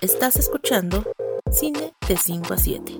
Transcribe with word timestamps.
Estás 0.00 0.36
escuchando 0.36 1.04
Cine 1.50 1.92
de 2.06 2.16
5 2.16 2.54
a 2.54 2.56
7. 2.56 2.92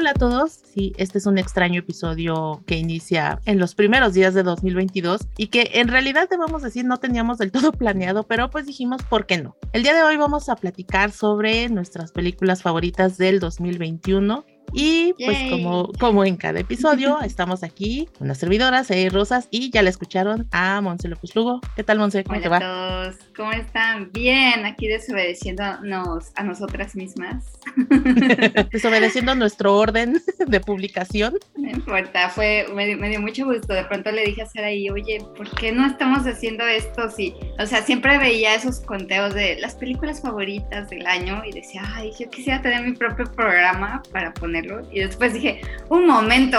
Hola 0.00 0.12
a 0.12 0.14
todos, 0.14 0.52
sí, 0.52 0.94
este 0.96 1.18
es 1.18 1.26
un 1.26 1.36
extraño 1.36 1.80
episodio 1.80 2.62
que 2.64 2.78
inicia 2.78 3.38
en 3.44 3.58
los 3.58 3.74
primeros 3.74 4.14
días 4.14 4.32
de 4.32 4.42
2022 4.42 5.26
y 5.36 5.48
que 5.48 5.72
en 5.74 5.88
realidad 5.88 6.26
debemos 6.30 6.62
decir 6.62 6.86
no 6.86 6.96
teníamos 6.96 7.36
del 7.36 7.52
todo 7.52 7.70
planeado, 7.78 8.22
pero 8.22 8.48
pues 8.48 8.64
dijimos, 8.64 9.02
¿por 9.02 9.26
qué 9.26 9.42
no? 9.42 9.56
El 9.74 9.82
día 9.82 9.94
de 9.94 10.02
hoy 10.02 10.16
vamos 10.16 10.48
a 10.48 10.56
platicar 10.56 11.12
sobre 11.12 11.68
nuestras 11.68 12.12
películas 12.12 12.62
favoritas 12.62 13.18
del 13.18 13.40
2021 13.40 14.46
y 14.72 15.14
pues 15.24 15.50
como, 15.50 15.90
como 15.98 16.24
en 16.24 16.36
cada 16.36 16.60
episodio, 16.60 17.20
estamos 17.24 17.62
aquí, 17.62 18.08
unas 18.20 18.38
servidoras, 18.38 18.90
eh, 18.90 19.08
Rosas, 19.10 19.48
y 19.50 19.70
ya 19.70 19.82
le 19.82 19.90
escucharon 19.90 20.46
a 20.52 20.80
Monse 20.80 21.08
López 21.08 21.34
Lugo. 21.34 21.60
¿Qué 21.76 21.84
tal, 21.84 21.98
Monse? 21.98 22.24
¿Cómo 22.24 22.40
te 22.40 22.48
va? 22.48 22.58
a 22.58 22.60
todos, 22.60 23.16
¿cómo 23.36 23.52
están? 23.52 24.10
Bien, 24.12 24.64
aquí 24.64 24.86
desobedeciéndonos 24.86 26.30
a 26.36 26.42
nosotras 26.44 26.94
mismas. 26.94 27.58
Desobedeciendo 28.72 29.34
nuestro 29.34 29.76
orden 29.76 30.20
de 30.46 30.60
publicación. 30.60 31.34
No 31.56 31.70
importa, 31.70 32.28
fue, 32.28 32.66
me, 32.74 32.96
me, 32.96 33.08
dio 33.08 33.20
mucho 33.20 33.44
gusto. 33.46 33.72
De 33.72 33.84
pronto 33.84 34.10
le 34.10 34.24
dije 34.24 34.42
a 34.42 34.46
Saraí, 34.46 34.88
oye, 34.90 35.18
¿por 35.36 35.50
qué 35.56 35.72
no 35.72 35.86
estamos 35.86 36.26
haciendo 36.26 36.66
esto? 36.66 37.10
Sí, 37.10 37.34
o 37.58 37.66
sea, 37.66 37.82
siempre 37.82 38.18
veía 38.18 38.54
esos 38.54 38.80
conteos 38.80 39.34
de 39.34 39.58
las 39.60 39.74
películas 39.74 40.22
favoritas 40.22 40.88
del 40.90 41.06
año 41.06 41.42
y 41.44 41.52
decía, 41.52 41.82
ay, 41.94 42.12
yo 42.18 42.30
quisiera 42.30 42.62
tener 42.62 42.82
mi 42.82 42.92
propio 42.92 43.24
programa 43.32 44.02
para 44.12 44.32
poner 44.32 44.49
y 44.92 45.00
después 45.00 45.34
dije, 45.34 45.60
un 45.88 46.06
momento. 46.06 46.58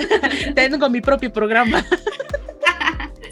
Tengo 0.54 0.88
mi 0.88 1.00
propio 1.00 1.32
programa. 1.32 1.84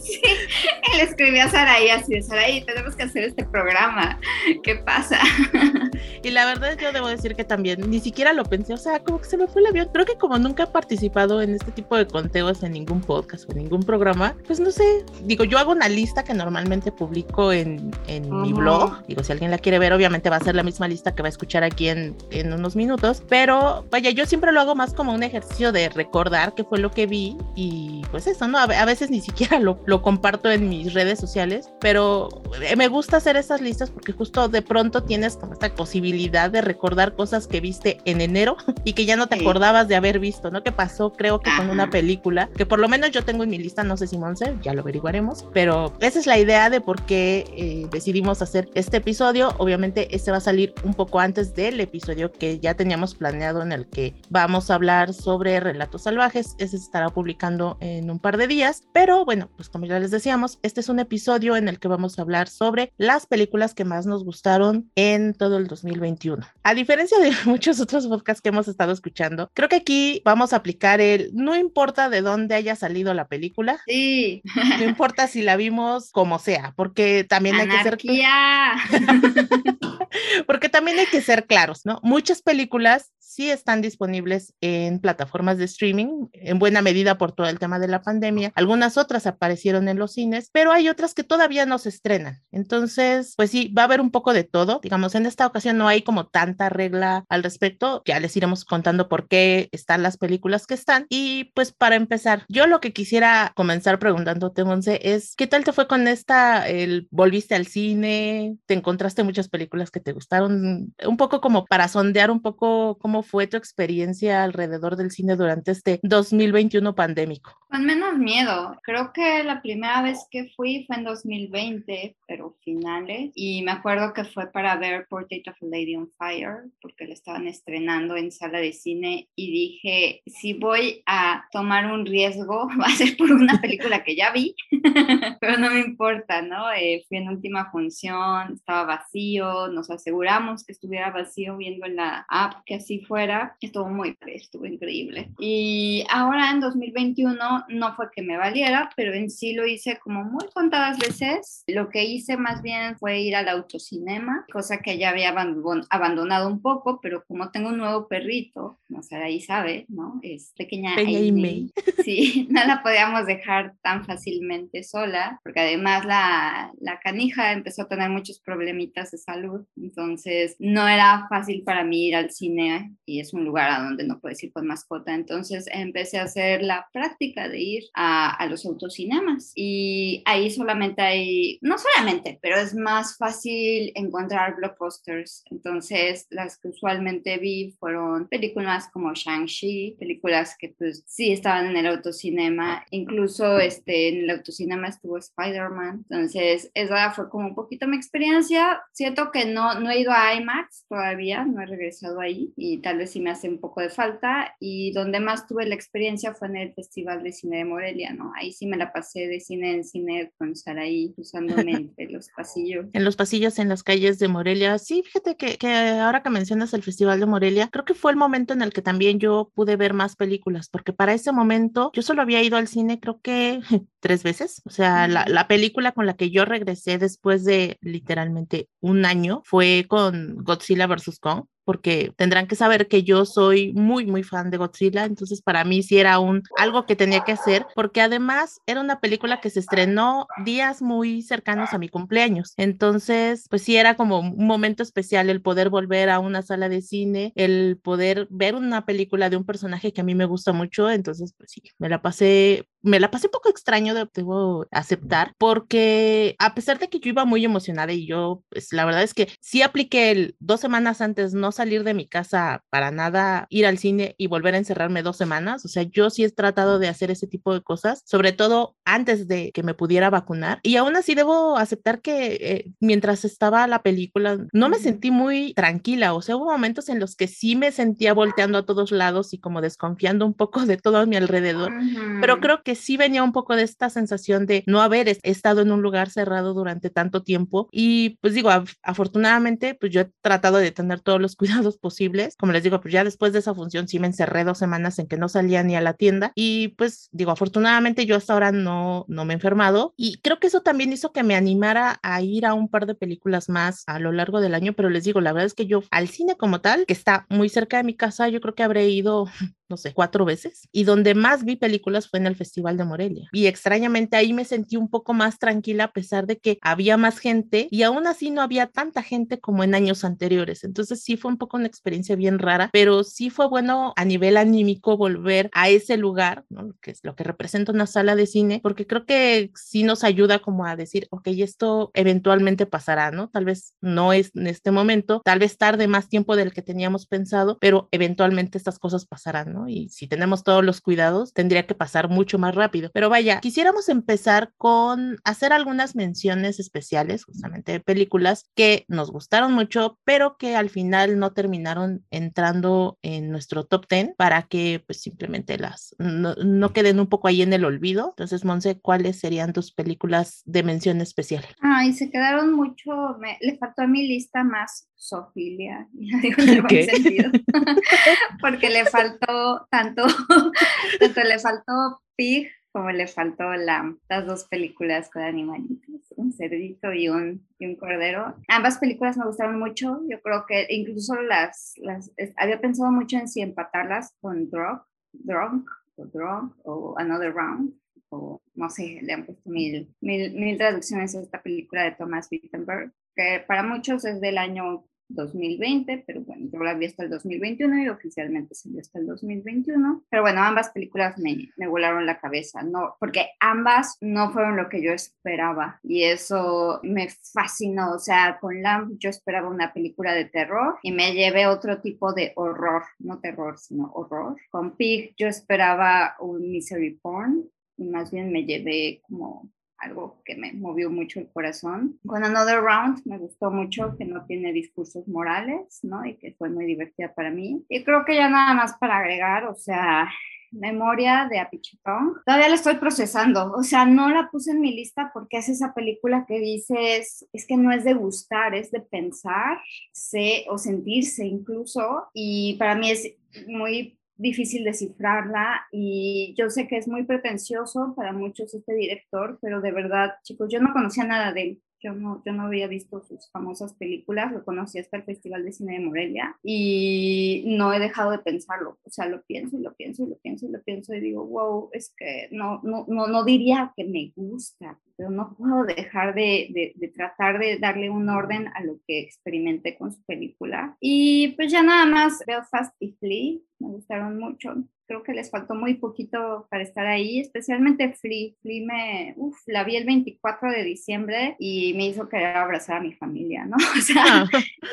sí, 0.07 0.21
él 0.95 1.01
escribió 1.01 1.45
a 1.45 1.49
Saraí 1.49 1.91
así 1.91 2.15
de 2.15 2.23
Saraí, 2.23 2.65
tenemos 2.65 2.97
que 2.97 3.05
hacer 3.05 3.25
este 3.25 3.45
programa. 3.45 4.19
¿Qué 4.63 4.77
pasa? 4.77 5.19
Y 6.23 6.31
la 6.31 6.45
verdad 6.45 6.77
yo 6.81 6.93
debo 6.93 7.07
decir 7.07 7.37
que 7.37 7.45
también 7.45 7.89
ni 7.89 8.01
siquiera 8.01 8.33
lo 8.33 8.45
pensé, 8.45 8.75
o 8.75 8.77
sea, 8.77 8.99
como 8.99 9.21
que 9.21 9.27
se 9.27 9.37
me 9.37 9.47
fue 9.47 9.63
el 9.63 9.69
avión. 9.69 9.89
Creo 9.93 10.05
que 10.05 10.17
como 10.17 10.37
nunca 10.39 10.65
he 10.65 10.67
participado 10.67 11.41
en 11.41 11.55
este 11.55 11.71
tipo 11.71 11.97
de 11.97 12.07
conteos 12.07 12.65
en 12.65 12.73
ningún 12.73 13.01
podcast 13.01 13.49
o 13.49 13.53
en 13.53 13.59
ningún 13.59 13.85
programa, 13.85 14.35
pues 14.45 14.59
no 14.59 14.73
sé, 14.73 15.05
digo, 15.23 15.45
yo 15.45 15.57
hago 15.57 15.71
una 15.71 15.89
lista 15.89 16.25
que 16.25 16.35
normalmente 16.35 16.91
publico 16.91 17.53
en, 17.53 17.93
en 18.09 18.33
uh 18.33 18.39
-huh. 18.39 18.43
mi 18.43 18.53
blog. 18.53 19.07
Digo, 19.07 19.23
si 19.23 19.33
alguien 19.33 19.51
la 19.51 19.59
quiere 19.59 19.79
ver, 19.79 19.93
obviamente 19.93 20.29
va 20.29 20.37
a 20.37 20.41
ser 20.41 20.57
la 20.57 20.63
misma 20.63 20.89
lista 20.89 21.15
que 21.15 21.23
va 21.23 21.29
a 21.29 21.31
escuchar 21.31 21.63
aquí 21.63 21.89
en, 21.89 22.17
en 22.31 22.53
unos 22.53 22.75
minutos, 22.75 23.23
pero 23.29 23.87
vaya, 23.91 24.11
yo 24.11 24.27
siempre 24.27 24.51
lo 24.51 24.61
hago 24.61 24.75
más 24.75 24.95
como 24.95 25.13
un 25.13 25.23
ejercicio 25.23 25.71
de 25.71 25.89
recordar 25.91 26.55
qué 26.55 26.65
fue 26.65 26.79
lo 26.79 26.91
que 26.91 27.07
vi 27.07 27.37
y 27.55 28.03
pues 28.11 28.27
eso, 28.27 28.49
¿no? 28.49 28.59
A, 28.59 28.65
a 28.65 28.85
veces 28.85 29.11
ni 29.11 29.21
siquiera 29.21 29.61
lo, 29.61 29.79
lo 29.87 29.96
comparto 30.03 30.51
en 30.51 30.69
mis 30.69 30.95
redes 30.95 31.19
sociales, 31.19 31.71
pero 31.81 32.29
me 32.77 32.89
gusta 32.89 33.19
hacer 33.19 33.37
esas 33.37 33.61
listas 33.61 33.91
porque 33.91 34.13
justo 34.13 34.49
de 34.49 34.63
pronto 34.63 35.03
tienes 35.03 35.37
como 35.37 35.53
esta 35.53 35.75
posibilidad 35.75 36.51
de 36.51 36.61
recordar 36.61 37.15
cosas 37.15 37.47
que 37.47 37.61
viste 37.61 37.99
en 38.05 38.21
enero 38.21 38.57
y 38.85 38.93
que 38.93 39.07
ya 39.07 39.17
no 39.17 39.27
te 39.27 39.37
sí. 39.37 39.43
acordabas 39.43 39.89
de 39.89 39.97
haber 39.97 40.19
visto, 40.19 40.51
¿no? 40.51 40.63
Que 40.63 40.73
pasó, 40.73 41.13
creo 41.13 41.41
que 41.41 41.51
Ajá. 41.51 41.63
con 41.63 41.71
una 41.71 41.91
película, 41.91 42.49
que 42.57 42.67
por 42.67 42.79
lo 42.79 42.89
menos 42.89 43.11
yo 43.11 43.25
tengo 43.25 43.43
en 43.43 43.51
mi 43.51 43.59
lista, 43.59 43.85
no 43.85 43.97
sé 43.97 44.07
si 44.07 44.19
Monse, 44.19 44.57
ya 44.63 44.73
lo 44.73 44.83
averiguaremos, 44.83 45.47
pero 45.53 45.93
esa 46.01 46.19
es 46.19 46.27
la 46.27 46.39
idea 46.39 46.71
de 46.71 46.81
por 46.81 47.03
qué 47.03 47.45
eh, 47.57 47.87
decidimos 47.91 48.43
hacer 48.43 48.69
este 48.75 48.99
episodio. 48.99 49.55
Obviamente, 49.59 50.15
este 50.15 50.31
va 50.31 50.39
a 50.39 50.41
salir 50.41 50.75
un 50.85 50.95
poco 50.95 51.21
antes 51.21 51.55
del 51.55 51.81
episodio 51.81 52.33
que 52.33 52.59
ya 52.59 52.75
teníamos 52.75 53.15
planeado 53.15 53.63
en 53.63 53.73
el 53.73 53.87
que 53.87 54.15
vamos 54.31 54.71
a 54.71 54.75
hablar 54.75 55.13
sobre 55.13 55.61
relatos 55.61 56.03
salvajes. 56.03 56.55
Ese 56.59 56.79
se 56.79 56.85
estará 56.85 57.09
publicando 57.09 57.77
en 57.81 58.11
un 58.11 58.19
par 58.19 58.37
de 58.37 58.47
días, 58.47 58.83
pero 58.93 59.25
bueno, 59.25 59.49
pues 59.57 59.69
como 59.69 59.86
ya 59.87 59.99
les 59.99 60.11
decíamos, 60.11 60.59
este 60.63 60.81
es 60.81 60.89
un 60.89 60.99
episodio 60.99 61.57
en 61.57 61.69
el 61.69 61.79
que 61.79 61.89
vamos 61.89 62.19
a 62.19 62.23
hablar 62.23 62.49
sobre 62.49 62.93
las 62.99 63.27
películas 63.27 63.75
que 63.75 63.85
más 63.85 64.07
nos 64.07 64.25
gustaron 64.25 64.91
en 64.95 65.33
todo 65.35 65.57
el 65.59 65.67
2020 65.67 65.87
2021. 65.87 66.47
A 66.63 66.75
diferencia 66.75 67.19
de 67.19 67.31
muchos 67.45 67.81
otros 67.81 68.07
podcasts 68.07 68.43
que 68.43 68.49
hemos 68.49 68.69
estado 68.69 68.93
escuchando, 68.93 69.51
creo 69.55 69.69
que 69.69 69.77
aquí 69.77 70.23
vamos 70.25 70.53
a 70.53 70.57
aplicar 70.57 71.01
el 71.01 71.31
no 71.35 71.57
importa 71.57 72.09
de 72.09 72.23
dónde 72.23 72.55
haya 72.55 72.77
salido 72.77 73.15
la 73.15 73.29
película. 73.29 73.81
Sí. 73.87 74.43
No 74.79 74.85
importa 74.89 75.27
si 75.27 75.43
la 75.43 75.57
vimos 75.57 76.11
como 76.13 76.39
sea, 76.39 76.73
porque 76.77 77.25
también 77.25 77.57
Anarquía. 77.57 78.73
hay 78.73 78.89
que 78.91 79.33
ser 79.33 79.49
porque 80.47 80.69
también 80.69 80.99
hay 80.99 81.07
que 81.07 81.21
ser 81.21 81.47
claros, 81.47 81.85
¿no? 81.85 82.01
Muchas 82.03 82.43
películas 82.43 83.13
sí 83.37 83.51
están 83.51 83.83
disponibles 83.83 84.55
en 84.63 84.99
plataformas 84.99 85.59
de 85.59 85.67
streaming, 85.67 86.29
en 86.33 86.59
buena 86.59 86.81
medida 86.81 87.19
por 87.19 87.33
todo 87.33 87.49
el 87.49 87.59
tema 87.59 87.79
de 87.79 87.87
la 87.87 88.01
pandemia. 88.01 88.51
Algunas 88.55 88.97
otras 88.97 89.27
aparecieron 89.27 89.89
en 89.89 89.99
los 89.99 90.15
cines, 90.15 90.49
pero 90.53 90.73
hay 90.73 90.89
otras 90.89 91.13
que 91.13 91.23
todavía 91.23 91.67
no 91.67 91.77
se 91.77 91.91
estrenan. 91.91 92.41
Entonces, 92.51 93.35
pues 93.37 93.51
sí, 93.51 93.69
va 93.77 93.83
a 93.83 93.85
haber 93.85 94.01
un 94.01 94.11
poco 94.11 94.33
de 94.33 94.45
todo. 94.45 94.81
Digamos, 94.83 95.15
en 95.15 95.27
esta 95.27 95.47
ocasión 95.47 95.77
no 95.77 95.87
hay 95.87 96.01
como 96.01 96.29
tanta 96.29 96.71
regla 96.71 97.27
al 97.29 97.43
respecto. 97.43 98.03
Ya 98.07 98.19
les 98.21 98.35
iremos 98.39 98.65
contando 98.65 99.07
por 99.07 99.29
qué 99.29 99.69
están 99.71 100.03
las 100.03 100.17
películas 100.17 100.67
que 100.67 100.73
están. 100.73 101.05
Y 101.11 101.53
pues 101.55 101.73
para 101.73 101.97
empezar, 101.97 102.47
yo 102.49 102.67
lo 102.67 102.81
que 102.81 102.95
quisiera 102.95 103.53
comenzar 103.55 103.99
preguntándote, 103.99 104.65
Monse, 104.65 104.99
es 105.03 105.35
¿qué 105.37 105.47
tal 105.47 105.63
te 105.63 105.75
fue 105.75 105.87
con 105.87 106.09
esta? 106.09 106.67
El, 106.67 107.07
¿Volviste 107.11 107.55
al 107.55 107.67
cine? 107.67 108.57
¿Te 108.65 108.73
encontraste 108.73 109.25
muchas 109.25 109.51
películas 109.51 109.91
que 109.91 110.01
te 110.01 110.13
gustaron? 110.13 110.95
Un 111.07 111.17
poco 111.19 111.43
como 111.43 111.67
para 111.67 111.89
sondear 111.89 112.31
un 112.31 112.41
poco 112.41 112.97
cómo 112.99 113.26
fue 113.27 113.47
tu 113.47 113.57
experiencia 113.57 114.43
alrededor 114.43 114.97
del 114.97 115.11
cine 115.11 115.37
durante 115.37 115.73
este 115.73 116.01
2021 116.03 116.95
pandémico. 116.95 117.53
Con 117.69 117.85
menos 117.85 118.17
miedo. 118.17 118.79
Creo 118.83 119.13
que 119.13 119.43
la 119.43 119.61
primera 119.61 120.01
vez 120.01 120.27
que 120.31 120.51
fui 120.57 120.85
fue 120.87 120.97
en 120.97 121.05
2020, 121.05 122.17
pero 122.27 122.57
finales. 122.63 123.33
Y 123.35 123.63
me 123.63 123.73
acuerdo 123.73 124.13
que 124.13 124.25
fue 124.25 124.51
para 124.51 124.77
ver 124.77 125.07
Portrait 125.09 125.47
of 125.49 125.57
a 125.61 125.67
Lady 125.67 125.97
on 125.97 126.11
Fire, 126.17 126.71
porque 126.81 127.07
la 127.07 127.15
estaban 127.15 127.49
estrenando 127.49 128.17
en 128.17 128.31
sala 128.31 128.61
de 128.61 128.73
cine. 128.73 129.29
Y 129.35 129.51
dije, 129.51 130.23
si 130.27 130.55
voy 130.55 131.03
a 131.07 131.47
tomar 131.51 131.93
un 131.93 132.07
riesgo, 132.07 132.69
va 132.81 132.87
a 132.87 132.91
ser 132.91 133.17
por 133.17 133.33
una 133.33 133.61
película 133.61 134.05
que 134.05 134.17
ya 134.17 134.31
vi, 134.31 134.55
pero 135.41 135.59
no 135.59 135.71
me 135.71 135.81
importa, 135.81 136.43
¿no? 136.43 136.71
Eh, 136.73 137.05
fui 137.09 137.19
en 137.19 137.29
última 137.29 137.71
función, 137.71 138.55
estaba 138.55 138.85
vacío, 138.85 139.69
nos 139.69 139.91
aseguramos 139.91 140.65
que 140.65 140.73
estuviera 140.73 141.11
vacío 141.11 141.57
viendo 141.57 141.87
en 141.87 141.97
la 141.97 142.27
app 142.29 142.63
que 142.65 142.77
así 142.77 143.01
fuera. 143.17 143.57
Estuvo 143.63 143.89
muy, 143.89 144.15
estuvo 144.27 144.67
increíble. 144.67 145.31
Y 145.39 146.05
ahora 146.11 146.51
en 146.51 146.61
2021 146.61 147.65
no 147.67 147.97
fue 147.97 148.09
que 148.15 148.21
me 148.21 148.37
valiera, 148.37 148.91
pero 148.95 149.15
en 149.15 149.31
sí 149.31 149.55
lo 149.55 149.67
hice 149.67 149.99
como 150.05 150.23
muy 150.23 150.45
contadas 150.53 150.99
veces. 150.99 151.65
Lo 151.67 151.89
que 151.89 152.05
hice 152.05 152.37
más 152.37 152.61
bien 152.61 152.99
fue 152.99 153.21
ir 153.21 153.35
al 153.35 153.49
autocinema, 153.49 154.45
cosa 154.53 154.81
que 154.83 154.99
ya 154.99 155.09
había 155.09 155.31
abandonado 155.31 156.47
un 156.47 156.61
poco, 156.61 157.01
pero 157.01 157.25
como 157.27 157.51
tengo 157.51 157.71
un 157.71 157.79
nuevo 157.79 158.07
perrito, 158.07 158.79
no 158.91 159.03
sé, 159.03 159.17
ahí 159.17 159.41
sabe, 159.41 159.87
¿no? 159.89 160.21
Es 160.23 160.53
pequeña 160.59 160.93
Amy. 160.97 161.73
Sí, 162.05 162.47
no 162.51 162.65
la 162.65 162.85
podíamos 162.85 163.27
dejar 163.27 163.75
tan 163.83 164.05
fácilmente 164.05 164.85
sola, 164.85 165.41
porque 165.43 165.59
además 165.59 166.05
la, 166.05 166.71
la 166.79 167.01
canija 167.01 167.53
empezó 167.53 167.83
a 167.83 167.89
tener 167.89 168.11
muchos 168.11 168.39
problemitas 168.39 169.11
de 169.11 169.19
salud, 169.19 169.67
entonces 169.77 170.55
no 170.61 170.87
era 170.87 171.27
fácil 171.29 171.65
para 171.65 171.83
mí 171.83 172.07
ir 172.07 172.15
al 172.15 172.31
cine 172.31 172.93
y 173.07 173.21
es 173.21 173.33
un 173.33 173.45
lugar 173.45 173.71
a 173.71 173.83
donde 173.83 174.05
no 174.05 174.21
puedes 174.21 174.43
ir 174.43 174.53
con 174.53 174.67
mascota, 174.67 175.15
entonces 175.15 175.69
empecé 175.73 176.19
a 176.19 176.25
hacer 176.25 176.63
la 176.63 176.89
práctica 176.93 177.49
de 177.49 177.61
ir 177.61 177.85
a, 177.95 178.35
a 178.35 178.47
los 178.47 178.67
autocinemas 178.67 179.53
y 179.55 180.23
ahí 180.27 180.51
solamente 180.51 181.01
hay, 181.01 181.59
no 181.63 181.77
solamente, 181.79 182.39
pero 182.43 182.57
es 182.57 182.75
más 182.75 183.17
fácil 183.17 183.93
encontrar 183.95 184.57
blockbusters, 184.57 185.45
entonces 185.51 186.27
las 186.31 186.59
que 186.59 186.69
usualmente 186.69 187.39
vi 187.39 187.77
fueron 187.79 188.29
películas 188.29 188.89
como 188.93 189.15
Shang-Chi, 189.15 189.97
películas 189.99 190.57
que 190.59 190.75
pues 190.77 191.05
sí 191.07 191.33
estaban 191.33 191.67
en 191.67 191.77
el 191.77 191.87
autocinema, 191.87 192.85
incluso 192.91 193.59
este, 193.59 194.09
en 194.09 194.25
el 194.25 194.31
autocinema 194.31 194.89
estuvo 194.89 195.17
Spider-Man, 195.19 196.05
entonces 196.11 196.71
esa 196.75 197.13
fue 197.13 197.31
como 197.31 197.49
un 197.49 197.55
poquito 197.55 197.87
mi 197.87 197.97
experiencia, 197.97 198.83
siento 198.93 199.31
que 199.31 199.45
no, 199.45 199.79
no 199.79 199.91
he 199.91 200.01
ido 200.01 200.13
a 200.13 200.35
IMAX 200.35 200.85
todavía, 200.89 201.45
no 201.45 201.61
he 201.61 201.67
regresado 201.67 202.21
ahí 202.21 202.53
y 202.57 202.79
tal 202.79 202.96
vez 202.99 203.11
sí 203.11 203.21
me 203.21 203.31
hace 203.31 203.49
un 203.49 203.59
poco 203.59 203.81
de 203.81 203.89
falta 203.89 204.55
y 204.61 204.93
donde 204.93 205.21
más 205.21 205.47
tuve 205.47 205.67
la 205.67 205.75
experiencia 205.75 206.35
fue 206.35 206.49
en 206.49 206.57
el 206.57 206.75
Festival 206.75 207.23
de 207.23 207.33
Cine 207.33 207.59
de 207.59 207.65
Morelia, 207.65 208.13
¿no? 208.13 208.33
Ahí 208.37 208.53
sí 208.53 208.67
me 208.67 208.77
la 208.77 208.93
pasé 208.93 209.27
de 209.27 209.41
cine 209.41 209.75
en 209.75 209.85
cine 209.85 210.33
con 210.39 210.55
Saraí 210.57 211.15
usándome 211.17 211.73
entre 211.73 212.11
los 212.11 212.29
pasillos. 212.37 212.87
En 212.93 213.05
los 213.05 213.17
pasillos, 213.17 213.59
en 213.59 213.69
las 213.69 213.83
calles 213.83 214.19
de 214.19 214.29
Morelia, 214.29 214.79
sí, 214.79 215.03
fíjate 215.05 215.37
que, 215.37 215.57
que 215.59 215.69
ahora 215.69 216.23
que 216.23 216.31
mencionas 216.31 216.75
el 216.75 216.83
Festival 216.83 217.21
de 217.21 217.27
Morelia, 217.27 217.69
creo 217.71 217.85
que 217.85 217.95
fue 217.95 218.11
el 218.11 218.17
momento 218.17 218.53
en 218.53 218.63
el 218.63 218.73
que 218.73 218.83
también 218.83 219.19
yo 219.19 219.51
pude 219.55 219.77
ver 219.77 219.95
más 219.95 220.17
películas, 220.17 220.69
porque 220.69 220.93
para 220.93 221.15
ese 221.15 221.33
momento 221.33 221.91
yo 221.95 222.03
solo 222.03 222.23
había 222.23 222.43
ido 222.43 222.57
al 222.57 222.69
cine 222.69 223.01
creo 223.01 223.21
que 223.21 223.61
tres 224.01 224.23
veces, 224.23 224.63
o 224.65 224.71
sea, 224.71 225.09
la, 225.09 225.25
la 225.27 225.49
película 225.49 225.93
con 225.93 226.07
la 226.07 226.15
que 226.15 226.31
yo 226.31 226.45
regresé 226.45 226.99
después 226.99 227.45
de 227.45 227.79
literalmente 227.81 228.69
un 228.81 229.05
año 229.05 229.43
fue 229.45 229.87
con 229.89 230.37
Godzilla 230.43 230.87
vs. 230.87 231.19
Kong 231.19 231.45
porque 231.67 232.13
tendrán 232.17 232.47
que 232.47 232.55
saber 232.55 232.87
que 232.87 233.03
yo 233.03 233.27
soy 233.27 233.73
muy, 233.75 234.07
muy 234.07 234.23
fan 234.23 234.51
de 234.51 234.57
Godzilla, 234.57 235.05
entonces 235.05 235.43
para 235.43 235.65
mí 235.65 235.83
sí 235.83 235.99
era 235.99 236.21
un, 236.21 236.45
algo 236.57 236.87
que 236.87 236.95
tenía 236.95 237.25
que 237.25 237.33
hacer, 237.33 237.67
porque 237.75 238.01
además 238.01 238.61
era 238.67 238.81
una 238.81 239.01
película 239.01 239.41
que 239.41 239.51
se 239.51 239.59
estrenó 239.59 240.29
días 240.45 240.81
muy 240.81 241.23
cercanos 241.23 241.75
a 241.75 241.79
mi 241.79 241.89
cumpleaños, 241.89 242.55
entonces 242.57 243.47
pues 243.51 243.63
sí 243.63 243.77
era 243.77 243.97
como 243.97 244.21
un 244.21 244.47
momento 244.47 244.85
especial 244.85 245.29
el 245.29 245.43
poder 245.43 245.69
volver 245.69 246.09
a 246.09 246.21
una 246.21 246.43
sala 246.43 246.69
de 246.69 246.83
cine, 246.83 247.33
el 247.35 247.79
poder 247.83 248.29
ver 248.31 248.55
una 248.55 248.87
película 248.87 249.29
de 249.29 249.37
un 249.37 249.45
personaje 249.45 249.93
que 249.93 250.03
a 250.03 250.05
mí 250.05 250.15
me 250.15 250.25
gusta 250.25 250.53
mucho, 250.53 250.89
entonces 250.89 251.35
pues 251.37 251.51
sí, 251.51 251.63
me 251.79 251.89
la 251.89 252.01
pasé 252.01 252.69
me 252.87 253.01
la 253.01 253.11
pasé 253.11 253.27
un 253.27 253.33
poco 253.33 253.49
extraño, 253.51 253.95
debo 253.95 254.67
aceptar, 254.71 255.35
porque 255.39 256.37
a 256.39 256.55
pesar 256.55 256.79
de 256.79 256.89
que 256.89 257.01
yo 257.01 257.11
iba 257.11 257.25
muy 257.25 257.45
emocionada 257.45 257.93
y 257.93 258.07
yo, 258.07 258.45
pues 258.49 258.73
la 258.73 258.85
verdad 258.85 259.03
es 259.03 259.13
que 259.13 259.29
sí 259.41 259.63
apliqué 259.63 260.13
el 260.13 260.37
dos 260.39 260.61
semanas 260.61 261.01
antes 261.01 261.35
no 261.35 261.51
salir 261.57 261.85
de 261.85 261.95
mi 261.95 262.07
casa 262.07 262.63
para 262.71 262.91
nada, 262.91 263.47
ir 263.51 263.67
al 263.67 263.79
cine 263.79 264.15
y 264.19 264.27
volver 264.27 264.55
a 264.55 264.59
encerrarme 264.59 265.03
dos 265.03 265.17
semanas. 265.17 265.65
O 265.65 265.69
sea, 265.69 265.83
yo 265.83 266.11
sí 266.11 266.25
he 266.25 266.31
tratado 266.31 266.79
de 266.79 266.89
hacer 266.89 267.11
ese 267.11 267.27
tipo 267.27 267.53
de 267.55 267.63
cosas, 267.63 268.03
sobre 268.05 268.33
todo 268.33 268.77
antes 268.85 269.29
de 269.29 269.53
que 269.53 269.63
me 269.63 269.75
pudiera 269.75 270.11
vacunar. 270.11 270.61
Y 270.63 270.77
aún 270.77 270.97
así 270.97 271.15
debo 271.15 271.57
aceptar 271.57 272.01
que 272.01 272.35
eh, 272.41 272.73
mientras 272.81 273.25
estaba 273.25 273.67
la 273.67 273.83
película, 273.83 274.39
no 274.53 274.69
me 274.69 274.79
sentí 274.79 275.11
muy 275.11 275.55
tranquila. 275.55 276.15
O 276.15 276.23
sea, 276.23 276.37
hubo 276.37 276.47
momentos 276.47 276.89
en 276.89 277.01
los 277.01 277.17
que 277.17 277.29
sí 277.29 277.57
me 277.57 277.73
sentía 277.73 278.15
volteando 278.15 278.59
a 278.59 278.67
todos 278.67 278.93
lados 278.93 279.33
y 279.33 279.39
como 279.39 279.61
desconfiando 279.61 280.27
un 280.27 280.35
poco 280.35 280.67
de 280.67 280.77
todo 280.77 280.99
a 280.99 281.07
mi 281.07 281.17
alrededor. 281.17 281.73
Pero 282.21 282.41
creo 282.41 282.63
que 282.63 282.75
sí 282.75 282.97
venía 282.97 283.23
un 283.23 283.33
poco 283.33 283.57
de 283.57 283.63
esta 283.63 283.91
sensación 283.91 284.47
de 284.47 284.65
no 284.67 284.83
haber 284.83 285.09
estado 285.23 285.63
en 285.63 285.73
un 285.73 285.83
lugar 285.83 286.11
cerrado 286.11 286.55
durante 286.55 286.91
tanto 286.91 287.23
tiempo. 287.23 287.69
Y 287.73 288.19
pues 288.21 288.35
digo, 288.35 288.51
afortunadamente, 288.83 289.75
pues 289.75 289.93
yo 289.93 290.03
he 290.03 290.11
tratado 290.21 290.59
de 290.59 290.71
tener 290.71 291.01
todos 291.01 291.21
los 291.21 291.37
cuidados 291.37 291.46
posibles. 291.79 292.37
Como 292.37 292.53
les 292.53 292.63
digo, 292.63 292.81
pues 292.81 292.93
ya 292.93 293.05
después 293.05 293.33
de 293.33 293.41
esa 293.41 293.55
función 293.55 293.89
sí 293.89 293.99
me 293.99 294.07
encerré 294.07 294.45
dos 294.45 294.59
semanas 294.59 294.99
en 294.99 295.07
que 295.07 295.17
no 295.17 295.29
salía 295.29 295.63
ni 295.63 295.77
a 295.77 295.81
la 295.81 295.95
tienda. 295.95 296.33
Y 296.35 296.69
pues 296.69 297.09
digo, 297.13 297.31
afortunadamente 297.31 298.07
yo 298.07 298.17
hasta 298.17 298.33
ahora 298.33 298.53
no, 298.53 299.05
no 299.09 299.25
me 299.25 299.35
he 299.35 299.37
enfermado. 299.37 299.95
Y 299.97 300.19
creo 300.19 300.39
que 300.39 300.47
eso 300.49 300.63
también 300.63 300.93
hizo 300.93 301.13
que 301.13 301.23
me 301.23 301.35
animara 301.35 301.99
a 302.03 302.23
ir 302.23 302.47
a 302.47 302.55
un 302.55 302.69
par 302.69 302.87
de 302.87 302.95
películas 302.95 303.49
más 303.49 303.85
a 303.87 303.99
lo 303.99 304.13
largo 304.13 304.41
del 304.41 304.55
año. 304.55 304.75
Pero 304.75 304.91
les 304.91 305.05
digo, 305.05 305.21
la 305.21 305.33
verdad 305.33 305.47
es 305.47 305.55
que 305.55 305.67
yo 305.67 305.83
al 305.91 306.09
cine 306.09 306.37
como 306.37 306.61
tal, 306.61 306.87
que 306.87 306.93
está 306.93 307.27
muy 307.29 307.49
cerca 307.49 307.77
de 307.79 307.85
mi 307.85 307.95
casa, 307.95 308.29
yo 308.29 308.41
creo 308.41 308.55
que 308.55 308.63
habré 308.63 308.89
ido 308.89 309.27
no 309.69 309.77
sé, 309.77 309.93
cuatro 309.93 310.25
veces. 310.25 310.69
Y 310.73 310.85
donde 310.85 311.15
más 311.15 311.45
vi 311.45 311.57
películas 311.57 312.09
fue 312.09 312.19
en 312.19 312.27
el 312.27 312.37
Festival 312.37 312.77
de 312.77 312.85
Morelia. 312.85 313.29
Y 313.33 313.47
extrañamente 313.47 314.17
ahí 314.17 314.33
me 314.33 314.45
sentí 314.45 314.77
un 314.77 314.89
poco 314.89 315.15
más 315.15 315.39
tranquila 315.39 315.85
a 315.85 315.93
pesar 315.93 316.27
de 316.27 316.39
que 316.39 316.59
había 316.63 316.97
más 316.97 317.19
gente 317.19 317.69
y 317.71 317.83
aún 317.83 318.07
así 318.07 318.31
no 318.31 318.43
había 318.43 318.67
tanta 318.67 319.03
gente 319.03 319.41
como 319.41 319.65
en 319.65 319.75
años 319.75 320.05
anteriores. 320.05 320.65
Entonces 320.65 321.03
sí 321.03 321.17
fue 321.17 321.31
un 321.31 321.39
poco 321.39 321.57
una 321.57 321.67
experiencia 321.67 322.17
bien 322.17 322.39
rara, 322.39 322.71
pero 322.73 323.05
sí 323.05 323.31
fue 323.31 323.49
bueno 323.49 323.93
a 323.97 324.05
nivel 324.05 324.37
anímico 324.37 324.97
volver 324.97 325.51
a 325.53 325.69
ese 325.69 325.97
lugar, 325.97 326.45
¿no? 326.49 326.75
que 326.81 326.91
es 326.91 327.01
lo 327.03 327.15
que 327.15 327.25
representa 327.25 327.73
una 327.73 327.87
sala 327.87 328.17
de 328.17 328.27
cine, 328.27 328.61
porque 328.63 328.87
creo 328.87 329.07
que 329.07 329.51
sí 329.55 329.83
nos 329.83 330.05
ayuda 330.05 330.41
como 330.41 330.67
a 330.67 330.77
decir, 330.77 331.07
ok, 331.11 331.29
esto 331.29 331.91
eventualmente 331.95 332.67
pasará, 332.67 333.11
¿no? 333.11 333.29
Tal 333.29 333.45
vez 333.45 333.75
no 333.81 334.13
es 334.13 334.31
en 334.35 334.47
este 334.47 334.71
momento, 334.71 335.23
tal 335.25 335.39
vez 335.39 335.59
tarde 335.59 335.89
más 335.89 336.09
tiempo 336.09 336.37
del 336.37 336.53
que 336.53 336.63
teníamos 336.63 337.07
pensado, 337.07 337.59
pero 337.61 337.89
eventualmente 337.91 338.59
estas 338.59 338.79
cosas 338.79 339.07
pasarán, 339.07 339.53
y 339.69 339.89
si 339.89 340.07
tenemos 340.07 340.45
todos 340.45 340.65
los 340.65 340.81
cuidados, 340.81 341.33
tendría 341.33 341.67
que 341.67 341.75
pasar 341.75 342.09
mucho 342.09 342.39
más 342.39 342.55
rápido. 342.55 342.91
Pero 342.93 343.09
vaya, 343.09 343.41
quisiéramos 343.41 343.89
empezar 343.89 344.53
con 344.57 345.19
hacer 345.25 345.53
algunas 345.53 345.97
menciones 345.97 346.61
especiales, 346.61 347.25
justamente 347.25 347.73
de 347.73 347.81
películas 347.81 348.51
que 348.55 348.85
nos 348.89 349.11
gustaron 349.11 349.53
mucho, 349.53 349.99
pero 350.05 350.37
que 350.37 350.57
al 350.57 350.71
final 350.71 351.19
no 351.19 351.33
terminaron 351.33 352.05
entrando 352.11 352.99
en 353.03 353.31
nuestro 353.31 353.65
top 353.65 353.87
10 353.89 354.15
para 354.17 354.43
que 354.43 354.83
pues 354.87 355.01
simplemente 355.01 355.59
las 355.59 355.95
no, 355.99 356.73
queden 356.73 357.01
un 357.01 357.07
poco 357.07 357.29
ahí 357.29 357.43
en 357.43 357.53
el 357.53 357.65
olvido. 357.65 358.11
Entonces, 358.11 358.45
Monse, 358.45 358.79
¿cuáles 358.81 359.19
serían 359.19 359.53
tus 359.53 359.73
películas 359.73 360.43
de 360.45 360.63
mención 360.63 361.01
especial? 361.01 361.45
Ay, 361.61 361.93
se 361.93 362.11
quedaron 362.11 362.53
mucho, 362.55 363.17
me, 363.19 363.39
le 363.41 363.57
faltó 363.59 363.83
a 363.83 363.87
mi 363.87 364.07
lista 364.07 364.45
más 364.45 364.89
Sofilia, 364.97 365.89
digo 365.93 366.43
en 366.43 366.49
el 366.49 366.63
buen 366.63 366.85
sentido, 366.85 367.31
porque 368.41 368.71
le 368.71 368.85
faltó 368.87 369.46
tanto, 369.71 370.05
tanto 371.01 371.21
le 371.23 371.39
faltó 371.39 372.03
Pig 372.17 372.49
como 372.77 372.91
le 372.91 373.07
faltó 373.07 373.55
la, 373.55 373.97
las 374.07 374.27
dos 374.27 374.45
películas 374.49 375.09
con 375.11 375.23
animalitos, 375.23 376.13
un 376.17 376.31
cerdito 376.31 376.93
y 376.93 377.09
un, 377.09 377.49
y 377.59 377.65
un 377.65 377.77
cordero. 377.77 378.37
Ambas 378.49 378.77
películas 378.77 379.17
me 379.17 379.25
gustaron 379.25 379.59
mucho, 379.59 380.03
yo 380.11 380.21
creo 380.21 380.45
que 380.47 380.67
incluso 380.69 381.15
las, 381.23 381.73
las 381.79 382.13
había 382.37 382.61
pensado 382.61 382.93
mucho 382.93 383.17
en 383.17 383.29
si 383.29 383.41
empatarlas 383.41 384.15
con 384.21 384.51
Drunk, 384.51 384.83
Drunk 385.15 385.71
o 385.97 386.05
Drunk 386.05 386.53
o 386.65 386.95
Another 386.99 387.33
Round, 387.33 387.73
o 388.11 388.43
no 388.55 388.69
sé, 388.69 388.99
le 389.01 389.15
han 389.15 389.25
puesto 389.25 389.49
mil, 389.49 389.89
mil, 390.03 390.35
mil 390.35 390.59
traducciones 390.59 391.15
a 391.15 391.23
esta 391.23 391.43
película 391.43 391.85
de 391.85 391.93
Thomas 391.93 392.29
Wittenberg, 392.31 392.93
que 393.15 393.43
para 393.49 393.63
muchos 393.63 394.05
es 394.05 394.21
del 394.21 394.37
año 394.37 394.85
2020, 395.09 396.05
pero 396.07 396.23
bueno, 396.23 396.49
yo 396.53 396.59
la 396.61 396.75
vi 396.75 396.87
hasta 396.87 397.05
el 397.05 397.11
2021 397.11 397.85
y 397.85 397.89
oficialmente 397.89 398.55
salió 398.55 398.81
hasta 398.81 398.99
el 398.99 399.07
2021. 399.07 400.05
Pero 400.09 400.23
bueno, 400.23 400.43
ambas 400.43 400.71
películas 400.71 401.19
me, 401.19 401.51
me 401.57 401.67
volaron 401.67 402.07
la 402.07 402.21
cabeza, 402.21 402.63
¿no? 402.63 402.97
Porque 402.99 403.27
ambas 403.41 403.97
no 404.01 404.31
fueron 404.33 404.57
lo 404.57 404.69
que 404.69 404.83
yo 404.83 404.93
esperaba 404.93 405.81
y 405.83 406.05
eso 406.05 406.81
me 406.83 407.09
fascinó. 407.33 407.95
O 407.95 407.99
sea, 407.99 408.39
con 408.41 408.63
Lamb 408.63 408.99
yo 408.99 409.11
esperaba 409.11 409.49
una 409.49 409.73
película 409.73 410.13
de 410.15 410.27
terror 410.27 410.79
y 410.83 410.93
me 410.93 411.13
llevé 411.13 411.47
otro 411.47 411.81
tipo 411.81 412.13
de 412.13 412.33
horror, 412.37 412.83
no 412.99 413.21
terror, 413.21 413.59
sino 413.59 413.91
horror. 413.93 414.37
Con 414.51 414.77
Pig 414.77 415.15
yo 415.17 415.29
esperaba 415.29 416.17
un 416.21 416.51
misery 416.51 416.99
porn 417.03 417.49
y 417.77 417.85
más 417.85 418.11
bien 418.11 418.33
me 418.33 418.45
llevé 418.45 419.01
como 419.07 419.51
algo 419.79 420.23
que 420.25 420.37
me 420.37 420.53
movió 420.53 420.91
mucho 420.91 421.21
el 421.21 421.29
corazón. 421.31 421.99
Con 422.07 422.25
Another 422.25 422.61
Round 422.61 423.03
me 423.05 423.19
gustó 423.19 423.51
mucho 423.51 423.95
que 423.99 424.05
no 424.05 424.25
tiene 424.27 424.53
discursos 424.53 425.07
morales, 425.09 425.81
¿no? 425.83 426.05
Y 426.05 426.17
que 426.17 426.33
fue 426.33 426.51
muy 426.51 426.67
divertida 426.67 427.15
para 427.15 427.31
mí. 427.31 427.65
Y 427.69 427.85
creo 427.85 428.05
que 428.05 428.17
ya 428.17 428.29
nada 428.29 428.55
más 428.55 428.77
para 428.79 428.99
agregar, 428.99 429.45
o 429.45 429.55
sea, 429.55 430.09
Memoria 430.53 431.27
de 431.31 431.39
Apichatón. 431.39 432.15
Todavía 432.25 432.49
la 432.49 432.55
estoy 432.55 432.77
procesando, 432.77 433.53
o 433.53 433.63
sea, 433.63 433.85
no 433.85 434.09
la 434.11 434.31
puse 434.31 434.53
en 434.53 434.61
mi 434.61 434.75
lista 434.75 435.11
porque 435.13 435.39
es 435.39 435.49
esa 435.49 435.75
película 435.75 436.25
que 436.27 436.39
dices, 436.41 437.27
es 437.33 437.47
que 437.47 437.57
no 437.57 437.73
es 437.73 437.85
de 437.85 437.95
gustar, 437.95 438.55
es 438.55 438.71
de 438.71 438.81
pensar 438.81 439.59
sé, 439.93 440.47
o 440.49 440.59
sentirse 440.59 441.27
incluso. 441.27 442.07
Y 442.15 442.55
para 442.59 442.75
mí 442.75 442.91
es 442.91 443.13
muy 443.47 443.96
difícil 444.17 444.65
descifrarla 444.65 445.67
y 445.71 446.35
yo 446.37 446.51
sé 446.51 446.67
que 446.67 446.79
es 446.79 446.89
muy 446.89 447.05
pretencioso 447.05 447.95
para 447.97 448.13
muchos 448.13 448.55
este 448.55 448.75
director, 448.75 449.39
pero 449.41 449.61
de 449.61 449.73
verdad, 449.73 450.15
chicos, 450.23 450.49
yo 450.51 450.61
no 450.61 450.73
conocía 450.73 451.05
nada 451.05 451.33
de 451.33 451.43
él. 451.43 451.63
Yo 451.79 451.93
no, 451.93 452.23
yo 452.25 452.33
no 452.33 452.45
había 452.45 452.69
visto 452.69 453.03
sus 453.03 453.31
famosas 453.31 453.75
películas, 453.75 454.33
lo 454.33 454.45
conocí 454.45 454.79
hasta 454.79 454.97
el 454.97 455.05
Festival 455.05 455.45
de 455.45 455.53
Cine 455.53 455.75
de 455.75 455.85
Morelia 455.85 456.37
y 456.43 457.45
no 457.47 457.73
he 457.73 457.79
dejado 457.79 458.13
de 458.13 458.19
pensarlo. 458.19 458.79
O 458.83 458.91
sea, 458.91 459.07
lo 459.07 459.23
pienso 459.23 459.59
y 459.59 459.63
lo 459.63 459.75
pienso 459.75 460.05
y 460.05 460.09
lo 460.09 460.17
pienso 460.17 460.47
y 460.47 460.53
lo 460.53 460.63
pienso 460.63 460.95
y 460.95 461.01
digo, 461.01 461.27
wow, 461.27 461.69
es 461.73 461.93
que 461.97 462.29
no, 462.33 462.61
no, 462.65 462.87
no, 462.89 463.07
no 463.09 463.25
diría 463.25 463.75
que 463.77 463.85
me 463.85 464.11
gusta, 464.17 464.81
pero 464.97 465.11
no 465.11 465.35
puedo 465.37 465.65
dejar 465.65 466.15
de, 466.15 466.49
de, 466.51 466.73
de, 466.77 466.89
tratar 466.89 467.39
de 467.39 467.59
darle 467.59 467.91
un 467.91 468.09
orden 468.09 468.49
a 468.55 468.63
lo 468.63 468.81
que 468.87 469.01
experimenté 469.01 469.77
con 469.77 469.93
su 469.93 470.03
película. 470.05 470.77
Y 470.81 471.29
pues 471.37 471.53
ya 471.53 471.63
nada 471.63 471.87
más, 471.87 472.23
Belfast 472.27 472.75
y 472.81 472.93
Flea 472.93 473.39
me 473.59 473.69
gustaron 473.69 474.19
mucho. 474.19 474.55
Creo 474.87 475.03
que 475.03 475.13
les 475.13 475.31
faltó 475.31 475.55
muy 475.55 475.75
poquito 475.75 476.47
para 476.49 476.63
estar 476.63 476.87
ahí, 476.87 477.19
especialmente 477.21 477.93
Flea. 477.93 478.33
Flea 478.41 478.65
me, 478.65 479.15
uff, 479.17 479.37
la 479.47 479.65
vi 479.65 479.77
el 479.77 479.85
24 479.85 480.51
de 480.51 480.63
diciembre 480.63 481.37
y 481.39 481.75
me 481.75 481.89
hizo 481.89 482.09
querer 482.09 482.37
abrazar 482.37 482.77
a 482.77 482.81
mi 482.81 482.93
familia, 482.93 483.45
¿no? 483.45 483.57
O 483.77 483.81
sea, 483.81 484.23
ah. 484.23 484.29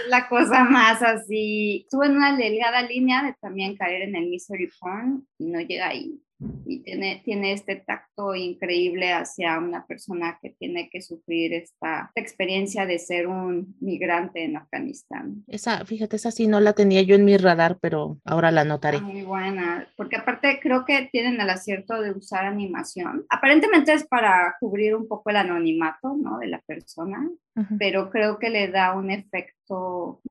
la 0.09 0.29
cosa 0.29 0.63
más 0.63 1.01
así. 1.01 1.81
Estuve 1.83 2.05
en 2.07 2.17
una 2.17 2.37
delgada 2.37 2.81
línea 2.83 3.23
de 3.23 3.33
también 3.41 3.75
caer 3.75 4.03
en 4.03 4.15
el 4.15 4.29
misery 4.29 4.69
porn 4.79 5.27
y 5.37 5.47
no 5.47 5.59
llega 5.59 5.87
ahí 5.87 6.21
y 6.65 6.81
tiene, 6.81 7.21
tiene 7.23 7.53
este 7.53 7.75
tacto 7.75 8.35
increíble 8.35 9.11
hacia 9.13 9.57
una 9.57 9.85
persona 9.85 10.39
que 10.41 10.51
tiene 10.51 10.89
que 10.89 11.01
sufrir 11.01 11.53
esta, 11.53 12.11
experiencia 12.15 12.85
de 12.85 12.99
ser 12.99 13.27
un 13.27 13.75
migrante 13.79 14.43
en 14.43 14.57
Afganistán. 14.57 15.43
Esa, 15.47 15.85
fíjate, 15.85 16.15
esa 16.15 16.31
sí 16.31 16.47
no 16.47 16.59
la 16.59 16.73
tenía 16.73 17.01
yo 17.01 17.15
en 17.15 17.25
mi 17.25 17.37
radar, 17.37 17.77
pero 17.81 18.19
ahora 18.23 18.51
la 18.51 18.63
notaré. 18.63 19.01
Muy 19.01 19.23
buena, 19.23 19.87
porque 19.97 20.17
aparte 20.17 20.59
creo 20.61 20.85
que 20.85 21.09
tienen 21.11 21.39
el 21.39 21.49
acierto 21.49 22.01
de 22.01 22.11
usar 22.11 22.45
animación. 22.45 23.25
Aparentemente 23.29 23.93
es 23.93 24.07
para 24.07 24.55
cubrir 24.59 24.95
un 24.95 25.07
poco 25.07 25.29
el 25.29 25.37
anonimato, 25.37 26.15
¿no? 26.15 26.39
De 26.39 26.47
la 26.47 26.61
persona, 26.61 27.29
pero 27.77 28.09
creo 28.09 28.39
que 28.39 28.49
le 28.49 28.69
da 28.69 28.93
un 28.93 29.11
efecto 29.11 29.53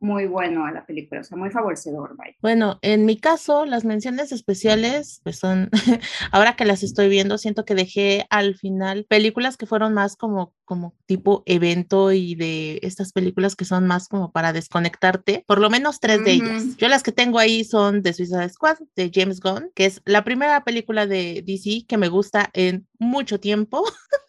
muy 0.00 0.26
bueno 0.26 0.67
a 0.67 0.73
la 0.73 0.85
película, 0.85 1.21
o 1.21 1.25
sea, 1.25 1.38
muy 1.38 1.50
favorecedor. 1.50 2.17
Bueno, 2.41 2.79
en 2.83 3.07
mi 3.07 3.17
caso, 3.17 3.64
las 3.64 3.85
menciones 3.85 4.33
especiales, 4.33 5.21
pues 5.25 5.38
son, 5.38 5.71
ahora 6.33 6.55
que 6.55 6.64
las 6.64 6.83
estoy 6.83 7.09
viendo, 7.09 7.38
siento 7.38 7.64
que 7.64 7.75
dejé 7.75 8.26
al 8.31 8.57
final 8.57 9.07
películas 9.09 9.57
que 9.57 9.67
fueron 9.67 9.95
más 9.95 10.17
como, 10.17 10.55
como 10.64 10.95
tipo 11.07 11.43
evento 11.47 12.12
y 12.12 12.35
de 12.35 12.81
estas 12.83 13.12
películas 13.12 13.57
que 13.57 13.64
son 13.64 13.87
más 13.87 14.09
como 14.09 14.33
para 14.33 14.52
desconectarte, 14.52 15.45
por 15.47 15.61
lo 15.61 15.71
menos 15.71 16.00
tres 16.00 16.25
de 16.25 16.33
ellas. 16.33 16.76
Yo 16.76 16.88
las 16.88 17.02
que 17.02 17.12
tengo 17.12 17.38
ahí 17.38 17.64
son 17.64 18.02
de 18.02 18.12
Suicide 18.12 18.49
Squad, 18.50 18.79
de 18.97 19.11
James 19.12 19.41
Gunn, 19.41 19.71
que 19.75 19.87
es 19.87 20.02
la 20.05 20.25
primera 20.25 20.62
película 20.64 21.07
de 21.07 21.43
DC 21.47 21.87
que 21.88 21.99
me 21.99 22.09
gusta 22.09 22.50
en 22.52 22.87
mucho 23.02 23.40
tiempo. 23.40 23.85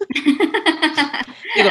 Digo, 1.56 1.70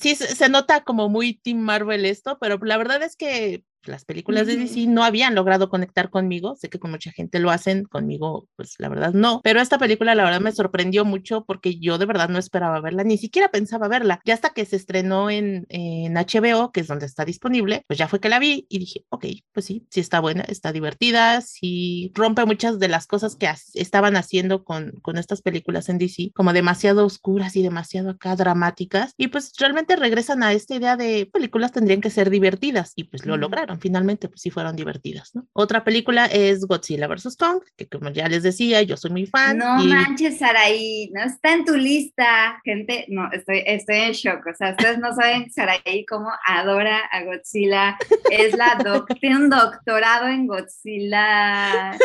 sí 0.00 0.14
se 0.14 0.48
nota 0.48 0.84
como 0.84 1.08
muy 1.08 1.34
Team 1.34 1.58
Marvel 1.58 2.04
esto, 2.04 2.38
pero 2.38 2.58
la 2.62 2.76
verdad 2.76 3.02
es 3.02 3.16
que 3.16 3.64
las 3.88 4.04
películas 4.04 4.46
de 4.46 4.56
DC 4.56 4.86
no 4.86 5.04
habían 5.04 5.34
logrado 5.34 5.68
conectar 5.68 6.10
conmigo, 6.10 6.56
sé 6.56 6.68
que 6.68 6.78
con 6.78 6.90
mucha 6.90 7.12
gente 7.12 7.38
lo 7.38 7.50
hacen, 7.50 7.84
conmigo 7.84 8.48
pues 8.56 8.74
la 8.78 8.88
verdad 8.88 9.12
no, 9.12 9.40
pero 9.42 9.60
esta 9.60 9.78
película 9.78 10.14
la 10.14 10.24
verdad 10.24 10.40
me 10.40 10.52
sorprendió 10.52 11.04
mucho 11.04 11.44
porque 11.44 11.78
yo 11.78 11.98
de 11.98 12.06
verdad 12.06 12.28
no 12.28 12.38
esperaba 12.38 12.80
verla, 12.80 13.04
ni 13.04 13.18
siquiera 13.18 13.48
pensaba 13.48 13.88
verla, 13.88 14.20
ya 14.24 14.34
hasta 14.34 14.50
que 14.50 14.64
se 14.64 14.76
estrenó 14.76 15.30
en, 15.30 15.66
en 15.68 16.14
HBO, 16.14 16.72
que 16.72 16.80
es 16.80 16.86
donde 16.86 17.06
está 17.06 17.24
disponible, 17.24 17.84
pues 17.86 17.98
ya 17.98 18.08
fue 18.08 18.20
que 18.20 18.28
la 18.28 18.38
vi 18.38 18.66
y 18.68 18.78
dije, 18.78 19.04
ok, 19.08 19.26
pues 19.52 19.66
sí, 19.66 19.86
sí 19.90 20.00
está 20.00 20.20
buena, 20.20 20.42
está 20.42 20.72
divertida, 20.72 21.40
sí 21.40 22.12
rompe 22.14 22.44
muchas 22.44 22.78
de 22.78 22.88
las 22.88 23.06
cosas 23.06 23.36
que 23.36 23.48
estaban 23.74 24.16
haciendo 24.16 24.64
con, 24.64 24.92
con 25.02 25.16
estas 25.18 25.42
películas 25.42 25.88
en 25.88 25.98
DC, 25.98 26.32
como 26.34 26.52
demasiado 26.52 27.04
oscuras 27.04 27.56
y 27.56 27.62
demasiado 27.62 28.10
acá 28.10 28.36
dramáticas, 28.36 29.12
y 29.16 29.28
pues 29.28 29.52
realmente 29.58 29.96
regresan 29.96 30.42
a 30.42 30.52
esta 30.52 30.74
idea 30.74 30.96
de 30.96 31.28
películas 31.32 31.72
tendrían 31.72 32.00
que 32.00 32.10
ser 32.10 32.30
divertidas 32.30 32.92
y 32.96 33.04
pues 33.04 33.26
lo 33.26 33.36
lograron 33.36 33.75
finalmente 33.78 34.28
pues 34.28 34.40
sí 34.42 34.50
fueron 34.50 34.76
divertidas, 34.76 35.34
¿no? 35.34 35.46
Otra 35.52 35.84
película 35.84 36.26
es 36.26 36.64
Godzilla 36.66 37.06
vs. 37.06 37.36
Kong, 37.36 37.62
que 37.76 37.88
como 37.88 38.10
ya 38.10 38.28
les 38.28 38.42
decía, 38.42 38.82
yo 38.82 38.96
soy 38.96 39.10
muy 39.10 39.26
fan. 39.26 39.58
No 39.58 39.84
manches, 39.84 40.38
Saraí, 40.38 41.10
no 41.12 41.22
está 41.22 41.52
en 41.52 41.64
tu 41.64 41.76
lista, 41.76 42.60
gente, 42.64 43.06
no, 43.08 43.30
estoy, 43.32 43.62
estoy 43.66 43.96
en 43.96 44.12
shock, 44.12 44.46
o 44.46 44.54
sea, 44.54 44.70
ustedes 44.70 44.98
no 44.98 45.14
saben 45.14 45.50
Saraí 45.50 46.04
cómo 46.08 46.30
adora 46.46 47.00
a 47.10 47.22
Godzilla, 47.24 47.96
es 48.30 48.56
la 48.56 48.78
doc, 48.84 49.08
tiene 49.20 49.36
un 49.36 49.50
doctorado 49.50 50.28
en 50.28 50.46
Godzilla. 50.46 51.96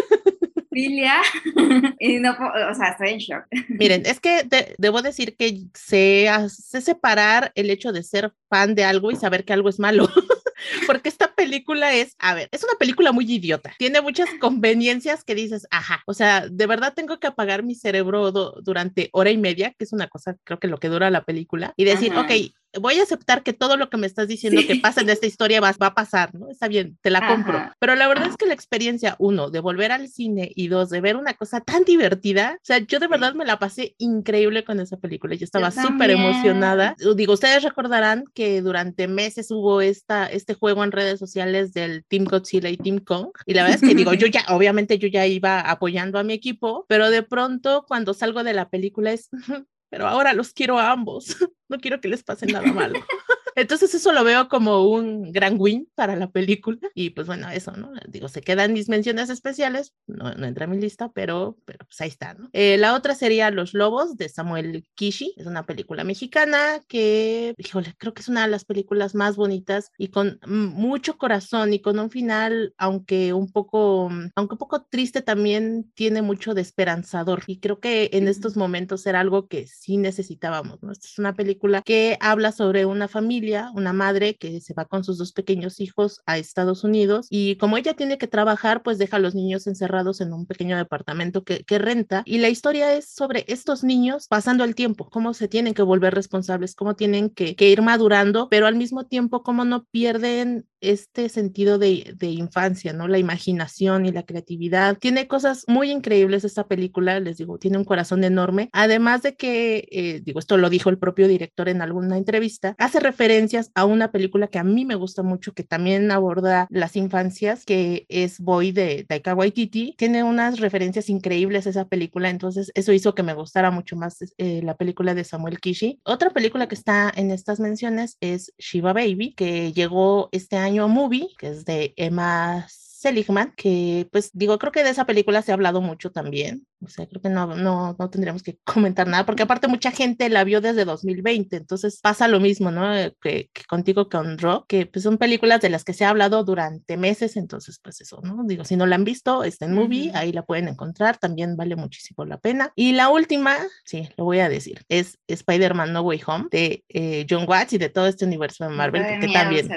Y 2.00 2.20
no, 2.20 2.32
o 2.32 2.74
sea, 2.74 2.90
estoy 2.90 3.10
en 3.10 3.20
shock. 3.20 3.44
Miren, 3.70 4.04
es 4.06 4.20
que 4.20 4.48
debo 4.78 5.02
decir 5.02 5.36
que 5.36 5.64
se 5.74 6.30
hace 6.30 6.82
separar 6.82 7.52
el 7.56 7.70
hecho 7.70 7.92
de 7.92 8.04
ser 8.04 8.34
fan 8.50 8.74
de 8.74 8.84
algo 8.84 9.12
y 9.12 9.16
saber 9.16 9.46
que 9.46 9.54
algo 9.54 9.70
es 9.70 9.80
malo. 9.80 10.10
porque 10.88 11.10
esta 11.10 11.34
película 11.34 11.94
es, 11.94 12.16
a 12.20 12.34
ver, 12.34 12.50
es 12.52 12.64
una 12.64 12.74
película 12.80 13.12
muy 13.12 13.32
idiota. 13.32 13.74
Tiene 13.78 14.02
muchas 14.02 14.30
conveniencias 14.40 15.24
que 15.24 15.36
dices, 15.36 15.68
ajá, 15.72 16.02
o 16.06 16.14
sea, 16.14 16.48
de 16.48 16.68
verdad 16.68 16.94
tengo 16.94 17.20
que 17.20 17.28
apagar 17.28 17.64
mi 17.64 17.76
cerebro 17.76 18.32
durante 18.32 19.10
hora 19.14 19.32
y 19.32 19.38
media, 19.38 19.74
que 19.78 19.86
es 19.86 19.94
una 19.94 20.08
cosa, 20.08 20.38
creo 20.44 20.60
que 20.60 20.68
lo 20.68 20.78
que 20.78 20.90
dura 20.90 21.10
la 21.10 21.24
película, 21.24 21.74
y 21.78 21.86
decir, 21.86 22.14
ok, 22.16 22.32
voy 22.80 23.00
a 23.00 23.04
aceptar 23.04 23.44
que 23.44 23.54
todo 23.54 23.78
lo 23.78 23.90
que 23.90 23.98
me 23.98 24.08
estás 24.08 24.28
diciendo 24.28 24.62
que 24.66 24.78
pasa 24.78 25.02
en 25.02 25.10
esta 25.10 25.26
historia 25.26 25.62
va, 25.62 25.74
va, 25.82 25.88
a 25.88 25.94
pasar, 25.94 26.34
¿no? 26.34 26.50
Está 26.50 26.68
bien, 26.68 26.98
te 27.02 27.10
la 27.10 27.28
compro. 27.28 27.72
Pero 27.80 27.96
la 27.96 28.08
verdad 28.08 28.30
es 28.30 28.38
que 28.38 28.46
la 28.46 28.54
experiencia, 28.54 29.16
uno, 29.20 29.50
de 29.50 29.60
volver 29.60 29.92
al 29.92 30.08
cine 30.08 30.52
y 30.56 30.68
dos, 30.68 30.90
de 30.90 31.02
ver 31.02 31.16
una 31.16 31.34
cosa 31.34 31.62
tan 31.62 31.84
divertida, 31.84 32.56
o 32.56 32.66
sea, 32.66 32.80
yo 32.80 33.00
de 33.00 33.08
verdad 33.08 33.34
me 33.34 33.46
la 33.46 33.60
pasé 33.60 33.96
increíble 33.98 34.64
con 34.64 34.80
esa 34.80 34.98
película. 34.98 35.36
Yo 35.36 35.46
estaba 35.46 35.72
súper 35.72 36.12
emocionada. 36.12 36.96
Digo, 37.16 37.34
ustedes 37.34 37.64
recordarán 37.64 38.26
que 38.34 38.62
durante 38.62 39.08
meses 39.08 39.52
hubo 39.52 39.82
esta, 39.82 40.28
este 40.28 40.54
juego 40.54 40.84
en 40.84 40.92
redes 40.92 41.20
sociales 41.20 41.74
del 41.74 42.06
Team 42.06 42.26
Godzilla 42.26 42.70
y 42.70 42.78
Team 42.78 43.00
Kong. 43.00 43.30
Y 43.46 43.54
la 43.54 43.64
verdad 43.64 43.80
es 43.82 43.90
que 43.90 43.96
digo, 43.96 44.14
yo 44.14 44.28
ya, 44.28 44.46
obviamente 44.50 44.98
yo 44.98 45.08
ya 45.08 45.26
iba 45.28 45.60
apoyando 45.60 46.20
a 46.20 46.24
mi 46.24 46.34
equipo, 46.34 46.86
pero 46.88 47.10
de 47.10 47.24
pronto 47.24 47.86
cuando 47.88 48.14
salgo 48.14 48.44
de 48.44 48.54
la 48.54 48.70
película 48.70 49.12
es, 49.12 49.30
pero 49.92 50.08
ahora 50.08 50.34
los 50.34 50.54
quiero 50.54 50.80
a 50.80 50.90
ambos. 50.92 51.36
no 51.70 51.78
quiero 51.78 52.00
que 52.00 52.08
les 52.08 52.24
pase 52.24 52.48
nada 52.48 52.72
malo. 52.72 53.00
Entonces 53.56 53.94
eso 53.94 54.12
lo 54.12 54.24
veo 54.24 54.48
como 54.48 54.88
un 54.88 55.32
gran 55.32 55.56
win 55.60 55.90
para 55.96 56.16
la 56.16 56.30
película 56.30 56.80
y 56.94 57.12
pues 57.12 57.28
bueno, 57.28 57.50
eso, 57.50 57.72
¿no? 57.72 57.92
Digo, 58.08 58.28
se 58.28 58.42
quedan 58.42 58.74
mis 58.74 58.90
menciones 58.90 59.30
especiales, 59.30 59.94
no, 60.08 60.34
no 60.34 60.46
entra 60.46 60.66
en 60.66 60.72
mi 60.72 60.80
lista, 60.80 61.12
pero, 61.14 61.58
pero 61.66 61.86
pues 61.86 62.00
ahí 62.02 62.10
está, 62.10 62.34
¿no? 62.34 62.50
Eh, 62.54 62.78
la 62.78 62.96
otra 62.96 63.16
sería 63.16 63.52
Los 63.52 63.74
Lobos 63.74 64.18
de 64.18 64.30
Samuel 64.30 64.86
Kishi, 64.96 65.34
es 65.38 65.46
una 65.46 65.66
película 65.66 66.04
mexicana 66.04 66.82
que, 66.88 67.54
híjole, 67.58 67.94
creo 67.98 68.14
que 68.14 68.22
es 68.22 68.30
una 68.30 68.44
de 68.44 68.48
las 68.48 68.66
películas 68.66 69.16
más 69.16 69.36
bonitas 69.36 69.92
y 69.98 70.08
con 70.10 70.40
mucho 70.48 71.18
corazón 71.18 71.74
y 71.74 71.80
con 71.80 72.00
un 72.00 72.10
final, 72.10 72.74
aunque 72.78 73.34
un 73.34 73.52
poco, 73.52 74.10
aunque 74.36 74.56
un 74.56 74.60
poco 74.60 74.84
triste, 74.84 75.22
también 75.22 75.92
tiene 75.94 76.22
mucho 76.22 76.54
de 76.54 76.62
esperanzador 76.62 77.44
y 77.48 77.60
creo 77.60 77.80
que 77.80 78.10
en 78.14 78.28
estos 78.28 78.56
momentos 78.56 79.06
era 79.06 79.20
algo 79.20 79.48
que 79.48 79.68
sí 79.68 79.98
necesitábamos, 79.98 80.82
¿no? 80.82 80.92
Esta 80.92 81.08
es 81.08 81.20
una 81.20 81.34
película 81.34 81.82
que 81.82 82.18
habla 82.22 82.52
sobre 82.52 82.86
una 82.86 83.08
familia 83.08 83.41
una 83.74 83.94
madre 83.94 84.36
que 84.36 84.62
se 84.62 84.74
va 84.74 84.86
con 84.86 85.04
sus 85.04 85.18
dos 85.18 85.34
pequeños 85.34 85.80
hijos 85.80 86.22
a 86.26 86.38
Estados 86.38 86.84
Unidos 86.84 87.28
y 87.30 87.56
como 87.56 87.78
ella 87.78 87.96
tiene 87.96 88.18
que 88.18 88.28
trabajar, 88.28 88.84
pues 88.84 88.98
deja 88.98 89.18
a 89.18 89.20
los 89.20 89.36
niños 89.36 89.68
encerrados 89.68 90.22
en 90.22 90.34
un 90.34 90.46
pequeño 90.46 90.78
departamento 90.78 91.44
que, 91.44 91.64
renta 91.72 92.22
y 92.26 92.38
la 92.38 92.50
historia 92.50 92.94
es 92.94 93.10
sobre 93.10 93.46
estos 93.48 93.84
niños 93.84 94.28
pasando 94.28 94.64
el 94.64 94.76
tiempo, 94.76 95.10
cómo 95.10 95.34
se 95.34 95.48
tienen 95.48 95.74
que 95.74 95.82
volver 95.82 96.14
responsables, 96.14 96.76
cómo 96.76 96.96
tienen 96.96 97.30
que, 97.30 97.56
que 97.56 97.70
ir 97.70 97.82
madurando, 97.82 98.50
pero 98.50 98.68
al 98.68 98.76
mismo 98.76 99.06
tiempo 99.06 99.42
cómo 99.42 99.66
no 99.66 99.86
pierden 99.86 100.68
este 100.82 101.30
sentido 101.30 101.78
de, 101.78 102.14
de, 102.18 102.28
infancia, 102.28 102.92
¿no? 102.92 103.08
La 103.08 103.20
imaginación 103.20 104.06
y 104.06 104.12
la 104.12 104.24
creatividad. 104.24 104.98
Tiene 104.98 105.28
cosas 105.28 105.64
muy 105.68 105.92
increíbles 105.92 106.44
esta 106.44 106.68
película, 106.68 107.20
les 107.20 107.38
digo, 107.38 107.60
tiene 107.60 107.78
un 107.78 107.86
corazón 107.86 108.24
enorme. 108.24 108.70
Además 108.74 109.22
de 109.22 109.36
que, 109.36 109.88
eh, 109.92 110.22
digo, 110.24 110.40
esto 110.40 110.58
lo 110.58 110.70
dijo 110.70 110.90
el 110.90 110.98
propio 110.98 111.28
director 111.28 111.70
en 111.70 111.82
alguna 111.82 112.18
entrevista, 112.18 112.76
hace 112.80 113.00
referencias 113.32 113.72
a 113.76 113.86
una 113.86 114.12
película 114.12 114.48
que 114.48 114.60
a 114.60 114.64
mí 114.66 114.84
me 114.84 114.96
gusta 114.96 115.24
mucho, 115.24 115.54
que 115.54 115.64
también 115.64 116.12
aborda 116.12 116.68
las 116.70 116.98
infancias, 116.98 117.64
que 117.64 118.06
es 118.10 118.42
Boy 118.42 118.74
de 118.74 119.06
Taika 119.06 119.34
Waititi. 119.34 119.96
Tiene 119.98 120.26
unas 120.26 120.60
referencias 120.60 121.08
increíbles 121.08 121.66
esa 121.66 121.88
película, 121.88 122.30
entonces 122.30 122.72
eso 122.76 122.92
hizo 122.92 123.16
que 123.16 123.24
me 123.24 123.34
gustara 123.34 123.72
mucho 123.72 123.96
más 123.96 124.18
eh, 124.38 124.62
la 124.64 124.76
película 124.76 125.14
de 125.14 125.24
Samuel 125.24 125.62
Kishi. 125.62 126.02
Otra 126.04 126.32
película 126.32 126.68
que 126.68 126.76
está 126.76 127.10
en 127.16 127.32
estas 127.32 127.62
menciones 127.62 128.18
es 128.20 128.54
Shiva 128.58 128.92
Baby, 128.92 129.34
que 129.34 129.72
llegó 129.72 130.28
este 130.34 130.58
año 130.58 130.90
Movie, 130.90 131.30
que 131.38 131.48
es 131.52 131.64
de 131.64 131.94
Emma 131.96 132.68
Seligman, 132.68 133.54
que 133.56 134.10
pues 134.12 134.32
digo, 134.34 134.60
creo 134.60 134.74
que 134.74 134.84
de 134.84 134.90
esa 134.90 135.06
película 135.06 135.42
se 135.42 135.52
ha 135.52 135.56
hablado 135.56 135.80
mucho 135.80 136.12
también. 136.12 136.68
O 136.84 136.88
sea, 136.88 137.08
creo 137.08 137.22
que 137.22 137.30
no, 137.30 137.56
no, 137.56 137.96
no 137.98 138.10
tendríamos 138.10 138.44
que 138.44 138.58
comentar 138.64 139.08
nada, 139.08 139.26
porque 139.26 139.44
aparte 139.44 139.68
mucha 139.68 139.92
gente 139.92 140.30
la 140.30 140.44
vio 140.44 140.62
desde 140.62 140.86
2020, 140.86 141.56
entonces 141.56 142.00
pasa 142.02 142.28
lo 142.28 142.40
mismo, 142.40 142.72
¿no? 142.72 142.96
Eh, 142.96 143.16
que, 143.22 143.50
contigo 143.68 144.10
con 144.10 144.38
Rock, 144.38 144.66
que 144.68 144.86
pues 144.86 145.04
son 145.04 145.18
películas 145.18 145.62
de 145.62 145.70
las 145.70 145.84
que 145.84 145.94
se 145.94 146.06
ha 146.06 146.10
hablado 146.10 146.44
durante 146.44 146.98
meses, 146.98 147.38
entonces 147.38 147.80
pues 147.82 148.02
eso, 148.02 148.22
¿no? 148.24 148.44
Digo, 148.46 148.66
si 148.66 148.76
no 148.76 148.86
la 148.86 148.96
han 148.96 149.04
visto, 149.04 149.44
está 149.44 149.66
en 149.66 149.74
movie, 149.74 150.12
ahí 150.14 150.32
la 150.32 150.44
pueden 150.44 150.68
encontrar, 150.68 151.18
también 151.18 151.56
vale 151.56 151.76
muchísimo 151.76 152.26
la 152.26 152.38
pena. 152.38 152.72
Y 152.76 152.94
la 152.94 153.10
última, 153.10 153.56
sí, 153.86 154.10
lo 154.18 154.26
voy 154.26 154.40
a 154.40 154.50
decir, 154.50 154.84
es 154.90 155.20
Spider-Man 155.28 155.94
No 155.94 156.02
Way 156.02 156.22
Home 156.26 156.48
de 156.52 156.84
eh, 156.90 157.26
John 157.30 157.46
Watts 157.48 157.74
y 157.74 157.78
de 157.78 157.90
todo 157.90 158.08
este 158.08 158.26
universo 158.26 158.64
de 158.64 158.72
Marvel, 158.72 159.20
que 159.20 159.28
también 159.28 159.68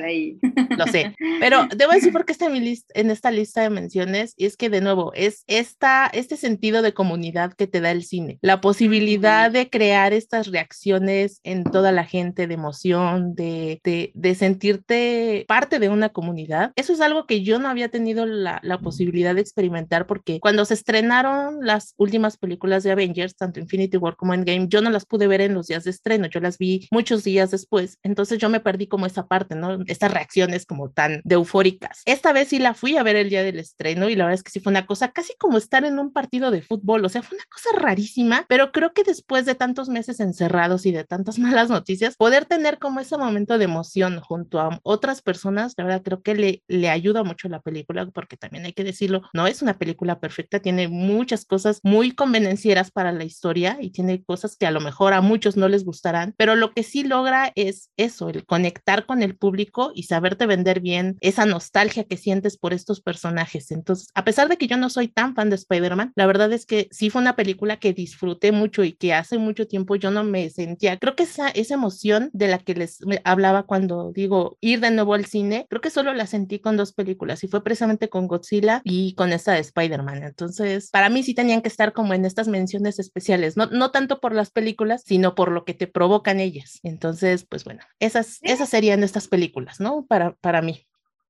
lo 0.70 0.86
sé, 0.86 1.14
pero 1.40 1.66
debo 1.74 1.92
decir 1.92 2.12
porque 2.12 2.32
está 2.32 2.46
en, 2.46 2.52
mi 2.52 2.60
lista, 2.60 2.92
en 2.98 3.10
esta 3.10 3.30
lista 3.30 3.62
de 3.62 3.70
menciones, 3.70 4.34
y 4.36 4.46
es 4.46 4.56
que 4.56 4.70
de 4.70 4.80
nuevo, 4.80 5.12
es 5.14 5.44
esta, 5.46 6.06
este 6.06 6.36
sentido 6.36 6.82
de 6.82 6.93
comunidad 6.94 7.52
que 7.52 7.66
te 7.66 7.80
da 7.80 7.90
el 7.90 8.04
cine, 8.04 8.38
la 8.40 8.60
posibilidad 8.60 9.50
de 9.50 9.68
crear 9.70 10.12
estas 10.12 10.46
reacciones 10.46 11.40
en 11.44 11.64
toda 11.64 11.92
la 11.92 12.04
gente 12.04 12.46
de 12.46 12.54
emoción, 12.54 13.34
de, 13.34 13.80
de, 13.82 14.34
sentirte 14.34 15.44
parte 15.46 15.78
de 15.78 15.88
una 15.88 16.08
comunidad. 16.08 16.72
Eso 16.76 16.92
es 16.92 17.00
algo 17.00 17.26
que 17.26 17.42
yo 17.42 17.58
no 17.58 17.68
había 17.68 17.88
tenido 17.88 18.26
la, 18.26 18.60
la 18.62 18.78
posibilidad 18.78 19.34
de 19.34 19.40
experimentar 19.40 20.06
porque 20.06 20.40
cuando 20.40 20.64
se 20.64 20.74
estrenaron 20.74 21.58
las 21.62 21.94
últimas 21.96 22.36
películas 22.36 22.82
de 22.82 22.92
Avengers, 22.92 23.36
tanto 23.36 23.60
Infinity 23.60 23.96
War 23.96 24.16
como 24.16 24.34
Endgame, 24.34 24.68
yo 24.68 24.80
no 24.80 24.90
las 24.90 25.06
pude 25.06 25.26
ver 25.26 25.40
en 25.40 25.54
los 25.54 25.66
días 25.66 25.84
de 25.84 25.90
estreno, 25.90 26.26
yo 26.26 26.40
las 26.40 26.58
vi 26.58 26.88
muchos 26.90 27.24
días 27.24 27.50
después, 27.50 27.98
entonces 28.02 28.38
yo 28.38 28.48
me 28.48 28.60
perdí 28.60 28.86
como 28.86 29.06
esa 29.06 29.26
parte, 29.26 29.54
¿no? 29.54 29.78
Estas 29.86 30.12
reacciones 30.12 30.66
como 30.66 30.90
tan 30.90 31.20
de 31.24 31.34
eufóricas. 31.34 32.02
Esta 32.04 32.32
vez 32.32 32.48
sí 32.48 32.58
la 32.58 32.74
fui 32.74 32.96
a 32.96 33.02
ver 33.02 33.16
el 33.16 33.30
día 33.30 33.42
del 33.42 33.58
estreno 33.58 34.08
y 34.08 34.16
la 34.16 34.24
verdad 34.24 34.38
es 34.38 34.42
que 34.42 34.50
sí 34.50 34.60
fue 34.60 34.70
una 34.70 34.86
cosa 34.86 35.12
casi 35.12 35.34
como 35.38 35.58
estar 35.58 35.84
en 35.84 35.98
un 35.98 36.12
partido 36.12 36.50
de 36.50 36.62
fútbol, 36.62 36.83
o 36.86 37.08
sea, 37.08 37.22
fue 37.22 37.36
una 37.36 37.46
cosa 37.50 37.70
rarísima, 37.78 38.44
pero 38.48 38.72
creo 38.72 38.92
que 38.92 39.02
después 39.02 39.46
de 39.46 39.54
tantos 39.54 39.88
meses 39.88 40.20
encerrados 40.20 40.86
y 40.86 40.92
de 40.92 41.04
tantas 41.04 41.38
malas 41.38 41.70
noticias, 41.70 42.16
poder 42.16 42.44
tener 42.44 42.78
como 42.78 43.00
ese 43.00 43.16
momento 43.16 43.58
de 43.58 43.64
emoción 43.64 44.20
junto 44.20 44.60
a 44.60 44.80
otras 44.82 45.22
personas, 45.22 45.74
la 45.76 45.84
verdad 45.84 46.02
creo 46.02 46.22
que 46.22 46.34
le, 46.34 46.62
le 46.68 46.90
ayuda 46.90 47.24
mucho 47.24 47.48
la 47.48 47.60
película, 47.60 48.06
porque 48.10 48.36
también 48.36 48.64
hay 48.64 48.72
que 48.72 48.84
decirlo, 48.84 49.22
no 49.32 49.46
es 49.46 49.62
una 49.62 49.78
película 49.78 50.20
perfecta, 50.20 50.60
tiene 50.60 50.88
muchas 50.88 51.44
cosas 51.44 51.80
muy 51.82 52.12
convenencieras 52.12 52.90
para 52.90 53.12
la 53.12 53.24
historia 53.24 53.78
y 53.80 53.90
tiene 53.90 54.22
cosas 54.22 54.56
que 54.56 54.66
a 54.66 54.70
lo 54.70 54.80
mejor 54.80 55.12
a 55.12 55.20
muchos 55.20 55.56
no 55.56 55.68
les 55.68 55.84
gustarán, 55.84 56.34
pero 56.36 56.56
lo 56.56 56.72
que 56.72 56.82
sí 56.82 57.04
logra 57.04 57.52
es 57.54 57.90
eso, 57.96 58.28
el 58.28 58.44
conectar 58.44 59.06
con 59.06 59.22
el 59.22 59.36
público 59.36 59.92
y 59.94 60.04
saberte 60.04 60.46
vender 60.46 60.80
bien 60.80 61.16
esa 61.20 61.46
nostalgia 61.46 62.04
que 62.04 62.16
sientes 62.16 62.56
por 62.58 62.72
estos 62.72 63.00
personajes. 63.00 63.70
Entonces, 63.70 64.08
a 64.14 64.24
pesar 64.24 64.48
de 64.48 64.56
que 64.56 64.66
yo 64.66 64.76
no 64.76 64.90
soy 64.90 65.08
tan 65.08 65.34
fan 65.34 65.50
de 65.50 65.56
Spider-Man, 65.56 66.12
la 66.16 66.26
verdad 66.26 66.52
es 66.52 66.66
que 66.66 66.73
sí 66.90 67.10
fue 67.10 67.22
una 67.22 67.36
película 67.36 67.78
que 67.78 67.92
disfruté 67.92 68.52
mucho 68.52 68.84
y 68.84 68.92
que 68.92 69.14
hace 69.14 69.38
mucho 69.38 69.66
tiempo 69.66 69.96
yo 69.96 70.10
no 70.10 70.24
me 70.24 70.50
sentía, 70.50 70.98
creo 70.98 71.16
que 71.16 71.24
esa, 71.24 71.48
esa 71.48 71.74
emoción 71.74 72.30
de 72.32 72.48
la 72.48 72.58
que 72.58 72.74
les 72.74 72.98
hablaba 73.24 73.64
cuando 73.64 74.12
digo 74.12 74.56
ir 74.60 74.80
de 74.80 74.90
nuevo 74.90 75.14
al 75.14 75.26
cine, 75.26 75.66
creo 75.68 75.80
que 75.80 75.90
solo 75.90 76.12
la 76.14 76.26
sentí 76.26 76.58
con 76.58 76.76
dos 76.76 76.92
películas 76.92 77.44
y 77.44 77.48
fue 77.48 77.62
precisamente 77.62 78.08
con 78.08 78.26
Godzilla 78.28 78.80
y 78.84 79.14
con 79.14 79.32
esta 79.32 79.52
de 79.52 79.60
Spider-Man. 79.60 80.22
Entonces, 80.22 80.90
para 80.90 81.08
mí 81.08 81.22
sí 81.22 81.34
tenían 81.34 81.62
que 81.62 81.68
estar 81.68 81.92
como 81.92 82.14
en 82.14 82.24
estas 82.24 82.48
menciones 82.48 82.98
especiales, 82.98 83.56
no, 83.56 83.66
no 83.66 83.90
tanto 83.90 84.20
por 84.20 84.34
las 84.34 84.50
películas, 84.50 85.02
sino 85.04 85.34
por 85.34 85.50
lo 85.50 85.64
que 85.64 85.74
te 85.74 85.86
provocan 85.86 86.40
ellas. 86.40 86.80
Entonces, 86.82 87.44
pues 87.48 87.64
bueno, 87.64 87.80
esas, 88.00 88.38
esas 88.42 88.68
serían 88.68 89.02
estas 89.02 89.28
películas, 89.28 89.80
¿no? 89.80 90.06
Para, 90.06 90.34
para 90.36 90.62
mí. 90.62 90.86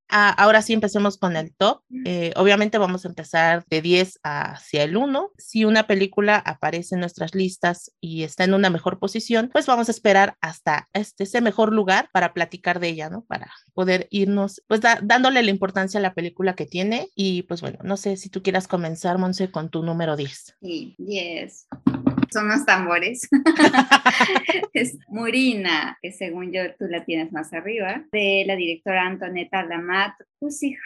Ah, 0.09 0.29
ahora 0.29 0.61
sí 0.61 0.73
empecemos 0.73 1.17
con 1.17 1.35
el 1.35 1.53
top. 1.55 1.81
Eh, 2.05 2.31
obviamente 2.35 2.77
vamos 2.77 3.05
a 3.05 3.07
empezar 3.07 3.65
de 3.69 3.81
10 3.81 4.19
hacia 4.23 4.83
el 4.83 4.97
1. 4.97 5.31
Si 5.37 5.65
una 5.65 5.87
película 5.87 6.37
aparece 6.37 6.95
en 6.95 7.01
nuestras 7.01 7.33
listas 7.33 7.91
y 7.99 8.23
está 8.23 8.43
en 8.43 8.53
una 8.53 8.69
mejor 8.69 8.99
posición, 8.99 9.49
pues 9.51 9.65
vamos 9.65 9.87
a 9.87 9.91
esperar 9.91 10.37
hasta 10.41 10.89
este, 10.93 11.23
ese 11.23 11.41
mejor 11.41 11.73
lugar 11.73 12.09
para 12.13 12.33
platicar 12.33 12.79
de 12.79 12.89
ella, 12.89 13.09
¿no? 13.09 13.23
Para 13.25 13.51
poder 13.73 14.07
irnos, 14.11 14.61
pues 14.67 14.81
dándole 14.81 15.41
la 15.43 15.51
importancia 15.51 15.99
a 15.99 16.03
la 16.03 16.13
película 16.13 16.55
que 16.55 16.65
tiene. 16.65 17.09
Y 17.15 17.43
pues 17.43 17.61
bueno, 17.61 17.79
no 17.83 17.97
sé 17.97 18.17
si 18.17 18.29
tú 18.29 18.43
quieras 18.43 18.67
comenzar, 18.67 19.17
Monse, 19.17 19.51
con 19.51 19.69
tu 19.69 19.83
número 19.83 20.15
10. 20.15 20.57
Sí, 20.61 20.95
10 20.99 21.67
son 22.35 22.49
los 22.49 22.65
tambores. 22.65 23.29
es 24.73 24.97
Murina, 25.07 25.97
que 26.01 26.11
según 26.11 26.51
yo 26.51 26.61
tú 26.77 26.85
la 26.89 27.05
tienes 27.05 27.31
más 27.31 27.53
arriba, 27.53 28.03
de 28.11 28.43
la 28.45 28.57
directora 28.57 29.07
Antoneta 29.07 29.63
Lamat 29.63 30.15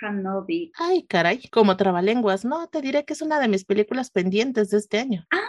Hanobi. 0.02 0.72
Ay, 0.78 1.04
caray, 1.04 1.48
como 1.52 1.76
trabalenguas. 1.76 2.46
No, 2.46 2.68
te 2.68 2.82
diré 2.82 3.06
que 3.06 3.14
es 3.14 3.22
una 3.22 3.40
de 3.40 3.48
mis 3.48 3.66
películas 3.66 4.12
pendientes 4.12 4.70
de 4.70 4.78
este 4.78 5.00
año. 5.00 5.26
Ah, 5.32 5.40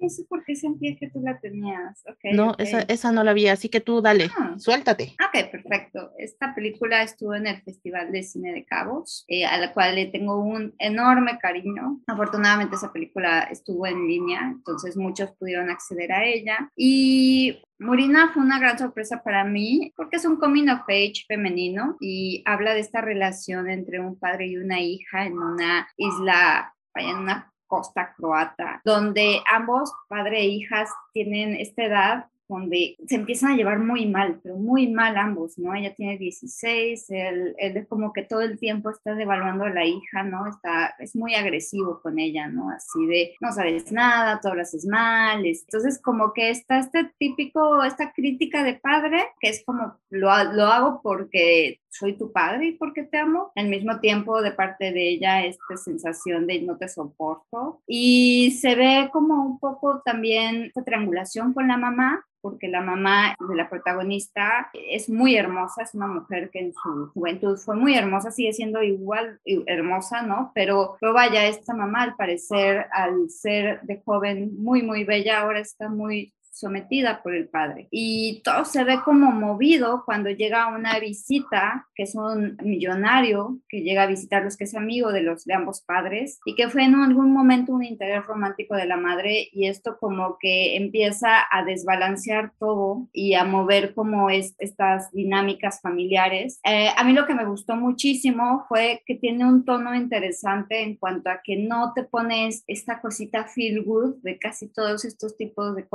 eso 0.00 0.24
porque 0.28 0.56
sentía 0.56 0.96
que 0.96 1.10
tú 1.10 1.20
la 1.22 1.38
tenías. 1.38 2.02
no, 2.32 2.54
Esa, 2.58 2.82
esa 2.82 3.12
no 3.12 3.22
la 3.22 3.32
vi, 3.32 3.48
así 3.48 3.68
que 3.68 3.80
tú 3.80 4.00
dale, 4.00 4.28
ah. 4.36 4.54
suéltate. 4.58 5.14
Ok, 5.24 5.50
perfecto. 5.50 6.12
Esta 6.18 6.54
película 6.54 7.02
estuvo 7.02 7.34
en 7.34 7.46
el 7.46 7.62
Festival 7.62 8.10
de 8.10 8.22
Cine 8.22 8.52
de 8.52 8.64
Cabos, 8.64 9.24
eh, 9.28 9.44
a 9.44 9.58
la 9.58 9.72
cual 9.72 9.94
le 9.94 10.06
tengo 10.06 10.38
un 10.38 10.74
enorme 10.78 11.38
cariño. 11.38 12.00
Afortunadamente 12.06 12.76
esa 12.76 12.92
película 12.92 13.42
estuvo 13.44 13.86
en 13.86 14.06
línea, 14.08 14.40
entonces 14.42 14.96
muchos 14.96 15.30
pudieron 15.32 15.70
acceder 15.70 16.12
a 16.12 16.24
ella. 16.24 16.70
Y 16.76 17.62
Murina 17.82 18.30
fue 18.32 18.42
una 18.42 18.58
gran 18.58 18.78
sorpresa 18.78 19.22
para 19.22 19.44
mí 19.44 19.92
porque 19.96 20.16
es 20.16 20.24
un 20.24 20.36
coming 20.36 20.68
of 20.68 20.82
age 20.88 21.24
femenino 21.26 21.96
y 22.00 22.42
habla 22.46 22.74
de 22.74 22.80
esta 22.80 23.00
relación 23.00 23.68
entre 23.68 24.00
un 24.00 24.18
padre 24.18 24.46
y 24.46 24.56
una 24.56 24.80
hija 24.80 25.26
en 25.26 25.38
una 25.38 25.88
isla, 25.96 26.74
en 26.94 27.16
una 27.16 27.52
costa 27.66 28.14
croata, 28.16 28.80
donde 28.84 29.40
ambos, 29.50 29.92
padre 30.08 30.40
e 30.40 30.46
hijas, 30.46 30.90
tienen 31.12 31.54
esta 31.56 31.84
edad 31.84 32.26
donde 32.52 32.96
se 33.06 33.16
empiezan 33.16 33.52
a 33.52 33.56
llevar 33.56 33.78
muy 33.78 34.06
mal, 34.06 34.40
pero 34.42 34.56
muy 34.56 34.88
mal 34.88 35.16
ambos, 35.16 35.58
¿no? 35.58 35.74
Ella 35.74 35.94
tiene 35.94 36.18
16, 36.18 37.10
él, 37.10 37.54
él 37.58 37.76
es 37.76 37.86
como 37.88 38.12
que 38.12 38.22
todo 38.22 38.40
el 38.42 38.58
tiempo 38.58 38.90
está 38.90 39.14
devaluando 39.14 39.64
a 39.64 39.70
la 39.70 39.84
hija, 39.84 40.22
¿no? 40.22 40.46
Está, 40.46 40.94
es 40.98 41.16
muy 41.16 41.34
agresivo 41.34 42.00
con 42.02 42.18
ella, 42.18 42.48
¿no? 42.48 42.70
Así 42.70 43.06
de, 43.06 43.34
no 43.40 43.52
sabes 43.52 43.92
nada, 43.92 44.40
todo 44.40 44.54
lo 44.54 44.62
haces 44.62 44.86
mal, 44.86 45.44
entonces 45.44 46.00
como 46.00 46.32
que 46.32 46.50
está 46.50 46.78
este 46.78 47.10
típico, 47.18 47.82
esta 47.82 48.12
crítica 48.12 48.62
de 48.64 48.74
padre, 48.74 49.24
que 49.40 49.48
es 49.48 49.62
como, 49.64 49.98
lo, 50.10 50.28
lo 50.52 50.66
hago 50.66 51.00
porque 51.02 51.80
soy 51.92 52.16
tu 52.16 52.32
padre 52.32 52.66
y 52.66 52.72
porque 52.72 53.02
te 53.04 53.18
amo. 53.18 53.52
Al 53.54 53.68
mismo 53.68 54.00
tiempo, 54.00 54.40
de 54.40 54.52
parte 54.52 54.92
de 54.92 55.10
ella, 55.10 55.44
esta 55.44 55.76
sensación 55.76 56.46
de 56.46 56.62
no 56.62 56.76
te 56.78 56.88
soporto. 56.88 57.82
Y 57.86 58.56
se 58.60 58.74
ve 58.74 59.10
como 59.12 59.44
un 59.44 59.58
poco 59.58 60.02
también 60.04 60.64
esta 60.64 60.84
triangulación 60.84 61.52
con 61.52 61.68
la 61.68 61.76
mamá, 61.76 62.24
porque 62.42 62.68
la 62.68 62.82
mamá 62.82 63.34
de 63.48 63.54
la 63.54 63.70
protagonista 63.70 64.70
es 64.74 65.08
muy 65.08 65.36
hermosa, 65.36 65.82
es 65.82 65.94
una 65.94 66.08
mujer 66.08 66.50
que 66.50 66.58
en 66.58 66.74
su 66.74 67.10
juventud 67.14 67.56
fue 67.56 67.76
muy 67.76 67.96
hermosa, 67.96 68.30
sigue 68.30 68.52
siendo 68.52 68.82
igual 68.82 69.40
hermosa, 69.66 70.22
¿no? 70.22 70.50
Pero, 70.54 70.96
pero 71.00 71.14
vaya, 71.14 71.46
esta 71.46 71.74
mamá 71.74 72.02
al 72.02 72.16
parecer, 72.16 72.86
al 72.92 73.30
ser 73.30 73.80
de 73.82 74.02
joven 74.04 74.52
muy, 74.56 74.82
muy 74.82 75.04
bella, 75.04 75.40
ahora 75.40 75.60
está 75.60 75.88
muy 75.88 76.34
sometida 76.62 77.22
por 77.22 77.34
el 77.34 77.48
padre. 77.48 77.88
Y 77.90 78.40
todo 78.44 78.64
se 78.64 78.84
ve 78.84 79.00
como 79.04 79.32
movido 79.32 80.04
cuando 80.06 80.30
llega 80.30 80.68
una 80.68 80.98
visita, 81.00 81.88
que 81.94 82.04
es 82.04 82.14
un 82.14 82.56
millonario 82.62 83.58
que 83.68 83.82
llega 83.82 84.04
a 84.04 84.06
visitarlos, 84.06 84.56
que 84.56 84.64
es 84.64 84.74
amigo 84.74 85.10
de 85.12 85.22
los 85.22 85.44
de 85.44 85.54
ambos 85.54 85.82
padres, 85.82 86.38
y 86.44 86.54
que 86.54 86.68
fue 86.68 86.84
en 86.84 86.94
algún 86.94 87.32
momento 87.32 87.72
un 87.72 87.84
interés 87.84 88.24
romántico 88.26 88.76
de 88.76 88.86
la 88.86 88.96
madre, 88.96 89.48
y 89.52 89.66
esto 89.66 89.98
como 89.98 90.38
que 90.38 90.76
empieza 90.76 91.30
a 91.50 91.64
desbalancear 91.64 92.52
todo 92.58 93.08
y 93.12 93.34
a 93.34 93.44
mover 93.44 93.94
como 93.94 94.30
es, 94.30 94.54
estas 94.58 95.10
dinámicas 95.12 95.80
familiares. 95.80 96.60
Eh, 96.64 96.90
a 96.96 97.02
mí 97.02 97.12
lo 97.12 97.26
que 97.26 97.34
me 97.34 97.44
gustó 97.44 97.74
muchísimo 97.74 98.64
fue 98.68 99.02
que 99.04 99.16
tiene 99.16 99.44
un 99.44 99.64
tono 99.64 99.94
interesante 99.94 100.82
en 100.82 100.96
cuanto 100.96 101.28
a 101.30 101.40
que 101.42 101.56
no 101.56 101.92
te 101.92 102.04
pones 102.04 102.62
esta 102.68 103.00
cosita 103.00 103.44
feel 103.44 103.82
good 103.82 104.16
de 104.22 104.38
casi 104.38 104.68
todos 104.68 105.04
estos 105.04 105.36
tipos 105.36 105.74
de 105.74 105.88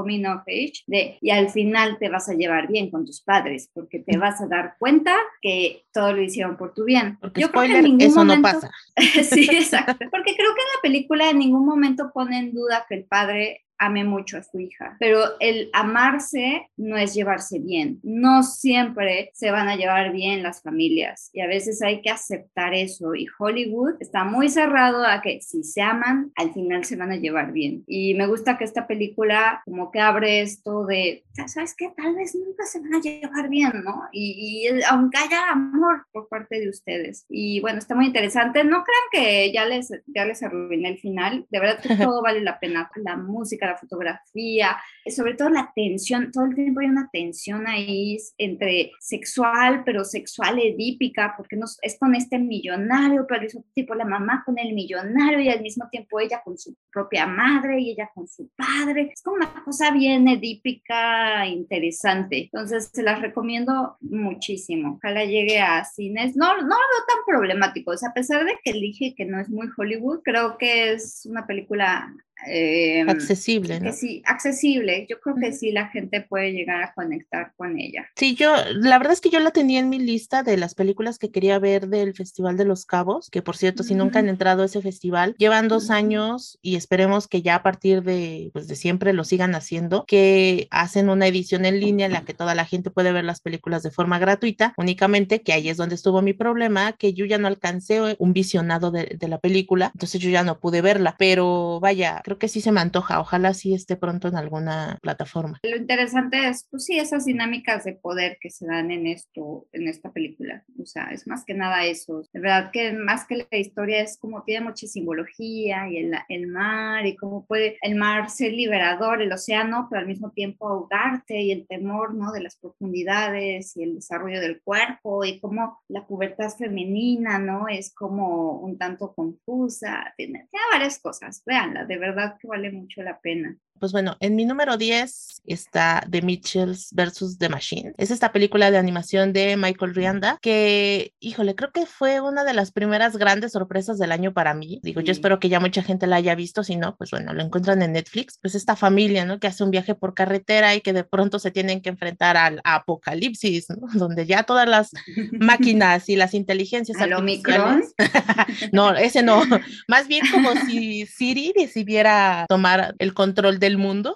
de, 0.88 1.18
y 1.22 1.30
al 1.30 1.50
final 1.50 1.98
te 2.00 2.10
vas 2.10 2.30
a 2.30 2.34
llevar 2.34 2.68
bien 2.68 2.90
con 2.90 3.06
tus 3.06 3.22
padres, 3.22 3.70
porque 3.74 4.00
te 4.00 4.18
vas 4.18 4.42
a 4.42 4.48
dar 4.48 4.76
cuenta 4.80 5.16
que 5.42 5.86
todo 5.92 6.14
lo 6.14 6.22
hicieron 6.22 6.58
por 6.58 6.74
tu 6.74 6.86
bien. 6.86 7.18
Porque 7.20 7.42
Yo 7.42 7.52
creo 7.52 7.64
que 7.64 7.78
en 7.78 7.84
ningún 7.84 8.02
eso 8.02 8.24
no 8.24 8.42
pasa. 8.42 8.72
sí, 8.96 9.48
exacto. 9.52 10.06
Porque 10.12 10.36
creo 10.36 10.54
que 10.56 10.62
en 10.62 10.76
la 10.76 10.82
película 10.82 11.30
en 11.30 11.40
ningún 11.40 11.66
momento 11.66 12.12
pone 12.14 12.40
en 12.40 12.54
duda 12.54 12.86
que 12.88 12.96
el 12.96 13.06
padre 13.06 13.67
ame 13.80 14.04
mucho 14.04 14.38
a 14.38 14.44
su 14.44 14.60
hija, 14.60 14.98
pero 15.00 15.22
el 15.40 15.70
amarse 15.74 16.70
no 16.78 16.98
es 16.98 17.14
llevarse 17.14 17.60
bien. 17.60 18.00
No 18.04 18.44
siempre 18.44 19.32
se 19.34 19.52
van 19.52 19.68
a 19.68 19.76
llevar 19.76 20.12
bien 20.12 20.44
las 20.44 20.62
familias 20.62 21.30
y 21.34 21.42
a 21.42 21.48
veces 21.48 21.82
hay 21.82 22.02
que 22.02 22.10
aceptar 22.10 22.74
eso 22.74 23.16
y 23.16 23.28
Hollywood 23.38 23.96
está 24.00 24.24
muy 24.24 24.50
cerrado 24.50 25.06
a 25.06 25.22
que 25.22 25.42
si 25.42 25.64
se 25.64 25.82
aman, 25.82 26.32
al 26.36 26.54
final 26.54 26.86
se 26.86 26.96
van 26.96 27.12
a 27.12 27.18
llevar 27.18 27.52
bien. 27.52 27.84
Y 27.88 28.14
me 28.14 28.28
gusta 28.28 28.58
que 28.58 28.64
esta 28.64 28.88
película 28.88 29.62
como 29.66 29.92
que 29.92 30.00
abre 30.00 30.42
esto 30.42 30.86
de, 30.86 31.24
¿sabes 31.46 31.76
qué? 31.76 31.92
Tal 31.96 32.16
vez 32.16 32.36
nunca 32.36 32.66
se 32.66 32.80
van 32.80 32.96
a 32.96 33.00
llevar 33.00 33.50
bien, 33.50 33.72
¿no? 33.84 34.04
Y, 34.12 34.68
aunque 34.90 35.18
haya 35.18 35.52
amor 35.52 36.06
por 36.12 36.28
parte 36.28 36.60
de 36.60 36.70
ustedes. 36.70 37.26
Y 37.30 37.60
bueno, 37.62 37.80
está 37.80 37.96
muy 37.96 38.08
interesante. 38.08 38.64
No 38.64 38.84
crean 38.84 39.08
que 39.12 39.52
ya 39.52 39.66
les, 39.66 39.92
ya 40.08 40.26
les 40.26 40.42
arruiné 40.44 40.90
el 40.90 40.98
final. 40.98 41.46
De 41.50 41.60
verdad 41.60 41.80
que 41.82 41.90
todo 42.12 42.22
vale 42.22 42.42
la 42.42 42.60
pena. 42.60 42.90
La 42.96 43.16
música, 43.16 43.67
la 43.68 43.78
fotografía, 43.78 44.78
sobre 45.10 45.36
todo 45.36 45.50
la 45.50 45.72
tensión, 45.76 46.32
todo 46.32 46.46
el 46.46 46.56
tiempo 46.56 46.82
hay 46.82 46.88
una 46.88 47.10
tensión 47.12 47.68
ahí 47.68 48.18
entre 48.38 48.92
sexual, 49.00 49.84
pero 49.86 50.04
sexual 50.04 50.60
edípica, 50.60 51.34
porque 51.38 51.56
no, 51.56 51.66
es 51.82 51.98
con 52.00 52.16
este 52.16 52.40
millonario, 52.40 53.26
pero 53.28 53.46
es 53.46 53.58
tipo 53.74 53.96
la 53.96 54.06
mamá 54.06 54.44
con 54.46 54.58
el 54.60 54.74
millonario 54.74 55.40
y 55.40 55.50
al 55.50 55.62
mismo 55.62 55.88
tiempo 55.90 56.20
ella 56.20 56.42
con 56.44 56.58
su 56.58 56.76
propia 56.92 57.26
madre 57.26 57.80
y 57.80 57.92
ella 57.92 58.10
con 58.14 58.28
su 58.28 58.50
padre. 58.56 59.12
Es 59.14 59.22
como 59.22 59.38
una 59.38 59.64
cosa 59.64 59.92
bien 59.92 60.28
edípica, 60.28 61.46
interesante. 61.48 62.44
Entonces, 62.44 62.90
se 62.94 63.04
las 63.04 63.22
recomiendo 63.22 63.98
muchísimo. 64.02 64.96
Ojalá 64.98 65.26
llegue 65.26 65.60
a 65.60 65.84
cines. 65.84 66.36
No, 66.36 66.48
no 66.56 66.62
lo 66.62 66.68
veo 66.68 67.06
tan 67.08 67.18
problemático. 67.26 67.92
O 67.92 67.98
sea, 67.98 68.10
a 68.10 68.14
pesar 68.14 68.46
de 68.46 68.58
que 68.64 68.72
elige 68.72 69.16
que 69.16 69.26
no 69.26 69.40
es 69.40 69.50
muy 69.50 69.68
Hollywood, 69.76 70.22
creo 70.24 70.58
que 70.58 70.94
es 70.94 71.26
una 71.26 71.46
película 71.46 72.14
eh, 72.46 73.02
accesible, 73.08 73.80
¿no? 73.80 73.92
sí, 73.94 74.22
accesible. 74.26 75.06
Yo 75.10 75.20
creo 75.20 75.36
que 75.36 75.52
sí 75.54 75.72
la 75.72 75.88
gente 75.88 76.22
puede 76.22 76.52
llegar 76.52 76.84
a 76.84 76.94
conectar 76.94 77.54
con 77.56 77.80
ella. 77.80 78.08
Sí, 78.16 78.36
yo, 78.36 78.54
la 78.74 78.98
verdad 78.98 79.14
es 79.14 79.22
que 79.22 79.30
yo 79.30 79.40
la 79.40 79.52
tenía 79.52 79.80
en 79.80 79.90
mi 79.90 80.00
lista 80.00 80.44
de 80.44 80.58
las 80.58 80.76
películas 80.76 81.18
que 81.18 81.32
quería 81.32 81.60
ver 81.60 81.88
del 81.88 82.14
Festival 82.14 82.58
de 82.58 82.66
los 82.66 82.86
Cabos, 82.86 83.30
que 83.30 83.42
por 83.42 83.58
cierto, 83.58 83.84
si 83.84 83.96
nunca 83.96 84.20
han 84.20 84.30
entrado 84.30 84.64
a 84.64 84.66
ese 84.66 84.82
festival, 84.82 85.36
llevan 85.38 85.68
dos 85.68 85.90
años 85.90 86.60
y 86.62 86.76
esperemos 86.76 87.28
que 87.28 87.42
ya 87.42 87.56
a 87.56 87.64
partir 87.64 88.04
de, 88.04 88.52
pues 88.54 88.68
de 88.68 88.76
siempre 88.76 89.14
lo 89.14 89.24
sigan 89.24 89.56
haciendo, 89.56 90.06
que 90.06 90.68
hacen 90.72 91.10
una 91.10 91.28
edición 91.28 91.66
en 91.66 91.80
línea 91.80 92.06
en 92.06 92.14
la 92.14 92.24
que 92.24 92.34
toda 92.34 92.56
la 92.56 92.66
gente 92.66 92.92
puede 92.92 93.12
ver 93.12 93.26
las 93.26 93.42
películas 93.42 93.84
de 93.84 93.92
forma 93.92 94.20
gratuita, 94.20 94.74
únicamente 94.78 95.42
que 95.42 95.54
ahí 95.54 95.70
es 95.70 95.78
donde 95.78 95.96
estuvo 95.96 96.22
mi 96.22 96.34
problema, 96.34 96.94
que 96.94 97.14
yo 97.14 97.26
ya 97.26 97.38
no 97.38 97.48
alcancé 97.48 98.16
un 98.20 98.34
visionado 98.34 98.92
de, 98.92 99.18
de 99.18 99.28
la 99.28 99.40
película, 99.40 99.92
entonces 99.94 100.22
yo 100.22 100.30
ya 100.30 100.44
no 100.44 100.60
pude 100.60 100.82
verla, 100.82 101.16
pero 101.18 101.80
vaya, 101.82 102.22
creo 102.28 102.40
que 102.40 102.50
sí 102.50 102.60
se 102.60 102.74
me 102.74 102.82
antoja, 102.82 103.22
ojalá 103.22 103.54
sí 103.54 103.74
esté 103.74 103.96
pronto 103.96 104.28
en 104.28 104.36
alguna 104.36 105.00
plataforma. 105.02 105.62
Lo 105.64 105.78
interesante 105.78 106.50
es, 106.50 106.68
pues 106.70 106.84
sí, 106.84 107.00
esas 107.00 107.24
dinámicas 107.24 107.86
de 107.86 107.94
poder 107.94 108.38
que 108.42 108.50
se 108.50 108.68
dan 108.68 108.92
en 108.92 109.08
esto, 109.08 109.66
en 109.72 109.88
esta 109.88 110.12
película, 110.12 110.66
o 110.78 110.86
sea, 110.86 111.06
es 111.14 111.26
más 111.26 111.46
que 111.46 111.54
nada 111.54 111.86
eso, 111.86 112.24
de 112.34 112.42
verdad 112.42 112.72
que 112.74 112.92
más 112.92 113.26
que 113.26 113.48
la 113.50 113.58
historia 113.58 114.02
es 114.02 114.18
como 114.18 114.44
tiene 114.44 114.66
mucha 114.66 114.88
simbología 114.88 115.90
y 115.90 116.00
el, 116.00 116.16
el 116.28 116.48
mar 116.48 117.06
y 117.06 117.16
cómo 117.16 117.46
puede 117.46 117.78
el 117.82 117.96
mar 117.96 118.30
ser 118.30 118.52
liberador, 118.52 119.22
el 119.22 119.32
océano, 119.32 119.88
pero 119.90 120.02
al 120.02 120.08
mismo 120.08 120.32
tiempo 120.32 120.68
ahogarte 120.68 121.40
y 121.40 121.54
el 121.54 121.66
temor, 121.66 122.14
¿no? 122.14 122.34
De 122.34 122.42
las 122.42 122.58
profundidades 122.58 123.78
y 123.78 123.84
el 123.84 123.96
desarrollo 123.96 124.42
del 124.42 124.62
cuerpo 124.62 125.24
y 125.24 125.40
cómo 125.40 125.80
la 125.88 126.06
pubertad 126.06 126.50
femenina, 126.50 127.40
¿no? 127.40 127.70
Es 127.70 127.94
como 127.94 128.60
un 128.60 128.78
tanto 128.78 129.14
confusa, 129.14 130.14
tiene, 130.18 130.50
tiene 130.52 130.66
varias 130.74 131.00
cosas, 131.00 131.42
véanla, 131.46 131.86
de 131.86 131.98
verdad 131.98 132.17
que 132.40 132.48
vale 132.48 132.72
mucho 132.72 133.02
la 133.04 133.20
pena. 133.22 133.58
Pues 133.80 133.92
bueno, 133.92 134.18
en 134.20 134.36
mi 134.36 134.46
número 134.46 134.78
10 134.78 135.42
está 135.46 136.06
The 136.10 136.22
Mitchells 136.22 136.90
versus 136.94 137.38
The 137.38 137.50
Machine. 137.50 137.94
Es 137.98 138.12
esta 138.12 138.32
película 138.32 138.72
de 138.72 138.78
animación 138.78 139.34
de 139.34 139.58
Michael 139.58 139.96
Rianda 139.96 140.38
que, 140.42 141.14
híjole, 141.20 141.56
creo 141.56 141.72
que 141.72 141.86
fue 141.86 142.20
una 142.22 142.44
de 142.44 142.54
las 142.54 142.72
primeras 142.72 143.18
grandes 143.18 143.54
sorpresas 143.54 143.98
del 143.98 144.12
año 144.12 144.34
para 144.34 144.54
mí. 144.54 144.80
Digo, 144.84 145.02
yo 145.02 145.12
espero 145.12 145.40
que 145.40 145.50
ya 145.50 145.60
mucha 145.60 145.84
gente 145.84 146.08
la 146.08 146.18
haya 146.18 146.36
visto, 146.36 146.64
si 146.64 146.76
no, 146.76 146.96
pues 146.96 147.12
bueno, 147.12 147.34
lo 147.34 147.42
encuentran 147.42 147.82
en 147.82 147.94
Netflix. 147.94 148.38
Pues 148.42 148.56
esta 148.56 148.76
familia, 148.76 149.26
¿no? 149.26 149.40
Que 149.40 149.48
hace 149.48 149.64
un 149.64 149.72
viaje 149.72 149.96
por 149.96 150.14
carretera 150.14 150.76
y 150.76 150.82
que 150.82 150.94
de 150.94 151.04
pronto 151.04 151.40
se 151.40 151.52
tienen 151.52 151.82
que 151.82 151.90
enfrentar 151.90 152.38
al 152.38 152.62
apocalipsis, 152.64 153.68
¿no? 153.70 153.88
Donde 153.94 154.26
ya 154.26 154.44
todas 154.44 154.68
las 154.68 154.92
máquinas 155.32 156.10
y 156.10 156.16
las 156.16 156.34
inteligencias 156.34 156.98
artificiales... 157.02 157.94
no, 158.72 158.96
ese 158.96 159.24
no. 159.24 159.44
Más 159.88 160.08
bien 160.08 160.26
como 160.32 160.52
si 160.66 161.06
Siri 161.06 161.54
decidiera 161.56 162.46
tomar 162.48 162.96
el 163.00 163.14
control 163.14 163.60
del 163.68 163.78
mundo. 163.78 164.16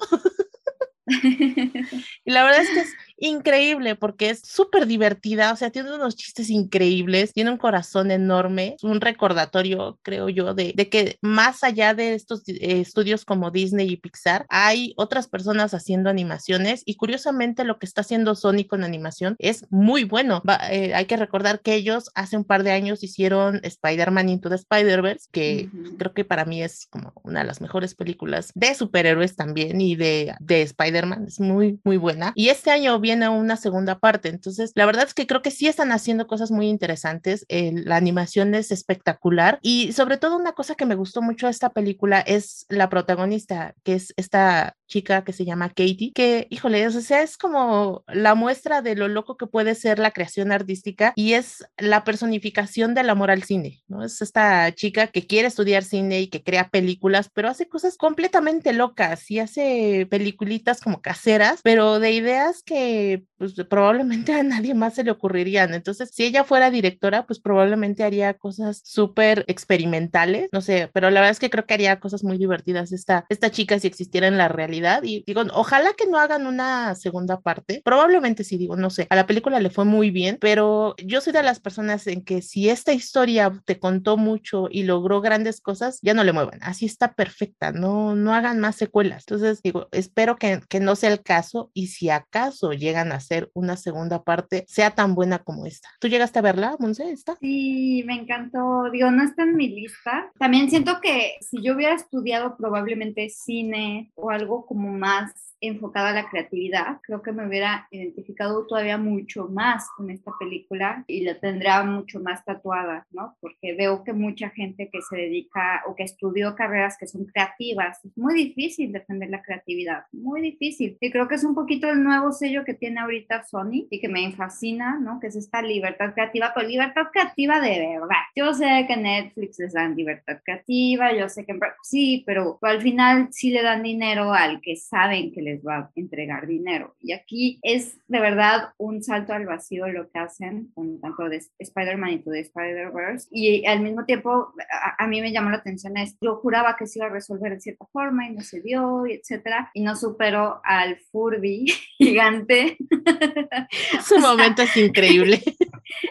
y 1.08 2.32
la 2.32 2.44
verdad 2.44 2.62
es 2.62 2.70
que 2.70 2.80
es 2.80 2.94
increíble 3.22 3.96
porque 3.96 4.32
es 4.32 4.42
súper 4.44 4.88
divertida, 4.88 5.54
o 5.54 5.56
sea, 5.56 5.70
tiene 5.70 5.94
unos 5.94 6.16
chistes 6.16 6.50
increíbles, 6.50 7.34
tiene 7.34 7.52
un 7.52 7.58
corazón 7.58 8.10
enorme, 8.12 8.76
un 8.82 9.00
recordatorio, 9.00 10.00
creo 10.02 10.28
yo, 10.28 10.54
de, 10.54 10.74
de 10.76 10.90
que 10.90 11.18
más 11.22 11.64
allá 11.64 11.94
de 11.94 12.16
estos 12.16 12.42
eh, 12.48 12.82
estudios 12.82 13.24
como 13.24 13.52
Disney 13.52 13.90
y 13.92 13.98
Pixar, 13.98 14.46
hay 14.50 14.94
otras 14.98 15.28
personas 15.28 15.74
haciendo 15.74 16.10
animaciones 16.10 16.82
y 16.86 16.96
curiosamente 16.96 17.64
lo 17.64 17.78
que 17.78 17.86
está 17.86 18.02
haciendo 18.02 18.34
Sony 18.36 18.66
con 18.68 18.84
animación 18.84 19.36
es 19.38 19.68
muy 19.70 20.04
bueno. 20.04 20.42
Va, 20.48 20.60
eh, 20.72 20.96
hay 20.96 21.06
que 21.06 21.18
recordar 21.18 21.62
que 21.62 21.76
ellos 21.76 22.10
hace 22.16 22.38
un 22.38 22.44
par 22.44 22.64
de 22.64 22.72
años 22.72 23.04
hicieron 23.04 23.60
Spider-Man 23.64 24.30
Into 24.30 24.50
the 24.50 24.56
Spider-Verse, 24.56 25.30
que 25.32 25.70
uh 25.72 25.78
-huh. 25.78 25.98
creo 25.98 26.14
que 26.14 26.26
para 26.26 26.46
mí 26.46 26.64
es 26.64 26.88
como 26.90 27.14
una 27.24 27.42
de 27.42 27.46
las 27.46 27.62
mejores 27.62 27.94
películas 27.94 28.52
de 28.56 28.74
superhéroes 28.74 29.36
también 29.36 29.80
y 29.80 29.96
de, 29.96 30.34
de 30.40 30.64
Spider-Man, 30.64 31.26
es 31.28 31.40
muy, 31.40 31.80
muy 31.84 31.98
buena. 31.98 32.34
Y 32.36 32.50
este 32.50 32.72
año 32.72 33.00
viene 33.00 33.11
viene 33.12 33.28
una 33.28 33.58
segunda 33.58 34.00
parte. 34.00 34.30
Entonces, 34.30 34.71
la 34.76 34.86
verdad 34.86 35.06
es 35.06 35.13
que 35.13 35.28
creo 35.28 35.41
que 35.41 35.52
sí 35.52 35.67
están 35.67 35.91
haciendo 35.91 36.28
cosas 36.28 36.50
muy 36.50 36.69
interesantes. 36.69 37.45
Eh, 37.50 37.74
la 37.74 37.97
animación 37.97 38.56
es 38.56 38.71
espectacular 38.71 39.60
y 39.62 39.91
sobre 39.91 40.17
todo 40.17 40.38
una 40.38 40.54
cosa 40.54 40.76
que 40.76 40.86
me 40.86 40.95
gustó 40.95 41.21
mucho 41.21 41.47
de 41.47 41.52
esta 41.52 41.71
película 41.71 42.21
es 42.21 42.65
la 42.69 42.89
protagonista, 42.89 43.76
que 43.84 43.95
es 43.95 44.13
esta 44.15 44.78
chica 44.88 45.24
que 45.24 45.34
se 45.34 45.45
llama 45.45 45.69
Katie, 45.69 46.12
que, 46.13 46.47
híjole, 46.50 46.86
o 46.86 46.91
sea, 46.91 47.21
es 47.21 47.38
como 47.38 48.04
la 48.08 48.36
muestra 48.36 48.82
de 48.82 48.95
lo 48.95 49.08
loco 49.08 49.38
que 49.38 49.47
puede 49.47 49.76
ser 49.76 50.00
la 50.00 50.12
creación 50.12 50.52
artística 50.52 51.13
y 51.15 51.34
es 51.34 51.65
la 51.78 52.04
personificación 52.04 52.93
del 52.93 53.10
amor 53.10 53.32
al 53.32 53.43
cine, 53.43 53.82
¿no? 53.88 54.04
Es 54.04 54.21
esta 54.21 54.71
chica 54.74 55.08
que 55.08 55.26
quiere 55.28 55.47
estudiar 55.47 55.84
cine 55.84 56.21
y 56.21 56.28
que 56.28 56.43
crea 56.43 56.69
películas, 56.69 57.30
pero 57.34 57.50
hace 57.50 57.67
cosas 57.67 57.97
completamente 57.97 58.74
locas 58.74 59.32
y 59.32 59.39
hace 59.39 60.08
peliculitas 60.10 60.82
como 60.82 61.02
caseras, 61.02 61.62
pero 61.63 62.00
de 62.00 62.12
ideas 62.12 62.62
que 62.63 63.01
a 63.02 63.18
pues 63.41 63.56
probablemente 63.67 64.34
a 64.34 64.43
nadie 64.43 64.75
más 64.75 64.93
se 64.93 65.04
le 65.04 65.10
ocurrirían. 65.10 65.73
Entonces, 65.73 66.12
si 66.13 66.23
ella 66.23 66.43
fuera 66.43 66.69
directora, 66.69 67.25
pues 67.25 67.39
probablemente 67.39 68.04
haría 68.04 68.36
cosas 68.36 68.84
súper 68.86 69.45
experimentales, 69.47 70.49
no 70.51 70.62
sé, 70.62 70.91
pero 70.93 71.10
la 71.10 71.21
verdad 71.21 71.32
es 71.32 71.39
que 71.39 71.49
creo 71.49 71.65
que 71.65 71.73
haría 71.73 71.99
cosas 71.99 72.23
muy 72.23 72.38
divertidas 72.38 72.91
esta, 72.91 73.25
esta 73.30 73.49
chica 73.49 73.80
si 73.80 73.88
existiera 73.88 74.27
en 74.27 74.38
la 74.38 74.47
realidad. 74.47 75.01
Y 75.01 75.23
digo, 75.25 75.41
ojalá 75.56 75.93
que 75.97 76.06
no 76.06 76.19
hagan 76.19 76.45
una 76.45 76.93
segunda 76.93 77.41
parte, 77.41 77.82
probablemente 77.84 78.43
sí, 78.43 78.60
digo, 78.60 78.75
no 78.75 78.91
sé, 78.91 79.08
a 79.10 79.15
la 79.15 79.25
película 79.25 79.60
le 79.60 79.71
fue 79.71 79.86
muy 79.86 80.12
bien, 80.12 80.38
pero 80.39 80.93
yo 81.04 81.19
soy 81.19 81.34
de 81.34 81.41
las 81.41 81.60
personas 81.60 82.06
en 82.06 82.23
que 82.23 82.43
si 82.43 82.69
esta 82.69 82.93
historia 82.93 83.60
te 83.65 83.80
contó 83.80 84.17
mucho 84.17 84.67
y 84.69 84.84
logró 84.84 85.19
grandes 85.19 85.62
cosas, 85.62 85.97
ya 86.04 86.13
no 86.13 86.23
le 86.23 86.32
muevan, 86.32 86.60
así 86.62 86.86
está 86.86 87.15
perfecta, 87.15 87.71
no, 87.71 88.13
no 88.15 88.36
hagan 88.36 88.60
más 88.60 88.75
secuelas. 88.75 89.23
Entonces, 89.25 89.63
digo, 89.63 89.88
espero 89.91 90.36
que, 90.36 90.62
que 90.69 90.80
no 90.80 90.95
sea 90.95 91.12
el 91.12 91.23
caso 91.23 91.71
y 91.73 91.88
si 91.88 92.12
acaso 92.12 92.73
llegan 92.73 93.12
a 93.12 93.19
hacer 93.32 93.50
una 93.54 93.78
segunda 93.78 94.24
parte 94.24 94.65
sea 94.67 94.91
tan 94.91 95.15
buena 95.15 95.39
como 95.39 95.65
esta. 95.65 95.89
¿Tú 96.00 96.08
llegaste 96.08 96.39
a 96.39 96.41
verla, 96.41 96.76
Monse? 96.80 97.12
¿Esta? 97.12 97.38
Sí, 97.39 98.04
me 98.06 98.15
encantó. 98.15 98.89
Digo, 98.91 99.10
no 99.12 99.24
está 99.24 99.44
en 99.44 99.56
mi 99.56 99.70
lista. 99.70 100.32
También 100.38 100.70
siento 100.70 101.00
que 101.02 101.36
si 101.39 101.62
yo 101.62 101.76
hubiera 101.76 101.96
estudiado 101.96 102.58
probablemente 102.58 103.30
cine 103.30 104.12
o 104.15 104.30
algo 104.32 104.65
como 104.65 104.89
más 104.89 105.51
enfocada 105.62 106.10
a 106.10 106.13
la 106.13 106.30
creatividad, 106.30 107.00
creo 107.02 107.21
que 107.21 107.32
me 107.32 107.47
hubiera 107.47 107.88
identificado 107.91 108.65
todavía 108.65 108.97
mucho 108.97 109.47
más 109.47 109.88
con 109.95 110.10
esta 110.10 110.32
película 110.39 111.04
y 111.08 111.21
la 111.21 111.39
tendría 111.39 111.84
mucho 111.84 112.19
más 112.19 112.43
tatuada, 112.43 113.06
¿no? 113.12 113.36
Porque 113.39 113.76
veo 113.76 114.04
que 114.04 114.13
mucha 114.13 114.50
gente 114.50 114.89
que 114.91 115.02
se 115.02 115.15
dedica 115.15 115.84
o 115.88 115.95
que 115.95 116.04
estudió 116.04 116.56
carreras 116.56 116.97
que 116.97 117.08
son 117.08 117.26
creativas, 117.26 118.04
es 118.04 118.17
muy 118.17 118.34
difícil 118.34 118.91
defender 118.91 119.30
la 119.30 119.41
creatividad, 119.41 120.06
muy 120.12 120.41
difícil. 120.41 120.97
Y 121.00 121.12
creo 121.12 121.28
que 121.28 121.36
es 121.36 121.43
un 121.43 121.56
poquito 121.56 121.89
el 121.89 122.04
nuevo 122.04 122.32
sello 122.32 122.65
que 122.65 122.74
tiene 122.74 123.00
ahorita 123.00 123.43
Sony 123.43 123.88
y 123.89 124.00
que 124.00 124.10
me 124.10 124.32
fascina, 124.32 125.00
¿no? 125.00 125.19
Que 125.19 125.28
es 125.28 125.36
esta 125.36 125.62
libertad 125.62 126.13
creativa, 126.13 126.52
pero 126.54 126.67
libertad 126.67 127.04
creativa 127.12 127.60
de 127.60 127.80
verdad. 127.80 128.21
Yo 128.36 128.54
sé 128.54 128.86
que 128.88 128.97
Netflix 128.97 129.60
les 129.60 129.74
dan 129.74 129.95
libertad 129.95 130.39
creativa, 130.43 131.13
yo 131.13 131.30
sé 131.30 131.45
que 131.45 131.58
sí, 131.84 132.24
pero, 132.26 132.58
al 132.62 132.82
final 132.82 133.28
sí 133.32 133.52
le 133.52 133.62
dan 133.62 133.84
dinero 133.84 134.34
al 134.34 134.62
que 134.62 134.76
saben 134.76 135.32
que 135.32 135.41
les 135.52 135.66
va 135.66 135.78
a 135.78 135.92
entregar 135.96 136.48
dinero. 136.48 136.96
Y 137.00 137.14
aquí 137.14 137.60
es 137.62 137.98
de 138.08 138.20
verdad 138.20 138.70
un 138.78 139.04
salto 139.04 139.34
al 139.34 139.46
vacío 139.46 139.88
lo 139.88 140.10
que 140.10 140.20
hacen 140.20 140.72
con 140.74 141.00
tanto 141.00 141.30
de 141.30 141.42
Spider-Man 141.60 142.12
y 142.12 142.30
de 142.30 142.40
Spider-Verse. 142.40 143.28
Y 143.32 143.66
al 143.66 143.82
mismo 143.82 144.06
tiempo, 144.06 144.54
a, 144.70 145.04
a, 145.04 145.08
mí 145.08 145.22
me 145.22 145.32
llamó 145.32 145.50
la 145.50 145.58
atención 145.58 145.98
es, 145.98 146.18
yo 146.22 146.36
juraba 146.38 146.76
que 146.78 146.88
se 146.88 147.00
iba 147.00 147.08
a 147.08 147.10
resolver 147.10 147.54
de 147.54 147.60
cierta 147.60 147.86
forma 147.92 148.28
y 148.28 148.34
no 148.34 148.42
se 148.42 148.62
dio, 148.62 149.06
y 149.06 149.14
etcétera. 149.14 149.72
Y 149.74 149.82
no 149.82 149.96
superó 149.96 150.62
al 150.64 150.98
Furby 151.12 151.66
gigante. 151.98 152.78
Su 154.04 154.20
momento 154.20 154.62
es 154.64 154.78
increíble. 154.78 155.42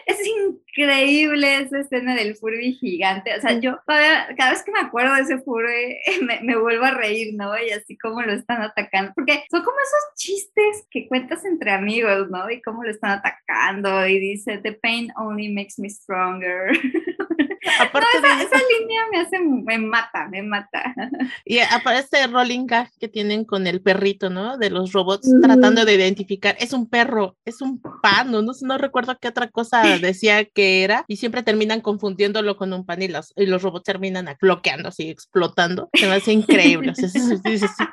Es 0.05 0.27
increíble 0.27 0.61
esa 0.73 1.79
escena 1.79 2.15
del 2.15 2.35
Furby 2.35 2.73
gigante. 2.73 3.35
O 3.35 3.41
sea, 3.41 3.59
yo 3.59 3.79
cada 3.85 4.51
vez 4.51 4.63
que 4.63 4.71
me 4.71 4.79
acuerdo 4.79 5.15
de 5.15 5.21
ese 5.21 5.39
Furby 5.39 5.97
me, 6.25 6.41
me 6.41 6.57
vuelvo 6.57 6.85
a 6.85 6.91
reír, 6.91 7.33
¿no? 7.35 7.51
Y 7.57 7.71
así 7.71 7.97
como 7.97 8.21
lo 8.21 8.33
están 8.33 8.61
atacando. 8.61 9.11
Porque 9.15 9.43
son 9.49 9.63
como 9.63 9.77
esos 9.79 10.15
chistes 10.15 10.87
que 10.89 11.07
cuentas 11.07 11.45
entre 11.45 11.71
amigos, 11.71 12.29
¿no? 12.29 12.49
Y 12.49 12.61
cómo 12.61 12.83
lo 12.83 12.91
están 12.91 13.19
atacando. 13.19 14.07
Y 14.07 14.19
dice, 14.19 14.57
The 14.59 14.73
pain 14.73 15.11
only 15.15 15.49
makes 15.49 15.75
me 15.77 15.89
stronger. 15.89 16.71
Aparte 17.79 18.07
no, 18.21 18.27
esa, 18.27 18.37
de... 18.37 18.43
esa, 18.43 18.57
línea 18.79 19.01
me 19.11 19.19
hace, 19.19 19.39
me 19.39 19.77
mata, 19.77 20.27
me 20.27 20.41
mata. 20.41 20.93
Y 21.45 21.59
aparece 21.59 22.27
rolling 22.27 22.65
gag 22.65 22.89
que 22.99 23.07
tienen 23.07 23.45
con 23.45 23.67
el 23.67 23.81
perrito, 23.81 24.29
¿no? 24.29 24.57
De 24.57 24.69
los 24.69 24.93
robots 24.93 25.27
uh 25.27 25.37
-huh. 25.37 25.41
tratando 25.41 25.85
de 25.85 25.93
identificar, 25.93 26.55
es 26.59 26.73
un 26.73 26.89
perro, 26.89 27.37
es 27.45 27.61
un 27.61 27.81
pano, 28.01 28.41
no, 28.41 28.51
no 28.61 28.77
recuerdo 28.77 29.17
qué 29.19 29.27
otra 29.27 29.47
cosa 29.49 29.83
decía 29.99 30.45
que 30.45 30.83
era, 30.83 31.05
y 31.07 31.17
siempre 31.17 31.43
terminan 31.43 31.81
confundiéndolo 31.81 32.57
con 32.57 32.73
un 32.73 32.85
pan 32.85 33.01
y 33.01 33.07
los, 33.07 33.33
y 33.35 33.45
los 33.45 33.61
robots 33.61 33.83
terminan 33.83 34.25
bloqueando, 34.39 34.89
así, 34.89 35.09
explotando. 35.09 35.89
Se 35.93 36.07
me 36.07 36.15
hace 36.15 36.31
increíble. 36.31 36.91
o 36.91 36.95
sea, 36.95 37.09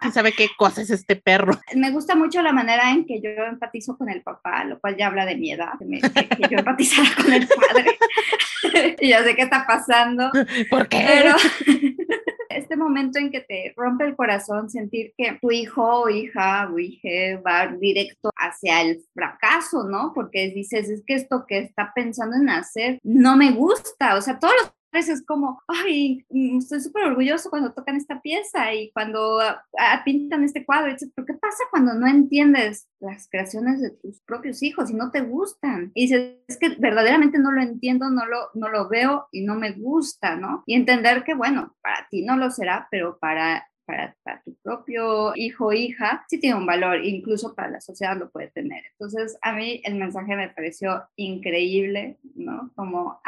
¿quién 0.00 0.12
sabe 0.12 0.32
qué 0.32 0.48
cosa 0.56 0.82
es 0.82 0.90
este 0.90 1.16
perro? 1.16 1.58
Me 1.74 1.90
gusta 1.90 2.14
mucho 2.14 2.42
la 2.42 2.52
manera 2.52 2.90
en 2.90 3.04
que 3.06 3.20
yo 3.20 3.30
empatizo 3.30 3.96
con 3.96 4.08
el 4.08 4.22
papá, 4.22 4.64
lo 4.64 4.78
cual 4.80 4.96
ya 4.96 5.08
habla 5.08 5.26
de 5.26 5.36
mi 5.36 5.50
edad, 5.52 5.72
que, 5.78 5.84
me, 5.84 6.00
que, 6.00 6.28
que 6.28 6.48
yo 6.50 6.58
empatizara 6.58 7.08
con 7.16 7.32
el 7.32 7.46
padre. 7.48 8.96
y 9.00 9.08
ya 9.08 9.22
sé 9.22 9.34
qué 9.34 9.42
está 9.42 9.57
pasando. 9.66 10.30
¿Por 10.70 10.88
qué? 10.88 11.04
Pero 11.06 11.34
este 12.50 12.76
momento 12.76 13.18
en 13.18 13.30
que 13.30 13.40
te 13.40 13.72
rompe 13.76 14.04
el 14.04 14.16
corazón 14.16 14.68
sentir 14.68 15.12
que 15.16 15.38
tu 15.40 15.50
hijo 15.50 16.02
o 16.02 16.08
hija 16.08 16.68
o 16.70 16.78
hija 16.78 17.40
va 17.46 17.68
directo 17.68 18.30
hacia 18.36 18.82
el 18.82 19.00
fracaso, 19.14 19.84
¿no? 19.84 20.12
Porque 20.14 20.50
dices, 20.50 20.88
es 20.88 21.02
que 21.06 21.14
esto 21.14 21.44
que 21.46 21.58
está 21.58 21.92
pensando 21.94 22.36
en 22.36 22.50
hacer 22.50 22.98
no 23.02 23.36
me 23.36 23.52
gusta, 23.52 24.16
o 24.16 24.20
sea, 24.20 24.38
todos 24.38 24.54
los 24.62 24.77
es 24.92 25.24
como, 25.24 25.62
ay, 25.68 26.24
mm, 26.30 26.58
estoy 26.58 26.80
súper 26.80 27.04
orgulloso 27.04 27.50
cuando 27.50 27.72
tocan 27.72 27.96
esta 27.96 28.20
pieza 28.20 28.72
y 28.74 28.90
cuando 28.92 29.40
ah, 29.40 29.64
ah, 29.78 30.02
pintan 30.04 30.44
este 30.44 30.64
cuadro, 30.64 30.90
etc. 30.90 31.10
Pero 31.14 31.26
¿qué 31.26 31.34
pasa 31.34 31.64
cuando 31.70 31.94
no 31.94 32.06
entiendes 32.06 32.88
las 33.00 33.28
creaciones 33.28 33.80
de 33.80 33.90
tus 33.90 34.20
propios 34.22 34.62
hijos 34.62 34.90
y 34.90 34.94
no 34.94 35.10
te 35.10 35.20
gustan? 35.20 35.92
Y 35.94 36.02
dices, 36.02 36.36
es 36.48 36.58
que 36.58 36.70
verdaderamente 36.78 37.38
no 37.38 37.52
lo 37.52 37.62
entiendo, 37.62 38.10
no 38.10 38.26
lo, 38.26 38.50
no 38.54 38.68
lo 38.68 38.88
veo 38.88 39.28
y 39.30 39.42
no 39.42 39.54
me 39.54 39.72
gusta, 39.72 40.36
¿no? 40.36 40.64
Y 40.66 40.74
entender 40.74 41.24
que, 41.24 41.34
bueno, 41.34 41.76
para 41.82 42.08
ti 42.10 42.24
no 42.24 42.36
lo 42.36 42.50
será, 42.50 42.88
pero 42.90 43.18
para 43.18 43.68
para, 43.88 44.42
tu 44.44 44.54
propio 44.62 45.32
hijo 45.34 45.68
o 45.68 45.72
hija, 45.72 46.24
sí 46.28 46.38
tiene 46.38 46.58
un 46.58 46.66
valor, 46.66 47.04
incluso 47.04 47.54
para 47.54 47.70
la 47.70 47.80
sociedad 47.80 48.18
lo 48.18 48.30
puede 48.30 48.48
tener. 48.48 48.84
Entonces, 48.92 49.38
a 49.40 49.52
mí 49.54 49.80
el 49.82 49.94
mensaje 49.94 50.36
me 50.36 50.50
pareció 50.50 51.04
increíble, 51.16 52.18
¿no? 52.34 52.70
Como 52.76 53.20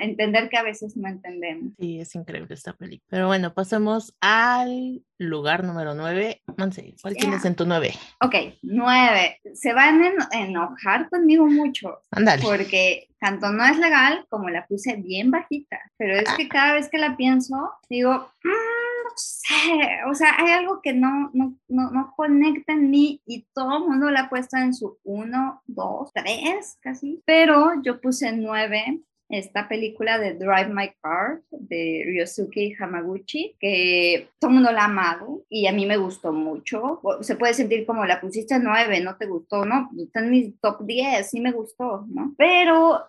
entender 0.00 0.48
que 0.48 0.56
a 0.56 0.62
veces 0.62 0.96
no 0.96 1.08
entendemos. 1.08 1.72
Sí, 1.78 2.00
es 2.00 2.14
increíble 2.14 2.54
esta 2.54 2.72
película. 2.74 3.08
Pero 3.10 3.26
bueno, 3.26 3.52
pasemos 3.52 4.14
al 4.20 5.02
lugar 5.18 5.64
número 5.64 5.94
9. 5.94 6.42
Monse, 6.56 6.94
¿cuál 7.02 7.16
tienes 7.16 7.44
en 7.44 7.56
tu 7.56 7.66
9? 7.66 7.92
Ok, 8.20 8.34
9. 8.62 9.40
Se 9.54 9.72
van 9.72 10.02
a 10.30 10.38
enojar 10.38 11.08
conmigo 11.08 11.46
mucho. 11.46 12.02
Ándale. 12.12 12.42
Porque 12.42 13.08
tanto 13.18 13.50
no 13.50 13.64
es 13.64 13.78
legal 13.78 14.24
como 14.28 14.48
la 14.48 14.66
puse 14.66 14.96
bien 14.96 15.30
bajita. 15.32 15.78
Pero 15.96 16.16
es 16.16 16.32
que 16.36 16.44
ah. 16.44 16.48
cada 16.50 16.74
vez 16.74 16.88
que 16.88 16.98
la 16.98 17.16
pienso, 17.16 17.72
digo, 17.88 18.30
mm, 18.44 18.97
no 19.08 19.12
sé. 19.16 20.00
O 20.10 20.14
sea, 20.14 20.34
hay 20.38 20.52
algo 20.52 20.80
que 20.82 20.92
no, 20.92 21.30
no, 21.32 21.54
no, 21.68 21.90
no 21.90 22.12
conecta 22.16 22.72
en 22.72 22.90
mí 22.90 23.22
y 23.26 23.46
todo 23.54 23.78
el 23.78 23.84
mundo 23.84 24.10
la 24.10 24.22
ha 24.22 24.30
puesto 24.30 24.56
en 24.56 24.74
su 24.74 24.98
1, 25.04 25.62
2, 25.66 26.12
3 26.12 26.78
casi. 26.80 27.22
Pero 27.24 27.80
yo 27.82 28.00
puse 28.00 28.32
9 28.32 29.02
esta 29.28 29.68
película 29.68 30.18
de 30.18 30.34
Drive 30.34 30.68
My 30.68 30.90
Car 31.02 31.40
de 31.50 32.04
Ryosuke 32.06 32.76
Hamaguchi, 32.80 33.56
que 33.60 34.30
todo 34.38 34.50
el 34.50 34.54
mundo 34.54 34.72
la 34.72 34.82
ha 34.82 34.84
amado 34.86 35.44
y 35.48 35.66
a 35.66 35.72
mí 35.72 35.86
me 35.86 35.98
gustó 35.98 36.32
mucho. 36.32 37.00
Se 37.20 37.36
puede 37.36 37.54
sentir 37.54 37.84
como 37.84 38.06
la 38.06 38.20
pusiste 38.20 38.58
9, 38.58 39.00
no 39.00 39.16
te 39.16 39.26
gustó, 39.26 39.64
¿no? 39.64 39.90
Está 39.98 40.20
en 40.20 40.30
mi 40.30 40.52
top 40.52 40.84
10, 40.84 41.28
sí 41.28 41.40
me 41.40 41.52
gustó, 41.52 42.06
¿no? 42.08 42.34
Pero 42.38 43.04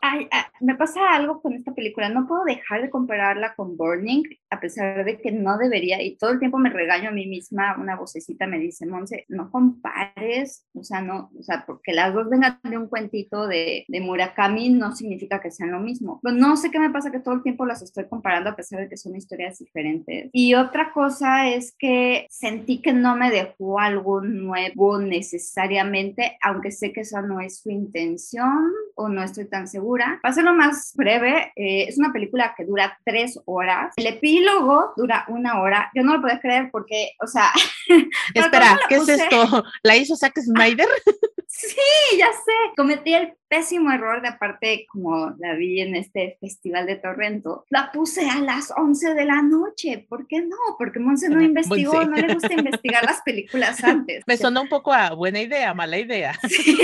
me 0.59 0.75
pasa 0.75 0.99
algo 1.13 1.41
con 1.41 1.53
esta 1.53 1.73
película, 1.73 2.09
no 2.09 2.27
puedo 2.27 2.43
dejar 2.43 2.81
de 2.81 2.89
compararla 2.89 3.55
con 3.55 3.77
Burning, 3.77 4.23
a 4.49 4.59
pesar 4.59 5.05
de 5.05 5.19
que 5.19 5.31
no 5.31 5.57
debería, 5.57 6.01
y 6.01 6.17
todo 6.17 6.31
el 6.31 6.39
tiempo 6.39 6.57
me 6.57 6.69
regaño 6.69 7.09
a 7.09 7.13
mí 7.13 7.27
misma, 7.27 7.77
una 7.79 7.95
vocecita 7.95 8.45
me 8.47 8.59
dice, 8.59 8.85
Monse, 8.85 9.25
no 9.29 9.49
compares, 9.51 10.65
o 10.73 10.83
sea, 10.83 11.01
no, 11.01 11.31
o 11.37 11.43
sea, 11.43 11.63
porque 11.65 11.93
las 11.93 12.13
dos 12.13 12.29
vengan 12.29 12.59
de 12.63 12.77
un 12.77 12.87
cuentito 12.87 13.47
de, 13.47 13.85
de 13.87 14.01
Murakami 14.01 14.69
no 14.69 14.95
significa 14.95 15.39
que 15.39 15.51
sean 15.51 15.71
lo 15.71 15.79
mismo 15.79 16.08
pues 16.21 16.33
no 16.33 16.57
sé 16.57 16.71
qué 16.71 16.79
me 16.79 16.89
pasa 16.89 17.11
que 17.11 17.19
todo 17.19 17.35
el 17.35 17.43
tiempo 17.43 17.65
las 17.65 17.81
estoy 17.81 18.07
comparando 18.07 18.49
a 18.49 18.55
pesar 18.55 18.79
de 18.79 18.89
que 18.89 18.97
son 18.97 19.15
historias 19.15 19.59
diferentes. 19.59 20.29
Y 20.31 20.55
otra 20.55 20.91
cosa 20.91 21.47
es 21.49 21.75
que 21.77 22.25
sentí 22.29 22.81
que 22.81 22.93
no 22.93 23.15
me 23.15 23.29
dejó 23.29 23.79
algo 23.79 24.21
nuevo 24.21 24.99
necesariamente, 24.99 26.37
aunque 26.41 26.71
sé 26.71 26.91
que 26.91 27.01
esa 27.01 27.21
no 27.21 27.39
es 27.39 27.59
su 27.59 27.69
intención 27.69 28.71
o 28.95 29.09
no 29.09 29.23
estoy 29.23 29.45
tan 29.45 29.67
segura. 29.67 30.19
Para 30.21 30.39
lo 30.41 30.53
más 30.53 30.93
breve, 30.95 31.51
eh, 31.55 31.85
es 31.87 31.97
una 31.97 32.13
película 32.13 32.53
que 32.55 32.65
dura 32.65 32.97
tres 33.05 33.39
horas. 33.45 33.93
El 33.97 34.07
epílogo 34.07 34.93
dura 34.95 35.25
una 35.27 35.59
hora. 35.61 35.89
Yo 35.93 36.03
no 36.03 36.15
lo 36.15 36.21
puedo 36.21 36.39
creer 36.39 36.69
porque, 36.71 37.11
o 37.21 37.27
sea... 37.27 37.51
Espera, 38.33 38.79
¿qué 38.87 38.95
es 38.95 39.09
esto? 39.09 39.63
¿La 39.83 39.97
hizo 39.97 40.15
Zack 40.15 40.39
Snyder? 40.41 40.87
Sí, 41.59 42.17
ya 42.17 42.31
sé. 42.31 42.73
Cometí 42.77 43.13
el 43.13 43.33
pésimo 43.49 43.91
error 43.91 44.21
de 44.21 44.29
aparte, 44.29 44.85
como 44.87 45.31
la 45.39 45.55
vi 45.55 45.81
en 45.81 45.95
este 45.95 46.37
festival 46.39 46.85
de 46.85 46.95
Torrento, 46.95 47.65
la 47.69 47.91
puse 47.91 48.29
a 48.29 48.39
las 48.39 48.71
11 48.75 49.13
de 49.13 49.25
la 49.25 49.41
noche. 49.41 50.05
¿Por 50.07 50.25
qué 50.27 50.41
no? 50.41 50.55
Porque 50.77 50.99
Monse 50.99 51.27
no 51.29 51.41
investigó, 51.41 52.05
no 52.05 52.15
le 52.15 52.33
gusta 52.33 52.53
investigar 52.57 53.03
las 53.03 53.21
películas 53.23 53.83
antes. 53.83 54.23
Me 54.25 54.37
sonó 54.37 54.61
un 54.61 54.69
poco 54.69 54.93
a 54.93 55.13
buena 55.13 55.41
idea, 55.41 55.73
mala 55.73 55.97
idea. 55.97 56.39
Sí, 56.47 56.77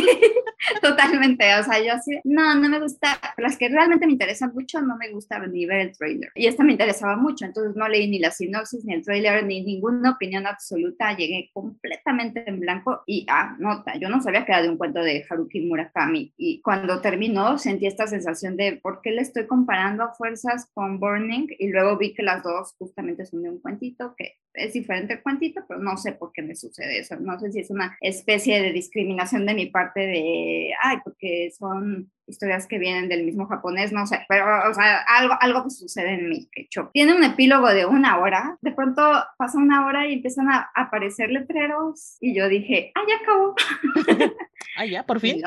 totalmente. 0.81 1.45
O 1.59 1.63
sea, 1.63 1.83
yo 1.83 1.93
así, 1.93 2.19
no, 2.23 2.55
no 2.55 2.69
me 2.69 2.79
gusta. 2.79 3.19
Las 3.37 3.57
que 3.57 3.69
realmente 3.69 4.05
me 4.05 4.13
interesan 4.13 4.53
mucho, 4.53 4.81
no 4.81 4.97
me 4.97 5.09
gusta 5.11 5.39
ni 5.47 5.65
ver 5.65 5.81
el 5.81 5.97
trailer. 5.97 6.31
Y 6.35 6.47
esta 6.47 6.63
me 6.63 6.71
interesaba 6.71 7.15
mucho, 7.15 7.45
entonces 7.45 7.75
no 7.75 7.87
leí 7.87 8.09
ni 8.09 8.19
la 8.19 8.31
sinopsis, 8.31 8.85
ni 8.85 8.93
el 8.93 9.03
trailer, 9.03 9.45
ni 9.45 9.63
ninguna 9.63 10.11
opinión 10.11 10.47
absoluta. 10.47 11.15
Llegué 11.15 11.49
completamente 11.53 12.43
en 12.47 12.59
blanco 12.59 13.03
y, 13.05 13.25
ah, 13.29 13.55
nota, 13.59 13.97
yo 13.97 14.09
no 14.09 14.21
sabía 14.21 14.45
que 14.45 14.51
era 14.51 14.61
de 14.61 14.69
un 14.69 14.77
cuento 14.77 15.01
de 15.01 15.25
Haruki 15.29 15.61
Murakami. 15.61 16.33
Y 16.37 16.61
cuando 16.61 17.01
terminó 17.01 17.57
sentí 17.57 17.87
esta 17.87 18.07
sensación 18.07 18.57
de 18.57 18.79
por 18.81 19.01
qué 19.01 19.11
le 19.11 19.21
estoy 19.21 19.47
comparando 19.47 20.09
fuerzas 20.17 20.69
con 20.73 20.99
Burning 20.99 21.47
y 21.57 21.69
luego 21.69 21.97
vi 21.97 22.13
que 22.13 22.23
las 22.23 22.43
dos 22.43 22.75
justamente 22.77 23.25
son 23.25 23.43
de 23.43 23.49
un 23.49 23.59
cuentito 23.59 24.15
que 24.17 24.37
es 24.55 24.73
diferente 24.73 25.13
el 25.13 25.21
pero 25.67 25.79
no 25.79 25.97
sé 25.97 26.13
por 26.13 26.31
qué 26.31 26.41
me 26.41 26.55
sucede 26.55 26.99
eso. 26.99 27.15
No 27.17 27.39
sé 27.39 27.51
si 27.51 27.59
es 27.59 27.69
una 27.69 27.97
especie 28.01 28.61
de 28.61 28.71
discriminación 28.71 29.45
de 29.45 29.53
mi 29.53 29.67
parte 29.67 30.01
de, 30.01 30.71
ay, 30.81 30.97
porque 31.03 31.51
son 31.57 32.11
historias 32.27 32.67
que 32.67 32.79
vienen 32.79 33.09
del 33.09 33.23
mismo 33.23 33.47
japonés, 33.47 33.91
no 33.91 34.05
sé, 34.07 34.25
pero 34.27 34.45
o 34.69 34.73
sea, 34.73 35.03
algo, 35.07 35.35
algo 35.39 35.63
que 35.63 35.69
sucede 35.69 36.13
en 36.13 36.29
mí, 36.29 36.49
que 36.51 36.67
Tiene 36.93 37.15
un 37.15 37.23
epílogo 37.23 37.67
de 37.69 37.85
una 37.85 38.19
hora, 38.19 38.57
de 38.61 38.71
pronto 38.71 39.01
pasa 39.37 39.57
una 39.57 39.85
hora 39.85 40.07
y 40.07 40.13
empiezan 40.13 40.49
a 40.49 40.71
aparecer 40.75 41.29
letreros 41.29 42.17
y 42.19 42.35
yo 42.35 42.49
dije, 42.49 42.91
ah, 42.95 43.01
ya 43.07 43.15
acabó. 43.17 43.55
ah, 44.77 44.85
ya, 44.85 45.03
por 45.03 45.19
fin. 45.19 45.41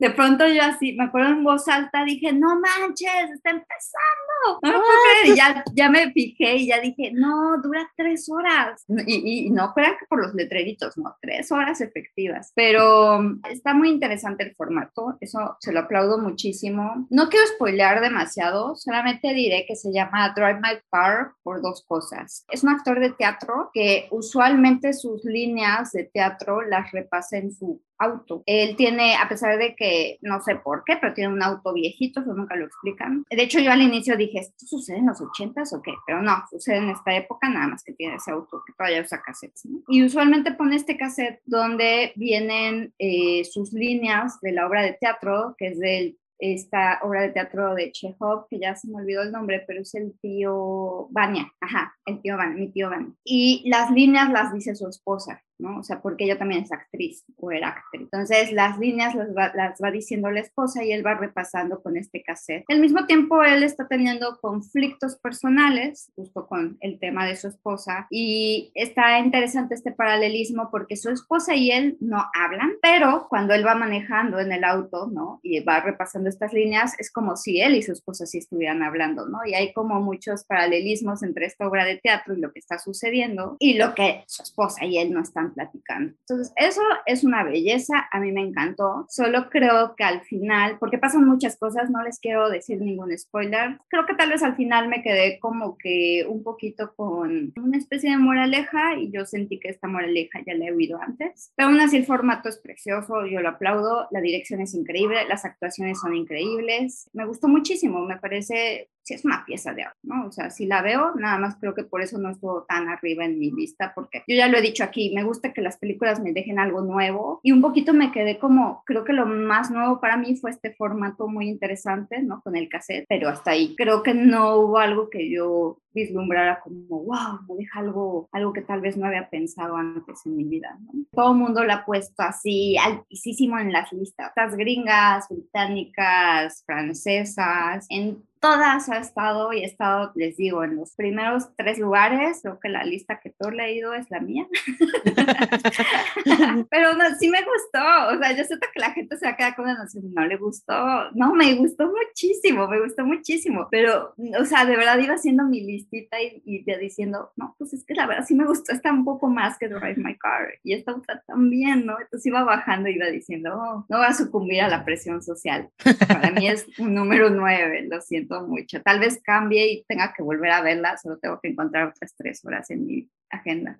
de 0.00 0.10
pronto 0.10 0.46
yo 0.48 0.62
así, 0.62 0.94
me 0.94 1.04
acuerdo 1.04 1.30
en 1.30 1.44
voz 1.44 1.68
alta, 1.68 2.04
dije, 2.04 2.32
no 2.32 2.60
manches, 2.60 3.30
está 3.34 3.50
empezando. 3.50 4.60
No 4.62 4.82
Y 5.24 5.36
ya, 5.36 5.62
ya 5.74 5.90
me 5.90 6.12
fijé 6.12 6.56
y 6.56 6.66
ya 6.68 6.80
dije, 6.80 7.12
no, 7.12 7.60
dura 7.62 7.88
tres 7.96 8.28
horas. 8.30 8.84
Y, 9.06 9.46
y 9.46 9.50
no 9.50 9.72
crean 9.74 9.96
que 9.98 10.06
por 10.06 10.20
los 10.20 10.34
letreritos, 10.34 10.96
no, 10.98 11.16
tres 11.20 11.52
horas 11.52 11.80
efectivas. 11.80 12.52
Pero 12.54 13.20
está 13.50 13.74
muy 13.74 13.90
interesante 13.90 14.44
el 14.44 14.54
formato, 14.54 15.16
eso 15.20 15.56
se 15.60 15.72
lo 15.72 15.80
aplaudo 15.80 16.18
muchísimo. 16.22 17.06
No 17.10 17.28
quiero 17.28 17.46
spoilear 17.48 18.00
demasiado, 18.00 18.74
solamente 18.76 19.34
diré 19.34 19.64
que 19.66 19.76
se 19.76 19.92
llama 19.92 20.32
Drive 20.34 20.60
My 20.60 20.80
Car 20.90 21.32
por 21.42 21.60
dos 21.60 21.84
cosas. 21.86 22.44
Es 22.48 22.62
un 22.62 22.70
actor 22.70 23.00
de 23.00 23.10
teatro 23.10 23.70
que 23.72 24.08
usualmente 24.10 24.92
sus 24.92 25.24
líneas 25.24 25.92
de 25.92 26.04
teatro 26.04 26.62
las 26.62 26.90
repasa 26.92 27.38
en 27.38 27.52
su 27.52 27.82
auto. 28.02 28.42
Él 28.46 28.76
tiene, 28.76 29.16
a 29.16 29.28
pesar 29.28 29.58
de 29.58 29.74
que 29.74 30.18
no 30.22 30.40
sé 30.40 30.56
por 30.56 30.84
qué, 30.84 30.96
pero 31.00 31.14
tiene 31.14 31.32
un 31.32 31.42
auto 31.42 31.72
viejito, 31.72 32.20
eso 32.20 32.34
nunca 32.34 32.56
lo 32.56 32.66
explican. 32.66 33.24
De 33.30 33.42
hecho, 33.42 33.60
yo 33.60 33.72
al 33.72 33.82
inicio 33.82 34.16
dije, 34.16 34.40
¿esto 34.40 34.66
sucede 34.66 34.98
en 34.98 35.06
los 35.06 35.20
ochentas 35.20 35.72
o 35.72 35.82
qué? 35.82 35.92
Pero 36.06 36.22
no, 36.22 36.42
sucede 36.50 36.78
en 36.78 36.90
esta 36.90 37.14
época, 37.14 37.48
nada 37.48 37.68
más 37.68 37.82
que 37.84 37.92
tiene 37.92 38.16
ese 38.16 38.30
auto 38.30 38.62
que 38.66 38.72
todavía 38.72 39.02
usa 39.02 39.22
cassettes. 39.22 39.62
Y 39.88 40.04
usualmente 40.04 40.52
pone 40.52 40.76
este 40.76 40.96
cassette 40.96 41.40
donde 41.44 42.12
vienen 42.16 42.92
eh, 42.98 43.44
sus 43.44 43.72
líneas 43.72 44.40
de 44.40 44.52
la 44.52 44.66
obra 44.66 44.82
de 44.82 44.94
teatro, 44.94 45.54
que 45.58 45.68
es 45.68 45.78
del 45.78 46.18
esta 46.42 46.98
obra 47.02 47.22
de 47.22 47.28
teatro 47.28 47.74
de 47.76 47.92
Chekhov, 47.92 48.48
que 48.48 48.58
ya 48.58 48.74
se 48.74 48.88
me 48.88 48.96
olvidó 48.96 49.22
el 49.22 49.30
nombre, 49.30 49.62
pero 49.64 49.82
es 49.82 49.94
el 49.94 50.18
tío 50.20 51.06
Vania, 51.10 51.52
ajá, 51.60 51.94
el 52.04 52.20
tío 52.20 52.36
Vania, 52.36 52.56
mi 52.56 52.68
tío 52.72 52.90
Vania. 52.90 53.14
Y 53.24 53.62
las 53.70 53.92
líneas 53.92 54.28
las 54.30 54.52
dice 54.52 54.74
su 54.74 54.88
esposa, 54.88 55.40
¿no? 55.62 55.78
O 55.78 55.82
sea, 55.82 56.02
porque 56.02 56.24
ella 56.24 56.38
también 56.38 56.64
es 56.64 56.72
actriz 56.72 57.24
o 57.36 57.50
era 57.52 57.68
actriz. 57.68 58.02
Entonces, 58.02 58.52
las 58.52 58.78
líneas 58.78 59.14
las 59.14 59.28
va, 59.28 59.52
las 59.54 59.80
va 59.82 59.90
diciendo 59.90 60.30
la 60.30 60.40
esposa 60.40 60.84
y 60.84 60.92
él 60.92 61.06
va 61.06 61.14
repasando 61.14 61.80
con 61.82 61.96
este 61.96 62.22
cassette. 62.22 62.64
Al 62.68 62.80
mismo 62.80 63.06
tiempo, 63.06 63.42
él 63.44 63.62
está 63.62 63.86
teniendo 63.86 64.38
conflictos 64.40 65.16
personales, 65.16 66.10
justo 66.16 66.46
con 66.46 66.76
el 66.80 66.98
tema 66.98 67.26
de 67.26 67.36
su 67.36 67.48
esposa, 67.48 68.06
y 68.10 68.72
está 68.74 69.18
interesante 69.18 69.74
este 69.74 69.92
paralelismo 69.92 70.68
porque 70.70 70.96
su 70.96 71.10
esposa 71.10 71.54
y 71.54 71.70
él 71.70 71.96
no 72.00 72.24
hablan, 72.34 72.72
pero 72.82 73.26
cuando 73.28 73.54
él 73.54 73.64
va 73.64 73.74
manejando 73.74 74.40
en 74.40 74.52
el 74.52 74.64
auto, 74.64 75.06
¿no? 75.06 75.40
Y 75.42 75.60
va 75.60 75.80
repasando 75.80 76.28
estas 76.28 76.52
líneas, 76.52 76.94
es 76.98 77.10
como 77.10 77.36
si 77.36 77.60
él 77.60 77.76
y 77.76 77.82
su 77.82 77.92
esposa 77.92 78.26
sí 78.26 78.38
estuvieran 78.38 78.82
hablando, 78.82 79.28
¿no? 79.28 79.38
Y 79.46 79.54
hay 79.54 79.72
como 79.72 80.00
muchos 80.00 80.44
paralelismos 80.44 81.22
entre 81.22 81.46
esta 81.46 81.68
obra 81.68 81.84
de 81.84 81.98
teatro 81.98 82.34
y 82.34 82.40
lo 82.40 82.52
que 82.52 82.58
está 82.58 82.78
sucediendo 82.78 83.56
y 83.58 83.74
lo 83.74 83.94
que 83.94 84.24
su 84.26 84.42
esposa 84.42 84.84
y 84.84 84.98
él 84.98 85.12
no 85.12 85.20
están 85.20 85.51
platicando. 85.52 86.14
Entonces, 86.20 86.52
eso 86.56 86.82
es 87.06 87.24
una 87.24 87.44
belleza, 87.44 88.08
a 88.10 88.20
mí 88.20 88.32
me 88.32 88.42
encantó. 88.42 89.06
Solo 89.08 89.48
creo 89.50 89.94
que 89.96 90.04
al 90.04 90.22
final, 90.22 90.78
porque 90.78 90.98
pasan 90.98 91.26
muchas 91.26 91.56
cosas, 91.58 91.90
no 91.90 92.02
les 92.02 92.18
quiero 92.18 92.48
decir 92.48 92.80
ningún 92.80 93.16
spoiler, 93.16 93.78
creo 93.88 94.06
que 94.06 94.14
tal 94.14 94.30
vez 94.30 94.42
al 94.42 94.56
final 94.56 94.88
me 94.88 95.02
quedé 95.02 95.38
como 95.40 95.76
que 95.76 96.24
un 96.28 96.42
poquito 96.42 96.94
con 96.94 97.52
una 97.56 97.78
especie 97.78 98.10
de 98.10 98.16
moraleja 98.16 98.96
y 98.96 99.10
yo 99.10 99.24
sentí 99.24 99.58
que 99.58 99.68
esta 99.68 99.88
moraleja 99.88 100.40
ya 100.46 100.54
la 100.54 100.66
he 100.66 100.72
oído 100.72 101.00
antes. 101.00 101.52
Pero 101.56 101.68
aún 101.68 101.80
así 101.80 101.96
el 101.96 102.06
formato 102.06 102.48
es 102.48 102.58
precioso, 102.58 103.26
yo 103.26 103.40
lo 103.40 103.50
aplaudo, 103.50 104.08
la 104.10 104.20
dirección 104.20 104.60
es 104.60 104.74
increíble, 104.74 105.26
las 105.28 105.44
actuaciones 105.44 106.00
son 106.00 106.14
increíbles, 106.14 107.10
me 107.12 107.26
gustó 107.26 107.48
muchísimo, 107.48 108.04
me 108.04 108.18
parece 108.18 108.90
sí 109.02 109.14
es 109.14 109.24
una 109.24 109.44
pieza 109.44 109.72
de 109.72 109.82
arte, 109.82 109.98
¿no? 110.02 110.26
O 110.26 110.32
sea, 110.32 110.50
si 110.50 110.66
la 110.66 110.82
veo, 110.82 111.14
nada 111.16 111.38
más 111.38 111.56
creo 111.56 111.74
que 111.74 111.84
por 111.84 112.02
eso 112.02 112.18
no 112.18 112.30
estuvo 112.30 112.64
tan 112.64 112.88
arriba 112.88 113.24
en 113.24 113.38
mi 113.38 113.50
lista, 113.50 113.92
porque 113.94 114.22
yo 114.26 114.36
ya 114.36 114.48
lo 114.48 114.58
he 114.58 114.62
dicho 114.62 114.84
aquí, 114.84 115.12
me 115.14 115.24
gusta 115.24 115.52
que 115.52 115.60
las 115.60 115.76
películas 115.78 116.20
me 116.20 116.32
dejen 116.32 116.58
algo 116.58 116.82
nuevo 116.82 117.40
y 117.42 117.52
un 117.52 117.60
poquito 117.60 117.92
me 117.92 118.12
quedé 118.12 118.38
como, 118.38 118.82
creo 118.86 119.04
que 119.04 119.12
lo 119.12 119.26
más 119.26 119.70
nuevo 119.70 120.00
para 120.00 120.16
mí 120.16 120.36
fue 120.36 120.50
este 120.50 120.72
formato 120.72 121.28
muy 121.28 121.48
interesante, 121.48 122.22
¿no? 122.22 122.40
Con 122.42 122.56
el 122.56 122.68
cassette, 122.68 123.06
pero 123.08 123.28
hasta 123.28 123.52
ahí. 123.52 123.74
Creo 123.76 124.02
que 124.02 124.14
no 124.14 124.56
hubo 124.56 124.78
algo 124.78 125.10
que 125.10 125.30
yo 125.30 125.78
vislumbrara 125.94 126.60
como, 126.60 127.04
wow, 127.04 127.40
me 127.48 127.56
deja 127.56 127.80
algo, 127.80 128.28
algo 128.32 128.52
que 128.52 128.62
tal 128.62 128.80
vez 128.80 128.96
no 128.96 129.06
había 129.06 129.28
pensado 129.28 129.76
antes 129.76 130.24
en 130.26 130.36
mi 130.36 130.44
vida. 130.44 130.78
¿no? 130.80 131.04
Todo 131.12 131.32
el 131.32 131.38
mundo 131.38 131.64
lo 131.64 131.72
ha 131.72 131.84
puesto 131.84 132.22
así, 132.22 132.76
altísimo 132.78 133.58
en 133.58 133.72
las 133.72 133.92
listas. 133.92 134.28
Estas 134.28 134.56
gringas, 134.56 135.28
británicas, 135.28 136.62
francesas, 136.66 137.86
en 137.88 138.22
todas 138.42 138.88
ha 138.88 138.98
estado 138.98 139.52
y 139.52 139.60
he 139.60 139.64
estado, 139.64 140.10
les 140.16 140.36
digo, 140.36 140.64
en 140.64 140.74
los 140.74 140.96
primeros 140.96 141.54
tres 141.56 141.78
lugares. 141.78 142.40
Creo 142.42 142.58
que 142.58 142.68
la 142.68 142.82
lista 142.82 143.20
que 143.20 143.30
todo 143.30 143.50
he 143.50 143.54
leído 143.54 143.94
es 143.94 144.10
la 144.10 144.18
mía. 144.18 144.48
Pero 146.70 146.94
no, 146.94 147.04
sí 147.18 147.28
me 147.28 147.38
gustó. 147.38 148.08
O 148.12 148.18
sea, 148.18 148.36
yo 148.36 148.42
siento 148.42 148.66
que 148.74 148.80
la 148.80 148.90
gente 148.90 149.16
se 149.16 149.26
va 149.26 149.32
a 149.32 149.36
quedar 149.36 149.54
con 149.54 149.66
una 149.66 149.86
no 149.94 150.26
le 150.26 150.36
gustó. 150.36 150.74
No, 151.14 151.32
me 151.34 151.54
gustó 151.54 151.86
muchísimo, 151.86 152.66
me 152.66 152.80
gustó 152.80 153.06
muchísimo. 153.06 153.68
Pero, 153.70 154.12
o 154.38 154.44
sea, 154.44 154.66
de 154.66 154.76
verdad 154.76 154.98
iba 154.98 155.14
haciendo 155.14 155.44
mi 155.44 155.64
listita 155.82 156.20
y, 156.20 156.42
y 156.44 156.64
diciendo, 156.78 157.32
no, 157.36 157.54
pues 157.58 157.72
es 157.72 157.84
que 157.84 157.94
la 157.94 158.06
verdad 158.06 158.24
sí 158.26 158.34
me 158.34 158.46
gustó. 158.46 158.72
Está 158.72 158.92
un 158.92 159.04
poco 159.04 159.28
más 159.28 159.58
que 159.58 159.68
Drive 159.68 159.96
My 159.96 160.16
Car. 160.16 160.54
Y 160.62 160.74
esta 160.74 160.94
otra 160.94 161.22
también, 161.26 161.86
¿no? 161.86 162.00
Entonces 162.00 162.26
iba 162.26 162.44
bajando 162.44 162.88
y 162.88 162.94
iba 162.94 163.06
diciendo, 163.06 163.54
oh, 163.54 163.86
no 163.88 163.98
voy 163.98 164.06
a 164.06 164.12
sucumbir 164.12 164.62
a 164.62 164.68
la 164.68 164.84
presión 164.84 165.22
social. 165.22 165.68
Para 166.06 166.30
mí 166.30 166.48
es 166.48 166.66
un 166.78 166.94
número 166.94 167.30
nueve, 167.30 167.86
lo 167.88 168.00
siento 168.00 168.46
mucho. 168.46 168.82
Tal 168.82 169.00
vez 169.00 169.20
cambie 169.22 169.72
y 169.72 169.84
tenga 169.84 170.12
que 170.14 170.22
volver 170.22 170.50
a 170.50 170.62
verla, 170.62 170.96
solo 170.98 171.18
tengo 171.18 171.40
que 171.40 171.48
encontrar 171.48 171.88
otras 171.88 172.14
tres 172.16 172.44
horas 172.44 172.70
en 172.70 172.86
mi 172.86 173.10
agenda. 173.30 173.78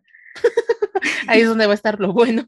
Ahí 1.26 1.42
es 1.42 1.48
donde 1.48 1.66
va 1.66 1.72
a 1.72 1.74
estar 1.74 2.00
lo 2.00 2.12
bueno. 2.12 2.46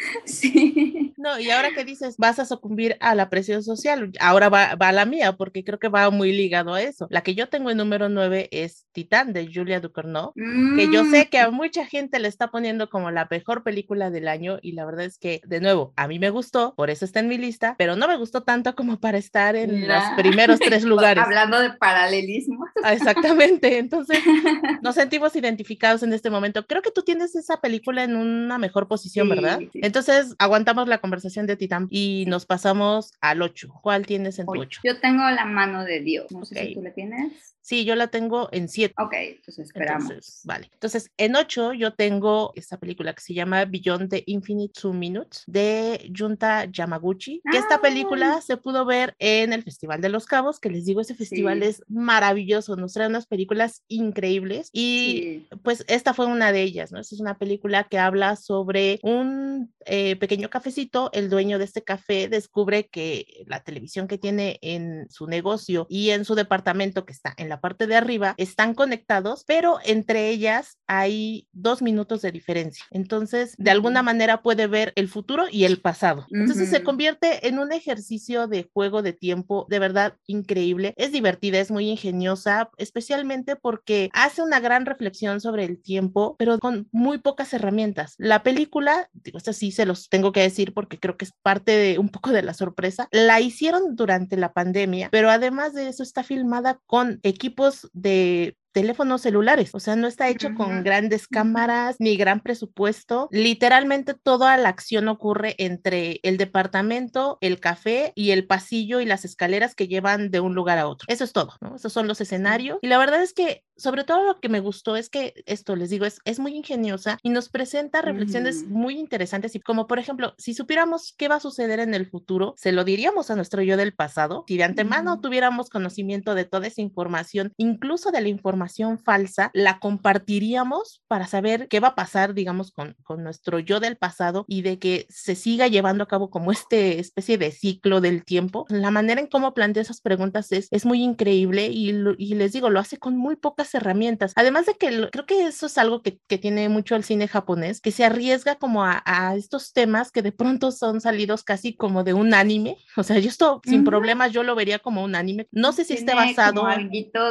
Sí. 0.24 1.12
No, 1.16 1.38
y 1.38 1.50
ahora 1.50 1.70
que 1.74 1.84
dices, 1.84 2.16
vas 2.16 2.38
a 2.38 2.46
sucumbir 2.46 2.96
a 3.00 3.14
la 3.14 3.28
presión 3.28 3.62
social, 3.62 4.10
ahora 4.20 4.48
va, 4.48 4.74
va 4.74 4.92
la 4.92 5.04
mía, 5.04 5.36
porque 5.36 5.64
creo 5.64 5.78
que 5.78 5.88
va 5.88 6.08
muy 6.10 6.32
ligado 6.32 6.74
a 6.74 6.82
eso. 6.82 7.06
La 7.10 7.22
que 7.22 7.34
yo 7.34 7.48
tengo 7.48 7.70
en 7.70 7.76
número 7.76 8.08
9 8.08 8.48
es 8.52 8.86
Titán 8.92 9.32
de 9.32 9.50
Julia 9.52 9.80
Ducournau, 9.80 10.32
que 10.34 10.88
yo 10.90 11.04
sé 11.04 11.28
que 11.28 11.38
a 11.38 11.50
mm. 11.50 11.54
mucha 11.54 11.84
gente 11.84 12.18
le 12.18 12.28
está 12.28 12.50
poniendo 12.50 12.88
como 12.88 13.10
la 13.10 13.26
mejor 13.30 13.62
película 13.62 14.10
del 14.10 14.28
año 14.28 14.58
y 14.62 14.72
la 14.72 14.84
verdad 14.86 15.04
es 15.04 15.18
que, 15.18 15.40
de 15.46 15.60
nuevo, 15.60 15.92
a 15.96 16.08
mí 16.08 16.18
me 16.18 16.30
gustó, 16.30 16.74
por 16.74 16.90
eso 16.90 17.04
está 17.04 17.20
en 17.20 17.28
mi 17.28 17.36
lista, 17.36 17.74
pero 17.76 17.96
no 17.96 18.08
me 18.08 18.16
gustó 18.16 18.42
tanto 18.42 18.74
como 18.74 18.98
para 18.98 19.18
estar 19.18 19.56
en 19.56 19.88
los 19.88 20.02
primeros 20.16 20.58
tres 20.58 20.84
lugares. 20.84 21.22
Hablando 21.22 21.60
de 21.60 21.72
paralelismo. 21.72 22.64
Ah, 22.82 22.94
exactamente, 22.94 23.78
entonces 23.78 24.18
nos 24.82 24.94
sentimos 24.94 25.36
identificados 25.36 26.02
en 26.02 26.12
este 26.12 26.30
momento. 26.30 26.66
Creo 26.66 26.82
que 26.82 26.90
tú 26.90 27.02
tienes 27.02 27.34
esa 27.36 27.60
película 27.60 28.04
en 28.04 28.16
una 28.16 28.58
mejor 28.58 28.88
posición, 28.88 29.28
¿verdad? 29.28 29.60
Entonces, 29.90 30.36
aguantamos 30.38 30.86
la 30.86 30.98
conversación 30.98 31.48
de 31.48 31.56
Titán 31.56 31.88
y 31.90 32.24
nos 32.28 32.46
pasamos 32.46 33.12
al 33.20 33.42
8. 33.42 33.80
¿Cuál 33.82 34.06
tienes 34.06 34.38
en 34.38 34.46
tu 34.46 34.52
8? 34.52 34.82
Yo 34.84 35.00
tengo 35.00 35.28
la 35.30 35.44
mano 35.46 35.82
de 35.82 35.98
Dios. 35.98 36.30
No 36.30 36.44
sé 36.44 36.64
si 36.64 36.74
tú 36.74 36.80
la 36.80 36.92
tienes. 36.92 37.56
Sí, 37.70 37.84
yo 37.84 37.94
la 37.94 38.08
tengo 38.08 38.48
en 38.50 38.68
7. 38.68 38.96
Ok, 38.98 39.12
entonces 39.14 39.66
esperamos. 39.66 40.40
vale. 40.42 40.68
Entonces, 40.72 41.12
en 41.16 41.36
8 41.36 41.74
yo 41.74 41.94
tengo 41.94 42.50
esta 42.56 42.78
película 42.78 43.14
que 43.14 43.20
se 43.20 43.32
llama 43.32 43.64
Beyond 43.64 44.10
the 44.10 44.24
Infinite 44.26 44.72
Two 44.72 44.92
Minutes 44.92 45.44
de 45.46 46.10
Junta 46.12 46.64
Yamaguchi. 46.64 47.40
Que 47.48 47.58
esta 47.58 47.80
película 47.80 48.38
ah. 48.38 48.40
se 48.40 48.56
pudo 48.56 48.84
ver 48.84 49.14
en 49.20 49.52
el 49.52 49.62
Festival 49.62 50.00
de 50.00 50.08
los 50.08 50.26
Cabos, 50.26 50.58
que 50.58 50.68
les 50.68 50.84
digo, 50.84 51.00
ese 51.00 51.14
festival 51.14 51.62
es 51.62 51.84
maravilloso, 51.86 52.74
nos 52.74 52.94
trae 52.94 53.06
unas 53.06 53.26
películas 53.26 53.84
increíbles 53.86 54.70
y 54.72 55.46
pues 55.62 55.84
esta 55.86 56.12
fue 56.12 56.26
una 56.26 56.50
de 56.50 56.62
ellas, 56.62 56.90
¿no? 56.90 56.98
Esta 56.98 57.14
es 57.14 57.20
una 57.20 57.38
película 57.38 57.84
que 57.84 58.00
habla 58.00 58.34
sobre 58.34 58.98
un 59.04 59.72
eh, 59.86 60.16
pequeño 60.16 60.50
cafecito, 60.50 61.10
el 61.12 61.30
dueño 61.30 61.60
de 61.60 61.66
este 61.66 61.84
café 61.84 62.26
descubre 62.26 62.88
que 62.88 63.44
la 63.46 63.62
televisión 63.62 64.08
que 64.08 64.18
tiene 64.18 64.58
en 64.60 65.08
su 65.08 65.28
negocio 65.28 65.86
y 65.88 66.10
en 66.10 66.24
su 66.24 66.34
departamento 66.34 67.04
que 67.04 67.12
está 67.12 67.32
en 67.36 67.48
la 67.48 67.59
parte 67.60 67.86
de 67.86 67.96
arriba 67.96 68.34
están 68.36 68.74
conectados, 68.74 69.44
pero 69.46 69.78
entre 69.84 70.28
ellas 70.28 70.78
hay 70.86 71.46
dos 71.52 71.82
minutos 71.82 72.22
de 72.22 72.32
diferencia. 72.32 72.84
Entonces, 72.90 73.54
de 73.58 73.70
alguna 73.70 74.02
manera 74.02 74.42
puede 74.42 74.66
ver 74.66 74.92
el 74.96 75.08
futuro 75.08 75.44
y 75.50 75.64
el 75.64 75.80
pasado. 75.80 76.26
Entonces 76.30 76.70
se 76.70 76.82
convierte 76.82 77.48
en 77.48 77.58
un 77.58 77.72
ejercicio 77.72 78.46
de 78.46 78.68
juego 78.72 79.02
de 79.02 79.12
tiempo 79.12 79.66
de 79.68 79.78
verdad 79.78 80.16
increíble. 80.26 80.94
Es 80.96 81.12
divertida, 81.12 81.58
es 81.58 81.70
muy 81.70 81.88
ingeniosa, 81.88 82.70
especialmente 82.76 83.56
porque 83.56 84.10
hace 84.12 84.42
una 84.42 84.60
gran 84.60 84.86
reflexión 84.86 85.40
sobre 85.40 85.64
el 85.64 85.80
tiempo, 85.80 86.36
pero 86.38 86.58
con 86.58 86.88
muy 86.92 87.18
pocas 87.18 87.52
herramientas. 87.52 88.14
La 88.18 88.42
película, 88.42 89.08
digo, 89.12 89.38
esta 89.38 89.52
sí 89.52 89.72
se 89.72 89.86
los 89.86 90.08
tengo 90.08 90.32
que 90.32 90.40
decir 90.40 90.72
porque 90.74 90.98
creo 90.98 91.16
que 91.16 91.24
es 91.24 91.32
parte 91.42 91.72
de 91.72 91.98
un 91.98 92.08
poco 92.08 92.30
de 92.30 92.42
la 92.42 92.54
sorpresa. 92.54 93.08
La 93.12 93.40
hicieron 93.40 93.96
durante 93.96 94.36
la 94.36 94.52
pandemia, 94.52 95.08
pero 95.10 95.30
además 95.30 95.74
de 95.74 95.88
eso 95.88 96.02
está 96.02 96.22
filmada 96.22 96.80
con 96.86 97.20
equipos 97.50 97.90
de 97.92 98.56
teléfonos 98.72 99.22
celulares, 99.22 99.74
o 99.74 99.80
sea, 99.80 99.96
no 99.96 100.06
está 100.06 100.28
hecho 100.28 100.54
con 100.54 100.84
grandes 100.84 101.26
cámaras 101.26 101.96
ni 101.98 102.16
gran 102.16 102.40
presupuesto. 102.40 103.28
Literalmente 103.32 104.14
toda 104.14 104.56
la 104.56 104.68
acción 104.68 105.08
ocurre 105.08 105.56
entre 105.58 106.20
el 106.22 106.36
departamento, 106.36 107.38
el 107.40 107.58
café 107.58 108.12
y 108.14 108.30
el 108.30 108.46
pasillo 108.46 109.00
y 109.00 109.06
las 109.06 109.24
escaleras 109.24 109.74
que 109.74 109.88
llevan 109.88 110.30
de 110.30 110.38
un 110.38 110.54
lugar 110.54 110.78
a 110.78 110.86
otro. 110.86 111.06
Eso 111.08 111.24
es 111.24 111.32
todo, 111.32 111.54
¿no? 111.60 111.74
Esos 111.74 111.92
son 111.92 112.06
los 112.06 112.20
escenarios. 112.20 112.78
Y 112.80 112.86
la 112.86 112.98
verdad 112.98 113.22
es 113.22 113.32
que, 113.32 113.64
sobre 113.80 114.04
todo 114.04 114.24
lo 114.24 114.40
que 114.40 114.48
me 114.48 114.60
gustó 114.60 114.96
es 114.96 115.08
que 115.08 115.42
esto, 115.46 115.74
les 115.74 115.90
digo, 115.90 116.04
es, 116.04 116.20
es 116.24 116.38
muy 116.38 116.54
ingeniosa 116.54 117.18
y 117.22 117.30
nos 117.30 117.48
presenta 117.48 118.02
reflexiones 118.02 118.64
muy 118.66 118.98
interesantes 118.98 119.54
y 119.54 119.60
como 119.60 119.86
por 119.86 119.98
ejemplo, 119.98 120.34
si 120.38 120.54
supiéramos 120.54 121.14
qué 121.16 121.28
va 121.28 121.36
a 121.36 121.40
suceder 121.40 121.80
en 121.80 121.94
el 121.94 122.06
futuro, 122.06 122.54
se 122.56 122.72
lo 122.72 122.84
diríamos 122.84 123.30
a 123.30 123.36
nuestro 123.36 123.62
yo 123.62 123.76
del 123.76 123.94
pasado. 123.94 124.44
Si 124.46 124.56
de 124.56 124.64
antemano 124.64 125.20
tuviéramos 125.20 125.70
conocimiento 125.70 126.34
de 126.34 126.44
toda 126.44 126.66
esa 126.66 126.82
información, 126.82 127.52
incluso 127.56 128.10
de 128.10 128.20
la 128.20 128.28
información 128.28 128.98
falsa, 128.98 129.50
la 129.54 129.78
compartiríamos 129.78 131.02
para 131.08 131.26
saber 131.26 131.68
qué 131.68 131.80
va 131.80 131.88
a 131.88 131.94
pasar, 131.94 132.34
digamos, 132.34 132.72
con, 132.72 132.96
con 133.02 133.24
nuestro 133.24 133.58
yo 133.58 133.80
del 133.80 133.96
pasado 133.96 134.44
y 134.46 134.62
de 134.62 134.78
que 134.78 135.06
se 135.08 135.34
siga 135.34 135.68
llevando 135.68 136.04
a 136.04 136.08
cabo 136.08 136.30
como 136.30 136.52
este 136.52 136.98
especie 136.98 137.38
de 137.38 137.50
ciclo 137.50 138.00
del 138.00 138.24
tiempo. 138.24 138.66
La 138.68 138.90
manera 138.90 139.20
en 139.20 139.26
cómo 139.26 139.54
plantea 139.54 139.82
esas 139.82 140.00
preguntas 140.00 140.52
es, 140.52 140.68
es 140.70 140.84
muy 140.84 141.02
increíble 141.02 141.68
y, 141.68 141.90
y 142.18 142.34
les 142.34 142.52
digo, 142.52 142.68
lo 142.68 142.80
hace 142.80 142.98
con 142.98 143.16
muy 143.16 143.36
pocas 143.36 143.69
herramientas. 143.74 144.32
Además 144.36 144.66
de 144.66 144.74
que 144.74 145.08
creo 145.10 145.26
que 145.26 145.46
eso 145.46 145.66
es 145.66 145.78
algo 145.78 146.02
que, 146.02 146.18
que, 146.26 146.38
tiene 146.38 146.68
mucho 146.68 146.96
el 146.96 147.04
cine 147.04 147.28
japonés, 147.28 147.80
que 147.80 147.92
se 147.92 148.04
arriesga 148.04 148.56
como 148.56 148.84
a, 148.84 149.02
a, 149.04 149.36
estos 149.36 149.72
temas 149.72 150.10
que 150.10 150.22
de 150.22 150.32
pronto 150.32 150.72
son 150.72 151.00
salidos 151.00 151.44
casi 151.44 151.74
como 151.74 152.04
de 152.04 152.14
un 152.14 152.34
anime. 152.34 152.76
O 152.96 153.02
sea, 153.02 153.18
yo 153.18 153.28
esto 153.28 153.60
sin 153.64 153.84
problemas 153.84 154.32
yo 154.32 154.42
lo 154.42 154.54
vería 154.54 154.78
como 154.78 155.02
un 155.02 155.14
anime. 155.14 155.48
No 155.52 155.72
sé 155.72 155.84
si 155.84 155.94
esté 155.94 156.14
basado. 156.14 156.62
Como 156.62 156.72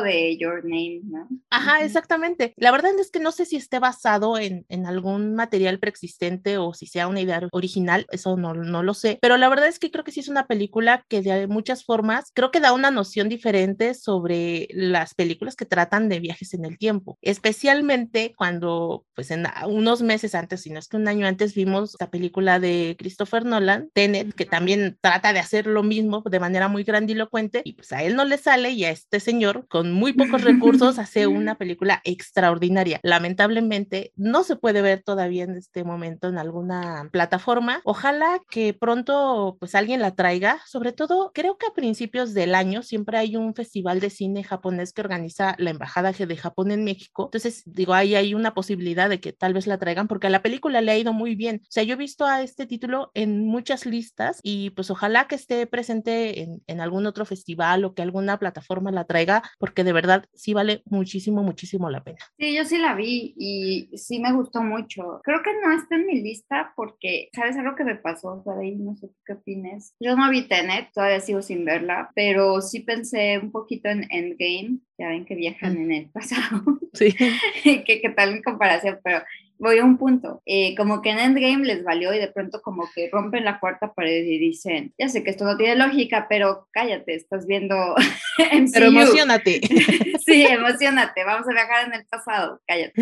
de 0.04 0.38
Your 0.38 0.64
Name, 0.64 1.02
¿no? 1.04 1.28
Ajá, 1.50 1.84
exactamente. 1.84 2.54
La 2.58 2.72
verdad 2.72 2.92
es 3.00 3.12
que 3.12 3.20
no 3.20 3.32
sé 3.32 3.46
si 3.46 3.56
esté 3.56 3.80
basado 3.80 4.38
en, 4.38 4.66
en 4.70 4.86
algún 4.86 5.36
material 5.36 5.80
preexistente 5.80 6.58
o 6.58 6.74
si 6.74 6.86
sea 6.86 7.08
una 7.08 7.22
idea 7.22 7.42
original, 7.52 8.06
eso 8.12 8.38
no, 8.38 8.54
no 8.54 8.84
lo 8.84 8.94
sé, 8.94 9.20
pero 9.22 9.38
la 9.38 9.50
verdad 9.50 9.68
es 9.68 9.80
que 9.80 9.92
creo 9.92 10.04
que 10.04 10.12
sí 10.12 10.20
es 10.20 10.28
una 10.28 10.48
película 10.48 11.06
que 11.08 11.22
de 11.22 11.48
muchas 11.48 11.84
formas 11.84 12.32
creo 12.34 12.52
que 12.52 12.60
da 12.60 12.74
una 12.74 12.92
noción 12.92 13.30
diferente 13.30 13.94
sobre 13.94 14.68
las 14.72 15.14
películas 15.14 15.56
que 15.56 15.66
tratan 15.66 16.10
de 16.10 16.20
viajes 16.30 16.54
en 16.54 16.64
el 16.64 16.78
tiempo, 16.78 17.18
especialmente 17.22 18.34
cuando 18.38 19.06
pues 19.16 19.32
en 19.32 19.48
unos 19.68 20.02
meses 20.04 20.36
antes, 20.36 20.62
si 20.62 20.70
no 20.70 20.78
es 20.78 20.88
que 20.88 20.98
un 20.98 21.08
año 21.08 21.26
antes 21.26 21.56
vimos 21.56 21.96
la 22.00 22.12
película 22.12 22.60
de 22.60 22.96
Christopher 23.00 23.46
Nolan, 23.46 23.90
Tenet, 23.94 24.34
que 24.36 24.46
también 24.46 24.98
trata 25.02 25.34
de 25.34 25.40
hacer 25.40 25.66
lo 25.66 25.82
mismo 25.82 26.24
de 26.30 26.40
manera 26.40 26.68
muy 26.68 26.84
grandilocuente 26.84 27.62
y 27.64 27.74
pues 27.74 27.92
a 27.92 28.04
él 28.04 28.16
no 28.16 28.26
le 28.26 28.38
sale 28.38 28.70
y 28.70 28.86
a 28.86 28.92
este 28.92 29.20
señor 29.20 29.66
con 29.68 29.92
muy 29.92 30.14
pocos 30.14 30.44
recursos 30.44 31.00
hace 31.00 31.26
una 31.26 31.56
película 31.58 32.02
extraordinaria. 32.04 33.00
Lamentablemente 33.02 34.14
no 34.16 34.44
se 34.44 34.56
puede 34.56 34.82
ver 34.82 35.02
todavía 35.02 35.46
en 35.46 35.58
este 35.58 35.84
momento 35.84 36.28
en 36.28 36.38
alguna 36.38 37.10
plataforma. 37.12 37.82
Ojalá 37.86 38.40
que 38.50 38.74
pronto 38.74 39.58
pues 39.60 39.74
alguien 39.74 40.02
la 40.02 40.16
traiga. 40.16 40.60
Sobre 40.68 40.92
todo 40.92 41.32
creo 41.34 41.58
que 41.58 41.66
a 41.66 41.74
principios 41.74 42.34
del 42.34 42.54
año 42.54 42.84
siempre 42.84 43.18
hay 43.18 43.36
un 43.36 43.56
festival 43.56 44.00
de 44.00 44.10
cine 44.10 44.44
japonés 44.44 44.94
que 44.94 45.02
organiza 45.02 45.56
la 45.58 45.72
Embajada 45.72 46.09
doblaje 46.10 46.26
de 46.26 46.38
Japón 46.38 46.72
en 46.72 46.84
México. 46.84 47.26
Entonces, 47.26 47.64
digo, 47.66 47.94
ahí 47.94 48.16
hay 48.16 48.34
una 48.34 48.54
posibilidad 48.54 49.10
de 49.10 49.20
que 49.20 49.34
tal 49.34 49.54
vez 49.54 49.68
la 49.68 49.78
traigan 49.78 50.08
porque 50.08 50.28
a 50.28 50.30
la 50.30 50.42
película 50.42 50.82
le 50.82 50.92
ha 50.92 50.98
ido 50.98 51.14
muy 51.14 51.36
bien. 51.36 51.62
O 51.64 51.72
sea, 51.72 51.84
yo 51.84 51.94
he 51.94 51.98
visto 51.98 52.26
a 52.26 52.42
este 52.42 52.66
título 52.66 53.12
en 53.14 53.46
muchas 53.46 53.86
listas 53.86 54.40
y 54.44 54.72
pues 54.72 54.90
ojalá 54.92 55.28
que 55.28 55.36
esté 55.36 55.66
presente 55.68 56.42
en, 56.42 56.62
en 56.68 56.82
algún 56.82 57.06
otro 57.06 57.26
festival 57.26 57.86
o 57.86 57.94
que 57.94 58.02
alguna 58.02 58.40
plataforma 58.40 58.92
la 58.92 59.06
traiga 59.06 59.44
porque 59.60 59.84
de 59.84 59.94
verdad 59.94 60.26
sí 60.34 60.54
vale 60.54 60.82
muchísimo, 60.86 61.44
muchísimo 61.44 61.90
la 61.90 62.04
pena. 62.04 62.20
Sí, 62.38 62.56
yo 62.56 62.66
sí 62.66 62.78
la 62.78 62.96
vi 62.96 63.34
y 63.38 63.90
sí 63.98 64.20
me 64.20 64.34
gustó 64.34 64.62
mucho. 64.62 65.22
Creo 65.24 65.42
que 65.44 65.52
no 65.64 65.72
está 65.72 65.96
en 65.96 66.06
mi 66.06 66.22
lista 66.22 66.74
porque, 66.76 67.30
¿sabes 67.34 67.58
algo 67.58 67.76
que 67.76 67.84
me 67.84 67.96
pasó? 67.96 68.44
ahí 68.60 68.76
no 68.76 68.96
sé 68.96 69.10
qué 69.26 69.34
opines. 69.34 69.96
Yo 70.00 70.16
no 70.16 70.30
vi 70.30 70.48
Tenet, 70.48 70.92
todavía 70.94 71.20
sigo 71.20 71.42
sin 71.42 71.66
verla, 71.66 72.12
pero 72.16 72.62
sí 72.62 72.82
pensé 72.82 73.38
un 73.38 73.52
poquito 73.52 73.90
en 73.90 74.06
Endgame. 74.10 74.80
Ya 74.98 75.10
ven 75.10 75.26
que 75.26 75.36
viajan 75.36 75.76
mm. 75.76 75.82
en 75.82 75.92
el 76.00 76.10
pasado. 76.10 76.80
Sí. 76.94 77.16
¿Qué, 77.64 77.84
¿Qué 77.84 78.10
tal 78.16 78.32
en 78.32 78.44
comparación? 78.44 79.00
Pero 79.04 79.24
voy 79.60 79.78
a 79.78 79.86
un 79.86 79.98
punto. 79.98 80.42
Eh, 80.46 80.74
como 80.76 81.02
que 81.02 81.12
en 81.12 81.20
Endgame 81.20 81.66
les 81.66 81.84
valió 81.84 82.14
y 82.14 82.18
de 82.18 82.32
pronto 82.32 82.62
como 82.62 82.90
que 82.96 83.10
rompen 83.12 83.46
la 83.46 83.60
cuarta 83.60 83.94
pared 83.94 84.24
y 84.24 84.40
dicen, 84.40 84.94
ya 84.98 85.10
sé 85.10 85.24
que 85.24 85.30
esto 85.30 85.44
no 85.44 85.58
tiene 85.58 85.76
lógica, 85.76 86.28
pero 86.30 86.68
cállate, 86.72 87.16
estás 87.16 87.46
viendo 87.46 87.76
MCU. 88.54 88.72
Pero 88.74 88.86
emocionate. 88.88 89.60
sí, 90.26 90.46
emocionate, 90.46 91.24
vamos 91.26 91.48
a 91.48 91.52
viajar 91.52 91.88
en 91.88 91.94
el 91.94 92.06
pasado, 92.06 92.62
cállate. 92.66 92.94